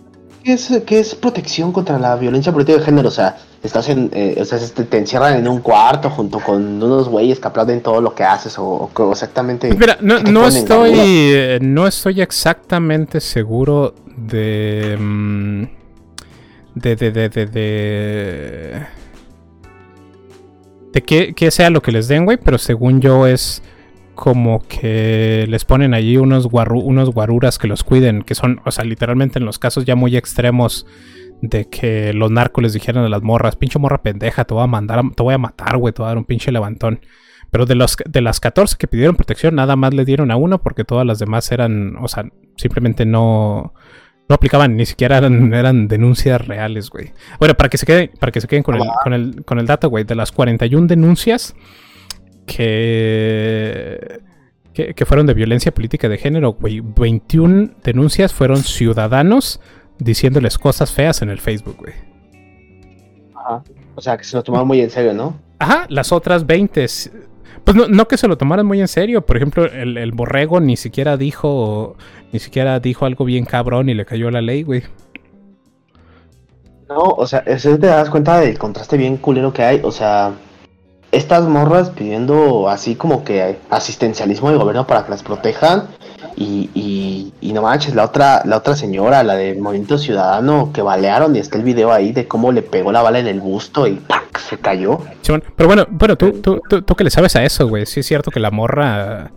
qué, 0.45 0.53
es, 0.53 0.71
qué 0.87 1.01
es 1.01 1.15
protección 1.15 1.73
contra 1.73 1.99
la 1.99 2.15
violencia 2.17 2.53
política 2.53 2.79
de 2.79 2.85
género? 2.85 3.09
O 3.09 3.13
sea, 3.13 3.37
estás 3.63 3.89
en, 3.89 4.11
eh, 4.13 4.37
o 4.41 4.45
sea, 4.45 4.59
te 4.59 4.99
encierran 4.99 5.37
en 5.37 5.49
un 5.49 5.61
cuarto 5.61 6.11
junto 6.11 6.39
con 6.41 6.83
unos 6.83 7.09
güeyes 7.09 7.41
que 7.41 7.49
aplauden 7.49 7.81
todo 7.83 8.01
lo 8.01 8.15
que 8.15 8.23
haces 8.23 8.59
o, 8.59 8.65
o 8.65 8.91
que 8.93 9.11
exactamente... 9.11 9.73
Mira, 9.75 9.99
no, 10.01 10.21
no 10.21 10.47
estoy. 10.47 10.93
eh, 10.95 11.59
No 11.63 11.87
estoy 11.87 12.21
exactamente 12.21 13.21
seguro 13.21 13.95
de. 14.17 14.97
mm, 15.01 15.63
De. 16.75 16.97
De. 16.97 17.11
De. 17.11 17.29
De. 17.29 17.47
De, 17.47 18.87
de 20.93 21.03
qué, 21.03 21.35
qué 21.35 21.51
sea 21.51 21.71
lo 21.71 21.83
que 21.83 21.91
les 21.93 22.07
den, 22.09 22.25
güey. 22.25 22.37
Pero 22.37 22.59
según 22.59 23.01
yo 23.01 23.27
es. 23.27 23.63
Como 24.15 24.61
que 24.69 25.47
les 25.49 25.65
ponen 25.65 25.95
allí 25.95 26.17
unos, 26.17 26.49
guarru- 26.49 26.83
unos 26.85 27.11
guaruras 27.11 27.59
que 27.59 27.67
los 27.67 27.83
cuiden, 27.85 28.23
que 28.23 28.35
son, 28.35 28.61
o 28.65 28.71
sea, 28.71 28.85
literalmente 28.85 29.39
en 29.39 29.45
los 29.45 29.59
casos 29.59 29.85
ya 29.85 29.95
muy 29.97 30.17
extremos 30.17 30.87
de 31.43 31.69
que 31.69 32.13
los 32.15 32.31
narcos 32.31 32.63
les 32.63 32.73
dijeran 32.73 33.05
a 33.05 33.09
las 33.09 33.23
morras, 33.23 33.57
pinche 33.57 33.79
morra 33.79 34.03
pendeja, 34.03 34.45
te 34.45 34.55
voy 34.55 34.63
a 34.65 34.67
mandar, 34.67 34.99
a- 35.01 35.11
te 35.15 35.23
voy 35.23 35.35
a 35.35 35.39
matar, 35.39 35.77
güey, 35.77 35.93
te 35.93 36.01
voy 36.03 36.07
a 36.07 36.09
dar 36.11 36.19
un 36.19 36.25
pinche 36.25 36.53
levantón. 36.53 37.01
Pero 37.51 37.67
de, 37.67 37.75
los, 37.77 37.97
de 38.09 38.21
las 38.21 38.41
14 38.41 38.77
que 38.79 38.89
pidieron 38.89 39.15
protección, 39.15 39.55
nada 39.55 39.77
más 39.77 39.95
le 39.95 40.05
dieron 40.05 40.31
a 40.31 40.37
uno 40.37 40.61
porque 40.63 40.85
todas 40.85 41.07
las 41.07 41.19
demás 41.21 41.53
eran, 41.53 41.97
o 42.01 42.09
sea, 42.09 42.25
simplemente 42.57 43.05
no, 43.07 43.75
no 44.29 44.35
aplicaban, 44.35 44.77
ni 44.77 44.87
siquiera 44.87 45.19
eran, 45.19 45.53
eran 45.55 45.87
denuncias 45.87 46.45
reales, 46.47 46.91
güey. 46.91 47.13
Bueno, 47.39 47.55
para 47.55 47.69
que 47.69 47.79
se 47.79 47.87
queden, 47.87 48.11
para 48.19 48.33
que 48.33 48.41
se 48.41 48.49
queden 48.49 48.63
con, 48.65 48.75
el, 48.77 48.83
con, 49.05 49.13
el, 49.13 49.45
con 49.45 49.59
el 49.61 49.67
dato, 49.67 49.89
güey, 49.89 50.03
de 50.05 50.15
las 50.17 50.33
41 50.33 50.87
denuncias 50.89 51.55
que, 52.47 54.21
que, 54.73 54.95
que 54.95 55.07
fueron 55.07 55.27
de 55.27 55.35
violencia 55.35 55.73
política 55.73 56.09
de 56.09 56.19
género, 56.19 56.53
güey, 56.55 56.81
21 56.81 57.71
denuncias 57.83 58.33
fueron 58.33 58.59
ciudadanos 58.59 59.61
diciéndoles 59.99 60.59
cosas 60.59 60.93
feas 60.93 61.23
en 61.23 61.31
el 61.31 61.41
Facebook, 61.41 61.77
güey. 61.79 61.95
Ajá. 63.35 63.63
O 63.95 64.01
sea, 64.01 64.17
que 64.17 64.25
se 64.25 64.37
lo 64.37 64.43
tomaron 64.43 64.67
muy 64.67 64.81
en 64.81 64.91
serio, 64.91 65.15
¿no? 65.15 65.39
Ajá, 65.59 65.87
las 65.89 66.11
otras 66.13 66.47
20. 66.47 66.83
s- 66.85 67.11
Pues 67.63 67.77
no, 67.77 67.87
no 67.89 68.09
que 68.09 68.17
se 68.17 68.27
lo 68.27 68.37
tomaran 68.37 68.67
muy 68.67 68.81
en 68.81 68.89
serio. 68.89 69.25
Por 69.25 69.37
ejemplo, 69.37 69.67
el, 69.67 69.97
el 69.97 70.13
borrego 70.13 70.61
ni 70.61 70.77
siquiera 70.77 71.17
dijo. 71.17 71.97
Ni 72.33 72.41
siquiera 72.41 72.81
dijo 72.81 73.07
algo 73.07 73.25
bien 73.25 73.45
cabrón 73.45 73.89
y 73.89 73.95
le 73.95 74.05
cayó 74.05 74.31
la 74.33 74.41
ley, 74.43 74.65
güey. 74.65 74.83
No, 76.89 76.99
o 76.99 77.27
sea, 77.27 77.45
te 77.45 77.79
das 77.79 78.11
cuenta 78.11 78.41
del 78.41 78.59
contraste 78.59 78.97
bien 78.97 79.17
culero 79.17 79.53
que 79.53 79.63
hay. 79.63 79.81
O 79.85 79.93
sea, 79.93 80.33
estas 81.15 81.45
morras 81.45 81.91
pidiendo 81.91 82.69
así 82.69 82.95
como 82.95 83.25
que 83.25 83.59
asistencialismo 83.71 84.51
del 84.51 84.59
gobierno 84.59 84.87
para 84.87 85.05
que 85.05 85.11
las 85.11 85.23
protejan. 85.23 85.85
Y, 86.37 86.69
y, 86.75 87.33
y 87.41 87.53
no 87.53 87.63
manches, 87.63 87.95
la 87.95 88.05
otra, 88.05 88.43
la 88.45 88.57
otra 88.57 88.75
señora, 88.75 89.23
la 89.23 89.37
del 89.37 89.61
Movimiento 89.61 89.99
Ciudadano, 89.99 90.71
que 90.73 90.83
balearon 90.83 91.37
y 91.37 91.39
está 91.39 91.59
el 91.59 91.63
video 91.63 91.93
ahí 91.93 92.13
de 92.13 92.27
cómo 92.27 92.51
le 92.51 92.63
pegó 92.63 92.91
la 92.91 93.03
bala 93.03 93.21
en 93.21 93.29
el 93.29 93.41
busto 93.41 93.87
y 93.87 93.95
¡pac! 93.95 94.39
se 94.41 94.59
cayó. 94.59 94.99
Simón, 95.23 95.45
Pero 95.55 95.69
bueno, 95.69 95.87
bueno, 95.91 96.17
tú, 96.17 96.33
tú, 96.33 96.61
tú, 96.69 96.83
tú 96.83 96.95
que 96.97 97.05
le 97.05 97.11
sabes 97.11 97.37
a 97.37 97.45
eso, 97.45 97.69
güey. 97.69 97.87
Sí 97.87 98.01
es 98.01 98.07
cierto 98.07 98.33
que 98.33 98.41
la 98.41 98.51
morra 98.51 99.31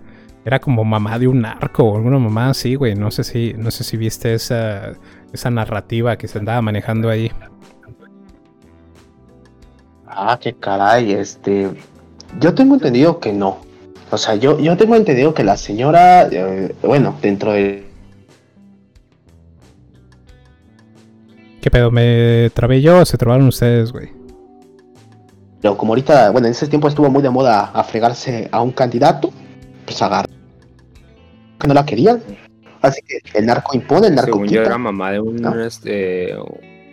era 0.47 0.59
como 0.59 0.83
mamá 0.83 1.19
de 1.19 1.27
un 1.27 1.41
narco 1.41 1.83
o 1.83 1.97
alguna 1.97 2.17
mamá 2.19 2.49
así, 2.49 2.75
güey. 2.75 2.95
No 2.95 3.11
sé 3.11 3.23
si, 3.23 3.53
no 3.57 3.69
sé 3.69 3.83
si 3.83 3.97
viste 3.97 4.33
esa, 4.33 4.93
esa 5.33 5.49
narrativa 5.49 6.17
que 6.17 6.27
se 6.27 6.39
andaba 6.39 6.61
manejando 6.61 7.09
ahí. 7.09 7.31
Ah, 10.19 10.39
qué 10.41 10.53
caray, 10.53 11.11
este. 11.13 11.69
Yo 12.39 12.55
tengo 12.55 12.73
entendido 12.73 13.19
que 13.19 13.31
no. 13.31 13.59
O 14.09 14.17
sea, 14.17 14.33
yo, 14.33 14.59
yo 14.59 14.75
tengo 14.75 14.95
entendido 14.95 15.33
que 15.35 15.43
la 15.43 15.57
señora, 15.57 16.27
eh, 16.31 16.73
bueno, 16.81 17.15
dentro 17.21 17.51
de 17.51 17.85
¿Qué 21.61 21.69
pedo? 21.69 21.91
¿Me 21.91 22.49
trabé 22.53 22.81
yo 22.81 22.99
o 23.01 23.05
se 23.05 23.17
trabaron 23.17 23.47
ustedes, 23.47 23.91
güey? 23.91 24.09
Pero 25.61 25.77
como 25.77 25.91
ahorita, 25.91 26.31
bueno, 26.31 26.47
en 26.47 26.51
ese 26.51 26.67
tiempo 26.67 26.87
estuvo 26.87 27.09
muy 27.09 27.21
de 27.21 27.29
moda 27.29 27.71
a 27.73 27.83
fregarse 27.83 28.47
a 28.51 28.61
un 28.61 28.71
candidato, 28.71 29.31
pues 29.85 30.01
agarró 30.01 30.29
que 31.59 31.67
no 31.67 31.73
la 31.75 31.85
querían. 31.85 32.23
Así 32.81 33.01
que 33.01 33.19
el 33.37 33.45
narco 33.45 33.75
impone, 33.75 34.07
el 34.07 34.15
narco 34.15 34.31
Según 34.31 34.45
yo 34.47 34.61
quita. 34.61 34.63
era 34.63 34.77
mamá 34.77 35.11
de 35.11 35.19
un, 35.19 35.35
¿No? 35.35 35.59
este, 35.59 36.33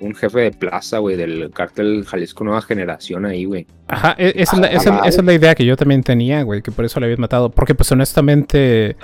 un 0.01 0.15
jefe 0.15 0.41
de 0.41 0.51
plaza, 0.51 0.99
güey, 0.99 1.16
del 1.16 1.51
cártel 1.51 2.05
Jalisco 2.05 2.45
Nueva 2.45 2.61
Generación 2.62 3.25
ahí, 3.25 3.45
güey. 3.45 3.66
Ajá, 3.89 4.15
e- 4.19 4.33
esa, 4.37 4.57
es 4.57 4.61
la, 4.62 4.66
esa- 4.69 4.99
esa 4.99 5.21
es 5.21 5.25
la 5.25 5.33
idea 5.33 5.55
que 5.55 5.65
yo 5.65 5.77
también 5.77 6.03
tenía, 6.03 6.43
güey, 6.43 6.62
que 6.62 6.71
por 6.73 6.85
eso 6.85 7.01
le 7.01 7.07
habían 7.07 7.21
matado. 7.21 7.51
Porque, 7.51 7.75
pues, 7.75 7.91
honestamente, 7.93 8.97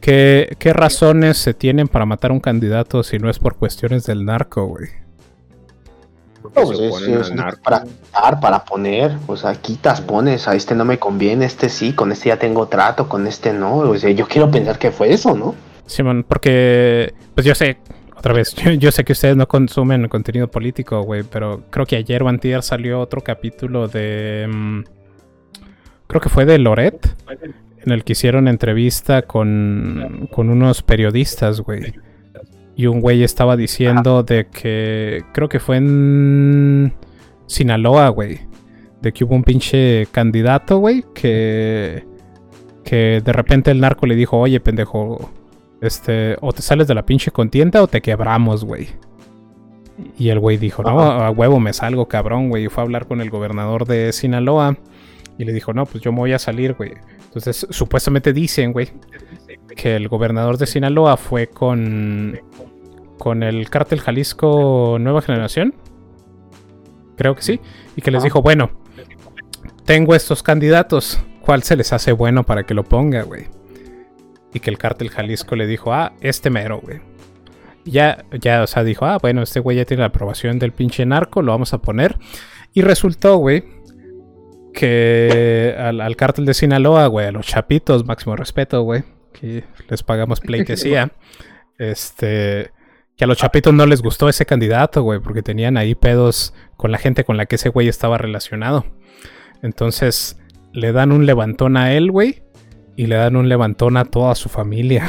¿qué, 0.00 0.54
¿qué 0.58 0.72
razones 0.72 1.38
se 1.38 1.54
tienen 1.54 1.88
para 1.88 2.04
matar 2.06 2.30
a 2.30 2.34
un 2.34 2.40
candidato 2.40 3.02
si 3.02 3.18
no 3.18 3.28
es 3.30 3.38
por 3.38 3.56
cuestiones 3.56 4.04
del 4.06 4.24
narco, 4.24 4.66
güey? 4.66 4.88
Pues 6.52 6.70
es- 6.78 7.00
es 7.30 7.30
para 7.62 7.84
quitar, 7.84 8.38
para 8.40 8.64
poner, 8.66 9.12
o 9.26 9.36
sea, 9.36 9.54
quitas, 9.54 10.02
pones, 10.02 10.46
a 10.46 10.54
este 10.54 10.74
no 10.74 10.84
me 10.84 10.98
conviene, 10.98 11.46
este 11.46 11.70
sí, 11.70 11.94
con 11.94 12.12
este 12.12 12.28
ya 12.28 12.38
tengo 12.38 12.68
trato, 12.68 13.08
con 13.08 13.26
este 13.26 13.52
no, 13.54 13.76
o 13.78 13.96
sea, 13.96 14.10
yo 14.10 14.28
quiero 14.28 14.50
pensar 14.50 14.78
que 14.78 14.90
fue 14.90 15.12
eso, 15.12 15.34
¿no? 15.34 15.54
Simón, 15.86 16.24
porque, 16.28 17.14
pues 17.34 17.46
yo 17.46 17.54
sé, 17.54 17.78
otra 18.24 18.32
vez, 18.32 18.54
yo, 18.64 18.72
yo 18.72 18.90
sé 18.90 19.04
que 19.04 19.12
ustedes 19.12 19.36
no 19.36 19.46
consumen 19.46 20.08
contenido 20.08 20.50
político, 20.50 21.02
güey, 21.02 21.24
pero 21.24 21.64
creo 21.68 21.84
que 21.84 21.96
ayer 21.96 22.22
o 22.22 22.28
antier 22.28 22.62
salió 22.62 22.98
otro 23.00 23.20
capítulo 23.20 23.86
de... 23.86 24.48
mm, 24.50 24.80
creo 26.06 26.20
que 26.22 26.30
fue 26.30 26.46
de 26.46 26.58
Loret, 26.58 27.06
en 27.84 27.92
el 27.92 28.02
que 28.02 28.12
hicieron 28.12 28.48
entrevista 28.48 29.22
con, 29.22 30.30
con 30.32 30.48
unos 30.48 30.82
periodistas, 30.82 31.60
güey. 31.60 31.92
Y 32.76 32.86
un 32.86 33.02
güey 33.02 33.22
estaba 33.22 33.56
diciendo 33.56 34.22
de 34.22 34.46
que, 34.46 35.22
creo 35.34 35.50
que 35.50 35.60
fue 35.60 35.76
en 35.76 36.94
Sinaloa, 37.46 38.08
güey. 38.08 38.40
De 39.02 39.12
que 39.12 39.24
hubo 39.24 39.34
un 39.34 39.44
pinche 39.44 40.06
candidato, 40.12 40.78
güey, 40.78 41.04
que, 41.14 42.04
que 42.84 43.20
de 43.22 43.32
repente 43.34 43.70
el 43.70 43.80
narco 43.80 44.06
le 44.06 44.16
dijo, 44.16 44.38
oye, 44.38 44.60
pendejo, 44.60 45.30
este, 45.88 46.36
o 46.40 46.52
te 46.52 46.62
sales 46.62 46.88
de 46.88 46.94
la 46.94 47.04
pinche 47.04 47.30
contienda 47.30 47.82
o 47.82 47.86
te 47.86 48.00
quebramos, 48.00 48.64
güey. 48.64 48.88
Y 50.18 50.28
el 50.28 50.40
güey 50.40 50.56
dijo, 50.56 50.82
no, 50.82 51.00
a 51.00 51.30
huevo 51.30 51.60
me 51.60 51.72
salgo, 51.72 52.08
cabrón, 52.08 52.48
güey. 52.48 52.64
Y 52.64 52.68
fue 52.68 52.82
a 52.82 52.84
hablar 52.84 53.06
con 53.06 53.20
el 53.20 53.30
gobernador 53.30 53.86
de 53.86 54.12
Sinaloa. 54.12 54.76
Y 55.38 55.44
le 55.44 55.52
dijo, 55.52 55.72
no, 55.72 55.86
pues 55.86 56.02
yo 56.02 56.12
me 56.12 56.18
voy 56.18 56.32
a 56.32 56.38
salir, 56.38 56.74
güey. 56.74 56.92
Entonces, 57.24 57.66
supuestamente 57.70 58.32
dicen, 58.32 58.72
güey, 58.72 58.90
que 59.76 59.96
el 59.96 60.08
gobernador 60.08 60.58
de 60.58 60.66
Sinaloa 60.66 61.16
fue 61.16 61.48
con, 61.48 62.40
con 63.18 63.42
el 63.42 63.68
cártel 63.70 64.00
Jalisco 64.00 64.98
Nueva 65.00 65.22
Generación. 65.22 65.74
Creo 67.16 67.34
que 67.34 67.42
sí. 67.42 67.60
Y 67.96 68.02
que 68.02 68.10
les 68.10 68.22
dijo, 68.22 68.42
bueno, 68.42 68.70
tengo 69.84 70.14
estos 70.14 70.42
candidatos. 70.42 71.20
¿Cuál 71.40 71.62
se 71.62 71.76
les 71.76 71.92
hace 71.92 72.12
bueno 72.12 72.44
para 72.44 72.64
que 72.64 72.74
lo 72.74 72.84
ponga, 72.84 73.22
güey? 73.22 73.46
Y 74.54 74.60
que 74.60 74.70
el 74.70 74.78
cártel 74.78 75.10
Jalisco 75.10 75.56
le 75.56 75.66
dijo, 75.66 75.92
ah, 75.92 76.14
este 76.20 76.48
mero, 76.48 76.80
güey. 76.80 77.00
Ya, 77.84 78.24
ya, 78.40 78.62
o 78.62 78.66
sea, 78.66 78.82
dijo, 78.82 79.04
ah, 79.04 79.18
bueno, 79.20 79.42
este 79.42 79.60
güey 79.60 79.76
ya 79.76 79.84
tiene 79.84 80.00
la 80.00 80.06
aprobación 80.06 80.58
del 80.58 80.72
pinche 80.72 81.04
narco, 81.04 81.42
lo 81.42 81.52
vamos 81.52 81.74
a 81.74 81.82
poner. 81.82 82.16
Y 82.72 82.80
resultó, 82.80 83.36
güey, 83.36 83.64
que 84.72 85.74
al, 85.78 86.00
al 86.00 86.16
cártel 86.16 86.46
de 86.46 86.54
Sinaloa, 86.54 87.06
güey, 87.08 87.26
a 87.26 87.32
los 87.32 87.46
chapitos, 87.46 88.06
máximo 88.06 88.36
respeto, 88.36 88.80
güey, 88.82 89.04
que 89.32 89.64
les 89.88 90.02
pagamos 90.02 90.40
pleitesía. 90.40 91.12
este, 91.78 92.70
que 93.16 93.24
a 93.24 93.26
los 93.26 93.38
chapitos 93.38 93.72
no 93.72 93.86
les 93.86 94.02
gustó 94.02 94.28
ese 94.28 94.46
candidato, 94.46 95.02
güey, 95.02 95.20
porque 95.20 95.42
tenían 95.42 95.76
ahí 95.76 95.94
pedos 95.94 96.54
con 96.76 96.90
la 96.90 96.98
gente 96.98 97.24
con 97.24 97.36
la 97.36 97.46
que 97.46 97.56
ese 97.56 97.68
güey 97.68 97.88
estaba 97.88 98.18
relacionado. 98.18 98.86
Entonces, 99.62 100.38
le 100.72 100.92
dan 100.92 101.12
un 101.12 101.26
levantón 101.26 101.76
a 101.76 101.92
él, 101.92 102.10
güey, 102.10 102.42
y 102.96 103.06
le 103.06 103.16
dan 103.16 103.36
un 103.36 103.48
levantón 103.48 103.96
a 103.96 104.04
toda 104.04 104.34
su 104.34 104.48
familia. 104.48 105.06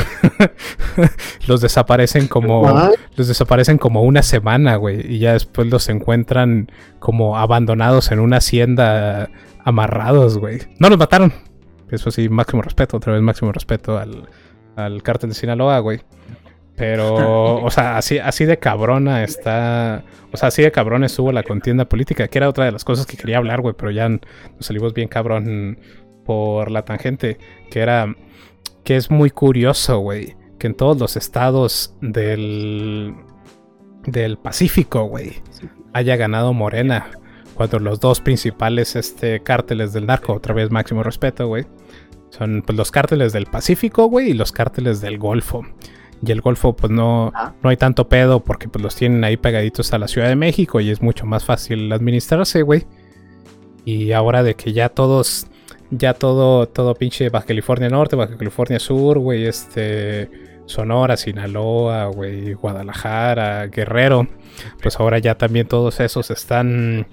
los 1.48 1.62
desaparecen 1.62 2.28
como 2.28 2.92
los 3.16 3.28
desaparecen 3.28 3.78
como 3.78 4.02
una 4.02 4.24
semana, 4.24 4.76
güey, 4.76 5.16
y 5.16 5.20
ya 5.20 5.34
después 5.34 5.68
los 5.68 5.88
encuentran 5.90 6.72
como 7.00 7.38
abandonados 7.38 8.12
en 8.12 8.20
una 8.20 8.38
hacienda 8.38 9.30
amarrados, 9.64 10.38
güey. 10.38 10.60
No 10.80 10.90
los 10.90 10.98
mataron. 10.98 11.34
Eso 11.92 12.12
sí, 12.12 12.30
máximo 12.30 12.62
respeto, 12.62 12.98
otra 12.98 13.14
vez 13.14 13.22
máximo 13.22 13.52
respeto 13.52 13.98
al, 13.98 14.28
al 14.76 15.04
cártel 15.04 15.30
de 15.30 15.36
Sinaloa, 15.36 15.80
güey. 15.80 16.02
Pero, 16.76 17.64
o 17.64 17.72
sea, 17.72 17.98
así, 17.98 18.20
así 18.20 18.44
de 18.44 18.58
cabrona 18.58 19.24
está. 19.24 20.04
O 20.34 20.38
sea, 20.38 20.50
así 20.50 20.62
de 20.62 20.72
cabrón 20.72 21.06
estuvo 21.06 21.32
la 21.32 21.44
contienda 21.44 21.86
política, 21.86 22.28
que 22.28 22.38
era 22.38 22.50
otra 22.50 22.66
de 22.66 22.74
las 22.74 22.84
cosas 22.84 23.06
que 23.06 23.16
quería 23.16 23.38
hablar, 23.38 23.62
güey, 23.62 23.76
pero 23.78 23.92
ya 23.92 24.10
nos 24.10 24.22
salimos 24.60 24.94
bien 24.94 25.08
cabrón 25.08 25.80
por 26.26 26.72
la 26.72 26.84
tangente. 26.84 27.38
Que 27.70 27.80
era. 27.80 28.16
Que 28.84 28.96
es 28.96 29.10
muy 29.10 29.30
curioso, 29.30 30.00
güey. 30.00 30.36
Que 30.60 30.68
en 30.68 30.76
todos 30.76 30.98
los 30.98 31.16
estados 31.18 31.96
del. 32.02 33.16
del 34.06 34.38
Pacífico, 34.38 35.04
güey. 35.06 35.42
Haya 35.94 36.16
ganado 36.16 36.54
Morena. 36.54 37.12
Cuando 37.56 37.80
los 37.80 38.02
dos 38.02 38.20
principales 38.20 38.98
este, 38.98 39.42
cárteles 39.42 39.94
del 39.94 40.08
narco, 40.08 40.34
otra 40.34 40.54
vez 40.54 40.70
máximo 40.72 41.04
respeto, 41.04 41.48
güey. 41.48 41.66
Son 42.30 42.64
pues, 42.66 42.78
los 42.78 42.92
cárteles 42.92 43.32
del 43.32 43.46
Pacífico, 43.46 44.08
güey, 44.08 44.32
y 44.32 44.34
los 44.34 44.52
cárteles 44.52 45.00
del 45.00 45.18
Golfo. 45.18 45.64
Y 46.26 46.32
el 46.32 46.42
Golfo, 46.42 46.76
pues 46.76 46.92
no, 46.92 47.32
no 47.62 47.70
hay 47.70 47.78
tanto 47.78 48.10
pedo 48.10 48.44
porque 48.44 48.68
pues 48.68 48.84
los 48.84 48.96
tienen 48.96 49.24
ahí 49.24 49.38
pegaditos 49.38 49.94
a 49.94 49.98
la 49.98 50.08
Ciudad 50.08 50.28
de 50.28 50.36
México 50.36 50.80
y 50.80 50.90
es 50.90 51.02
mucho 51.02 51.26
más 51.26 51.46
fácil 51.46 51.92
administrarse, 51.92 52.62
güey. 52.62 52.86
Y 53.86 54.12
ahora 54.12 54.42
de 54.42 54.56
que 54.56 54.74
ya 54.74 54.90
todos, 54.90 55.48
ya 55.92 56.14
todo, 56.14 56.68
todo 56.68 56.96
pinche 56.96 57.30
Baja 57.30 57.46
California 57.46 57.90
Norte, 57.90 58.16
Baja 58.16 58.38
California 58.38 58.80
Sur, 58.80 59.20
güey, 59.20 59.46
este, 59.46 60.30
Sonora, 60.66 61.18
Sinaloa, 61.18 62.06
güey, 62.08 62.54
Guadalajara, 62.54 63.68
Guerrero, 63.68 64.28
pues 64.82 65.00
ahora 65.00 65.20
ya 65.20 65.36
también 65.36 65.68
todos 65.68 66.00
esos 66.00 66.32
están 66.32 67.08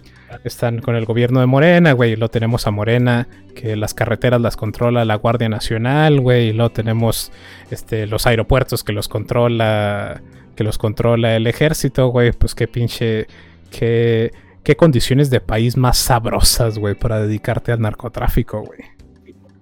están 0.44 0.81
con 0.81 0.97
el 0.97 1.05
gobierno 1.05 1.40
de 1.40 1.47
Morena, 1.47 1.93
güey. 1.93 2.16
Lo 2.16 2.28
tenemos 2.28 2.66
a 2.66 2.70
Morena, 2.70 3.28
que 3.55 3.77
las 3.77 3.94
carreteras 3.94 4.40
las 4.40 4.57
controla 4.57 5.05
la 5.05 5.16
Guardia 5.16 5.49
Nacional, 5.49 6.20
güey. 6.20 6.49
Y 6.49 6.53
luego 6.53 6.70
tenemos 6.70 7.32
este, 7.70 8.07
los 8.07 8.27
aeropuertos 8.27 8.85
que 8.85 8.93
los 8.93 9.09
controla, 9.09 10.23
que 10.57 10.65
los 10.65 10.78
controla 10.78 11.36
el 11.36 11.47
ejército, 11.47 12.09
güey. 12.09 12.32
Pues 12.32 12.55
qué 12.55 12.69
pinche, 12.69 13.27
qué, 13.70 14.32
qué 14.62 14.76
condiciones 14.76 15.30
de 15.30 15.40
país 15.40 15.76
más 15.76 15.98
sabrosas, 15.98 16.78
güey, 16.78 16.94
para 16.94 17.20
dedicarte 17.20 17.72
al 17.72 17.80
narcotráfico, 17.80 18.62
güey. 18.62 18.80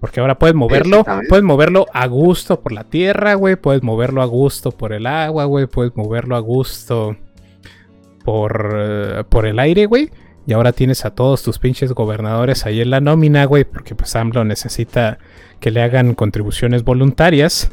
Porque 0.00 0.20
ahora 0.20 0.38
puedes 0.38 0.54
moverlo, 0.54 1.04
puedes 1.28 1.44
moverlo 1.44 1.86
a 1.92 2.06
gusto 2.06 2.60
por 2.60 2.72
la 2.72 2.84
tierra, 2.84 3.34
güey. 3.34 3.56
Puedes 3.56 3.82
moverlo 3.82 4.22
a 4.22 4.24
gusto 4.24 4.70
por 4.70 4.94
el 4.94 5.06
agua, 5.06 5.44
güey. 5.44 5.66
Puedes 5.66 5.94
moverlo 5.94 6.36
a 6.36 6.40
gusto 6.40 7.16
por, 8.24 8.74
eh, 8.78 9.24
por 9.28 9.44
el 9.44 9.58
aire, 9.58 9.84
güey. 9.84 10.10
Y 10.46 10.54
ahora 10.54 10.72
tienes 10.72 11.04
a 11.04 11.14
todos 11.14 11.42
tus 11.42 11.58
pinches 11.58 11.92
gobernadores 11.92 12.64
ahí 12.64 12.80
en 12.80 12.88
la 12.88 13.00
nómina, 13.00 13.44
güey. 13.44 13.64
Porque 13.64 13.94
pues 13.94 14.16
AMLO 14.16 14.42
necesita 14.46 15.18
que 15.60 15.70
le 15.70 15.82
hagan 15.82 16.14
contribuciones 16.14 16.82
voluntarias. 16.82 17.70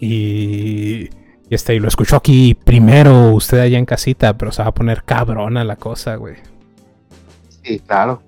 Y, 0.00 1.10
y 1.50 1.54
este, 1.54 1.74
y 1.74 1.80
lo 1.80 1.88
escuchó 1.88 2.14
aquí 2.14 2.54
primero 2.54 3.32
usted 3.32 3.58
allá 3.58 3.78
en 3.78 3.84
casita, 3.84 4.38
pero 4.38 4.52
se 4.52 4.62
va 4.62 4.68
a 4.68 4.74
poner 4.74 5.02
cabrona 5.02 5.64
la 5.64 5.74
cosa, 5.74 6.14
güey. 6.14 6.53
Sí, 7.64 7.80
claro. 7.80 8.22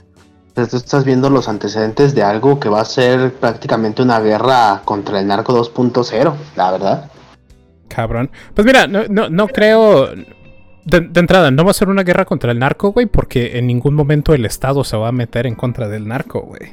Entonces 0.49 0.71
tú 0.71 0.77
estás 0.79 1.05
viendo 1.05 1.29
los 1.29 1.49
antecedentes 1.49 2.15
de 2.15 2.23
algo 2.23 2.59
que 2.59 2.71
va 2.71 2.81
a 2.81 2.85
ser 2.87 3.35
prácticamente 3.35 4.03
una 4.03 4.21
guerra 4.21 4.81
contra 4.85 5.21
el 5.21 5.27
narco 5.27 5.55
2.0, 5.55 6.35
la 6.57 6.71
verdad. 6.71 7.11
Cabrón. 7.89 8.31
Pues 8.55 8.67
mira, 8.67 8.87
no, 8.87 9.03
no, 9.09 9.29
no 9.29 9.49
creo. 9.49 10.09
De, 10.87 11.01
de 11.01 11.21
entrada, 11.21 11.51
no 11.51 11.65
va 11.65 11.73
a 11.73 11.75
ser 11.75 11.89
una 11.89 12.05
guerra 12.05 12.25
contra 12.25 12.53
el 12.53 12.59
narco, 12.59 12.93
güey, 12.93 13.07
porque 13.07 13.59
en 13.59 13.67
ningún 13.67 13.95
momento 13.95 14.33
el 14.33 14.47
Estado 14.47 14.83
se 14.85 14.97
va 14.97 15.09
a 15.09 15.13
meter 15.13 15.47
en 15.47 15.57
contra 15.57 15.89
del 15.89 16.09
narco, 16.09 16.41
güey. 16.43 16.73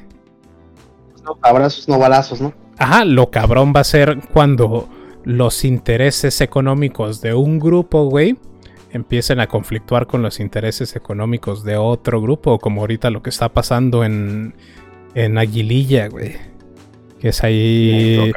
No, 1.23 1.38
abrazos, 1.41 1.90
no 1.90 1.98
balazos, 1.98 2.40
¿no? 2.40 2.53
Ajá, 2.77 3.06
lo 3.06 3.31
cabrón 3.31 3.73
va 3.76 3.81
a 3.81 3.85
ser 3.85 4.19
cuando 4.31 4.88
los 5.23 5.65
intereses 5.65 6.41
económicos 6.41 7.22
de 7.22 7.34
un 7.34 7.60
grupo, 7.60 8.06
güey, 8.06 8.38
empiecen 8.93 9.39
a 9.39 9.47
conflictuar 9.47 10.07
con 10.07 10.21
los 10.21 10.39
intereses 10.39 10.95
económicos 10.95 11.63
de 11.63 11.75
otro 11.75 12.21
grupo, 12.21 12.59
como 12.59 12.81
ahorita 12.81 13.09
lo 13.09 13.21
que 13.21 13.31
está 13.31 13.49
pasando 13.49 14.03
en, 14.03 14.55
en 15.15 15.37
Aguililla, 15.37 16.07
güey. 16.07 16.35
Que 17.19 17.29
es 17.29 17.43
ahí... 17.43 18.31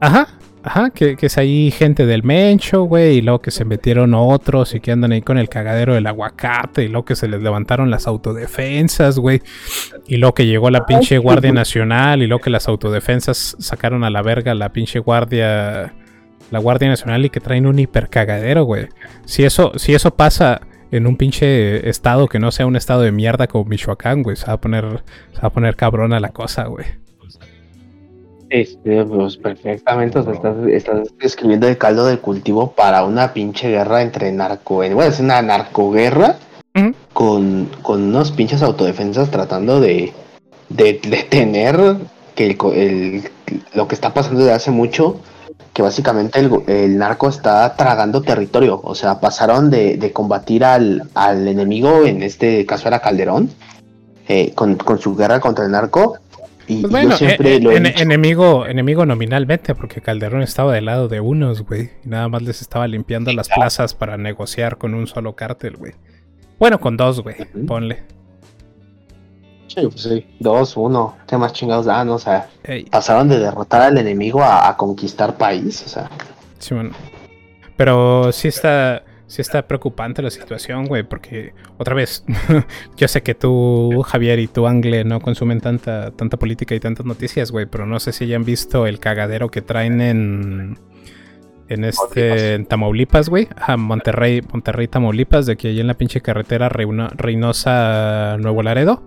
Ajá, 0.00 0.28
ajá, 0.62 0.90
que, 0.90 1.16
que 1.16 1.26
es 1.26 1.36
ahí 1.38 1.70
gente 1.70 2.06
del 2.06 2.22
Mencho, 2.22 2.84
güey, 2.84 3.16
y 3.16 3.20
luego 3.20 3.40
que 3.42 3.50
se 3.50 3.64
metieron 3.64 4.14
otros 4.14 4.74
y 4.74 4.80
que 4.80 4.92
andan 4.92 5.12
ahí 5.12 5.22
con 5.22 5.36
el 5.38 5.48
cagadero 5.48 5.94
del 5.94 6.06
aguacate, 6.06 6.84
y 6.84 6.88
luego 6.88 7.04
que 7.04 7.16
se 7.16 7.28
les 7.28 7.42
levantaron 7.42 7.90
las 7.90 8.06
autodefensas, 8.06 9.18
güey, 9.18 9.42
y 10.06 10.16
luego 10.16 10.34
que 10.34 10.46
llegó 10.46 10.70
la 10.70 10.86
pinche 10.86 11.18
Guardia 11.18 11.52
Nacional, 11.52 12.22
y 12.22 12.28
luego 12.28 12.42
que 12.42 12.50
las 12.50 12.68
autodefensas 12.68 13.56
sacaron 13.58 14.04
a 14.04 14.10
la 14.10 14.22
verga 14.22 14.54
la 14.54 14.72
pinche 14.72 15.00
Guardia, 15.00 15.94
la 16.50 16.58
Guardia 16.58 16.88
Nacional 16.88 17.24
y 17.24 17.30
que 17.30 17.40
traen 17.40 17.66
un 17.66 17.78
hipercagadero, 17.78 18.64
güey. 18.64 18.88
Si 19.24 19.44
eso, 19.44 19.72
si 19.76 19.94
eso 19.94 20.10
pasa 20.12 20.60
en 20.90 21.06
un 21.06 21.16
pinche 21.16 21.88
estado 21.88 22.26
que 22.26 22.38
no 22.40 22.50
sea 22.50 22.66
un 22.66 22.74
estado 22.76 23.02
de 23.02 23.12
mierda 23.12 23.46
como 23.46 23.64
Michoacán, 23.64 24.22
güey, 24.22 24.36
se 24.36 24.46
va 24.46 24.54
a 24.54 24.60
poner, 24.60 24.84
se 25.32 25.40
va 25.40 25.48
a 25.48 25.52
poner 25.52 25.76
cabrona 25.76 26.18
la 26.20 26.30
cosa, 26.30 26.64
güey. 26.64 26.86
Este, 28.48 29.04
pues 29.04 29.36
perfectamente, 29.36 30.18
o 30.18 30.24
sea, 30.24 30.32
estás, 30.32 30.56
estás 30.66 31.08
describiendo 31.20 31.68
el 31.68 31.78
caldo 31.78 32.04
de 32.06 32.18
cultivo 32.18 32.72
para 32.72 33.04
una 33.04 33.32
pinche 33.32 33.68
guerra 33.70 34.02
entre 34.02 34.32
narco, 34.32 34.76
bueno, 34.76 35.02
es 35.04 35.20
una 35.20 35.40
narcoguerra 35.40 36.36
con, 37.12 37.68
con 37.82 38.02
unos 38.02 38.32
pinches 38.32 38.62
autodefensas 38.62 39.30
tratando 39.30 39.80
de, 39.80 40.12
de 40.68 41.00
detener 41.08 41.96
que 42.34 42.56
el- 42.74 43.22
lo 43.74 43.86
que 43.86 43.94
está 43.94 44.12
pasando 44.14 44.40
desde 44.40 44.52
hace 44.52 44.70
mucho, 44.72 45.20
que 45.72 45.82
básicamente 45.82 46.40
el, 46.66 46.98
narco 46.98 47.28
está 47.28 47.74
tragando 47.76 48.22
territorio, 48.22 48.80
o 48.82 48.94
sea, 48.94 49.20
pasaron 49.20 49.70
de, 49.70 49.96
de 49.96 50.12
combatir 50.12 50.64
al, 50.64 51.04
al 51.14 51.46
enemigo, 51.46 52.04
en 52.04 52.22
este 52.22 52.66
caso 52.66 52.88
era 52.88 53.00
Calderón, 53.00 53.50
eh, 54.28 54.52
con, 54.54 54.76
con 54.76 54.98
su 54.98 55.14
guerra 55.16 55.40
contra 55.40 55.64
el 55.64 55.72
narco. 55.72 56.18
Y, 56.66 56.82
Pues 56.82 56.90
bueno, 56.92 57.10
yo 57.10 57.16
siempre 57.16 57.56
eh, 57.56 57.60
lo 57.60 57.72
en- 57.72 57.86
enemigo, 57.86 58.64
enemigo 58.66 59.04
nominalmente, 59.04 59.74
porque 59.74 60.00
Calderón 60.00 60.42
estaba 60.42 60.72
del 60.72 60.84
lado 60.84 61.08
de 61.08 61.20
unos, 61.20 61.62
güey. 61.62 61.90
Y 62.04 62.08
nada 62.08 62.28
más 62.28 62.42
les 62.42 62.60
estaba 62.60 62.86
limpiando 62.86 63.32
las 63.32 63.48
plazas 63.48 63.94
para 63.94 64.16
negociar 64.16 64.78
con 64.78 64.94
un 64.94 65.06
solo 65.08 65.34
cártel, 65.34 65.76
güey. 65.76 65.94
Bueno, 66.60 66.78
con 66.78 66.96
dos, 66.96 67.22
güey. 67.22 67.36
Ponle. 67.66 68.02
Sí, 69.72 69.82
pues 69.82 70.02
sí. 70.02 70.26
Dos, 70.40 70.76
uno. 70.76 71.16
¿Qué 71.28 71.36
más 71.36 71.52
chingados 71.52 71.86
dan? 71.86 72.08
O 72.08 72.18
sea, 72.18 72.48
Ey, 72.64 72.84
pasaron 72.86 73.28
de 73.28 73.38
derrotar 73.38 73.82
al 73.82 73.98
enemigo 73.98 74.42
a, 74.42 74.68
a 74.68 74.76
conquistar 74.76 75.36
país. 75.36 75.82
O 75.86 75.88
sea, 75.88 76.10
sí, 76.58 76.74
bueno. 76.74 76.90
Pero 77.76 78.32
sí 78.32 78.48
está, 78.48 79.04
sí 79.28 79.40
está 79.40 79.68
preocupante 79.68 80.22
la 80.22 80.30
situación, 80.30 80.86
güey, 80.86 81.04
porque 81.04 81.54
otra 81.78 81.94
vez, 81.94 82.24
yo 82.96 83.06
sé 83.06 83.22
que 83.22 83.34
tú, 83.36 84.02
Javier, 84.04 84.40
y 84.40 84.48
tú, 84.48 84.66
Angle, 84.66 85.04
no 85.04 85.20
consumen 85.20 85.60
tanta, 85.60 86.10
tanta 86.10 86.36
política 86.36 86.74
y 86.74 86.80
tantas 86.80 87.06
noticias, 87.06 87.52
güey, 87.52 87.66
pero 87.66 87.86
no 87.86 88.00
sé 88.00 88.10
si 88.12 88.24
hayan 88.24 88.44
visto 88.44 88.86
el 88.88 88.98
cagadero 88.98 89.50
que 89.50 89.62
traen 89.62 90.00
en, 90.00 90.78
en 91.68 91.84
este, 91.84 92.54
en 92.54 92.66
Tamaulipas, 92.66 93.28
güey, 93.28 93.46
a 93.56 93.76
Monterrey, 93.76 94.42
Monterrey, 94.52 94.88
Tamaulipas, 94.88 95.46
de 95.46 95.56
que 95.56 95.68
ahí 95.68 95.78
en 95.80 95.86
la 95.86 95.94
pinche 95.94 96.20
carretera 96.20 96.68
Reino- 96.68 97.08
Reynosa, 97.14 98.36
Nuevo 98.40 98.62
Laredo. 98.64 99.04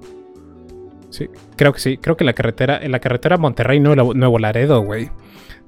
Sí, 1.14 1.30
creo 1.56 1.72
que 1.74 1.80
sí, 1.80 1.98
creo 1.98 2.18
que 2.18 2.24
la 2.24 2.34
carretera, 2.34 2.80
en 2.82 2.92
la 2.92 3.00
carretera 3.00 3.38
Monterrey, 3.38 3.80
Nuevo, 3.80 4.14
Nuevo 4.14 4.40
Laredo, 4.40 4.82
güey 4.82 5.12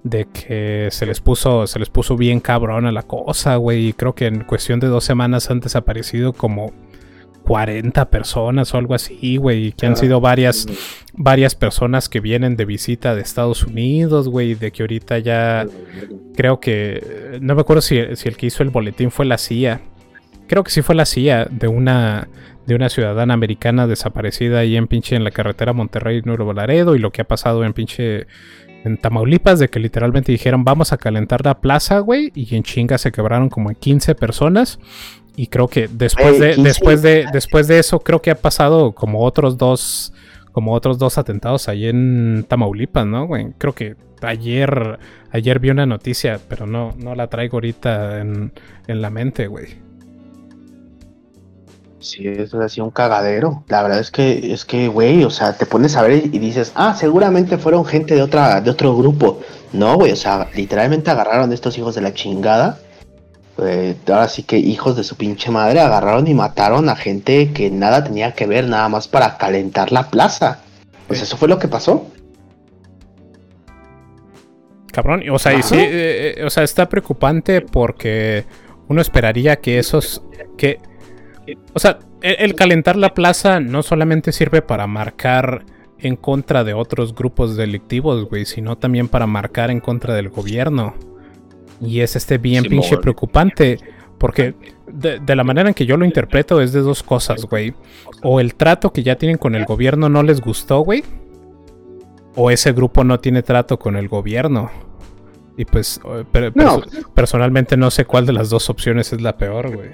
de 0.03 0.26
que 0.26 0.89
se 0.91 1.07
les 1.07 1.19
puso 1.19 1.65
se 1.65 1.80
les 1.80 1.89
puso 1.89 2.15
bien 2.15 2.39
cabrón 2.39 2.85
a 2.85 2.91
la 2.91 3.01
cosa, 3.01 3.55
güey. 3.55 3.88
Y 3.88 3.93
creo 3.93 4.13
que 4.13 4.27
en 4.27 4.43
cuestión 4.43 4.80
de 4.80 4.85
dos 4.85 5.03
semanas 5.03 5.49
han 5.49 5.59
desaparecido 5.61 6.31
como 6.31 6.73
40 7.45 8.09
personas 8.09 8.73
o 8.73 8.77
algo 8.77 8.93
así, 8.93 9.38
güey. 9.38 9.67
y 9.67 9.72
Que 9.72 9.85
han 9.85 9.95
sido 9.95 10.19
varias, 10.19 10.67
varias 11.13 11.55
personas 11.55 12.09
que 12.09 12.19
vienen 12.19 12.55
de 12.55 12.65
visita 12.65 13.15
de 13.15 13.22
Estados 13.22 13.63
Unidos, 13.63 14.27
güey. 14.27 14.55
De 14.55 14.72
que 14.72 14.84
ahorita 14.84 15.19
ya 15.19 15.65
creo 16.35 16.59
que. 16.59 17.39
No 17.41 17.55
me 17.55 17.61
acuerdo 17.61 17.81
si, 17.81 17.99
si 18.15 18.27
el 18.27 18.38
que 18.38 18.47
hizo 18.47 18.63
el 18.63 18.69
boletín 18.69 19.11
fue 19.11 19.26
la 19.26 19.38
CIA. 19.38 19.81
Creo 20.47 20.63
que 20.63 20.72
sí 20.72 20.81
fue 20.81 20.95
la 20.95 21.05
CIA 21.05 21.47
de 21.49 21.67
una. 21.67 22.27
De 22.65 22.75
una 22.75 22.89
ciudadana 22.89 23.33
americana 23.33 23.85
desaparecida 23.85 24.59
ahí 24.59 24.75
en 24.75 24.87
pinche 24.87 25.15
en 25.15 25.23
la 25.23 25.31
carretera 25.31 25.73
Monterrey 25.73 26.21
Nuevo 26.23 26.53
Laredo 26.53 26.95
y 26.95 26.99
lo 26.99 27.11
que 27.11 27.21
ha 27.21 27.27
pasado 27.27 27.63
en 27.63 27.73
pinche 27.73 28.27
en 28.85 28.97
Tamaulipas 28.97 29.59
de 29.59 29.67
que 29.67 29.79
literalmente 29.79 30.31
dijeron 30.31 30.63
vamos 30.63 30.93
a 30.93 30.97
calentar 30.97 31.43
la 31.43 31.59
plaza, 31.59 31.99
güey, 31.99 32.31
y 32.35 32.55
en 32.55 32.63
chinga 32.63 32.97
se 32.97 33.11
quebraron 33.11 33.49
como 33.49 33.69
15 33.71 34.15
personas. 34.15 34.79
Y 35.35 35.47
creo 35.47 35.67
que 35.67 35.89
después 35.91 36.39
de 36.39 36.53
15. 36.53 36.67
después 36.67 37.01
de 37.01 37.25
después 37.33 37.67
de 37.67 37.79
eso 37.79 37.99
creo 37.99 38.21
que 38.21 38.31
ha 38.31 38.35
pasado 38.35 38.93
como 38.93 39.21
otros 39.23 39.57
dos 39.57 40.13
como 40.51 40.71
otros 40.73 40.97
dos 40.97 41.17
atentados 41.17 41.67
ahí 41.67 41.87
en 41.87 42.45
Tamaulipas, 42.47 43.05
¿no, 43.05 43.27
güey? 43.27 43.47
Creo 43.57 43.73
que 43.73 43.95
ayer 44.21 44.99
ayer 45.31 45.59
vi 45.59 45.71
una 45.71 45.85
noticia, 45.85 46.39
pero 46.47 46.65
no 46.65 46.93
no 46.97 47.15
la 47.15 47.27
traigo 47.27 47.57
ahorita 47.57 48.21
en, 48.21 48.53
en 48.87 49.01
la 49.01 49.09
mente, 49.09 49.47
güey. 49.47 49.85
Sí, 52.06 52.27
eso 52.27 52.61
ha 52.61 52.69
sido 52.69 52.86
un 52.86 52.91
cagadero. 52.91 53.64
La 53.68 53.84
verdad 53.84 53.99
es 53.99 54.11
que, 54.11 54.53
es 54.53 54.65
que, 54.65 54.88
güey, 54.88 55.23
o 55.23 55.30
sea, 55.30 55.57
te 55.57 55.65
pones 55.65 55.95
a 55.95 56.02
ver 56.02 56.14
y 56.14 56.40
dices, 56.40 56.72
ah, 56.76 56.95
seguramente 56.98 57.57
fueron 57.57 57.86
gente 57.86 58.15
de 58.15 58.22
otra, 58.22 58.61
de 58.61 58.69
otro 58.69 58.95
grupo. 58.95 59.41
No, 59.73 59.95
güey, 59.95 60.11
o 60.11 60.15
sea, 60.15 60.48
literalmente 60.56 61.11
agarraron 61.11 61.52
a 61.52 61.53
estos 61.53 61.77
hijos 61.77 61.95
de 61.95 62.02
la 62.02 62.14
chingada. 62.14 62.80
Eh, 63.57 63.95
ahora 64.07 64.27
sí 64.27 64.44
que 64.44 64.57
hijos 64.57 64.95
de 64.98 65.03
su 65.03 65.15
pinche 65.15 65.49
madre 65.49 65.80
agarraron 65.80 66.27
y 66.27 66.34
mataron 66.34 66.90
a 66.90 66.95
gente 66.95 67.52
que 67.53 67.69
nada 67.69 68.03
tenía 68.03 68.34
que 68.34 68.45
ver, 68.48 68.68
nada 68.68 68.90
más 68.90 69.07
para 69.07 69.38
calentar 69.38 69.91
la 69.91 70.10
plaza. 70.10 70.60
Pues 71.07 71.22
eso 71.22 71.38
fue 71.38 71.48
lo 71.48 71.60
que 71.60 71.68
pasó. 71.68 72.07
Cabrón, 74.91 75.23
o 75.30 75.40
sea, 75.40 75.53
y 75.53 75.61
sí, 75.61 75.76
eh, 75.76 76.36
eh, 76.38 76.44
o 76.45 76.49
sea, 76.49 76.64
está 76.64 76.88
preocupante 76.88 77.61
porque 77.61 78.45
uno 78.88 79.02
esperaría 79.02 79.57
que 79.57 79.77
esos 79.80 80.22
que 80.57 80.80
o 81.73 81.80
sea, 81.80 81.99
el, 82.22 82.35
el 82.39 82.55
calentar 82.55 82.95
la 82.95 83.13
plaza 83.13 83.59
no 83.59 83.84
solamente 83.84 84.31
sirve 84.31 84.61
para 84.61 84.88
marcar 84.88 85.65
en 85.99 86.15
contra 86.15 86.63
de 86.63 86.73
otros 86.73 87.13
grupos 87.15 87.55
delictivos, 87.55 88.26
güey, 88.30 88.45
sino 88.45 88.77
también 88.77 89.07
para 89.07 89.27
marcar 89.27 89.72
en 89.72 89.80
contra 89.80 90.13
del 90.13 90.30
gobierno. 90.30 90.93
Y 91.81 92.01
es 92.01 92.15
este 92.15 92.38
bien 92.38 92.63
Simón. 92.63 92.81
pinche 92.81 92.97
preocupante. 92.97 93.80
Porque 94.17 94.55
de, 94.88 95.19
de 95.19 95.35
la 95.35 95.43
manera 95.43 95.67
en 95.67 95.76
que 95.76 95.85
yo 95.85 95.97
lo 95.97 96.05
interpreto 96.05 96.61
es 96.61 96.72
de 96.72 96.80
dos 96.80 97.03
cosas, 97.03 97.45
güey. 97.45 97.73
O 98.23 98.39
el 98.39 98.55
trato 98.55 98.93
que 98.93 99.03
ya 99.03 99.17
tienen 99.17 99.38
con 99.38 99.55
el 99.55 99.65
gobierno 99.65 100.07
no 100.07 100.23
les 100.23 100.39
gustó, 100.39 100.80
güey. 100.80 101.03
O 102.35 102.49
ese 102.51 102.72
grupo 102.73 103.03
no 103.03 103.19
tiene 103.19 103.43
trato 103.43 103.77
con 103.77 103.95
el 103.97 104.07
gobierno. 104.07 104.72
Y 105.57 105.65
pues, 105.65 105.99
eh, 106.05 106.23
per- 106.31 106.55
No. 106.55 106.81
perso- 106.81 107.11
personalmente 107.13 107.77
no 107.77 107.91
sé 107.91 108.05
cuál 108.05 108.26
de 108.26 108.34
las 108.34 108.49
dos 108.49 108.69
opciones 108.69 109.11
es 109.13 109.22
la 109.22 109.38
peor, 109.38 109.73
güey. 109.76 109.89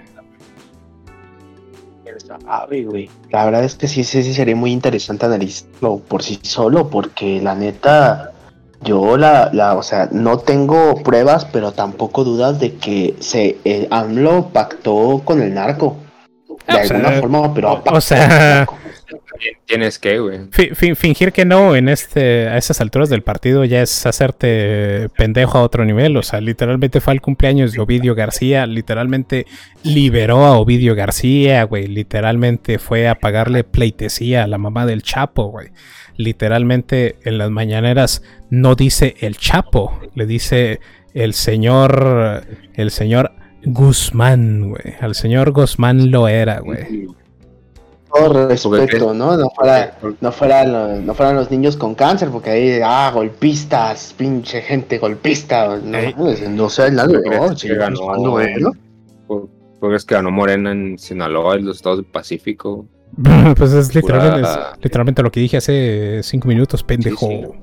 Sabe, 2.40 2.84
güey. 2.84 3.10
La 3.30 3.46
verdad 3.46 3.64
es 3.64 3.76
que 3.76 3.88
sí, 3.88 4.04
sí, 4.04 4.24
sí 4.24 4.34
sería 4.34 4.56
muy 4.56 4.72
interesante 4.72 5.26
analizarlo 5.26 6.00
por 6.00 6.24
sí 6.24 6.40
solo, 6.44 6.90
porque 6.90 7.42
la 7.42 7.56
neta, 7.56 8.32
yo 8.82 9.18
la, 9.18 9.50
la, 9.54 9.76
o 9.76 9.84
sea, 9.84 10.10
no 10.12 10.38
tengo 10.40 10.96
pruebas, 11.04 11.46
pero 11.46 11.72
tampoco 11.72 12.24
dudas 12.24 12.60
de 12.60 12.76
que 12.76 13.16
se 13.20 13.58
eh, 13.66 13.88
AMLO 13.92 14.50
pactó 14.50 15.22
con 15.24 15.42
el 15.42 15.54
narco. 15.54 15.98
De 16.48 16.56
Ah, 16.68 16.84
sea, 16.86 16.98
alguna 16.98 17.20
forma, 17.20 17.54
pero 17.54 17.74
o- 17.74 17.84
o 17.96 18.02
sea, 18.02 18.18
con 18.18 18.32
el 18.34 18.40
narco. 18.40 18.78
Tienes 19.66 20.00
que, 20.00 20.20
güey. 20.20 20.40
Fi- 20.52 20.72
fi- 20.74 20.96
fingir 20.96 21.32
que 21.32 21.46
no 21.46 21.76
en 21.76 21.90
este 21.90 22.48
a 22.48 22.58
esas 22.58 22.82
alturas 22.82 23.10
del 23.10 23.22
partido 23.24 23.66
ya 23.66 23.82
es 23.82 24.06
hacerte 24.06 25.08
pendejo 25.18 25.58
a 25.58 25.62
otro 25.64 25.86
nivel. 25.86 26.16
O 26.18 26.24
sea, 26.24 26.42
literalmente 26.42 27.02
fue 27.02 27.14
al 27.14 27.22
cumpleaños 27.22 27.72
de 27.74 27.80
Ovidio 27.82 28.16
García, 28.16 28.66
literalmente 28.66 29.46
liberó 29.84 30.46
a 30.46 30.58
Ovidio 30.58 30.96
García, 30.96 31.64
güey. 31.64 31.88
Literalmente 31.88 32.80
fue 32.80 33.08
a 33.08 33.16
pagarle 33.16 33.64
pleitesía 33.64 34.44
a 34.44 34.48
la 34.48 34.58
mamá 34.58 34.86
del 34.86 35.04
Chapo, 35.04 35.46
güey. 35.46 35.70
Literalmente 36.18 37.16
en 37.24 37.38
las 37.38 37.50
mañaneras 37.50 38.22
no 38.50 38.76
dice 38.76 39.16
el 39.22 39.38
Chapo, 39.38 40.00
le 40.16 40.26
dice 40.26 40.80
el 41.14 41.34
señor, 41.34 42.46
el 42.76 42.92
señor 42.92 43.32
Guzmán, 43.64 44.70
güey. 44.70 44.96
Al 45.02 45.16
señor 45.16 45.52
Guzmán 45.52 46.12
lo 46.12 46.28
era, 46.28 46.60
güey. 46.60 47.08
Todo 48.14 48.48
respeto, 48.48 49.14
¿no? 49.14 49.38
No 49.38 49.50
fuera, 49.52 49.98
no 50.20 50.32
fueran 50.32 50.74
los, 50.74 51.00
no 51.02 51.14
fueran 51.14 51.36
los 51.36 51.50
niños 51.50 51.78
con 51.78 51.96
cáncer, 51.96 52.30
porque 52.30 52.50
ahí, 52.50 52.80
ah, 52.84 53.12
golpistas, 53.14 54.14
pinche 54.18 54.62
gente 54.62 54.98
golpista. 54.98 55.78
No, 55.78 55.98
mames, 56.18 56.50
no 56.50 56.70
sé 56.70 56.92
nada, 56.92 57.08
¿Tú 57.08 57.22
crees 57.22 57.42
no, 57.42 57.58
sí, 57.58 57.68
ganó, 57.70 58.16
no, 58.18 58.74
tú 59.28 59.50
crees 59.80 60.06
que 60.06 60.16
ganó 60.16 60.30
Morena 60.30 60.72
en 60.72 61.00
Sinaloa 61.00 61.58
y 61.58 61.62
los 61.62 61.78
estados 61.78 62.00
del 62.00 62.06
Pacífico? 62.06 62.86
pues 63.58 63.74
es 63.74 63.94
literalmente, 63.96 64.42
es 64.42 64.58
literalmente 64.84 65.24
lo 65.24 65.32
que 65.32 65.40
dije 65.40 65.58
hace 65.58 66.22
cinco 66.24 66.48
minutos, 66.48 66.84
pendejo. 66.84 67.28
Sí, 67.28 67.42
sí. 67.44 67.60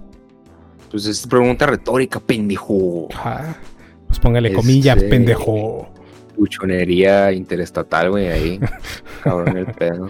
Pues 0.91 1.07
es 1.07 1.27
pregunta 1.27 1.67
retórica, 1.67 2.21
pendejo. 2.21 3.09
Ajá. 3.15 3.59
Pues 4.07 4.19
póngale 4.19 4.49
Este- 4.49 4.57
comillas, 4.61 5.03
pendejo. 5.05 5.89
Buchonería 6.37 7.33
interestatal, 7.33 8.11
güey, 8.11 8.29
ahí. 8.29 8.61
Cabrón 9.23 9.57
el 9.57 9.67
pedo. 9.67 10.09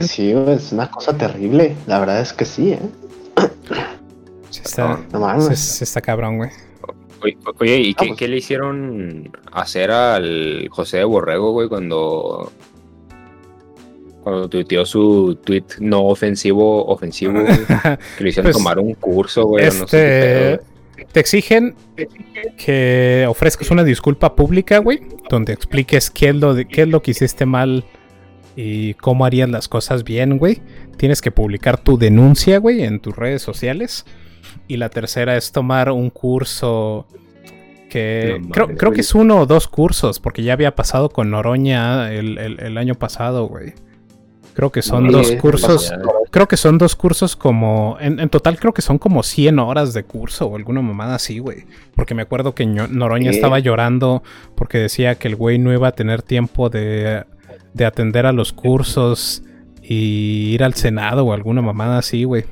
Sí, 0.00 0.32
güey, 0.32 0.56
es 0.56 0.72
una 0.72 0.90
cosa 0.90 1.16
terrible. 1.16 1.76
La 1.86 2.00
verdad 2.00 2.20
es 2.20 2.32
que 2.32 2.44
sí, 2.44 2.72
¿eh? 2.72 2.80
Sí 4.50 4.60
está, 4.64 5.00
No 5.12 5.40
sí 5.54 5.84
está 5.84 6.00
cabrón, 6.00 6.38
güey. 6.38 6.50
Oye, 7.60 7.78
¿y 7.78 7.94
qué, 7.94 8.08
pues. 8.08 8.18
qué 8.18 8.28
le 8.28 8.38
hicieron 8.38 9.30
hacer 9.52 9.90
al 9.90 10.68
José 10.70 10.98
de 10.98 11.04
Borrego, 11.04 11.52
güey, 11.52 11.68
cuando. 11.68 12.52
Cuando 14.22 14.48
tuiteó 14.48 14.84
su 14.86 15.36
tweet 15.44 15.64
no 15.80 16.04
ofensivo, 16.04 16.86
ofensivo, 16.86 17.40
güey, 17.40 17.58
que 18.18 18.24
le 18.24 18.28
hicieron 18.28 18.52
Pues, 18.52 18.56
tomar 18.56 18.78
un 18.78 18.94
curso, 18.94 19.46
güey, 19.46 19.68
o 19.68 19.72
no 19.72 19.88
sé 19.88 19.96
qué 19.96 20.52
Este. 20.52 20.72
Te 21.12 21.20
exigen 21.20 21.74
que 22.56 23.26
ofrezcas 23.28 23.70
una 23.70 23.82
disculpa 23.82 24.36
pública, 24.36 24.78
güey, 24.78 25.00
donde 25.28 25.52
expliques 25.52 26.10
qué 26.10 26.28
es 26.28 26.36
lo 26.36 26.54
de, 26.54 26.66
qué 26.66 26.82
es 26.82 26.88
lo 26.88 27.02
que 27.02 27.10
hiciste 27.10 27.46
mal 27.46 27.84
y 28.56 28.94
cómo 28.94 29.24
harías 29.24 29.48
las 29.48 29.68
cosas 29.68 30.04
bien, 30.04 30.38
güey. 30.38 30.60
Tienes 30.96 31.20
que 31.20 31.30
publicar 31.30 31.78
tu 31.78 31.98
denuncia, 31.98 32.58
güey, 32.58 32.82
en 32.82 33.00
tus 33.00 33.16
redes 33.16 33.42
sociales. 33.42 34.04
Y 34.68 34.76
la 34.76 34.88
tercera 34.90 35.36
es 35.36 35.52
tomar 35.52 35.90
un 35.90 36.10
curso 36.10 37.06
que 37.90 38.38
No 38.40 38.48
creo, 38.50 38.66
creo 38.76 38.92
que 38.92 39.00
es 39.02 39.14
uno 39.14 39.40
o 39.40 39.46
dos 39.46 39.68
cursos, 39.68 40.18
porque 40.20 40.42
ya 40.42 40.52
había 40.54 40.74
pasado 40.74 41.10
con 41.10 41.30
Noroña 41.30 42.12
el, 42.12 42.38
el- 42.38 42.60
el 42.60 42.78
año 42.78 42.94
pasado, 42.94 43.46
güey. 43.46 43.74
Creo 44.54 44.70
que 44.70 44.82
son 44.82 45.04
dos 45.12 45.32
cursos. 45.40 45.90
Creo 46.30 46.46
que 46.46 46.58
son 46.58 46.76
dos 46.76 46.94
cursos 46.94 47.36
como. 47.36 47.96
En, 48.00 48.20
en 48.20 48.28
total, 48.28 48.58
creo 48.58 48.74
que 48.74 48.82
son 48.82 48.98
como 48.98 49.22
100 49.22 49.58
horas 49.58 49.94
de 49.94 50.04
curso 50.04 50.46
o 50.46 50.56
alguna 50.56 50.82
mamada 50.82 51.14
así, 51.14 51.38
güey. 51.38 51.64
Porque 51.94 52.14
me 52.14 52.20
acuerdo 52.22 52.54
que 52.54 52.66
Noroña 52.66 53.30
estaba 53.30 53.58
llorando 53.60 54.22
porque 54.54 54.76
decía 54.78 55.14
que 55.14 55.28
el 55.28 55.36
güey 55.36 55.58
no 55.58 55.72
iba 55.72 55.88
a 55.88 55.92
tener 55.92 56.20
tiempo 56.20 56.68
de, 56.68 57.24
de 57.74 57.84
atender 57.84 58.26
a 58.26 58.32
los 58.32 58.52
cursos 58.52 59.42
y 59.82 60.50
ir 60.54 60.62
al 60.64 60.74
Senado 60.74 61.24
o 61.24 61.32
alguna 61.32 61.62
mamada 61.62 61.98
así, 61.98 62.24
güey. 62.24 62.44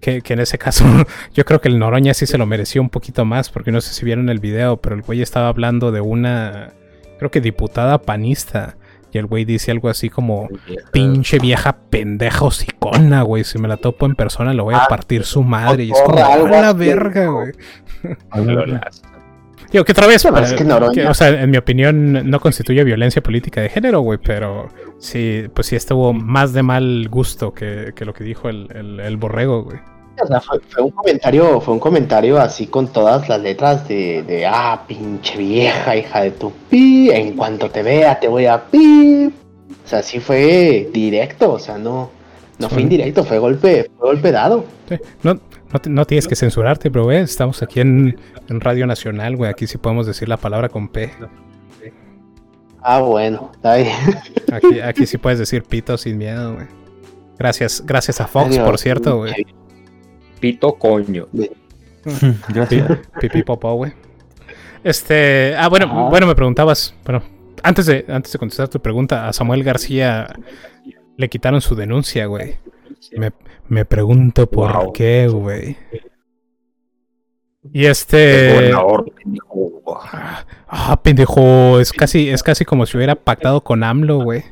Que, 0.00 0.20
que 0.20 0.32
en 0.32 0.40
ese 0.40 0.58
caso, 0.58 0.84
yo 1.34 1.44
creo 1.44 1.60
que 1.60 1.68
el 1.68 1.78
Noroña 1.78 2.12
sí 2.14 2.26
se 2.26 2.36
lo 2.38 2.44
mereció 2.46 2.82
un 2.82 2.90
poquito 2.90 3.24
más, 3.24 3.50
porque 3.50 3.70
no 3.70 3.80
sé 3.80 3.94
si 3.94 4.04
vieron 4.04 4.28
el 4.28 4.40
video, 4.40 4.78
pero 4.78 4.96
el 4.96 5.02
güey 5.02 5.22
estaba 5.22 5.46
hablando 5.48 5.92
de 5.92 6.00
una, 6.00 6.72
creo 7.18 7.30
que 7.30 7.40
diputada 7.40 8.02
panista. 8.02 8.76
Y 9.14 9.18
el 9.18 9.26
güey 9.26 9.44
dice 9.44 9.70
algo 9.70 9.90
así 9.90 10.08
como, 10.08 10.48
pinche 10.90 11.38
vieja 11.38 11.76
pendeja 11.90 12.46
hocicona, 12.46 13.20
güey. 13.22 13.44
Si 13.44 13.58
me 13.58 13.68
la 13.68 13.76
topo 13.76 14.06
en 14.06 14.14
persona, 14.14 14.54
le 14.54 14.62
voy 14.62 14.74
a 14.74 14.84
Ah, 14.84 14.88
partir 14.88 15.24
su 15.24 15.42
madre. 15.42 15.84
Y 15.84 15.90
es 15.92 16.00
como, 16.00 16.16
a 16.16 16.38
la 16.62 16.72
verga, 16.72 17.26
güey. 17.26 17.52
Digo, 19.72 19.84
que 19.84 19.92
otra 19.92 20.06
vez, 20.06 20.22
Pero 20.22 20.38
es 20.40 20.52
que 20.52 20.64
que, 20.92 21.06
o 21.06 21.14
sea, 21.14 21.28
en 21.28 21.50
mi 21.50 21.56
opinión, 21.56 22.28
no 22.30 22.40
constituye 22.40 22.84
violencia 22.84 23.22
política 23.22 23.60
de 23.62 23.68
género, 23.70 24.00
güey. 24.00 24.18
Pero 24.22 24.68
sí, 24.98 25.46
pues 25.54 25.66
sí 25.68 25.76
estuvo 25.76 26.12
más 26.12 26.52
de 26.52 26.62
mal 26.62 27.08
gusto 27.08 27.54
que, 27.54 27.92
que 27.96 28.04
lo 28.04 28.12
que 28.12 28.24
dijo 28.24 28.48
el, 28.48 28.68
el- 28.74 29.00
el 29.00 29.16
borrego, 29.16 29.64
güey. 29.64 29.78
O 30.22 30.26
sea, 30.26 30.40
fue, 30.40 30.60
fue 30.68 30.82
un 30.84 30.90
comentario, 30.90 31.60
fue 31.60 31.72
un 31.74 31.80
comentario 31.80 32.38
así 32.38 32.66
con 32.66 32.88
todas 32.92 33.28
las 33.30 33.40
letras 33.40 33.88
de, 33.88 34.22
de 34.24 34.46
ah, 34.46 34.82
pinche 34.86 35.38
vieja, 35.38 35.96
hija 35.96 36.20
de 36.20 36.32
tu 36.32 36.52
pi, 36.68 37.10
en 37.10 37.34
cuanto 37.34 37.70
te 37.70 37.82
vea 37.82 38.20
te 38.20 38.28
voy 38.28 38.44
a 38.46 38.62
pi. 38.62 39.32
O 39.84 39.88
sea, 39.88 40.02
sí 40.02 40.20
fue 40.20 40.90
directo, 40.92 41.52
o 41.54 41.58
sea, 41.58 41.78
no, 41.78 42.10
no 42.58 42.68
fue 42.68 42.82
indirecto, 42.82 43.24
fue 43.24 43.38
golpe, 43.38 43.90
fue 43.98 44.08
golpe 44.10 44.30
dado. 44.30 44.64
Sí, 44.88 44.96
No, 45.22 45.40
no, 45.72 45.78
te- 45.80 45.90
no 45.90 46.04
tienes 46.06 46.26
que 46.28 46.36
censurarte, 46.36 46.88
bro, 46.88 47.04
güey. 47.04 47.18
Estamos 47.18 47.62
aquí 47.62 47.80
en, 47.80 48.18
en 48.48 48.60
Radio 48.60 48.86
Nacional, 48.86 49.36
güey. 49.36 49.50
Aquí 49.50 49.66
sí 49.66 49.78
podemos 49.78 50.06
decir 50.06 50.28
la 50.28 50.36
palabra 50.36 50.68
con 50.68 50.88
P. 50.88 51.10
Ah, 52.82 53.00
bueno, 53.00 53.50
está 53.54 53.76
bien. 53.76 53.96
Aquí, 54.52 54.80
aquí 54.80 55.06
sí 55.06 55.16
puedes 55.18 55.38
decir 55.38 55.62
pito 55.62 55.96
sin 55.96 56.18
miedo, 56.18 56.54
güey. 56.54 56.66
Gracias, 57.38 57.82
gracias 57.86 58.20
a 58.20 58.26
Fox, 58.26 58.58
por 58.58 58.78
cierto, 58.78 59.18
güey. 59.18 59.46
Pito 60.40 60.74
coño. 60.74 61.28
Gracias. 62.48 62.98
Pipí 63.20 63.42
popó, 63.44 63.74
güey. 63.74 63.92
Este, 64.82 65.54
ah, 65.56 65.68
bueno, 65.68 66.10
bueno, 66.10 66.26
me 66.26 66.34
preguntabas, 66.34 66.92
bueno, 67.04 67.22
antes 67.62 67.86
de, 67.86 68.04
antes 68.08 68.32
de 68.32 68.38
contestar 68.40 68.66
tu 68.68 68.80
pregunta, 68.80 69.28
a 69.28 69.32
Samuel 69.32 69.62
García 69.62 70.26
le 71.16 71.28
quitaron 71.28 71.60
su 71.60 71.74
denuncia, 71.74 72.26
güey. 72.26 72.56
Me, 73.16 73.32
me 73.68 73.84
pregunto 73.84 74.48
por 74.48 74.72
Wow. 74.72 74.92
qué, 74.92 75.28
güey. 75.28 75.76
Y 77.72 77.86
este. 77.86 78.72
Pendejo. 78.72 79.04
Ah, 80.12 80.44
ah, 80.68 81.00
pendejo, 81.02 81.78
es 81.80 81.92
casi, 81.92 82.28
es 82.30 82.42
casi 82.42 82.64
como 82.64 82.86
si 82.86 82.96
hubiera 82.96 83.14
pactado 83.14 83.62
con 83.62 83.84
AMLO, 83.84 84.22
güey. 84.22 84.42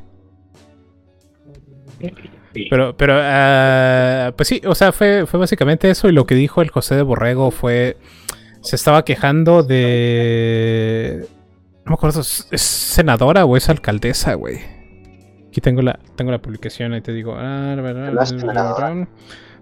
Pero, 2.69 2.95
pero, 2.97 3.13
ah, 3.17 4.33
pues 4.35 4.47
sí, 4.49 4.61
o 4.65 4.75
sea, 4.75 4.91
fue, 4.91 5.25
fue 5.25 5.39
básicamente 5.39 5.89
eso. 5.89 6.09
Y 6.09 6.11
lo 6.11 6.25
que 6.25 6.35
dijo 6.35 6.61
el 6.61 6.69
José 6.69 6.95
de 6.95 7.01
Borrego 7.01 7.51
fue. 7.51 7.97
Se 8.61 8.75
estaba 8.75 9.03
quejando 9.03 9.63
de. 9.63 11.25
No 11.85 11.91
me 11.91 11.93
acuerdo, 11.95 12.21
¿es 12.21 12.47
es 12.51 12.61
senadora 12.61 13.45
o 13.45 13.57
es 13.57 13.69
alcaldesa, 13.69 14.35
güey? 14.35 14.59
Aquí 15.51 15.59
tengo 15.59 15.81
la, 15.81 15.99
tengo 16.15 16.31
la 16.31 16.41
publicación, 16.41 16.93
ahí 16.93 17.01
te 17.01 17.11
digo. 17.11 17.35
ah. 17.37 17.75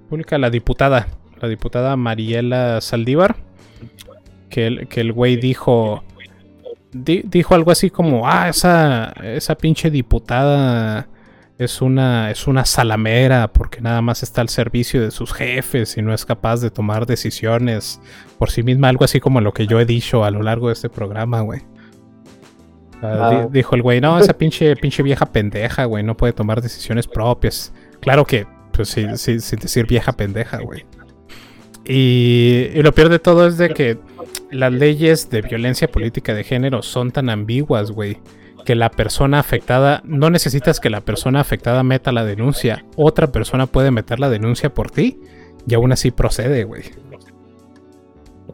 Publica 0.07 0.37
la 0.37 0.49
diputada, 0.51 1.07
la 1.41 1.47
diputada 1.47 1.95
Mariela 1.95 2.79
Saldívar. 2.79 3.35
Que 4.51 4.67
el, 4.67 4.87
que 4.87 5.01
el 5.01 5.13
güey 5.13 5.35
dijo. 5.37 6.03
di- 6.91 7.23
dijo 7.25 7.55
algo 7.55 7.71
así 7.71 7.89
como: 7.89 8.27
Ah, 8.27 8.49
esa, 8.49 9.13
esa 9.23 9.55
pinche 9.55 9.89
diputada 9.91 11.07
es 11.57 11.81
una, 11.81 12.31
es 12.31 12.47
una 12.47 12.65
salamera 12.65 13.51
porque 13.51 13.81
nada 13.81 14.01
más 14.01 14.23
está 14.23 14.41
al 14.41 14.49
servicio 14.49 15.01
de 15.01 15.11
sus 15.11 15.33
jefes 15.33 15.97
y 15.97 16.01
no 16.01 16.13
es 16.13 16.25
capaz 16.25 16.61
de 16.61 16.71
tomar 16.71 17.05
decisiones 17.05 17.99
por 18.37 18.49
sí 18.49 18.63
misma, 18.63 18.89
algo 18.89 19.03
así 19.05 19.19
como 19.19 19.41
lo 19.41 19.53
que 19.53 19.67
yo 19.67 19.79
he 19.79 19.85
dicho 19.85 20.23
a 20.23 20.31
lo 20.31 20.41
largo 20.41 20.67
de 20.67 20.73
este 20.73 20.89
programa, 20.89 21.41
güey. 21.41 21.61
Ah, 23.01 23.45
di- 23.49 23.57
dijo 23.59 23.75
el 23.75 23.81
güey, 23.81 24.01
no, 24.01 24.19
esa 24.19 24.33
pinche, 24.33 24.75
pinche 24.75 25.01
vieja 25.03 25.25
pendeja, 25.25 25.85
güey, 25.85 26.03
no 26.03 26.15
puede 26.17 26.33
tomar 26.33 26.61
decisiones 26.61 27.07
propias. 27.07 27.73
Claro 28.01 28.25
que, 28.25 28.45
pues 28.73 28.89
sí, 28.89 29.05
sí, 29.15 29.39
sin 29.39 29.59
decir 29.59 29.85
vieja 29.87 30.11
pendeja, 30.13 30.57
güey. 30.57 30.85
Y, 31.85 32.69
y 32.73 32.81
lo 32.83 32.91
peor 32.93 33.09
de 33.09 33.19
todo 33.19 33.47
es 33.47 33.57
de 33.57 33.69
que 33.69 33.97
las 34.51 34.71
leyes 34.71 35.29
de 35.29 35.41
violencia 35.41 35.87
política 35.89 36.33
de 36.33 36.43
género 36.43 36.81
son 36.81 37.11
tan 37.11 37.29
ambiguas, 37.29 37.91
güey, 37.91 38.19
que 38.65 38.75
la 38.75 38.91
persona 38.91 39.39
afectada, 39.39 40.01
no 40.03 40.29
necesitas 40.29 40.79
que 40.79 40.89
la 40.89 41.01
persona 41.01 41.39
afectada 41.39 41.81
meta 41.83 42.11
la 42.11 42.25
denuncia, 42.25 42.85
otra 42.95 43.27
persona 43.31 43.65
puede 43.65 43.89
meter 43.91 44.19
la 44.19 44.29
denuncia 44.29 44.73
por 44.73 44.91
ti 44.91 45.19
y 45.67 45.73
aún 45.73 45.91
así 45.91 46.11
procede, 46.11 46.63
güey. 46.65 46.83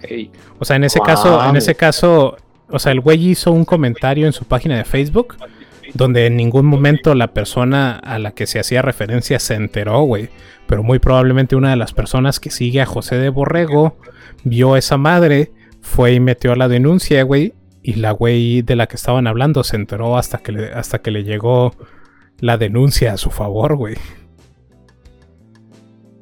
Ey, 0.02 0.32
O 0.60 0.66
sea, 0.66 0.76
en 0.76 0.84
ese 0.84 1.00
Wow. 1.00 1.06
caso, 1.08 1.46
en 1.50 1.56
ese 1.56 1.76
caso, 1.76 2.38
o 2.70 2.80
sea, 2.80 2.92
el 2.92 3.00
güey 3.02 3.30
hizo 3.30 3.52
un 3.52 3.66
comentario 3.66 4.26
en 4.26 4.34
su 4.34 4.46
página 4.46 4.78
de 4.78 4.86
Facebook 4.86 5.38
donde 5.96 6.26
en 6.26 6.36
ningún 6.36 6.66
momento 6.66 7.16
la 7.16 7.34
persona 7.34 7.94
a 7.96 8.20
la 8.20 8.32
que 8.32 8.48
se 8.48 8.60
hacía 8.60 8.82
referencia 8.82 9.40
se 9.40 9.54
enteró, 9.54 10.02
güey. 10.02 10.30
Pero 10.68 10.84
muy 10.84 11.00
probablemente 11.00 11.56
una 11.56 11.70
de 11.70 11.78
las 11.78 11.94
personas 11.94 12.40
que 12.40 12.52
sigue 12.52 12.82
a 12.82 12.86
José 12.86 13.18
de 13.18 13.30
Borrego 13.30 13.98
vio 14.44 14.76
esa 14.76 14.98
madre, 14.98 15.54
fue 15.82 16.14
y 16.14 16.20
metió 16.20 16.56
la 16.56 16.68
denuncia, 16.68 17.24
güey. 17.24 17.54
Y 17.82 17.94
la 17.94 18.12
güey 18.12 18.62
de 18.62 18.76
la 18.76 18.88
que 18.88 18.98
estaban 18.98 19.26
hablando 19.26 19.64
se 19.64 19.78
enteró 19.78 20.18
hasta 20.18 20.40
que 20.40 20.52
le, 20.52 20.74
hasta 20.74 21.00
que 21.00 21.12
le 21.12 21.24
llegó 21.24 21.74
la 22.40 22.58
denuncia 22.58 23.14
a 23.14 23.18
su 23.18 23.30
favor, 23.30 23.78
güey. 23.78 23.96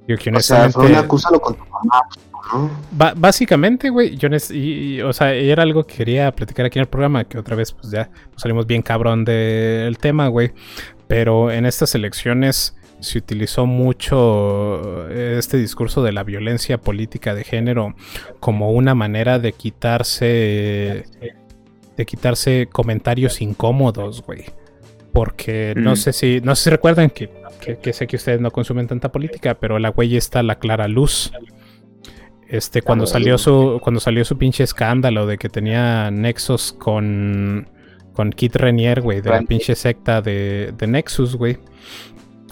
Yo 0.08 0.18
que 0.18 0.30
O 0.30 0.40
sea, 0.42 0.70
fue 0.70 0.88
un 0.88 0.96
acúsalo 0.96 1.40
con 1.40 1.56
tu 1.56 1.64
mamá, 1.64 2.02
básicamente, 3.16 3.90
güey, 3.90 4.18
yo 4.18 4.28
y, 4.52 4.58
y, 4.98 5.02
o 5.02 5.14
sea, 5.14 5.34
era 5.34 5.64
algo 5.64 5.86
que 5.86 5.96
quería 5.96 6.32
platicar 6.32 6.66
aquí 6.66 6.80
en 6.80 6.84
el 6.84 6.88
programa, 6.90 7.24
que 7.24 7.38
otra 7.38 7.56
vez, 7.56 7.72
pues 7.72 7.92
ya 7.92 8.10
nos 8.32 8.42
salimos 8.42 8.68
bien 8.68 8.82
cabrón 8.82 9.24
del 9.26 9.98
tema, 9.98 10.28
güey. 10.28 10.52
Pero 11.08 11.52
en 11.52 11.66
estas 11.66 11.96
elecciones 11.96 12.76
se 13.00 13.18
utilizó 13.18 13.66
mucho 13.66 15.10
eh, 15.10 15.36
este 15.38 15.58
discurso 15.58 16.04
de 16.04 16.12
la 16.14 16.24
violencia 16.24 16.78
política 16.80 17.36
de 17.36 17.44
género 17.44 17.96
como 18.40 18.72
una 18.72 18.96
manera 18.96 19.40
de 19.40 19.52
quitarse 19.54 21.06
de 21.98 22.06
quitarse 22.06 22.68
comentarios 22.72 23.42
incómodos, 23.42 24.24
güey. 24.24 24.46
Porque 25.12 25.74
no 25.76 25.92
Mm. 25.92 25.96
sé 25.98 26.14
si 26.14 26.42
no 26.42 26.56
sé 26.56 26.64
si 26.66 26.70
recuerdan 26.72 27.10
que, 27.10 27.30
que, 27.62 27.78
que 27.78 27.94
sé 27.94 28.08
que 28.08 28.16
ustedes 28.16 28.42
no 28.42 28.50
consumen 28.52 28.88
tanta 28.88 29.12
política, 29.12 29.54
pero 29.56 29.78
la 29.80 29.90
güey 29.90 30.16
está 30.18 30.42
la 30.42 30.56
Clara 30.58 30.88
Luz. 30.88 31.32
Este, 32.54 32.84
cuando 32.84 33.08
salió 33.08 33.40
su, 33.40 33.80
cuando 33.82 34.00
salió 34.00 34.24
su 34.24 34.38
pinche 34.38 34.64
escándalo 34.64 35.26
de 35.26 35.40
que 35.40 35.50
tenía 35.50 36.12
nexos 36.12 36.72
con, 36.72 37.68
con 38.14 38.30
Kit 38.30 38.56
Renier, 38.58 39.02
güey, 39.02 39.22
de 39.22 39.32
la 39.32 39.42
pinche 39.42 39.74
secta 39.74 40.22
de, 40.22 40.72
de 40.78 40.86
Nexus, 40.86 41.36
güey. 41.36 41.58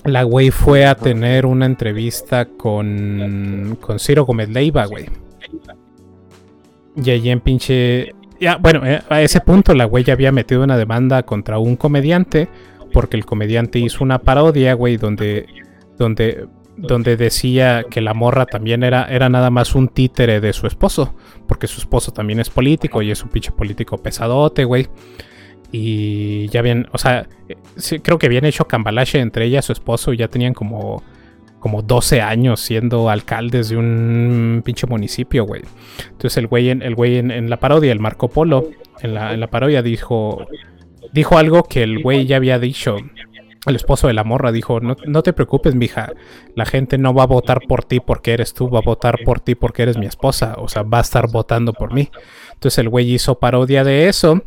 La 0.03 0.23
güey 0.23 0.49
fue 0.49 0.88
a 0.88 0.95
tener 0.95 1.45
una 1.45 1.68
entrevista 1.68 2.45
con, 2.45 3.78
con 3.80 3.99
Ciro 3.99 4.26
Gómez 4.26 4.49
Leiva, 4.49 4.88
güey. 4.88 5.06
Y 6.95 7.11
allí 7.11 7.30
en 7.30 7.40
pinche... 7.40 8.15
Ya, 8.40 8.57
bueno, 8.57 8.84
eh, 8.84 9.03
a 9.07 9.22
ese 9.22 9.40
punto 9.40 9.76
la 9.76 9.86
güey 9.86 10.03
ya 10.03 10.14
había 10.14 10.32
metido 10.32 10.64
una 10.64 10.78
demanda 10.78 11.22
contra 11.22 11.60
un 11.60 11.76
comediante 11.76 12.49
porque 12.91 13.18
el 13.18 13.26
comediante 13.28 13.78
hizo 13.78 14.03
una 14.03 14.18
parodia, 14.18 14.73
güey, 14.73 14.98
donde, 14.98 15.45
donde, 15.99 16.48
donde 16.77 17.18
decía 17.18 17.85
que 17.89 18.02
la 18.02 18.14
morra 18.14 18.45
también 18.45 18.84
era, 18.84 19.06
era 19.06 19.30
nada 19.30 19.49
más 19.49 19.76
un 19.76 19.88
títere 19.88 20.39
de 20.39 20.53
su 20.53 20.68
esposo, 20.68 21.15
porque 21.48 21.68
su 21.68 21.80
esposo 21.80 22.11
también 22.11 22.39
es 22.39 22.49
político 22.49 23.02
y 23.02 23.11
es 23.11 23.23
un 23.23 23.30
pinche 23.30 23.52
político 23.52 23.98
pesadote, 23.98 24.64
güey. 24.65 24.88
Y 25.72 26.48
ya 26.48 26.61
bien, 26.61 26.88
o 26.91 26.98
sea, 26.98 27.27
creo 28.03 28.18
que 28.18 28.26
habían 28.26 28.45
hecho 28.45 28.68
cambalache 28.68 29.19
entre 29.19 29.45
ella 29.45 29.60
y 29.60 29.61
su 29.61 29.72
esposo 29.72 30.11
y 30.11 30.18
ya 30.18 30.27
tenían 30.27 30.53
como, 30.53 31.02
como 31.60 31.81
12 31.81 32.22
años 32.22 32.60
siendo 32.60 33.10
alcaldes 33.10 33.69
de 33.69 33.77
un 33.77 34.61
pinche 34.65 34.88
municipio, 34.88 35.45
güey. 35.45 35.61
Entonces 36.10 36.38
el 36.38 36.48
güey, 36.48 36.69
en, 36.69 36.81
el 36.81 36.95
güey 36.95 37.18
en, 37.18 37.31
en 37.31 37.49
la 37.49 37.57
parodia, 37.57 37.91
el 37.91 37.99
Marco 37.99 38.27
Polo, 38.27 38.69
en 39.02 39.14
la, 39.14 39.34
en 39.34 39.39
la 39.39 39.48
parodia 39.48 39.81
dijo, 39.81 40.45
dijo 41.14 41.38
algo 41.38 41.64
que 41.64 41.84
el 41.84 42.02
güey 42.02 42.26
ya 42.26 42.38
había 42.38 42.60
dicho. 42.60 42.98
El 43.68 43.76
esposo 43.76 44.08
de 44.08 44.14
la 44.14 44.24
morra 44.24 44.52
dijo, 44.52 44.80
no, 44.80 44.96
no 45.06 45.22
te 45.22 45.34
preocupes, 45.34 45.76
mija, 45.76 46.14
la 46.56 46.66
gente 46.66 46.98
no 46.98 47.14
va 47.14 47.24
a 47.24 47.28
votar 47.28 47.62
por 47.68 47.84
ti 47.84 48.00
porque 48.00 48.34
eres 48.34 48.54
tú, 48.56 48.70
va 48.70 48.80
a 48.80 48.84
votar 48.84 49.20
por 49.24 49.40
ti 49.40 49.54
porque 49.54 49.84
eres 49.84 49.98
mi 49.98 50.08
esposa, 50.08 50.56
o 50.58 50.68
sea, 50.68 50.82
va 50.82 50.98
a 50.98 51.02
estar 51.02 51.30
votando 51.30 51.72
por 51.74 51.94
mí. 51.94 52.10
Entonces 52.54 52.80
el 52.80 52.90
güey 52.90 53.12
hizo 53.12 53.38
parodia 53.38 53.84
de 53.84 54.08
eso 54.08 54.42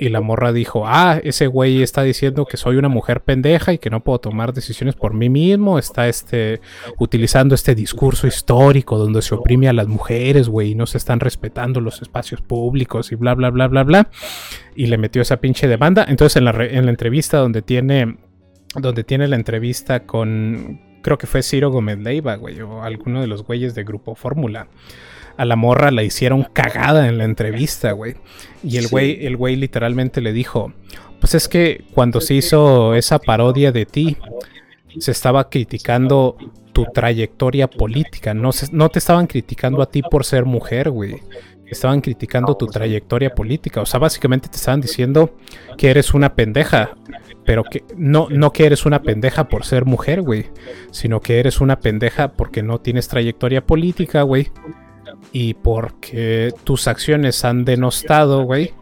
y 0.00 0.08
la 0.08 0.22
morra 0.22 0.50
dijo, 0.52 0.84
ah, 0.86 1.20
ese 1.22 1.46
güey 1.46 1.82
está 1.82 2.02
diciendo 2.02 2.46
que 2.46 2.56
soy 2.56 2.76
una 2.76 2.88
mujer 2.88 3.20
pendeja 3.20 3.74
y 3.74 3.78
que 3.78 3.90
no 3.90 4.02
puedo 4.02 4.18
tomar 4.18 4.54
decisiones 4.54 4.94
por 4.94 5.12
mí 5.12 5.28
mismo, 5.28 5.78
está 5.78 6.08
este, 6.08 6.62
utilizando 6.98 7.54
este 7.54 7.74
discurso 7.74 8.26
histórico 8.26 8.96
donde 8.96 9.20
se 9.20 9.34
oprime 9.34 9.68
a 9.68 9.74
las 9.74 9.88
mujeres, 9.88 10.48
güey, 10.48 10.70
y 10.70 10.74
no 10.74 10.86
se 10.86 10.96
están 10.96 11.20
respetando 11.20 11.82
los 11.82 12.00
espacios 12.00 12.40
públicos 12.40 13.12
y 13.12 13.14
bla, 13.14 13.34
bla, 13.34 13.50
bla, 13.50 13.68
bla, 13.68 13.84
bla. 13.84 14.10
Y 14.74 14.86
le 14.86 14.96
metió 14.96 15.20
esa 15.20 15.36
pinche 15.36 15.68
demanda. 15.68 16.06
Entonces 16.08 16.36
en 16.36 16.46
la, 16.46 16.52
en 16.64 16.86
la 16.86 16.90
entrevista 16.90 17.36
donde 17.36 17.60
tiene, 17.60 18.16
donde 18.74 19.04
tiene 19.04 19.26
la 19.28 19.36
entrevista 19.36 20.00
con, 20.04 20.80
creo 21.02 21.18
que 21.18 21.26
fue 21.26 21.42
Ciro 21.42 21.70
Gómez 21.70 21.98
Leiva, 21.98 22.36
güey, 22.36 22.60
o 22.60 22.82
alguno 22.82 23.20
de 23.20 23.26
los 23.26 23.42
güeyes 23.44 23.74
de 23.74 23.84
Grupo 23.84 24.14
Fórmula. 24.14 24.68
A 25.36 25.44
la 25.44 25.56
morra 25.56 25.90
la 25.90 26.02
hicieron 26.02 26.44
cagada 26.52 27.08
en 27.08 27.16
la 27.18 27.24
entrevista, 27.24 27.92
güey. 27.92 28.14
Y 28.62 28.76
el 28.76 28.84
Sí. 28.84 28.90
güey, 28.90 29.26
el 29.26 29.36
güey 29.36 29.56
literalmente 29.56 30.20
le 30.20 30.32
dijo, 30.32 30.72
pues 31.18 31.34
es 31.34 31.48
que 31.48 31.84
cuando 31.94 32.20
se 32.20 32.34
hizo 32.34 32.94
esa 32.94 33.18
parodia 33.18 33.72
de 33.72 33.86
ti, 33.86 34.16
se 34.98 35.10
estaba 35.12 35.48
criticando 35.48 36.36
tu 36.72 36.84
trayectoria 36.92 37.68
política. 37.68 38.34
No, 38.34 38.52
se- 38.52 38.68
no 38.72 38.88
te 38.90 38.98
estaban 38.98 39.26
criticando 39.26 39.82
a 39.82 39.86
ti 39.90 40.02
por 40.02 40.24
ser 40.24 40.44
mujer, 40.44 40.90
güey. 40.90 41.16
Estaban 41.66 42.00
criticando 42.00 42.56
tu 42.56 42.66
trayectoria 42.66 43.30
política. 43.34 43.80
O 43.80 43.86
sea, 43.86 44.00
básicamente 44.00 44.48
te 44.48 44.56
estaban 44.56 44.80
diciendo 44.80 45.36
que 45.78 45.88
eres 45.90 46.12
una 46.12 46.34
pendeja. 46.34 46.90
Pero 47.44 47.64
que 47.64 47.84
no, 47.96 48.28
no 48.30 48.52
que 48.52 48.66
eres 48.66 48.84
una 48.86 49.02
pendeja 49.02 49.48
por 49.48 49.64
ser 49.64 49.84
mujer, 49.84 50.20
güey. 50.22 50.46
Sino 50.90 51.20
que 51.20 51.40
eres 51.40 51.60
una 51.60 51.80
pendeja 51.80 52.32
porque 52.32 52.62
no 52.62 52.78
tienes 52.80 53.08
trayectoria 53.08 53.64
política, 53.66 54.22
güey. 54.22 54.50
Y 55.32 55.54
porque 55.54 56.52
tus 56.64 56.86
acciones 56.86 57.44
han 57.44 57.64
denostado, 57.64 58.44
güey. 58.44 58.72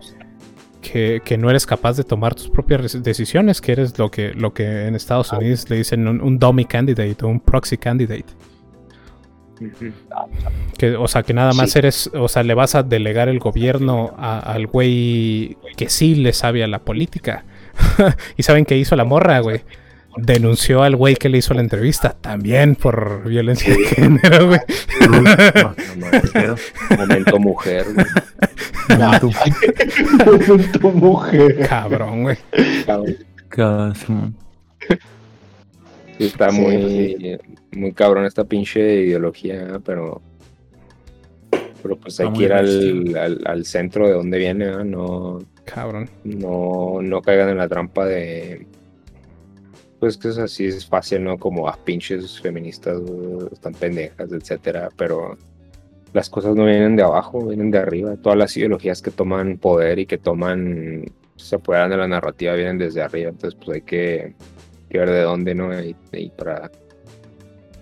Que, 0.81 1.21
que 1.25 1.37
no 1.37 1.51
eres 1.51 1.67
capaz 1.67 1.97
de 1.97 2.05
tomar 2.05 2.35
tus 2.35 2.49
propias 2.51 3.03
decisiones, 3.03 3.61
que 3.61 3.73
eres 3.73 3.99
lo 3.99 4.11
que, 4.11 4.33
lo 4.33 4.55
que 4.55 4.87
en 4.87 4.95
Estados 4.95 5.33
Unidos 5.33 5.69
le 5.69 5.77
dicen 5.77 6.07
un, 6.07 6.21
un 6.21 6.39
dummy 6.39 6.65
candidate 6.65 7.17
o 7.25 7.29
un 7.29 7.41
proxy 7.41 7.77
candidate. 7.77 8.27
Que, 10.77 10.95
o 10.97 11.09
sea, 11.09 11.23
que 11.25 11.35
nada 11.35 11.53
más 11.53 11.73
Sí. 11.73 11.79
eres, 11.81 12.11
o 12.15 12.29
sea, 12.29 12.43
le 12.45 12.55
vas 12.55 12.75
a 12.77 12.83
delegar 12.85 13.29
el 13.29 13.41
gobierno 13.41 14.15
a- 14.17 14.39
al 14.39 14.67
güey 14.69 15.57
que 15.77 15.89
sí 15.89 16.15
le 16.15 16.33
sabe 16.33 16.63
a 16.63 16.69
la 16.69 16.79
política. 16.79 17.45
y 18.37 18.43
saben 18.43 18.65
qué 18.65 18.77
hizo 18.77 18.97
la 18.97 19.05
morra, 19.05 19.41
güey. 19.41 19.63
Denunció 20.17 20.83
al 20.83 20.97
güey 20.97 21.15
que 21.15 21.29
le 21.29 21.39
hizo 21.39 21.55
la 21.55 21.61
entrevista, 21.61 22.17
también 22.21 22.75
por 22.75 23.29
violencia 23.29 23.73
de 23.73 23.85
género, 23.85 24.49
güey. 24.49 24.61
No, 25.97 26.57
Momento 26.97 27.39
mujer, 27.39 27.87
güey. 27.95 28.07
tu 29.21 30.91
mujer. 30.93 31.69
Cabrón, 31.69 32.23
güey. 32.25 32.39
Semana. 33.95 34.33
Sí, 36.19 36.25
está 36.27 36.51
Sí, 36.51 36.57
muy, 36.61 37.39
muy 37.73 37.93
cabrón 37.93 38.25
esta 38.25 38.45
pinche 38.45 38.81
ideología, 38.81 39.81
pero. 39.85 40.21
Pero 41.83 41.97
pues 41.97 42.19
hay 42.21 42.33
que 42.33 42.43
ir 42.45 42.53
al, 42.53 43.17
al, 43.17 43.41
al 43.45 43.65
centro 43.65 44.07
de 44.09 44.15
donde 44.15 44.39
viene, 44.39 44.67
¿no? 44.67 44.85
No, 44.85 45.39
Cabrón. 45.65 46.09
no, 46.25 47.01
no 47.03 47.23
caigan 47.23 47.49
en 47.51 47.59
la 47.59 47.69
trampa 47.69 48.05
de. 48.05 48.67
Pues 50.01 50.17
que 50.17 50.29
es 50.29 50.39
así, 50.39 50.67
es 50.67 50.87
fácil, 50.87 51.25
¿no? 51.25 51.39
Como, 51.39 51.69
ah, 51.69 51.79
pinches 51.85 52.41
feministas, 52.41 53.01
están 53.53 53.75
pendejas, 53.75 54.33
etcétera, 54.33 54.91
pero 54.97 55.37
las 56.13 56.31
cosas 56.31 56.55
no 56.55 56.65
vienen 56.65 56.97
de 56.97 57.03
abajo, 57.03 57.47
vienen 57.47 57.71
de 57.71 57.79
arriba. 57.79 58.17
Todas 58.17 58.39
las 58.39 58.57
ideologías 58.57 59.03
que 59.03 59.11
toman 59.11 59.59
poder 59.59 59.99
y 59.99 60.07
que 60.07 60.17
toman, 60.19 61.05
se 61.37 61.57
apoderan 61.57 61.91
de 61.91 61.97
la 61.97 62.09
narrativa 62.09 62.55
vienen 62.55 62.79
desde 62.79 63.03
arriba, 63.03 63.31
entonces 63.31 63.59
pues 63.65 63.77
hay 63.77 63.83
que, 63.83 64.35
que 64.89 64.99
ver 64.99 65.11
de 65.11 65.23
dónde, 65.23 65.55
¿no? 65.55 65.79
Y, 65.81 65.97
y 66.13 66.31
para 66.31 66.71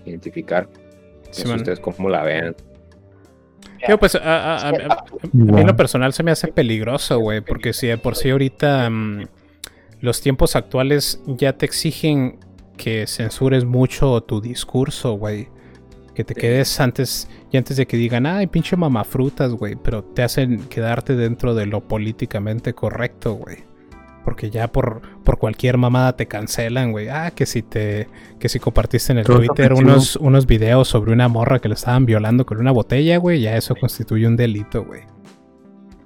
identificar. 0.07 0.69
No 1.27 1.33
sé 1.35 1.43
Simón. 1.43 1.57
ustedes 1.59 1.81
cómo 1.81 2.09
la 2.09 2.25
vean. 2.25 2.57
Yo, 3.89 3.99
pues, 3.99 4.15
a, 4.15 4.19
a- 4.21 4.57
a- 4.57 4.69
a- 4.69 4.71
a 4.73 5.05
mí 5.33 5.61
en 5.61 5.67
lo 5.67 5.77
personal 5.77 6.13
se 6.13 6.23
me 6.23 6.31
hace 6.31 6.49
peligroso, 6.49 7.19
güey, 7.19 7.41
porque 7.41 7.73
si 7.73 7.87
de 7.87 7.99
por 7.99 8.17
sí 8.17 8.31
ahorita 8.31 8.89
mm, 8.91 9.27
los 10.01 10.21
tiempos 10.21 10.57
actuales 10.57 11.21
ya 11.27 11.53
te 11.55 11.67
exigen 11.67 12.39
que 12.77 13.07
censures 13.07 13.65
mucho 13.65 14.21
tu 14.23 14.41
discurso, 14.41 15.13
güey. 15.15 15.49
Que 16.15 16.25
te 16.25 16.35
quedes 16.35 16.81
antes, 16.81 17.29
y 17.53 17.59
antes 17.59 17.77
de 17.77 17.87
que 17.87 17.97
digan, 17.99 18.25
ay, 18.27 18.47
pinche 18.47 18.75
mamafrutas, 18.77 19.53
güey, 19.53 19.77
pero 19.77 20.03
te 20.03 20.23
hacen 20.23 20.61
quedarte 20.69 21.15
dentro 21.15 21.55
de 21.55 21.67
lo 21.67 21.87
políticamente 21.87 22.73
correcto, 22.73 23.35
güey. 23.35 23.59
Porque 24.27 24.51
ya 24.51 24.67
por, 24.73 25.03
por 25.23 25.39
cualquier 25.39 25.77
mamada 25.79 26.17
te 26.17 26.27
cancelan, 26.27 26.91
güey. 26.91 27.09
Ah, 27.09 27.31
que 27.31 27.47
si 27.47 27.63
te, 27.63 28.09
que 28.41 28.49
si 28.49 28.59
compartiste 28.59 29.13
en 29.13 29.19
el 29.19 29.25
Todo 29.25 29.37
Twitter 29.39 29.73
unos, 29.73 30.17
unos 30.17 30.47
videos 30.49 30.89
sobre 30.89 31.13
una 31.13 31.29
morra 31.29 31.61
que 31.61 31.69
le 31.69 31.75
estaban 31.75 32.07
violando 32.07 32.45
con 32.45 32.59
una 32.59 32.73
botella, 32.73 33.19
güey, 33.19 33.41
ya 33.43 33.57
eso 33.57 33.77
constituye 33.77 34.27
un 34.27 34.35
delito, 34.35 34.85
güey. 34.85 35.03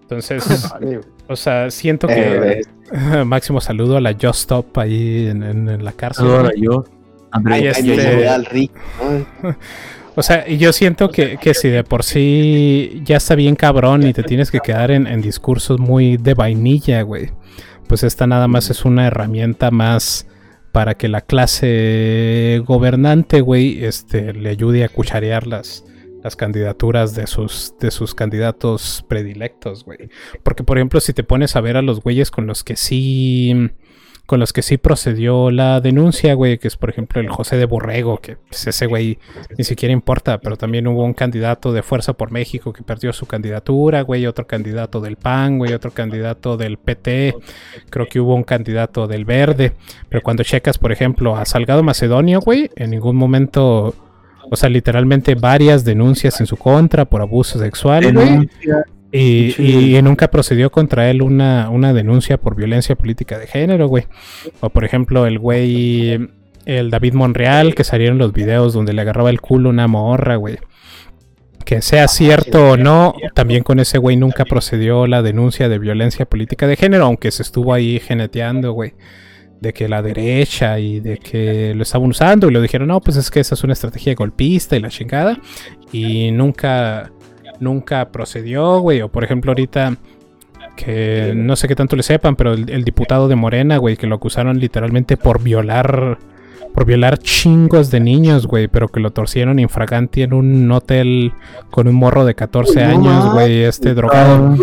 Entonces, 0.03 0.45
o 1.29 1.35
sea, 1.37 1.71
siento 1.71 2.09
que 2.09 2.61
Eh, 2.93 3.25
máximo 3.25 3.59
saludo 3.63 3.97
a 3.97 4.03
la 4.03 4.13
Just 4.13 4.41
Stop 4.41 4.77
ahí 4.79 5.29
en, 5.29 5.43
en- 5.43 5.69
en 5.71 5.83
la 5.83 5.93
cárcel. 5.93 6.27
Ahora 6.27 6.51
güey. 6.51 6.61
yo, 6.61 6.85
este- 7.63 8.29
al 8.29 8.45
rico, 8.51 8.75
¿no? 9.43 9.57
O 10.15 10.23
sea, 10.23 10.47
y 10.47 10.59
yo 10.59 10.75
siento 10.75 11.09
que, 11.09 11.39
que 11.39 11.55
si 11.55 11.69
de 11.69 11.85
por 11.85 12.03
sí 12.03 13.01
ya 13.03 13.17
está 13.17 13.35
bien 13.35 13.57
cabrón 13.57 14.07
y 14.07 14.13
te 14.13 14.23
tienes 14.25 14.51
que 14.51 14.61
quedar 14.61 14.91
en, 14.91 15.07
en 15.07 15.23
discursos 15.23 15.81
muy 15.81 16.19
de 16.19 16.35
vainilla, 16.35 17.01
güey. 17.01 17.31
Pues 17.91 18.05
esta 18.05 18.29
nada 18.29 18.47
más 18.47 18.71
es 18.71 18.85
una 18.85 19.09
herramienta 19.09 19.73
más 19.73 20.29
para 20.71 20.95
que 20.95 21.09
la 21.09 21.23
clase 21.23 22.63
gobernante, 22.65 23.41
güey, 23.41 23.85
este, 23.85 24.33
le 24.33 24.51
ayude 24.51 24.85
a 24.85 24.89
cucharear 24.89 25.49
las, 25.49 25.85
las 26.23 26.37
candidaturas 26.37 27.17
de 27.17 27.27
sus, 27.27 27.75
de 27.81 27.91
sus 27.91 28.15
candidatos 28.15 29.05
predilectos, 29.09 29.85
güey. 29.85 30.09
Porque, 30.45 30.63
por 30.63 30.79
ejemplo, 30.79 31.01
si 31.01 31.13
te 31.13 31.25
pones 31.25 31.57
a 31.57 31.61
ver 31.61 31.77
a 31.77 31.83
los 31.83 32.01
güeyes 32.01 32.31
con 32.31 32.47
los 32.47 32.63
que 32.63 32.77
sí 32.77 33.73
con 34.31 34.39
los 34.39 34.53
que 34.53 34.63
sí 34.63 34.77
procedió 34.79 35.51
la 35.51 35.81
denuncia, 35.81 36.35
güey, 36.35 36.59
que 36.59 36.69
es 36.69 36.77
por 36.77 36.89
ejemplo 36.89 37.21
el 37.21 37.29
José 37.29 37.57
de 37.57 37.65
Borrego, 37.65 38.19
que 38.19 38.37
pues, 38.37 38.65
ese 38.65 38.87
güey 38.87 39.19
ni 39.59 39.65
siquiera 39.65 39.93
importa, 39.93 40.39
pero 40.39 40.57
también 40.57 40.87
hubo 40.87 41.03
un 41.03 41.15
candidato 41.15 41.73
de 41.73 41.83
Fuerza 41.83 42.13
por 42.13 42.31
México 42.31 42.73
que 42.73 42.85
perdió 42.85 43.13
su 43.13 43.27
candidatura, 43.27 44.03
güey, 44.03 44.29
otro 44.29 44.47
candidato 44.47 45.01
del 45.01 45.17
PAN, 45.17 45.59
güey, 45.59 45.73
otro 45.73 45.91
candidato 45.91 46.57
del 46.57 46.79
PT, 46.79 47.35
creo 47.91 48.07
que 48.07 48.21
hubo 48.21 48.37
un 48.37 48.45
candidato 48.45 49.09
del 49.09 49.25
Verde, 49.25 49.73
pero 50.09 50.23
cuando 50.23 50.45
checas, 50.45 50.79
por 50.79 50.93
ejemplo, 50.93 51.37
a 51.37 51.45
Salgado 51.45 51.83
Macedonio, 51.83 52.39
güey, 52.39 52.71
en 52.77 52.91
ningún 52.91 53.17
momento... 53.17 53.97
O 54.53 54.57
sea, 54.57 54.69
literalmente 54.69 55.37
varias 55.37 55.85
denuncias 55.85 56.41
en 56.41 56.47
su 56.47 56.57
contra 56.57 57.05
por 57.05 57.21
abuso 57.21 57.59
sexual, 57.59 58.13
güey. 58.13 58.49
Y, 59.13 59.55
y, 59.61 60.01
nunca 60.03 60.31
procedió 60.31 60.71
contra 60.71 61.11
él 61.11 61.23
una, 61.23 61.69
una 61.71 61.93
denuncia 61.93 62.39
por 62.39 62.55
violencia 62.55 62.95
política 62.95 63.39
de 63.39 63.49
género, 63.49 63.89
güey. 63.89 64.05
O 64.61 64.71
por 64.71 64.85
ejemplo, 64.85 65.27
el 65.27 65.39
güey, 65.39 66.29
el 66.65 66.91
David 66.91 67.15
Monreal, 67.15 67.75
que 67.75 67.83
salieron 67.83 68.19
los 68.19 68.33
videos 68.33 68.73
donde 68.73 68.93
le 68.93 69.03
agarraba 69.03 69.31
el 69.31 69.41
culo 69.41 69.71
una 69.71 69.89
morra, 69.89 70.37
güey. 70.37 70.59
Que 71.65 71.83
sea 71.83 72.07
cierto 72.09 72.71
o 72.71 72.77
no, 72.77 73.15
también 73.35 73.65
con 73.65 73.81
ese 73.81 73.99
güey 73.99 74.17
nunca 74.17 74.45
procedió 74.45 75.07
la 75.07 75.23
denuncia 75.23 75.69
de 75.69 75.79
violencia 75.79 76.25
política 76.25 76.67
de 76.67 76.77
género, 76.77 77.05
aunque 77.05 77.33
se 77.33 77.43
estuvo 77.43 77.75
ahí 77.75 77.99
geneteando, 77.99 78.73
güey. 78.73 78.95
De 79.61 79.73
que 79.73 79.89
la 79.89 80.03
derecha 80.03 80.79
y 80.79 81.01
de 81.01 81.19
que 81.19 81.75
lo 81.75 81.83
estaban 81.83 82.09
usando 82.09 82.49
y 82.49 82.53
lo 82.53 82.63
dijeron, 82.63 82.89
no, 82.89 83.01
pues 83.01 83.17
es 83.17 83.31
que 83.31 83.41
esa 83.41 83.55
es 83.55 83.65
una 83.65 83.73
estrategia 83.73 84.15
golpista 84.15 84.77
y 84.77 84.81
la 84.81 84.89
chingada. 84.89 85.39
Y 85.93 86.31
nunca 86.31 87.13
nunca 87.61 88.11
procedió, 88.11 88.81
güey. 88.81 89.03
O 89.03 89.09
por 89.09 89.25
ejemplo, 89.25 89.53
ahorita 89.53 89.97
que 90.77 91.33
no 91.37 91.57
sé 91.57 91.69
qué 91.69 91.77
tanto 91.77 91.97
le 91.97 92.03
sepan, 92.03 92.37
pero 92.37 92.55
el, 92.55 92.85
diputado 92.85 93.29
de 93.29 93.37
Morena, 93.37 93.77
güey, 93.77 93.97
que 93.97 94.07
lo 94.07 94.17
acusaron 94.17 94.59
literalmente 94.59 95.17
por 95.17 95.43
violar 95.43 96.19
por 96.73 96.85
violar 96.85 97.19
chingos 97.19 97.91
de 97.91 97.99
niños, 97.99 98.47
güey, 98.47 98.69
pero 98.69 98.89
que 98.89 99.01
lo 99.01 99.11
torcieron 99.11 99.59
infraganti 99.59 100.23
en 100.23 100.33
un 100.33 100.71
hotel 100.71 101.33
con 101.69 101.89
un 101.89 101.97
morro 101.97 102.25
de 102.25 102.37
14 102.37 102.85
años, 102.85 103.33
güey, 103.33 103.65
este 103.65 103.93
drogado. 103.95 104.57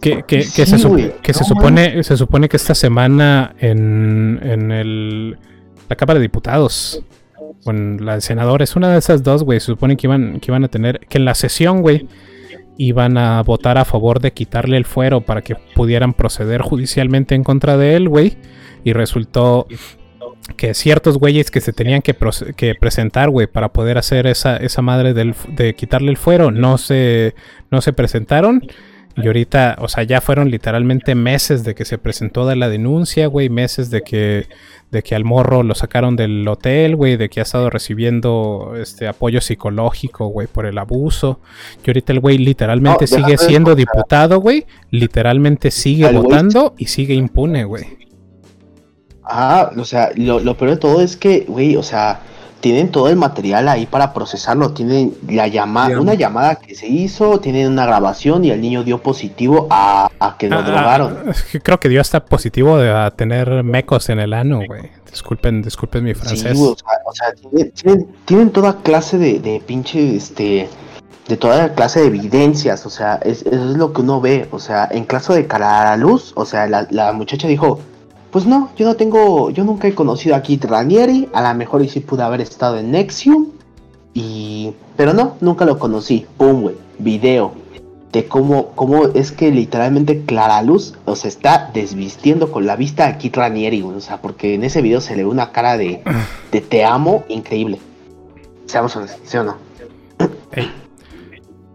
Que, 0.00 0.22
que, 0.22 0.42
se, 0.42 0.64
que 0.64 1.34
se, 1.34 1.44
supone 1.44 2.02
se 2.02 2.16
supone 2.16 2.48
que 2.48 2.56
esta 2.56 2.74
semana 2.74 3.54
en, 3.58 4.40
en 4.42 4.72
el, 4.72 5.36
la 5.90 5.96
Cámara 5.96 6.18
de 6.18 6.22
Diputados 6.22 7.02
con 7.66 8.06
la 8.06 8.14
de 8.14 8.20
senadores, 8.20 8.76
una 8.76 8.92
de 8.92 8.98
esas 8.98 9.24
dos, 9.24 9.42
güey, 9.42 9.58
se 9.58 9.66
supone 9.66 9.96
que 9.96 10.06
iban, 10.06 10.38
que 10.38 10.52
iban 10.52 10.62
a 10.62 10.68
tener, 10.68 11.00
que 11.00 11.18
en 11.18 11.24
la 11.24 11.34
sesión, 11.34 11.82
güey, 11.82 12.06
iban 12.78 13.18
a 13.18 13.42
votar 13.42 13.76
a 13.76 13.84
favor 13.84 14.20
de 14.20 14.32
quitarle 14.32 14.76
el 14.76 14.84
fuero 14.84 15.20
para 15.20 15.42
que 15.42 15.56
pudieran 15.74 16.14
proceder 16.14 16.62
judicialmente 16.62 17.34
en 17.34 17.42
contra 17.42 17.76
de 17.76 17.96
él, 17.96 18.08
güey. 18.08 18.36
Y 18.84 18.92
resultó 18.92 19.66
que 20.56 20.74
ciertos 20.74 21.18
güeyes 21.18 21.50
que 21.50 21.60
se 21.60 21.72
tenían 21.72 22.02
que, 22.02 22.14
que 22.56 22.74
presentar, 22.76 23.30
güey, 23.30 23.48
para 23.48 23.72
poder 23.72 23.98
hacer 23.98 24.28
esa, 24.28 24.56
esa 24.58 24.80
madre 24.80 25.12
del, 25.12 25.34
de 25.48 25.74
quitarle 25.74 26.10
el 26.10 26.16
fuero, 26.16 26.52
no 26.52 26.78
se, 26.78 27.34
no 27.72 27.80
se 27.80 27.92
presentaron. 27.92 28.62
Y 29.16 29.26
ahorita, 29.26 29.76
o 29.80 29.88
sea, 29.88 30.02
ya 30.04 30.20
fueron 30.20 30.50
literalmente 30.50 31.14
meses 31.14 31.64
de 31.64 31.74
que 31.74 31.86
se 31.86 31.96
presentó 31.96 32.46
de 32.46 32.54
la 32.54 32.68
denuncia, 32.68 33.26
güey, 33.28 33.48
meses 33.48 33.90
de 33.90 34.02
que 34.02 34.46
de 34.90 35.02
que 35.02 35.14
al 35.14 35.24
morro 35.24 35.62
lo 35.62 35.74
sacaron 35.74 36.14
del 36.16 36.46
hotel, 36.46 36.94
güey, 36.96 37.16
de 37.16 37.28
que 37.28 37.40
ha 37.40 37.42
estado 37.42 37.70
recibiendo 37.70 38.74
este 38.80 39.08
apoyo 39.08 39.40
psicológico, 39.40 40.28
güey, 40.28 40.46
por 40.46 40.64
el 40.66 40.78
abuso. 40.78 41.40
Y 41.84 41.90
ahorita 41.90 42.12
el 42.12 42.20
güey 42.20 42.38
literalmente 42.38 43.06
sigue 43.06 43.36
siendo 43.36 43.74
diputado, 43.74 44.40
güey, 44.40 44.66
literalmente 44.90 45.70
sigue 45.70 46.10
votando 46.12 46.74
y 46.78 46.86
sigue 46.86 47.14
impune, 47.14 47.64
güey. 47.64 47.84
Ah, 49.24 49.72
o 49.76 49.84
sea, 49.84 50.10
lo, 50.14 50.38
lo 50.38 50.56
peor 50.56 50.70
de 50.72 50.76
todo 50.76 51.00
es 51.00 51.16
que, 51.16 51.40
güey, 51.48 51.74
o 51.76 51.82
sea, 51.82 52.20
tienen 52.60 52.90
todo 52.90 53.08
el 53.08 53.16
material 53.16 53.68
ahí 53.68 53.86
para 53.86 54.12
procesarlo. 54.12 54.72
Tienen 54.72 55.14
la 55.28 55.46
llamada, 55.48 56.00
una 56.00 56.14
llamada 56.14 56.56
que 56.56 56.74
se 56.74 56.86
hizo, 56.86 57.40
tienen 57.40 57.70
una 57.70 57.86
grabación 57.86 58.44
y 58.44 58.50
el 58.50 58.60
niño 58.60 58.82
dio 58.84 59.02
positivo 59.02 59.66
a, 59.70 60.10
que 60.38 60.48
lo 60.48 60.58
ah, 60.58 60.62
drogaron. 60.62 61.18
Creo 61.62 61.78
que 61.78 61.88
dio 61.88 62.00
hasta 62.00 62.24
positivo 62.24 62.78
de 62.78 62.90
a 62.90 63.10
tener 63.10 63.62
mecos 63.62 64.08
en 64.08 64.20
el 64.20 64.32
ano, 64.32 64.60
güey. 64.66 64.90
Disculpen, 65.10 65.62
disculpen 65.62 66.04
mi 66.04 66.14
francés. 66.14 66.58
o 66.58 66.76
sea, 67.12 67.28
tienen, 68.24 68.50
toda 68.50 68.76
clase 68.82 69.18
de, 69.18 69.38
de 69.38 69.62
pinche, 69.64 70.16
este, 70.16 70.68
de 71.28 71.36
toda 71.36 71.74
clase 71.74 72.00
de 72.00 72.06
evidencias, 72.06 72.84
o 72.84 72.90
sea, 72.90 73.16
es, 73.22 73.42
eso 73.42 73.70
es 73.70 73.76
lo 73.76 73.92
que 73.92 74.02
uno 74.02 74.20
ve, 74.20 74.46
o 74.50 74.58
sea, 74.58 74.88
en 74.90 75.04
caso 75.04 75.32
de 75.34 75.46
cara 75.46 75.80
a 75.80 75.84
la 75.84 75.96
luz, 75.96 76.32
o 76.36 76.44
sea, 76.44 76.66
la, 76.66 76.86
la 76.90 77.12
muchacha 77.12 77.48
dijo, 77.48 77.80
pues 78.30 78.46
no, 78.46 78.70
yo 78.76 78.86
no 78.86 78.96
tengo, 78.96 79.50
yo 79.50 79.64
nunca 79.64 79.88
he 79.88 79.94
conocido 79.94 80.34
a 80.36 80.42
Kit 80.42 80.64
Ranieri, 80.64 81.28
a 81.32 81.42
lo 81.42 81.58
mejor 81.58 81.82
y 81.82 81.88
sí 81.88 82.00
pude 82.00 82.22
haber 82.22 82.40
estado 82.40 82.78
en 82.78 82.90
Nexium, 82.90 83.48
y, 84.14 84.72
pero 84.96 85.12
no, 85.12 85.36
nunca 85.40 85.64
lo 85.64 85.78
conocí, 85.78 86.26
pum, 86.36 86.62
güey, 86.62 86.76
video 86.98 87.52
de 88.12 88.26
cómo, 88.26 88.68
cómo 88.74 89.04
es 89.08 89.30
que 89.30 89.50
literalmente 89.50 90.24
Clara 90.24 90.62
Luz, 90.62 90.94
se 91.14 91.28
está 91.28 91.70
desvistiendo 91.74 92.50
con 92.50 92.66
la 92.66 92.76
vista 92.76 93.06
a 93.06 93.18
Kit 93.18 93.36
Ranieri, 93.36 93.82
o 93.82 94.00
sea, 94.00 94.22
porque 94.22 94.54
en 94.54 94.64
ese 94.64 94.80
video 94.80 95.00
se 95.00 95.16
le 95.16 95.24
ve 95.24 95.28
una 95.28 95.52
cara 95.52 95.76
de, 95.76 96.02
de 96.50 96.60
te 96.62 96.84
amo 96.84 97.24
increíble. 97.28 97.78
Seamos 98.66 98.96
honestos, 98.96 99.20
¿sí 99.24 99.36
o 99.36 99.44
no? 99.44 99.56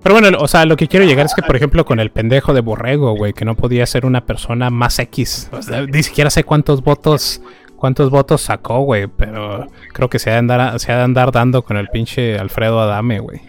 Pero 0.03 0.15
bueno, 0.15 0.37
o 0.39 0.47
sea, 0.47 0.65
lo 0.65 0.75
que 0.77 0.87
quiero 0.87 1.05
llegar 1.05 1.27
es 1.27 1.35
que, 1.35 1.43
por 1.43 1.55
ejemplo, 1.55 1.85
con 1.85 1.99
el 1.99 2.09
pendejo 2.09 2.53
de 2.53 2.61
Borrego, 2.61 3.15
güey, 3.15 3.33
que 3.33 3.45
no 3.45 3.55
podía 3.55 3.85
ser 3.85 4.05
una 4.05 4.25
persona 4.25 4.69
más 4.69 4.97
X. 4.97 5.49
O 5.51 5.61
sea, 5.61 5.85
ni 5.85 6.01
siquiera 6.01 6.29
sé 6.29 6.43
cuántos 6.43 6.83
votos 6.83 7.41
cuántos 7.81 8.11
votos 8.11 8.41
sacó, 8.41 8.81
güey, 8.81 9.07
pero 9.07 9.65
creo 9.91 10.07
que 10.07 10.19
se 10.19 10.29
ha 10.29 10.33
de 10.33 10.39
andar, 10.39 10.79
se 10.79 10.91
ha 10.91 10.97
de 10.97 11.01
andar 11.01 11.31
dando 11.31 11.63
con 11.63 11.77
el 11.77 11.87
pinche 11.87 12.37
Alfredo 12.37 12.79
Adame, 12.79 13.19
güey. 13.19 13.41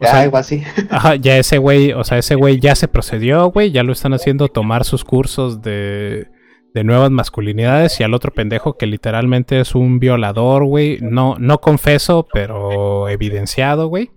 ya, 0.00 0.22
algo 0.22 0.36
así. 0.36 0.64
Ajá, 0.90 1.14
ya 1.14 1.38
ese 1.38 1.58
güey, 1.58 1.92
o 1.92 2.02
sea, 2.02 2.18
ese 2.18 2.34
güey 2.34 2.58
ya 2.58 2.74
se 2.74 2.88
procedió, 2.88 3.52
güey, 3.52 3.70
ya 3.70 3.84
lo 3.84 3.92
están 3.92 4.14
haciendo 4.14 4.48
tomar 4.48 4.82
sus 4.82 5.04
cursos 5.04 5.62
de, 5.62 6.26
de 6.74 6.84
nuevas 6.84 7.12
masculinidades 7.12 8.00
y 8.00 8.02
al 8.02 8.14
otro 8.14 8.32
pendejo 8.32 8.76
que 8.76 8.86
literalmente 8.86 9.60
es 9.60 9.76
un 9.76 10.00
violador, 10.00 10.64
güey, 10.64 10.98
no, 11.00 11.36
no 11.38 11.60
confeso, 11.60 12.26
pero 12.32 13.08
evidenciado, 13.08 13.86
güey 13.86 14.10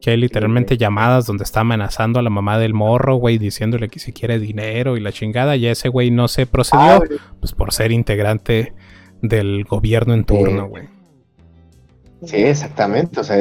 que 0.00 0.10
hay 0.10 0.16
literalmente 0.16 0.76
llamadas 0.76 1.26
donde 1.26 1.44
está 1.44 1.60
amenazando 1.60 2.18
a 2.18 2.22
la 2.22 2.30
mamá 2.30 2.58
del 2.58 2.74
morro, 2.74 3.16
güey, 3.16 3.38
diciéndole 3.38 3.88
que 3.88 3.98
si 3.98 4.12
quiere 4.12 4.38
dinero 4.38 4.96
y 4.96 5.00
la 5.00 5.12
chingada. 5.12 5.56
Y 5.56 5.66
ese 5.66 5.88
güey 5.88 6.10
no 6.10 6.28
se 6.28 6.46
procedió, 6.46 7.02
pues 7.40 7.52
por 7.52 7.72
ser 7.72 7.92
integrante 7.92 8.74
del 9.22 9.64
gobierno 9.64 10.14
en 10.14 10.24
turno, 10.24 10.68
güey. 10.68 10.88
Sí, 12.24 12.36
exactamente. 12.36 13.20
O 13.20 13.24
sea, 13.24 13.36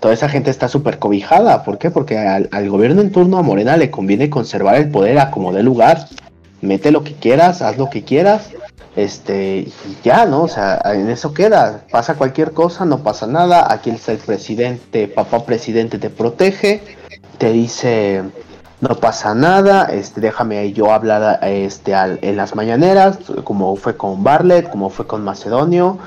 toda 0.00 0.14
esa 0.14 0.28
gente 0.28 0.50
está 0.50 0.68
súper 0.68 0.98
cobijada. 0.98 1.64
¿Por 1.64 1.78
qué? 1.78 1.90
Porque 1.90 2.18
al, 2.18 2.48
al, 2.52 2.70
gobierno 2.70 3.00
en 3.00 3.12
turno 3.12 3.38
a 3.38 3.42
Morena 3.42 3.76
le 3.76 3.90
conviene 3.90 4.30
conservar 4.30 4.76
el 4.76 4.90
poder 4.90 5.18
a 5.18 5.30
como 5.30 5.52
dé 5.52 5.62
lugar. 5.62 6.06
Mete 6.60 6.90
lo 6.90 7.04
que 7.04 7.14
quieras, 7.14 7.62
haz 7.62 7.78
lo 7.78 7.88
que 7.90 8.04
quieras 8.04 8.50
este, 8.98 9.58
y 9.58 9.72
ya, 10.02 10.26
¿no? 10.26 10.42
O 10.42 10.48
sea, 10.48 10.80
en 10.84 11.08
eso 11.08 11.32
queda. 11.32 11.84
Pasa 11.90 12.16
cualquier 12.16 12.52
cosa, 12.52 12.84
no 12.84 12.98
pasa 13.04 13.28
nada. 13.28 13.72
Aquí 13.72 13.90
está 13.90 14.10
el 14.10 14.18
presidente, 14.18 15.06
papá 15.06 15.44
presidente 15.44 15.98
te 15.98 16.10
protege, 16.10 16.82
te 17.38 17.52
dice, 17.52 18.24
no 18.80 18.96
pasa 18.96 19.36
nada, 19.36 19.84
este, 19.84 20.20
déjame 20.20 20.72
yo 20.72 20.92
hablar 20.92 21.38
este, 21.44 21.92
en 21.92 22.36
las 22.36 22.56
mañaneras, 22.56 23.18
como 23.44 23.76
fue 23.76 23.96
con 23.96 24.24
Barlet, 24.24 24.68
como 24.68 24.90
fue 24.90 25.06
con 25.06 25.22
Macedonio, 25.22 25.98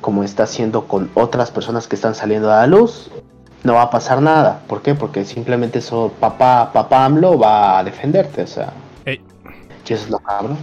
como 0.00 0.24
está 0.24 0.42
haciendo 0.42 0.88
con 0.88 1.08
otras 1.14 1.52
personas 1.52 1.86
que 1.86 1.94
están 1.94 2.16
saliendo 2.16 2.50
a 2.52 2.56
la 2.56 2.66
luz. 2.66 3.12
No 3.62 3.74
va 3.74 3.82
a 3.82 3.90
pasar 3.90 4.22
nada. 4.22 4.60
¿Por 4.66 4.82
qué? 4.82 4.96
Porque 4.96 5.24
simplemente 5.24 5.78
eso, 5.78 6.12
papá, 6.18 6.72
papá 6.72 7.04
AMLO 7.04 7.38
va 7.38 7.78
a 7.78 7.84
defenderte, 7.84 8.42
o 8.42 8.46
sea. 8.48 8.72
Eso 9.90 10.04
es 10.04 10.10
lo 10.10 10.18
cabrón. 10.20 10.56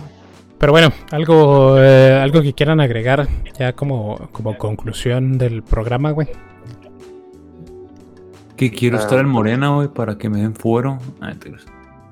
Pero 0.57 0.71
bueno, 0.71 0.91
algo, 1.11 1.77
eh, 1.79 2.19
algo 2.19 2.41
que 2.41 2.53
quieran 2.53 2.79
agregar 2.79 3.27
ya 3.59 3.73
como, 3.73 4.29
como 4.31 4.57
conclusión 4.57 5.37
del 5.37 5.63
programa, 5.63 6.11
güey. 6.11 6.29
Que 8.55 8.71
quiero 8.71 8.97
estar 8.97 9.19
en 9.19 9.27
Morena, 9.27 9.69
güey, 9.69 9.87
para 9.89 10.17
que 10.17 10.29
me 10.29 10.41
den 10.41 10.55
fuero. 10.55 10.97
Ah, 11.21 11.33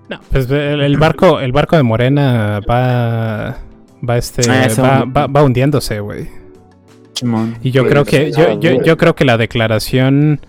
no, 0.10 0.20
pues 0.30 0.48
el, 0.52 0.98
barco, 0.98 1.40
el 1.40 1.52
barco 1.52 1.76
de 1.76 1.82
Morena 1.82 2.60
va, 2.70 3.58
va 4.08 4.18
este, 4.18 4.44
ah, 4.52 5.06
va, 5.08 5.26
va, 5.26 5.44
hundiéndose, 5.44 6.00
güey. 6.02 6.28
Y 7.64 7.72
yo 7.72 7.88
creo 7.88 8.06
que, 8.06 8.32
yo, 8.32 8.60
yo 8.60 8.98
creo 8.98 9.16
que 9.16 9.26
la 9.26 9.38
declaración 9.38 10.42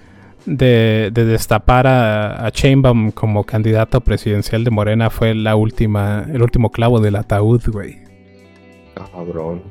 de, 0.46 1.10
de 1.12 1.24
destapar 1.24 1.86
a, 1.86 2.46
a 2.46 2.50
Chainbaum 2.50 3.10
como 3.10 3.44
candidato 3.44 4.00
presidencial 4.00 4.64
de 4.64 4.70
Morena 4.70 5.10
fue 5.10 5.34
la 5.34 5.56
última, 5.56 6.24
el 6.32 6.42
último 6.42 6.70
clavo 6.70 7.00
del 7.00 7.16
ataúd, 7.16 7.62
güey. 7.66 7.98
Cabrón. 8.94 9.62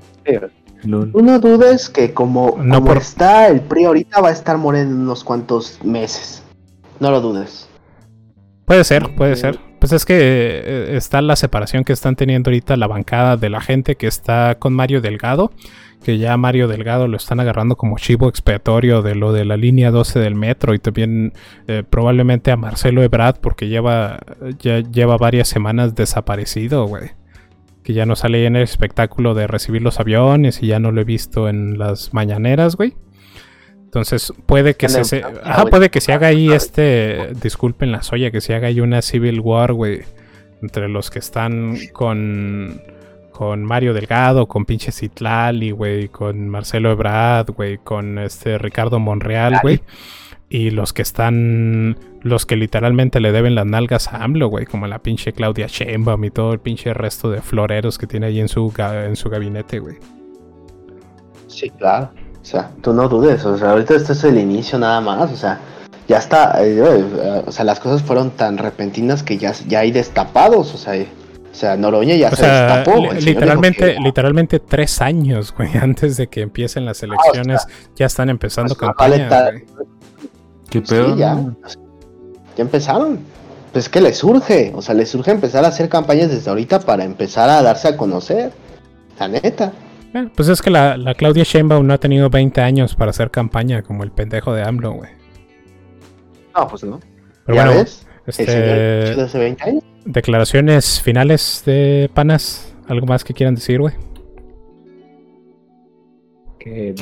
Lol. 0.84 1.12
Tú 1.12 1.22
no 1.24 1.40
dudes 1.40 1.90
que 1.90 2.14
como, 2.14 2.58
No 2.62 2.76
como 2.76 2.88
por- 2.88 2.98
está 2.98 3.48
el 3.48 3.62
PRI 3.62 3.86
ahorita 3.86 4.22
va 4.22 4.30
a 4.30 4.32
estar 4.34 4.58
Morena 4.58 4.90
en 4.92 4.98
unos 5.02 5.24
cuantos 5.24 5.80
meses. 5.84 6.44
No 7.00 7.10
lo 7.12 7.22
dudes. 7.22 7.68
Puede 8.66 8.84
ser, 8.84 9.16
puede 9.16 9.36
ser. 9.36 9.60
Pues 9.86 9.94
es 9.94 10.06
que 10.06 10.16
eh, 10.18 10.98
está 10.98 11.22
la 11.22 11.36
separación 11.36 11.84
que 11.84 11.94
están 11.94 12.16
teniendo 12.16 12.49
ahorita 12.49 12.76
la 12.76 12.88
bancada 12.88 13.38
de 13.38 13.52
la 13.52 13.62
gente 13.62 13.98
que 13.98 14.07
está 14.07 14.56
con 14.57 14.74
Mario 14.74 14.99
Delgado, 14.99 15.52
que 16.03 16.18
ya 16.18 16.36
Mario 16.38 16.68
Delgado 16.68 17.07
lo 17.07 17.18
están 17.18 17.40
agarrando 17.40 17.76
como 17.76 17.99
chivo 17.99 18.28
expiatorio 18.28 19.03
de 19.03 19.14
lo 19.14 19.32
de 19.32 19.45
la 19.45 19.57
línea 19.57 19.91
12 19.91 20.18
del 20.18 20.34
metro 20.34 20.74
y 20.74 20.80
también 20.80 21.34
eh, 21.68 21.84
probablemente 21.88 22.49
a 22.49 22.57
Marcelo 22.57 23.03
Ebrard 23.03 23.36
porque 23.41 23.68
lleva 23.68 24.22
ya 24.57 24.80
lleva 24.80 25.18
varias 25.18 25.49
semanas 25.49 25.94
desaparecido, 25.94 26.88
güey. 26.88 27.12
Que 27.84 27.94
ya 27.94 28.07
no 28.07 28.16
sale 28.16 28.44
en 28.48 28.56
el 28.56 28.64
espectáculo 28.64 29.36
de 29.36 29.45
recibir 29.45 29.84
los 29.84 29.99
aviones 29.99 30.64
y 30.64 30.66
ya 30.66 30.80
no 30.80 30.91
lo 30.91 31.02
he 31.02 31.03
visto 31.03 31.48
en 31.48 31.78
las 31.78 32.12
mañaneras, 32.12 32.76
güey. 32.76 32.95
Entonces 33.96 34.34
puede 34.46 34.74
que 34.76 34.90
se, 34.90 35.06
se- 35.06 35.24
ajá, 35.24 35.66
puede 35.70 35.90
que 35.90 36.02
se 36.02 36.12
haga 36.12 36.28
ahí 36.28 36.52
este, 36.52 37.30
disculpen 37.42 37.94
la 37.94 38.04
soya, 38.04 38.30
que 38.30 38.42
se 38.42 38.54
haga 38.54 38.68
ahí 38.68 38.82
una 38.82 39.02
civil 39.02 39.40
war, 39.40 39.72
güey, 39.72 40.02
entre 40.62 40.90
los 40.90 41.10
que 41.10 41.20
están 41.20 41.78
con 41.94 42.82
con 43.32 43.64
Mario 43.64 43.94
Delgado, 43.94 44.48
con 44.48 44.66
pinche 44.66 44.92
Citlali, 44.92 45.72
güey, 45.72 46.10
con 46.10 46.50
Marcelo 46.50 46.92
Ebrard, 46.92 47.52
güey, 47.52 47.78
con 47.78 48.18
este 48.20 48.58
Ricardo 48.58 49.00
Monreal, 49.00 49.60
güey, 49.62 49.82
y 50.50 50.72
los 50.72 50.92
que 50.92 51.02
están 51.02 51.98
los 52.22 52.46
que 52.46 52.58
literalmente 52.58 53.22
le 53.22 53.32
deben 53.32 53.56
las 53.56 53.66
nalgas 53.66 54.10
a 54.12 54.24
AMLO, 54.26 54.48
güey, 54.50 54.66
como 54.66 54.88
la 54.88 55.00
pinche 55.00 55.32
Claudia 55.32 55.68
Sheinbaum 55.68 56.22
y 56.26 56.32
todo 56.32 56.52
el 56.52 56.60
pinche 56.60 56.94
resto 56.94 57.30
de 57.32 57.42
floreros 57.42 57.98
que 57.98 58.08
tiene 58.08 58.26
ahí 58.26 58.42
en 58.42 58.50
su 58.50 58.74
en 58.78 59.16
su 59.16 59.30
gabinete, 59.30 59.80
güey. 59.80 59.96
Sí, 61.48 61.70
claro. 61.70 62.10
O 62.46 62.48
sea, 62.48 62.70
tú 62.84 62.94
no 62.94 63.10
dudes. 63.10 63.44
O 63.44 63.58
sea, 63.58 63.72
ahorita 63.72 63.96
este 63.96 64.14
es 64.14 64.24
el 64.24 64.38
inicio 64.38 64.78
nada 64.78 65.02
más. 65.02 65.32
O 65.32 65.36
sea, 65.36 65.60
ya 66.08 66.20
está. 66.20 66.64
eh, 66.64 66.78
eh, 66.80 67.44
o 67.44 67.52
sea, 67.52 67.66
las 67.66 67.80
cosas 67.80 68.04
fueron 68.04 68.30
tan 68.30 68.60
repentinas 68.60 69.24
que 69.24 69.40
ya, 69.40 69.52
ya 69.68 69.80
hay 69.80 69.90
destapados. 69.92 70.72
O 70.76 70.78
sea, 70.78 70.96
eh, 70.96 71.08
o 71.52 71.56
sea 71.56 71.76
Noroña 71.76 72.14
ya 72.16 72.28
O 72.28 72.36
se 72.36 72.44
sea, 72.44 72.78
destapó. 72.78 73.02
literalmente, 73.14 73.96
que- 73.96 74.00
literalmente 74.00 74.60
tres 74.60 75.02
años, 75.02 75.56
güey, 75.58 75.70
antes 75.82 76.18
de 76.18 76.28
que 76.28 76.42
empiecen 76.42 76.86
las 76.86 77.02
elecciones, 77.02 77.66
ya 77.96 78.06
están 78.06 78.30
empezando 78.30 78.76
pues, 78.76 78.88
campañas, 78.90 79.28
vale, 79.28 79.66
güey. 79.76 79.88
¿Qué 80.70 80.80
Sí, 80.80 80.86
pedo? 80.88 81.16
ya. 81.18 81.34
no? 81.34 81.56
Ya 82.56 82.62
empezaron. 82.62 83.20
Pues 83.74 83.86
es 83.86 83.90
que 83.90 84.02
les 84.02 84.18
surge. 84.20 84.72
O 84.76 84.84
sea, 84.84 84.94
les 84.94 85.10
surge 85.10 85.32
empezar 85.32 85.66
a 85.66 85.70
hacer 85.70 85.90
campañas 85.90 86.30
desde 86.30 86.48
ahorita 86.52 86.80
para 86.82 87.04
empezar 87.06 87.50
a 87.50 87.64
darse 87.64 87.88
a 87.88 87.98
conocer. 87.98 88.52
La 89.20 89.28
neta. 89.28 89.72
Pues 90.36 90.48
es 90.48 90.62
que 90.62 90.70
la, 90.70 90.96
la 90.98 91.14
Claudia 91.14 91.44
Sheinbaum 91.44 91.86
no 91.86 91.94
ha 91.94 91.98
tenido 91.98 92.30
20 92.30 92.62
años 92.62 92.96
para 92.96 93.10
hacer 93.10 93.32
campaña 93.32 93.82
como 93.82 94.04
el 94.04 94.12
pendejo 94.12 94.54
de 94.54 94.64
AMLO, 94.64 94.94
güey. 94.94 95.10
No, 96.56 96.68
pues 96.68 96.84
no. 96.86 97.00
Pero 97.46 97.56
¿Ya 97.58 97.66
bueno, 97.66 97.80
ves? 97.82 98.08
El 98.26 98.30
este, 98.30 98.62
de 98.62 99.22
hace 99.22 99.38
20 99.38 99.64
años. 99.64 99.84
declaraciones 100.06 101.02
finales 101.02 101.64
de 101.66 102.10
panas. 102.14 102.74
¿Algo 102.88 103.08
más 103.08 103.24
que 103.24 103.34
quieran 103.34 103.56
decir, 103.56 103.82
güey? 103.82 103.96
Que 106.60 106.96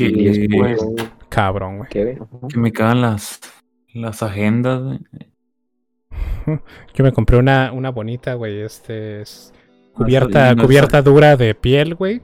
puto, 0.77 0.95
Cabrón, 1.29 1.77
güey. 1.77 1.89
Que 1.89 2.17
me 2.55 2.71
cagan 2.71 3.01
las, 3.01 3.39
las 3.93 4.23
agendas, 4.23 4.81
güey. 4.81 4.99
Yo 6.93 7.03
me 7.03 7.11
compré 7.11 7.37
una, 7.37 7.71
una 7.71 7.89
bonita, 7.89 8.33
güey. 8.33 8.61
Este 8.61 9.21
es 9.21 9.53
cubierta, 9.93 10.47
salinas. 10.47 10.65
cubierta 10.65 11.01
dura 11.01 11.37
de 11.37 11.53
piel, 11.53 11.95
güey. 11.95 12.21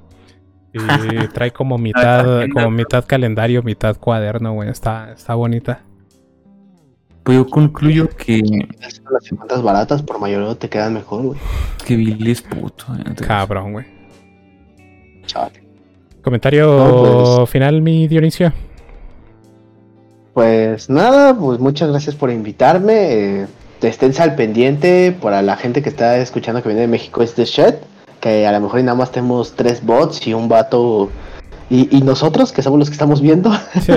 Y 0.73 0.79
trae 1.33 1.51
como 1.51 1.77
mitad, 1.77 2.45
como 2.53 2.69
mitad 2.71 3.03
calendario, 3.05 3.63
mitad 3.63 3.95
cuaderno, 3.97 4.53
güey. 4.53 4.69
Está, 4.69 5.11
está 5.11 5.35
bonita. 5.35 5.81
Pues 7.23 7.37
yo 7.37 7.47
concluyo 7.47 8.09
que, 8.09 8.41
Las 8.79 9.31
encuentras 9.31 9.61
baratas 9.61 10.01
por 10.01 10.19
mayoreo 10.19 10.55
te 10.55 10.69
quedan 10.69 10.93
mejor, 10.93 11.21
güey. 11.23 11.39
que 11.85 11.95
Billy 11.95 12.31
es 12.31 12.41
puto. 12.41 12.85
güey, 12.87 12.99
entonces- 12.99 13.27
Cabrón, 13.27 13.73
güey. 13.73 13.85
Chaval. 15.25 15.51
Comentario 16.23 16.65
No, 16.67 17.35
pues- 17.37 17.49
final, 17.49 17.81
mi 17.81 18.07
Dionisio. 18.07 18.51
Pues 20.33 20.89
nada, 20.89 21.35
pues 21.37 21.59
muchas 21.59 21.89
gracias 21.89 22.15
por 22.15 22.29
invitarme. 22.31 23.41
Eh, 23.41 23.47
esténse 23.81 24.21
al 24.21 24.35
pendiente 24.35 25.15
para 25.21 25.41
la 25.41 25.55
gente 25.57 25.81
que 25.81 25.89
está 25.89 26.17
escuchando 26.17 26.61
que 26.61 26.69
viene 26.69 26.81
de 26.81 26.87
México 26.87 27.21
este 27.21 27.45
shit. 27.45 27.75
Que 28.19 28.45
a 28.47 28.51
lo 28.51 28.59
mejor 28.61 28.79
y 28.79 28.83
nada 28.83 28.97
más 28.97 29.11
tenemos 29.11 29.53
tres 29.53 29.83
bots 29.85 30.25
y 30.27 30.33
un 30.33 30.49
vato. 30.49 31.09
Y, 31.71 31.95
y 31.95 32.01
nosotros, 32.01 32.51
que 32.51 32.63
somos 32.63 32.79
los 32.79 32.89
que 32.89 32.93
estamos 32.93 33.21
viendo. 33.21 33.51
Sí, 33.79 33.91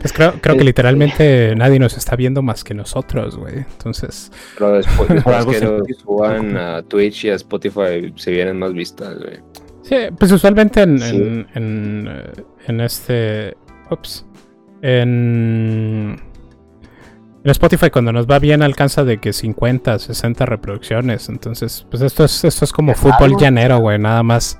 pues 0.00 0.12
creo, 0.12 0.34
creo 0.40 0.56
que 0.56 0.62
literalmente 0.72 1.54
nadie 1.56 1.78
nos 1.80 1.96
está 1.96 2.14
viendo 2.14 2.40
más 2.40 2.62
que 2.62 2.72
nosotros, 2.72 3.36
güey. 3.36 3.56
Entonces, 3.58 4.30
Pero 4.56 4.74
después, 4.74 5.08
después 5.08 5.36
algo 5.40 5.50
que 5.50 5.58
se- 5.58 5.64
lo 5.64 5.84
suban 6.02 6.56
a 6.56 6.82
Twitch 6.82 7.24
y 7.24 7.30
a 7.30 7.34
Spotify 7.34 8.12
se 8.14 8.30
vienen 8.30 8.58
más 8.60 8.72
vistas, 8.72 9.18
güey. 9.18 9.40
sí, 9.82 9.96
pues 10.16 10.30
usualmente 10.30 10.82
en, 10.82 10.98
Sí. 11.00 11.16
en, 11.16 11.46
en, 11.54 12.08
eh, 12.08 12.44
en 12.68 12.80
este. 12.80 13.56
Ups. 13.90 14.24
En. 14.82 16.16
En 17.46 17.50
Spotify 17.52 17.90
cuando 17.90 18.12
nos 18.12 18.26
va 18.26 18.40
bien 18.40 18.60
alcanza 18.60 19.04
de 19.04 19.18
que 19.18 19.32
50, 19.32 20.00
60 20.00 20.46
reproducciones. 20.46 21.28
Entonces, 21.28 21.86
pues 21.88 22.02
esto 22.02 22.24
es, 22.24 22.42
esto 22.42 22.64
es 22.64 22.72
como 22.72 22.92
fútbol 22.92 23.36
llanero, 23.38 23.78
güey. 23.78 24.00
Nada 24.00 24.24
más 24.24 24.58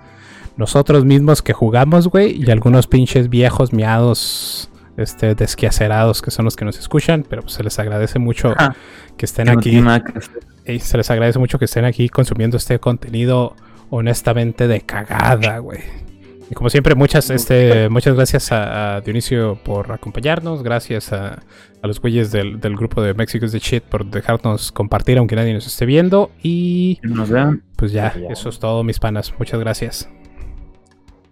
nosotros 0.56 1.04
mismos 1.04 1.42
que 1.42 1.52
jugamos, 1.52 2.06
güey. 2.06 2.40
Y 2.40 2.48
algunos 2.48 2.86
pinches 2.86 3.28
viejos 3.28 3.72
miados, 3.72 4.70
este, 4.96 5.34
desquiacerados 5.34 6.22
que 6.22 6.30
son 6.30 6.44
los 6.44 6.54
que 6.54 6.64
nos 6.64 6.78
escuchan. 6.78 7.26
Pero 7.28 7.42
pues 7.42 7.54
se 7.54 7.64
les 7.64 7.76
agradece 7.80 8.20
mucho 8.20 8.54
que 9.16 9.26
estén 9.26 9.48
aquí. 9.48 9.82
Y 10.64 10.78
se 10.78 10.96
les 10.96 11.10
agradece 11.10 11.40
mucho 11.40 11.58
que 11.58 11.64
estén 11.64 11.86
aquí 11.86 12.08
consumiendo 12.08 12.56
este 12.56 12.78
contenido 12.78 13.56
honestamente 13.90 14.68
de 14.68 14.82
cagada, 14.82 15.58
güey. 15.58 15.80
Y 16.51 16.55
como 16.55 16.70
siempre, 16.70 16.94
muchas, 16.94 17.28
este, 17.31 17.89
muchas 17.89 18.14
gracias 18.14 18.52
a, 18.52 18.97
a 18.97 19.01
Dionisio 19.01 19.59
por 19.64 19.90
acompañarnos. 19.90 20.62
Gracias 20.62 21.12
a, 21.12 21.43
a 21.82 21.86
los 21.86 22.01
güeyes 22.01 22.31
del, 22.31 22.60
del 22.60 22.77
grupo 22.77 23.02
de 23.02 23.14
México 23.14 23.47
de 23.47 23.59
Shit 23.59 23.82
por 23.82 24.06
dejarnos 24.06 24.70
compartir 24.70 25.18
aunque 25.18 25.35
nadie 25.35 25.52
nos 25.55 25.66
esté 25.66 25.86
viendo. 25.86 26.31
Y 26.43 27.01
nos 27.02 27.31
vean. 27.31 27.64
pues 27.74 27.90
Ya. 27.90 28.14
eso 28.31 28.48
es 28.48 28.59
todo, 28.60 28.85
mis 28.85 29.01
panas. 29.01 29.35
Muchas 29.39 29.59
gracias. 29.59 30.09